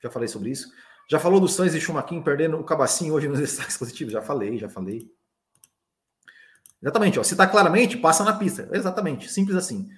já 0.00 0.10
falei 0.10 0.28
sobre 0.28 0.50
isso. 0.50 0.72
Já 1.10 1.18
falou 1.18 1.40
do 1.40 1.48
Sainz 1.48 1.74
e 1.74 1.80
Schumacher 1.80 2.22
perdendo 2.22 2.58
o 2.58 2.64
cabacinho 2.64 3.14
hoje 3.14 3.28
nos 3.28 3.38
destaques 3.40 3.76
positivos? 3.76 4.12
Já 4.12 4.22
falei, 4.22 4.58
já 4.58 4.68
falei. 4.68 5.10
Exatamente, 6.80 7.18
ó. 7.18 7.22
Se 7.22 7.34
está 7.34 7.46
claramente, 7.46 7.96
passa 7.96 8.24
na 8.24 8.32
pista. 8.32 8.68
Exatamente, 8.72 9.30
simples 9.30 9.56
assim. 9.56 9.90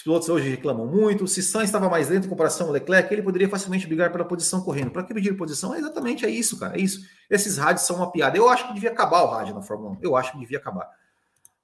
Os 0.00 0.04
pilotos 0.04 0.30
hoje 0.30 0.48
reclamam 0.48 0.86
muito. 0.86 1.28
Se 1.28 1.42
Sainz 1.42 1.68
estava 1.68 1.86
mais 1.90 2.08
lento 2.08 2.24
em 2.24 2.30
comparação 2.30 2.68
ao 2.68 2.72
Leclerc, 2.72 3.12
ele 3.12 3.20
poderia 3.20 3.50
facilmente 3.50 3.86
brigar 3.86 4.10
pela 4.10 4.24
posição 4.24 4.62
correndo. 4.62 4.90
Para 4.90 5.02
que 5.02 5.12
pedir 5.12 5.36
posição? 5.36 5.74
É 5.74 5.78
exatamente 5.78 6.24
é 6.24 6.30
isso, 6.30 6.58
cara. 6.58 6.74
É 6.74 6.80
isso. 6.80 7.06
Esses 7.28 7.58
rádios 7.58 7.86
são 7.86 7.96
uma 7.96 8.10
piada. 8.10 8.34
Eu 8.34 8.48
acho 8.48 8.66
que 8.66 8.72
devia 8.72 8.90
acabar 8.90 9.22
o 9.24 9.26
rádio 9.26 9.54
na 9.54 9.60
Fórmula 9.60 9.90
1. 9.90 9.98
Eu 10.00 10.16
acho 10.16 10.32
que 10.32 10.38
devia 10.38 10.56
acabar. 10.56 10.88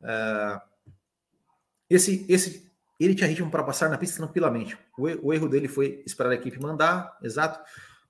Uh, 0.02 0.60
esse, 1.88 2.26
esse, 2.28 2.70
ele 3.00 3.14
tinha 3.14 3.26
ritmo 3.26 3.50
para 3.50 3.62
passar 3.62 3.88
na 3.88 3.96
pista 3.96 4.18
tranquilamente. 4.18 4.76
O, 4.98 5.28
o, 5.28 5.32
erro 5.32 5.48
dele 5.48 5.66
foi 5.66 6.02
esperar 6.04 6.30
a 6.30 6.34
equipe 6.34 6.60
mandar, 6.60 7.16
exato. 7.22 7.58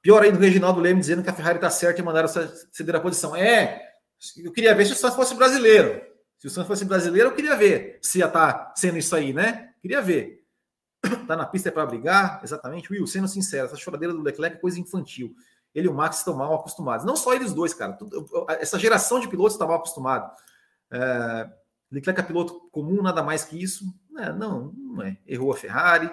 Pior 0.03 0.25
ainda, 0.25 0.39
o 0.39 0.41
Reginaldo 0.41 0.81
Leme 0.81 0.99
dizendo 0.99 1.23
que 1.23 1.31
a 1.31 1.35
Ferrari 1.35 1.59
está 1.59 1.71
certa 1.71 2.01
e 2.01 2.05
mandaram 2.05 2.27
ceder 2.73 2.97
a 2.97 3.01
posição. 3.01 3.37
É, 3.37 3.81
eu 4.39 4.51
queria 4.51 4.75
ver 4.75 4.87
se 4.87 4.93
o 4.93 4.97
Santos 4.97 5.15
fosse 5.15 5.37
brasileiro. 5.37 6.03
Se 6.37 6.49
o 6.49 6.51
Santos 6.51 6.67
fosse 6.67 6.85
brasileiro, 6.85 7.29
eu 7.29 7.35
queria 7.35 7.55
ver 7.55 8.01
se 8.03 8.19
ia 8.19 8.27
estar 8.27 8.53
tá 8.53 8.75
sendo 8.75 8.99
isso 8.99 9.15
aí, 9.15 9.33
né? 9.33 9.66
Queria 9.87 10.03
ver. 10.03 10.45
Tá 11.29 11.37
na 11.37 11.47
pista 11.47 11.69
é 11.69 11.73
para 11.73 11.87
brigar, 11.87 12.41
exatamente. 12.43 12.91
Will, 12.91 13.07
sendo 13.07 13.29
sincero, 13.29 13.67
essa 13.67 13.77
choradeira 13.77 14.13
do 14.13 14.21
Leclerc 14.21 14.57
é 14.57 14.61
coisa 14.61 14.81
infantil. 14.81 15.33
Ele 15.73 15.87
e 15.87 15.89
o 15.89 15.95
Max 15.95 16.19
estão 16.19 16.35
mal 16.35 16.53
acostumados. 16.57 17.07
Não 17.07 17.15
só 17.15 17.33
eles 17.35 17.53
dois, 17.53 17.73
cara. 17.73 17.97
Essa 18.59 18.81
geração 18.81 19.21
de 19.21 19.29
pilotos 19.29 19.53
está 19.53 19.65
mal 19.65 19.77
acostumado. 19.77 20.29
É, 20.91 21.49
Leclerc 21.93 22.21
é 22.21 22.25
piloto 22.25 22.69
comum, 22.73 23.01
nada 23.01 23.23
mais 23.23 23.45
que 23.45 23.63
isso. 23.63 23.85
É, 24.19 24.33
não, 24.33 24.73
não 24.73 25.03
é. 25.05 25.17
Errou 25.25 25.53
a 25.53 25.57
Ferrari. 25.57 26.11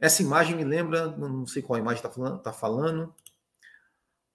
Essa 0.00 0.22
imagem 0.22 0.56
me 0.56 0.64
lembra, 0.64 1.06
não 1.06 1.46
sei 1.46 1.62
qual 1.62 1.78
imagem 1.78 1.98
está 1.98 2.10
falando, 2.10 2.38
tá 2.40 2.52
falando. 2.52 3.14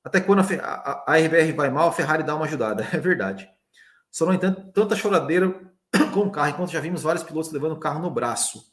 Até 0.06 0.22
quando 0.22 0.40
a, 0.40 0.64
a, 0.64 1.14
a 1.14 1.18
RBR 1.18 1.52
vai 1.52 1.70
mal, 1.70 1.90
a 1.90 1.92
Ferrari 1.94 2.24
dá 2.24 2.34
uma 2.34 2.46
ajudada. 2.46 2.88
É 2.96 2.98
verdade. 2.98 3.50
Só, 4.10 4.26
no 4.26 4.34
entanto, 4.34 4.72
tanta 4.72 4.96
choradeira 4.96 5.67
com 6.14 6.22
o 6.22 6.32
carro, 6.32 6.50
enquanto 6.50 6.72
já 6.72 6.80
vimos 6.80 7.04
vários 7.04 7.24
pilotos 7.24 7.52
levando 7.52 7.74
o 7.74 7.80
carro 7.80 8.00
no 8.00 8.10
braço. 8.12 8.72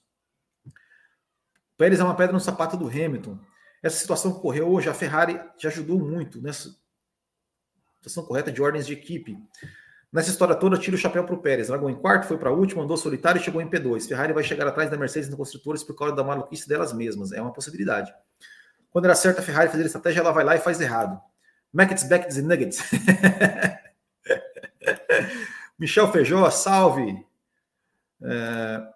Pérez 1.76 2.00
é 2.00 2.04
uma 2.04 2.14
pedra 2.14 2.32
no 2.32 2.40
sapato 2.40 2.76
do 2.76 2.88
Hamilton. 2.88 3.38
Essa 3.82 3.98
situação 3.98 4.30
ocorreu 4.30 4.68
hoje, 4.68 4.88
a 4.88 4.94
Ferrari 4.94 5.40
já 5.58 5.68
ajudou 5.68 5.98
muito 5.98 6.40
nessa 6.40 6.74
situação 7.96 8.24
correta 8.24 8.50
de 8.50 8.62
ordens 8.62 8.86
de 8.86 8.92
equipe. 8.92 9.36
Nessa 10.12 10.30
história 10.30 10.54
toda, 10.54 10.78
tira 10.78 10.94
o 10.94 10.98
chapéu 10.98 11.24
para 11.24 11.34
o 11.34 11.38
Pérez. 11.38 11.68
Largou 11.68 11.90
em 11.90 11.94
quarto, 11.94 12.26
foi 12.26 12.38
para 12.38 12.48
a 12.48 12.52
última, 12.52 12.84
andou 12.84 12.96
solitário 12.96 13.40
e 13.40 13.42
chegou 13.42 13.60
em 13.60 13.68
P2. 13.68 14.06
Ferrari 14.06 14.32
vai 14.32 14.44
chegar 14.44 14.66
atrás 14.66 14.88
da 14.88 14.96
Mercedes 14.96 15.28
no 15.28 15.36
construtores 15.36 15.82
por 15.82 15.96
causa 15.96 16.14
da 16.14 16.22
maluquice 16.22 16.68
delas 16.68 16.92
mesmas. 16.92 17.32
É 17.32 17.42
uma 17.42 17.52
possibilidade. 17.52 18.14
Quando 18.90 19.06
era 19.06 19.14
certo 19.16 19.40
a 19.40 19.42
Ferrari 19.42 19.70
fazer 19.70 19.84
estratégia, 19.84 20.20
ela 20.20 20.30
vai 20.30 20.44
lá 20.44 20.54
e 20.54 20.60
faz 20.60 20.80
errado. 20.80 21.20
Mackets, 21.72 22.04
Beckets 22.04 22.36
e 22.36 22.42
Nuggets. 22.42 22.78
Michel 25.78 26.10
Feijó, 26.10 26.48
salve. 26.50 27.24
É, 28.22 28.86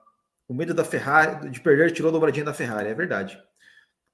o 0.46 0.54
medo 0.54 0.72
da 0.72 0.84
Ferrari 0.84 1.50
de 1.50 1.60
perder 1.60 1.92
tirou 1.92 2.08
a 2.08 2.12
dobradinha 2.12 2.44
da 2.44 2.54
Ferrari, 2.54 2.88
é 2.88 2.94
verdade. 2.94 3.36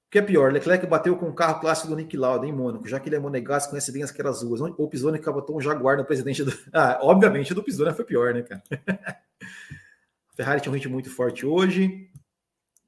O 0.07 0.11
que 0.11 0.19
é 0.19 0.21
pior, 0.21 0.51
Leclerc 0.51 0.85
bateu 0.85 1.17
com 1.17 1.27
o 1.27 1.33
carro 1.33 1.59
clássico 1.59 1.87
do 1.87 1.95
Nick 1.95 2.15
Lauda 2.15 2.45
em 2.45 2.51
Mônaco, 2.51 2.87
já 2.87 2.99
que 2.99 3.09
ele 3.09 3.15
é 3.15 3.19
monegasco, 3.19 3.71
conhece 3.71 3.91
bem 3.91 4.03
aquelas 4.03 4.43
ruas. 4.43 4.61
O 4.77 4.87
Pisoni 4.87 5.19
cabotou 5.19 5.57
um 5.57 5.61
Jaguar 5.61 5.97
no 5.97 6.05
presidente 6.05 6.43
do. 6.43 6.51
Ah, 6.73 6.99
obviamente 7.01 7.51
o 7.51 7.55
do 7.55 7.63
Pisoni 7.63 7.93
foi 7.93 8.05
pior, 8.05 8.33
né, 8.33 8.41
cara? 8.41 8.63
a 10.29 10.35
Ferrari 10.35 10.61
tinha 10.61 10.71
um 10.71 10.75
ritmo 10.75 10.93
muito 10.93 11.09
forte 11.09 11.45
hoje. 11.45 12.09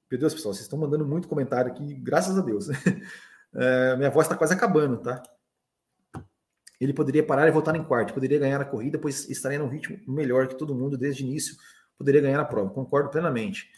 Meu 0.09 0.19
Deus, 0.19 0.33
pessoal, 0.33 0.53
vocês 0.53 0.65
estão 0.65 0.79
mandando 0.79 1.05
muito 1.05 1.27
comentário 1.27 1.71
aqui, 1.71 1.93
graças 1.95 2.37
a 2.37 2.41
Deus. 2.41 2.67
É, 3.55 3.95
minha 3.95 4.11
voz 4.11 4.27
está 4.27 4.35
quase 4.35 4.53
acabando, 4.53 4.97
tá? 4.97 5.23
Ele 6.79 6.93
poderia 6.93 7.23
parar 7.23 7.47
e 7.47 7.51
voltar 7.51 7.75
em 7.75 7.83
quarto, 7.83 8.13
poderia 8.13 8.37
ganhar 8.37 8.61
a 8.61 8.65
corrida, 8.65 8.99
pois 8.99 9.27
estaria 9.29 9.57
num 9.57 9.67
ritmo 9.67 9.99
melhor 10.07 10.47
que 10.47 10.55
todo 10.55 10.75
mundo 10.75 10.97
desde 10.97 11.23
o 11.23 11.25
início, 11.25 11.55
poderia 11.97 12.21
ganhar 12.21 12.39
a 12.39 12.45
prova. 12.45 12.69
Concordo 12.69 13.09
plenamente. 13.09 13.69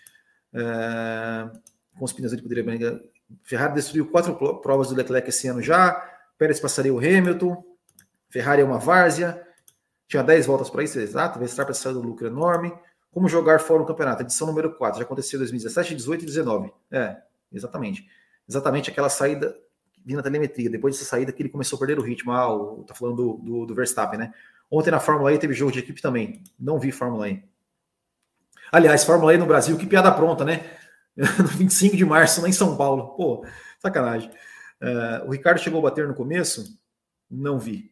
É, 0.54 1.50
com 1.98 2.06
os 2.06 2.12
pneus 2.12 2.34
ele 2.34 2.42
poderia 2.42 2.64
ganhar. 2.64 3.00
Ferrari 3.44 3.74
destruiu 3.76 4.10
quatro 4.10 4.36
provas 4.62 4.90
do 4.90 4.96
Leclerc 4.96 5.30
esse 5.30 5.48
ano 5.48 5.62
já. 5.62 5.94
Pérez 6.38 6.60
passaria 6.60 6.94
o 6.94 6.98
Hamilton. 6.98 7.64
Ferrari 8.30 8.62
é 8.62 8.66
uma 8.66 8.80
várzea. 8.80 9.46
Tinha 10.08 10.24
10 10.24 10.48
voltas 10.48 10.70
para 10.70 10.84
isso, 10.84 11.00
exato. 11.00 11.38
Verstappen 11.38 11.74
saiu 11.74 11.94
do 11.94 12.02
lucro 12.02 12.28
enorme. 12.28 12.74
Como 13.12 13.28
jogar 13.28 13.60
fora 13.60 13.84
o 13.84 13.86
campeonato? 13.86 14.24
Edição 14.24 14.48
número 14.48 14.76
4. 14.76 15.00
Já 15.00 15.06
aconteceu 15.06 15.38
em 15.38 15.42
2017, 15.42 15.96
18 15.96 16.24
e 16.24 16.26
19. 16.26 16.74
É, 16.92 17.18
exatamente. 17.52 18.08
Exatamente 18.48 18.90
aquela 18.90 19.10
saída 19.10 19.56
vindo 20.10 20.18
na 20.18 20.24
telemetria. 20.24 20.70
Depois 20.70 20.96
dessa 20.96 21.08
saída 21.08 21.32
que 21.32 21.42
ele 21.42 21.50
começou 21.50 21.78
a 21.78 21.80
perder 21.80 22.00
o 22.00 22.02
ritmo. 22.02 22.32
Ah, 22.32 22.52
o, 22.52 22.84
tá 22.84 22.96
falando 22.96 23.16
do, 23.16 23.34
do, 23.38 23.66
do 23.68 23.76
Verstappen, 23.76 24.20
né? 24.20 24.34
Ontem 24.72 24.90
na 24.90 25.00
Fórmula 25.00 25.32
E 25.32 25.38
teve 25.38 25.54
jogo 25.54 25.72
de 25.72 25.80
equipe 25.80 26.02
também. 26.02 26.44
Não 26.60 26.80
vi 26.80 26.92
Fórmula 26.92 27.30
E. 27.30 27.44
Aliás, 28.72 29.04
Fórmula 29.04 29.34
E 29.34 29.38
no 29.38 29.46
Brasil, 29.46 29.78
que 29.78 29.86
piada 29.86 30.12
pronta, 30.12 30.44
né? 30.44 30.66
no 31.16 31.48
25 31.48 31.96
de 31.96 32.06
março, 32.06 32.42
lá 32.42 32.50
em 32.50 32.54
São 32.54 32.76
Paulo. 32.76 33.16
Pô, 33.16 33.46
sacanagem. 33.80 34.30
Uh, 34.82 35.28
o 35.28 35.32
Ricardo 35.32 35.60
chegou 35.60 35.80
a 35.80 35.84
bater 35.84 36.08
no 36.08 36.14
começo? 36.14 36.80
Não 37.30 37.60
vi. 37.60 37.92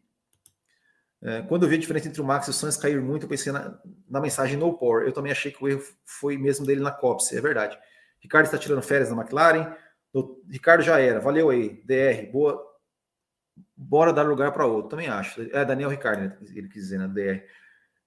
Uh, 1.22 1.46
quando 1.48 1.64
eu 1.64 1.70
vi 1.70 1.76
a 1.76 1.80
diferença 1.80 2.08
entre 2.08 2.22
o 2.22 2.26
Max 2.26 2.48
e 2.48 2.50
o 2.50 2.54
Sainz 2.54 2.78
cair 2.78 3.02
muito, 3.02 3.24
eu 3.24 3.30
pensei 3.30 3.52
na, 3.52 3.78
na, 4.10 4.22
mensagem 4.22 4.58
no 4.58 4.74
power. 4.74 5.06
Eu 5.06 5.12
também 5.12 5.32
achei 5.32 5.52
que 5.52 5.64
o 5.64 5.68
erro 5.68 5.84
foi 6.06 6.38
mesmo 6.38 6.66
dele 6.66 6.82
na 6.82 6.92
Copse, 6.92 7.38
é 7.38 7.42
verdade. 7.42 7.78
Ricardo 8.20 8.46
está 8.46 8.58
tirando 8.58 8.82
férias 8.82 9.10
na 9.10 9.22
McLaren. 9.22 9.76
O 10.18 10.42
Ricardo 10.50 10.84
já 10.84 11.00
era. 11.00 11.20
Valeu 11.20 11.50
aí, 11.50 11.82
DR. 11.86 12.32
Boa. 12.32 12.66
Bora 13.76 14.12
dar 14.12 14.24
lugar 14.24 14.52
para 14.52 14.66
outro. 14.66 14.90
Também 14.90 15.08
acho. 15.08 15.42
É 15.56 15.64
Daniel 15.64 15.90
Ricardo, 15.90 16.22
né? 16.22 16.38
ele 16.56 16.68
quis 16.68 16.84
dizer, 16.84 16.98
né? 16.98 17.08
DR. 17.08 17.44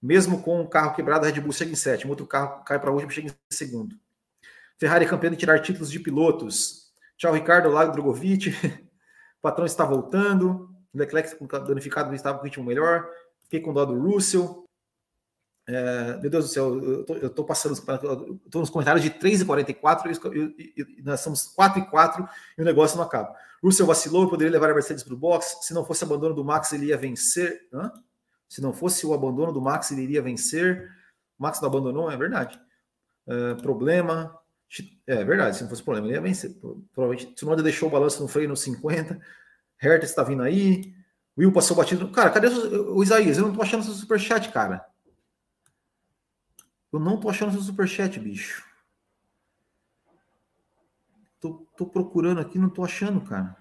Mesmo 0.01 0.41
com 0.41 0.61
o 0.61 0.67
carro 0.67 0.93
quebrado, 0.93 1.25
a 1.25 1.29
Red 1.29 1.39
Bull 1.39 1.53
chega 1.53 1.71
em 1.71 1.75
sétimo. 1.75 2.11
Outro 2.11 2.27
carro 2.27 2.63
cai 2.63 2.79
para 2.79 2.91
último, 2.91 3.11
chega 3.11 3.29
em 3.29 3.33
segundo. 3.49 3.95
Ferrari 4.77 5.05
campeão 5.05 5.31
de 5.31 5.37
tirar 5.37 5.59
títulos 5.61 5.91
de 5.91 5.99
pilotos. 5.99 6.91
Tchau, 7.17 7.33
Ricardo, 7.33 7.69
Lago 7.69 7.91
Drogovic. 7.91 8.49
O 8.49 8.51
patrão 9.41 9.65
está 9.65 9.85
voltando. 9.85 10.69
Leclerc 10.93 11.37
danificado 11.65 12.13
estava 12.13 12.39
com 12.39 12.45
ritmo 12.45 12.65
melhor. 12.65 13.07
Fiquei 13.43 13.61
com 13.61 13.73
dó 13.73 13.85
do 13.85 13.97
Russell. 13.97 14.67
É, 15.67 16.17
meu 16.17 16.29
Deus 16.29 16.45
do 16.45 16.51
céu, 16.51 16.83
eu 16.83 17.27
estou 17.27 17.45
passando 17.45 17.79
tô 18.49 18.59
nos 18.59 18.69
comentários 18.69 19.03
de 19.03 19.11
3 19.11 19.41
e 19.41 19.45
44 19.45 20.11
e, 20.11 20.73
e, 20.77 21.03
nós 21.03 21.19
somos 21.21 21.47
4 21.47 21.79
e 21.79 21.85
4 21.85 22.27
e 22.57 22.61
o 22.61 22.65
negócio 22.65 22.97
não 22.97 23.03
acaba. 23.03 23.35
Russell 23.63 23.85
vacilou 23.85 24.25
e 24.25 24.29
poderia 24.29 24.51
levar 24.51 24.71
a 24.71 24.73
Mercedes 24.73 25.03
para 25.03 25.13
o 25.13 25.17
box. 25.17 25.59
Se 25.61 25.73
não 25.73 25.85
fosse 25.85 26.03
abandono 26.03 26.33
do 26.33 26.43
Max, 26.43 26.73
ele 26.73 26.87
ia 26.87 26.97
vencer. 26.97 27.67
Hã? 27.71 27.91
Se 28.49 28.59
não 28.59 28.73
fosse 28.73 29.05
o 29.05 29.13
abandono 29.13 29.53
do 29.53 29.61
Max, 29.61 29.91
ele 29.91 30.01
iria 30.01 30.21
vencer. 30.21 30.89
O 31.37 31.43
Max 31.43 31.61
não 31.61 31.69
abandonou, 31.69 32.11
é 32.11 32.17
verdade. 32.17 32.59
É, 33.27 33.53
problema. 33.55 34.35
É 35.05 35.23
verdade, 35.23 35.57
se 35.57 35.63
não 35.63 35.69
fosse 35.69 35.83
problema, 35.83 36.07
ele 36.07 36.15
ia 36.15 36.21
vencer. 36.21 36.55
Provavelmente, 36.93 37.33
Tsunoda 37.33 37.61
deixou 37.61 37.87
o 37.87 37.91
balanço 37.91 38.21
no 38.21 38.27
freio 38.27 38.49
no 38.49 38.57
50. 38.57 39.19
Hertz 39.77 40.09
está 40.09 40.23
vindo 40.23 40.41
aí. 40.41 40.93
Will 41.37 41.51
passou 41.51 41.77
batido. 41.77 42.09
Cara, 42.09 42.29
cadê 42.29 42.47
o, 42.47 42.95
o 42.97 43.03
Isaías? 43.03 43.37
Eu 43.37 43.47
não 43.47 43.53
tô 43.53 43.61
achando 43.61 43.83
seu 43.83 43.93
superchat, 43.93 44.49
cara. 44.51 44.85
Eu 46.91 46.99
não 46.99 47.19
tô 47.19 47.29
achando 47.29 47.51
seu 47.53 47.61
superchat, 47.61 48.19
bicho. 48.19 48.65
Tô, 51.39 51.65
tô 51.75 51.85
procurando 51.85 52.39
aqui, 52.39 52.59
não 52.59 52.69
tô 52.69 52.83
achando, 52.83 53.21
cara. 53.21 53.55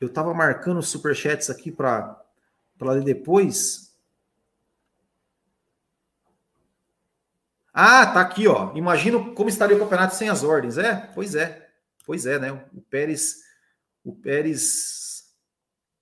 Eu 0.00 0.12
tava 0.12 0.32
marcando 0.32 0.78
os 0.78 0.88
superchats 0.88 1.50
aqui 1.50 1.72
para 1.72 2.24
ler 2.80 3.02
depois. 3.02 3.96
Ah, 7.72 8.06
tá 8.06 8.20
aqui, 8.20 8.46
ó. 8.46 8.74
Imagino 8.76 9.34
como 9.34 9.48
estaria 9.48 9.76
o 9.76 9.80
campeonato 9.80 10.14
sem 10.14 10.28
as 10.28 10.42
ordens. 10.44 10.78
É, 10.78 10.94
pois 11.14 11.34
é. 11.34 11.68
Pois 12.04 12.26
é, 12.26 12.38
né? 12.38 12.52
O 12.72 12.80
Pérez 12.80 13.42
o 14.04 14.14
Pérez 14.14 15.34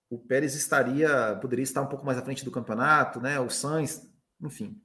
o 0.09 0.19
Pérez 0.19 0.55
estaria 0.55 1.37
poderia 1.41 1.63
estar 1.63 1.83
um 1.83 1.89
pouco 1.89 2.07
mais 2.07 2.17
à 2.17 2.23
frente 2.23 2.45
do 2.45 2.51
campeonato, 2.51 3.21
né? 3.21 3.41
O 3.41 3.51
Sainz, 3.51 4.09
enfim. 4.41 4.81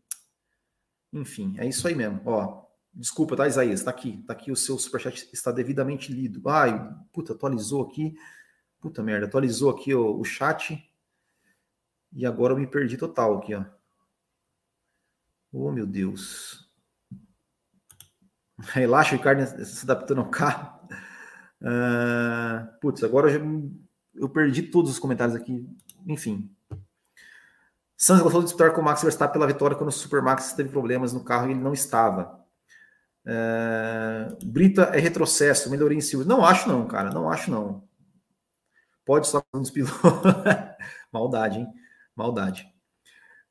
Enfim, 1.14 1.56
é 1.57 1.68
isso 1.68 1.88
aí 1.88 1.95
mesmo. 1.95 2.22
Ó, 2.26 2.65
desculpa, 2.94 3.36
tá, 3.36 3.48
Isaías? 3.48 3.84
Tá 3.84 3.91
aqui, 3.91 4.23
tá 4.26 4.34
aqui 4.34 4.52
o 4.52 4.56
seu 4.56 4.78
superchat 4.78 5.30
está 5.34 5.52
devidamente 5.52 6.11
lido. 6.11 6.48
Ai, 6.49 6.73
puta, 7.11 7.34
atualizou 7.34 7.84
aqui. 7.84 8.15
Puta 8.80 9.03
merda, 9.03 9.28
atualizou 9.28 9.69
aqui 9.69 9.94
o, 9.94 10.19
o 10.19 10.23
chat. 10.23 10.82
E 12.14 12.26
agora 12.26 12.53
eu 12.53 12.57
me 12.57 12.68
perdi 12.68 12.98
total 12.98 13.38
aqui, 13.38 13.53
ó. 13.53 13.64
Oh, 15.53 15.72
meu 15.72 15.86
Deus. 15.86 16.69
Relaxa, 18.57 19.15
o 19.15 19.18
Ricardo 19.18 19.45
se 19.65 19.84
adaptando 19.84 20.22
ao 20.22 20.30
carro. 20.30 20.80
Uh, 21.61 22.80
putz, 22.80 23.03
agora 23.03 23.30
eu, 23.30 23.40
já, 23.40 23.45
eu, 24.15 24.30
perdi 24.30 24.64
todos 24.64 24.91
os 24.91 24.99
comentários 24.99 25.36
aqui. 25.36 25.68
Enfim. 26.06 26.49
Sanz 28.02 28.19
gostou 28.19 28.41
de 28.41 28.45
disputar 28.45 28.73
com 28.73 28.82
o 28.82 28.84
Max 28.84 29.03
Verstappen 29.03 29.34
pela 29.34 29.45
vitória 29.45 29.78
quando 29.78 29.90
o 29.90 29.91
Super 29.91 30.23
Max 30.23 30.53
teve 30.53 30.69
problemas 30.69 31.14
no 31.14 31.23
carro 31.23 31.48
e 31.48 31.52
ele 31.52 31.60
não 31.60 31.72
estava. 31.72 32.44
Uh, 33.23 34.44
Brita 34.44 34.90
é 34.91 34.99
retrocesso, 34.99 35.69
melhoria 35.69 35.99
em 35.99 36.02
Silva. 36.02 36.26
Não 36.26 36.44
acho, 36.44 36.68
não, 36.68 36.88
cara. 36.88 37.11
Não 37.11 37.30
acho, 37.30 37.52
não. 37.52 37.88
Pode 39.06 39.28
só 39.28 39.44
com 39.52 39.60
os 39.60 39.69
pilotos. 39.69 40.02
Maldade, 41.14 41.60
hein? 41.60 41.68
Maldade. 42.15 42.68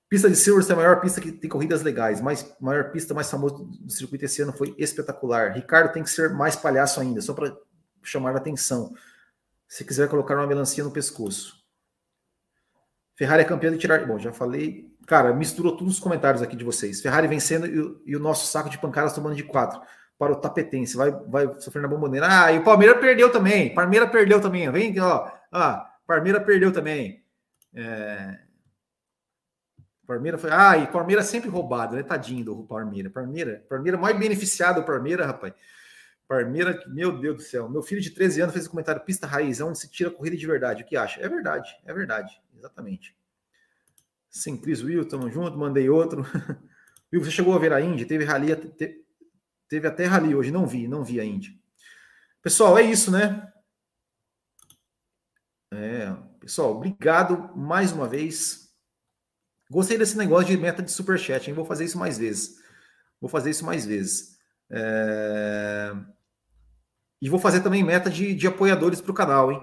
Pista 0.09 0.28
de 0.28 0.35
Silverstone 0.35 0.81
é 0.81 0.82
a 0.82 0.85
maior 0.85 1.01
pista 1.01 1.20
que 1.20 1.31
tem 1.31 1.48
corridas 1.48 1.82
legais. 1.82 2.20
Mais, 2.20 2.52
maior 2.60 2.90
pista 2.90 3.14
mais 3.14 3.31
famosa 3.31 3.55
do 3.55 3.93
circuito 3.93 4.24
esse 4.24 4.43
ano 4.43 4.52
foi 4.52 4.74
espetacular. 4.77 5.52
Ricardo 5.52 5.93
tem 5.93 6.02
que 6.02 6.10
ser 6.10 6.28
mais 6.28 6.56
palhaço 6.56 7.01
ainda, 7.01 7.20
só 7.20 7.35
para 7.35 7.56
chamar 8.02 8.35
a 8.35 8.39
atenção. 8.39 8.93
Se 9.68 9.85
quiser 9.85 10.09
colocar 10.09 10.35
uma 10.35 10.48
melancia 10.48 10.82
no 10.82 10.90
pescoço. 10.90 11.59
Ferrari 13.20 13.42
é 13.42 13.44
campeão 13.44 13.70
de 13.70 13.76
tirar. 13.76 14.02
Bom, 14.06 14.18
já 14.18 14.32
falei. 14.32 14.90
Cara, 15.06 15.34
misturou 15.34 15.76
todos 15.76 15.92
os 15.92 16.01
comentários 16.01 16.40
aqui 16.40 16.56
de 16.56 16.64
vocês. 16.64 17.02
Ferrari 17.02 17.28
vencendo 17.28 17.66
e 17.66 17.78
o, 17.78 18.02
e 18.06 18.16
o 18.16 18.18
nosso 18.18 18.47
saco 18.47 18.70
de 18.70 18.78
pancadas 18.78 19.12
tomando 19.12 19.36
de 19.36 19.44
quatro 19.44 19.78
para 20.18 20.32
o 20.32 20.36
Tapetense. 20.36 20.97
Vai, 20.97 21.10
vai 21.10 21.60
sofrer 21.60 21.82
na 21.82 21.88
bomboneira. 21.88 22.26
Ah, 22.30 22.51
e 22.51 22.60
o 22.60 22.64
Palmeiras 22.64 22.98
perdeu 22.98 23.30
também. 23.30 23.74
Palmeiras 23.74 24.09
perdeu 24.09 24.40
também. 24.40 24.72
Vem 24.72 24.98
ó. 24.98 25.30
Ah, 25.52 25.86
Palmeiras 26.06 26.42
perdeu 26.44 26.72
também. 26.72 27.22
É, 27.74 28.38
Palmeiras 30.06 30.40
foi. 30.40 30.51
Ah, 30.51 30.78
e 30.78 30.86
Palmeiras 30.86 31.26
sempre 31.26 31.51
roubado, 31.51 31.97
né? 31.97 32.02
Tadinho 32.02 32.42
do 32.42 32.62
Palmeiras. 32.62 33.12
Palmeiras, 33.12 33.60
Palmeiras 33.68 34.01
mais 34.01 34.18
beneficiado, 34.18 34.82
Palmeiras, 34.82 35.26
rapaz. 35.26 35.52
Palmeiras, 36.26 36.82
meu 36.86 37.18
Deus 37.20 37.36
do 37.36 37.42
céu. 37.42 37.68
Meu 37.68 37.82
filho 37.82 38.01
de 38.01 38.12
13 38.12 38.40
anos 38.40 38.55
fez 38.55 38.66
um 38.66 38.70
comentário: 38.70 39.02
pista 39.02 39.26
raiz, 39.26 39.60
é 39.60 39.64
onde 39.64 39.78
se 39.78 39.90
tira 39.90 40.10
corrida 40.10 40.38
de 40.38 40.47
verdade. 40.47 40.84
O 40.84 40.86
que 40.86 40.97
acha? 40.97 41.20
É 41.20 41.28
verdade, 41.28 41.68
é 41.84 41.92
verdade, 41.92 42.40
exatamente. 42.60 43.16
Sem 44.30 44.56
Cris 44.56 44.82
Will, 44.82 45.08
tamo 45.08 45.28
junto, 45.30 45.58
mandei 45.58 45.88
outro. 45.90 46.22
Will, 47.12 47.24
você 47.24 47.30
chegou 47.30 47.54
a 47.54 47.58
ver 47.58 47.72
a 47.72 47.80
Indy? 47.80 48.04
Teve 48.04 48.24
rally, 48.24 48.54
te, 48.54 49.04
teve 49.68 49.88
até 49.88 50.06
rally 50.06 50.34
hoje, 50.34 50.52
não 50.52 50.66
vi, 50.66 50.86
não 50.86 51.02
vi 51.02 51.18
a 51.18 51.24
Indy. 51.24 51.60
Pessoal, 52.40 52.78
é 52.78 52.82
isso, 52.82 53.10
né? 53.10 53.52
É, 55.72 56.12
pessoal, 56.38 56.76
obrigado 56.76 57.56
mais 57.56 57.92
uma 57.92 58.08
vez 58.08 58.70
Gostei 59.70 59.96
desse 59.96 60.18
negócio 60.18 60.48
de 60.48 60.56
meta 60.56 60.82
de 60.82 60.90
superchat, 60.90 61.48
hein? 61.48 61.54
Vou 61.54 61.64
fazer 61.64 61.84
isso 61.84 61.96
mais 61.96 62.18
vezes. 62.18 62.56
Vou 63.20 63.30
fazer 63.30 63.50
isso 63.50 63.64
mais 63.64 63.86
vezes. 63.86 64.36
É... 64.68 65.92
E 67.22 67.28
vou 67.28 67.38
fazer 67.38 67.60
também 67.60 67.84
meta 67.84 68.10
de, 68.10 68.34
de 68.34 68.48
apoiadores 68.48 69.00
para 69.00 69.12
o 69.12 69.14
canal, 69.14 69.52
hein? 69.52 69.60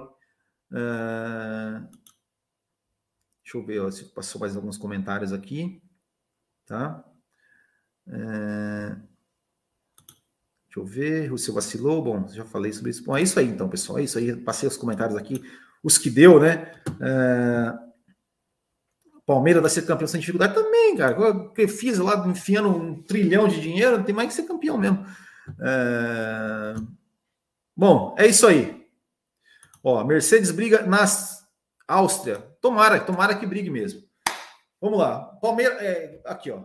É... 0.74 1.97
Deixa 3.48 3.58
eu 3.60 3.64
ver 3.64 3.80
ó, 3.80 3.90
se 3.90 4.04
passou 4.04 4.42
mais 4.42 4.58
alguns 4.58 4.78
comentários 4.78 5.32
aqui. 5.32 5.82
Tá? 6.66 7.02
É... 8.06 8.90
Deixa 10.66 10.76
eu 10.76 10.86
ver. 10.86 11.32
O 11.32 11.38
seu 11.38 11.54
vacilou. 11.54 12.04
Bom, 12.04 12.28
já 12.28 12.44
falei 12.44 12.74
sobre 12.74 12.92
isso. 12.92 13.06
Bom, 13.06 13.16
é 13.16 13.22
isso 13.22 13.40
aí 13.40 13.48
então, 13.48 13.70
pessoal. 13.70 14.00
É 14.00 14.04
isso 14.04 14.18
aí. 14.18 14.36
Passei 14.36 14.68
os 14.68 14.76
comentários 14.76 15.16
aqui. 15.16 15.42
Os 15.82 15.98
que 15.98 16.10
deu, 16.10 16.42
né? 16.42 16.74
É... 17.00 17.74
Palmeiras 19.26 19.62
vai 19.62 19.72
ser 19.72 19.86
campeão 19.86 20.10
sem 20.10 20.20
dificuldade 20.20 20.54
também, 20.54 20.98
cara. 20.98 21.16
Fiz 21.70 22.00
lá 22.00 22.28
enfiando 22.28 22.68
um 22.68 23.02
trilhão 23.02 23.48
de 23.48 23.62
dinheiro, 23.62 23.98
não 23.98 24.04
tem 24.04 24.14
mais 24.14 24.28
que 24.28 24.34
ser 24.34 24.44
campeão 24.44 24.78
mesmo. 24.78 25.06
É... 25.62 26.76
Bom, 27.74 28.14
é 28.20 28.28
isso 28.28 28.46
aí. 28.46 28.86
Ó, 29.82 30.04
Mercedes 30.04 30.52
briga 30.52 30.86
na 30.86 31.08
Áustria. 31.88 32.38
Tomara, 32.62 33.00
tomara 33.00 33.36
que 33.36 33.46
brigue 33.46 33.70
mesmo. 33.70 34.04
Vamos 34.82 35.00
lá. 35.00 35.20
Palmeiras, 35.42 35.82
é, 35.82 36.22
aqui, 36.26 36.52
ó. 36.52 36.64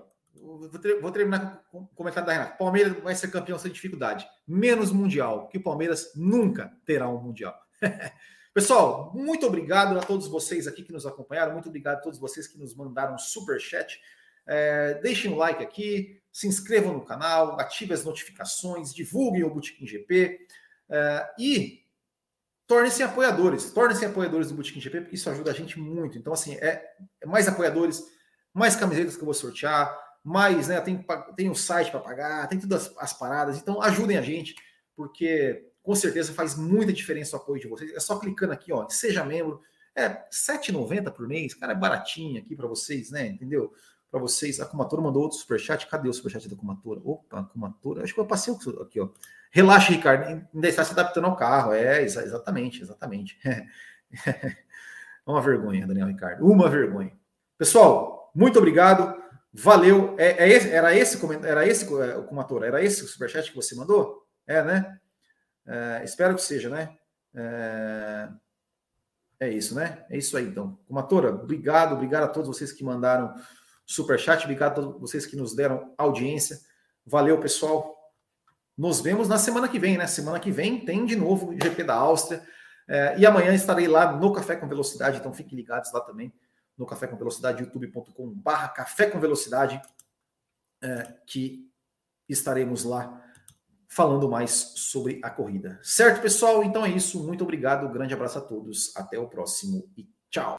vou, 1.00 1.12
terminar 1.12 1.62
com 1.70 1.82
o 1.82 1.86
comentário 1.88 2.26
da 2.26 2.32
Renata. 2.32 2.56
Palmeiras 2.56 3.00
vai 3.02 3.14
ser 3.14 3.30
campeão 3.30 3.58
sem 3.58 3.70
dificuldade. 3.70 4.26
Menos 4.46 4.90
Mundial, 4.90 5.48
que 5.48 5.58
o 5.58 5.62
Palmeiras 5.62 6.12
nunca 6.16 6.72
terá 6.84 7.08
um 7.08 7.22
Mundial. 7.22 7.54
Pessoal, 8.52 9.12
muito 9.14 9.46
obrigado 9.46 9.98
a 9.98 10.02
todos 10.02 10.28
vocês 10.28 10.66
aqui 10.66 10.82
que 10.82 10.92
nos 10.92 11.06
acompanharam. 11.06 11.52
Muito 11.52 11.68
obrigado 11.68 11.98
a 11.98 12.02
todos 12.02 12.18
vocês 12.18 12.46
que 12.46 12.58
nos 12.58 12.74
mandaram 12.74 13.16
super 13.16 13.58
chat. 13.58 13.98
É, 14.46 14.94
deixem 14.94 15.30
o 15.30 15.34
um 15.34 15.38
like 15.38 15.62
aqui, 15.62 16.20
se 16.30 16.48
inscrevam 16.48 16.92
no 16.92 17.04
canal, 17.04 17.58
ativem 17.58 17.94
as 17.94 18.04
notificações, 18.04 18.92
divulguem 18.92 19.44
o 19.44 19.50
Botequim 19.54 19.86
GP 19.86 20.46
é, 20.90 21.30
e 21.38 21.81
tornem-se 22.72 23.02
apoiadores. 23.02 23.70
Tornem-se 23.70 24.06
apoiadores 24.06 24.48
do 24.48 24.54
Botequim 24.54 24.80
GP, 24.80 25.02
porque 25.02 25.16
isso 25.16 25.28
ajuda 25.28 25.50
a 25.50 25.54
gente 25.54 25.78
muito. 25.78 26.16
Então, 26.16 26.32
assim, 26.32 26.54
é, 26.54 26.82
é 27.20 27.26
mais 27.26 27.46
apoiadores, 27.46 28.02
mais 28.54 28.74
camisetas 28.74 29.14
que 29.14 29.20
eu 29.20 29.26
vou 29.26 29.34
sortear, 29.34 29.94
mais, 30.24 30.68
né? 30.68 30.80
Tem, 30.80 31.04
tem 31.36 31.50
o 31.50 31.54
site 31.54 31.90
para 31.90 32.00
pagar, 32.00 32.48
tem 32.48 32.58
todas 32.58 32.86
as, 32.86 32.94
as 32.96 33.12
paradas. 33.12 33.58
Então, 33.58 33.82
ajudem 33.82 34.16
a 34.16 34.22
gente, 34.22 34.54
porque 34.96 35.70
com 35.82 35.94
certeza 35.94 36.32
faz 36.32 36.54
muita 36.56 36.94
diferença 36.94 37.36
o 37.36 37.40
apoio 37.40 37.60
de 37.60 37.68
vocês. 37.68 37.92
É 37.92 38.00
só 38.00 38.18
clicando 38.18 38.54
aqui, 38.54 38.72
ó, 38.72 38.88
seja 38.88 39.22
membro. 39.22 39.60
É 39.94 40.06
R$ 40.06 40.16
7,90 40.32 41.12
por 41.12 41.28
mês, 41.28 41.52
cara, 41.52 41.72
é 41.72 41.76
baratinho 41.76 42.40
aqui 42.40 42.56
para 42.56 42.66
vocês, 42.66 43.10
né? 43.10 43.26
Entendeu? 43.26 43.70
Para 44.12 44.20
vocês. 44.20 44.60
A 44.60 44.66
Kumatora 44.66 45.00
mandou 45.00 45.22
outro 45.22 45.38
superchat. 45.38 45.86
Cadê 45.86 46.06
o 46.06 46.12
superchat 46.12 46.46
da 46.46 46.54
Kumatora? 46.54 47.00
Opa, 47.02 47.44
Kumatora. 47.44 48.04
Acho 48.04 48.12
que 48.12 48.20
eu 48.20 48.26
passei 48.26 48.54
aqui, 48.82 49.00
ó. 49.00 49.08
Relaxa, 49.50 49.90
Ricardo. 49.90 50.46
Ainda 50.54 50.68
está 50.68 50.84
se 50.84 50.92
adaptando 50.92 51.24
ao 51.24 51.34
carro. 51.34 51.72
É, 51.72 52.02
exatamente, 52.02 52.82
exatamente. 52.82 53.40
Uma 55.26 55.40
vergonha, 55.40 55.86
Daniel 55.86 56.08
Ricardo. 56.08 56.46
Uma 56.46 56.68
vergonha. 56.68 57.16
Pessoal, 57.56 58.30
muito 58.34 58.58
obrigado. 58.58 59.16
Valeu. 59.50 60.14
É, 60.18 60.44
é 60.44 60.48
esse, 60.50 60.70
era 60.70 60.94
esse 60.94 61.18
era 61.46 61.66
esse 61.66 61.84
é, 61.84 62.20
Kumatora? 62.22 62.66
Era 62.66 62.84
esse 62.84 63.02
o 63.02 63.08
superchat 63.08 63.48
que 63.48 63.56
você 63.56 63.74
mandou? 63.74 64.26
É, 64.46 64.62
né? 64.62 64.98
É, 65.66 66.02
espero 66.04 66.34
que 66.34 66.42
seja, 66.42 66.68
né? 66.68 66.94
É, 67.34 68.28
é 69.40 69.48
isso, 69.48 69.74
né? 69.74 70.04
É 70.10 70.18
isso 70.18 70.36
aí, 70.36 70.48
então. 70.48 70.78
Kumatora, 70.86 71.30
obrigado, 71.30 71.94
obrigado 71.94 72.24
a 72.24 72.28
todos 72.28 72.48
vocês 72.48 72.72
que 72.72 72.84
mandaram 72.84 73.34
superchat. 73.92 74.44
Obrigado 74.44 74.72
a 74.72 74.74
todos 74.74 75.00
vocês 75.00 75.26
que 75.26 75.36
nos 75.36 75.54
deram 75.54 75.92
audiência. 75.96 76.58
Valeu, 77.06 77.38
pessoal. 77.38 77.96
Nos 78.76 79.00
vemos 79.00 79.28
na 79.28 79.38
semana 79.38 79.68
que 79.68 79.78
vem, 79.78 79.98
né? 79.98 80.06
Semana 80.06 80.40
que 80.40 80.50
vem 80.50 80.84
tem 80.84 81.04
de 81.04 81.16
novo 81.16 81.50
o 81.50 81.52
GP 81.52 81.84
da 81.84 81.94
Áustria. 81.94 82.42
É, 82.88 83.18
e 83.18 83.26
amanhã 83.26 83.54
estarei 83.54 83.86
lá 83.86 84.12
no 84.12 84.32
Café 84.32 84.56
com 84.56 84.66
Velocidade, 84.66 85.18
então 85.18 85.32
fiquem 85.32 85.56
ligados 85.56 85.92
lá 85.92 86.00
também 86.00 86.32
no 86.76 86.86
Café 86.86 87.06
com 87.06 87.16
Velocidade, 87.16 87.62
youtube.com/barra 87.62 88.68
Café 88.68 89.06
com 89.06 89.20
Velocidade, 89.20 89.80
é, 90.82 91.14
que 91.26 91.70
estaremos 92.28 92.84
lá 92.84 93.22
falando 93.88 94.28
mais 94.28 94.72
sobre 94.76 95.20
a 95.22 95.30
corrida. 95.30 95.78
Certo, 95.82 96.22
pessoal? 96.22 96.64
Então 96.64 96.84
é 96.84 96.88
isso. 96.88 97.22
Muito 97.24 97.44
obrigado. 97.44 97.88
grande 97.92 98.14
abraço 98.14 98.38
a 98.38 98.40
todos. 98.40 98.96
Até 98.96 99.18
o 99.18 99.28
próximo 99.28 99.86
e 99.96 100.08
tchau. 100.30 100.56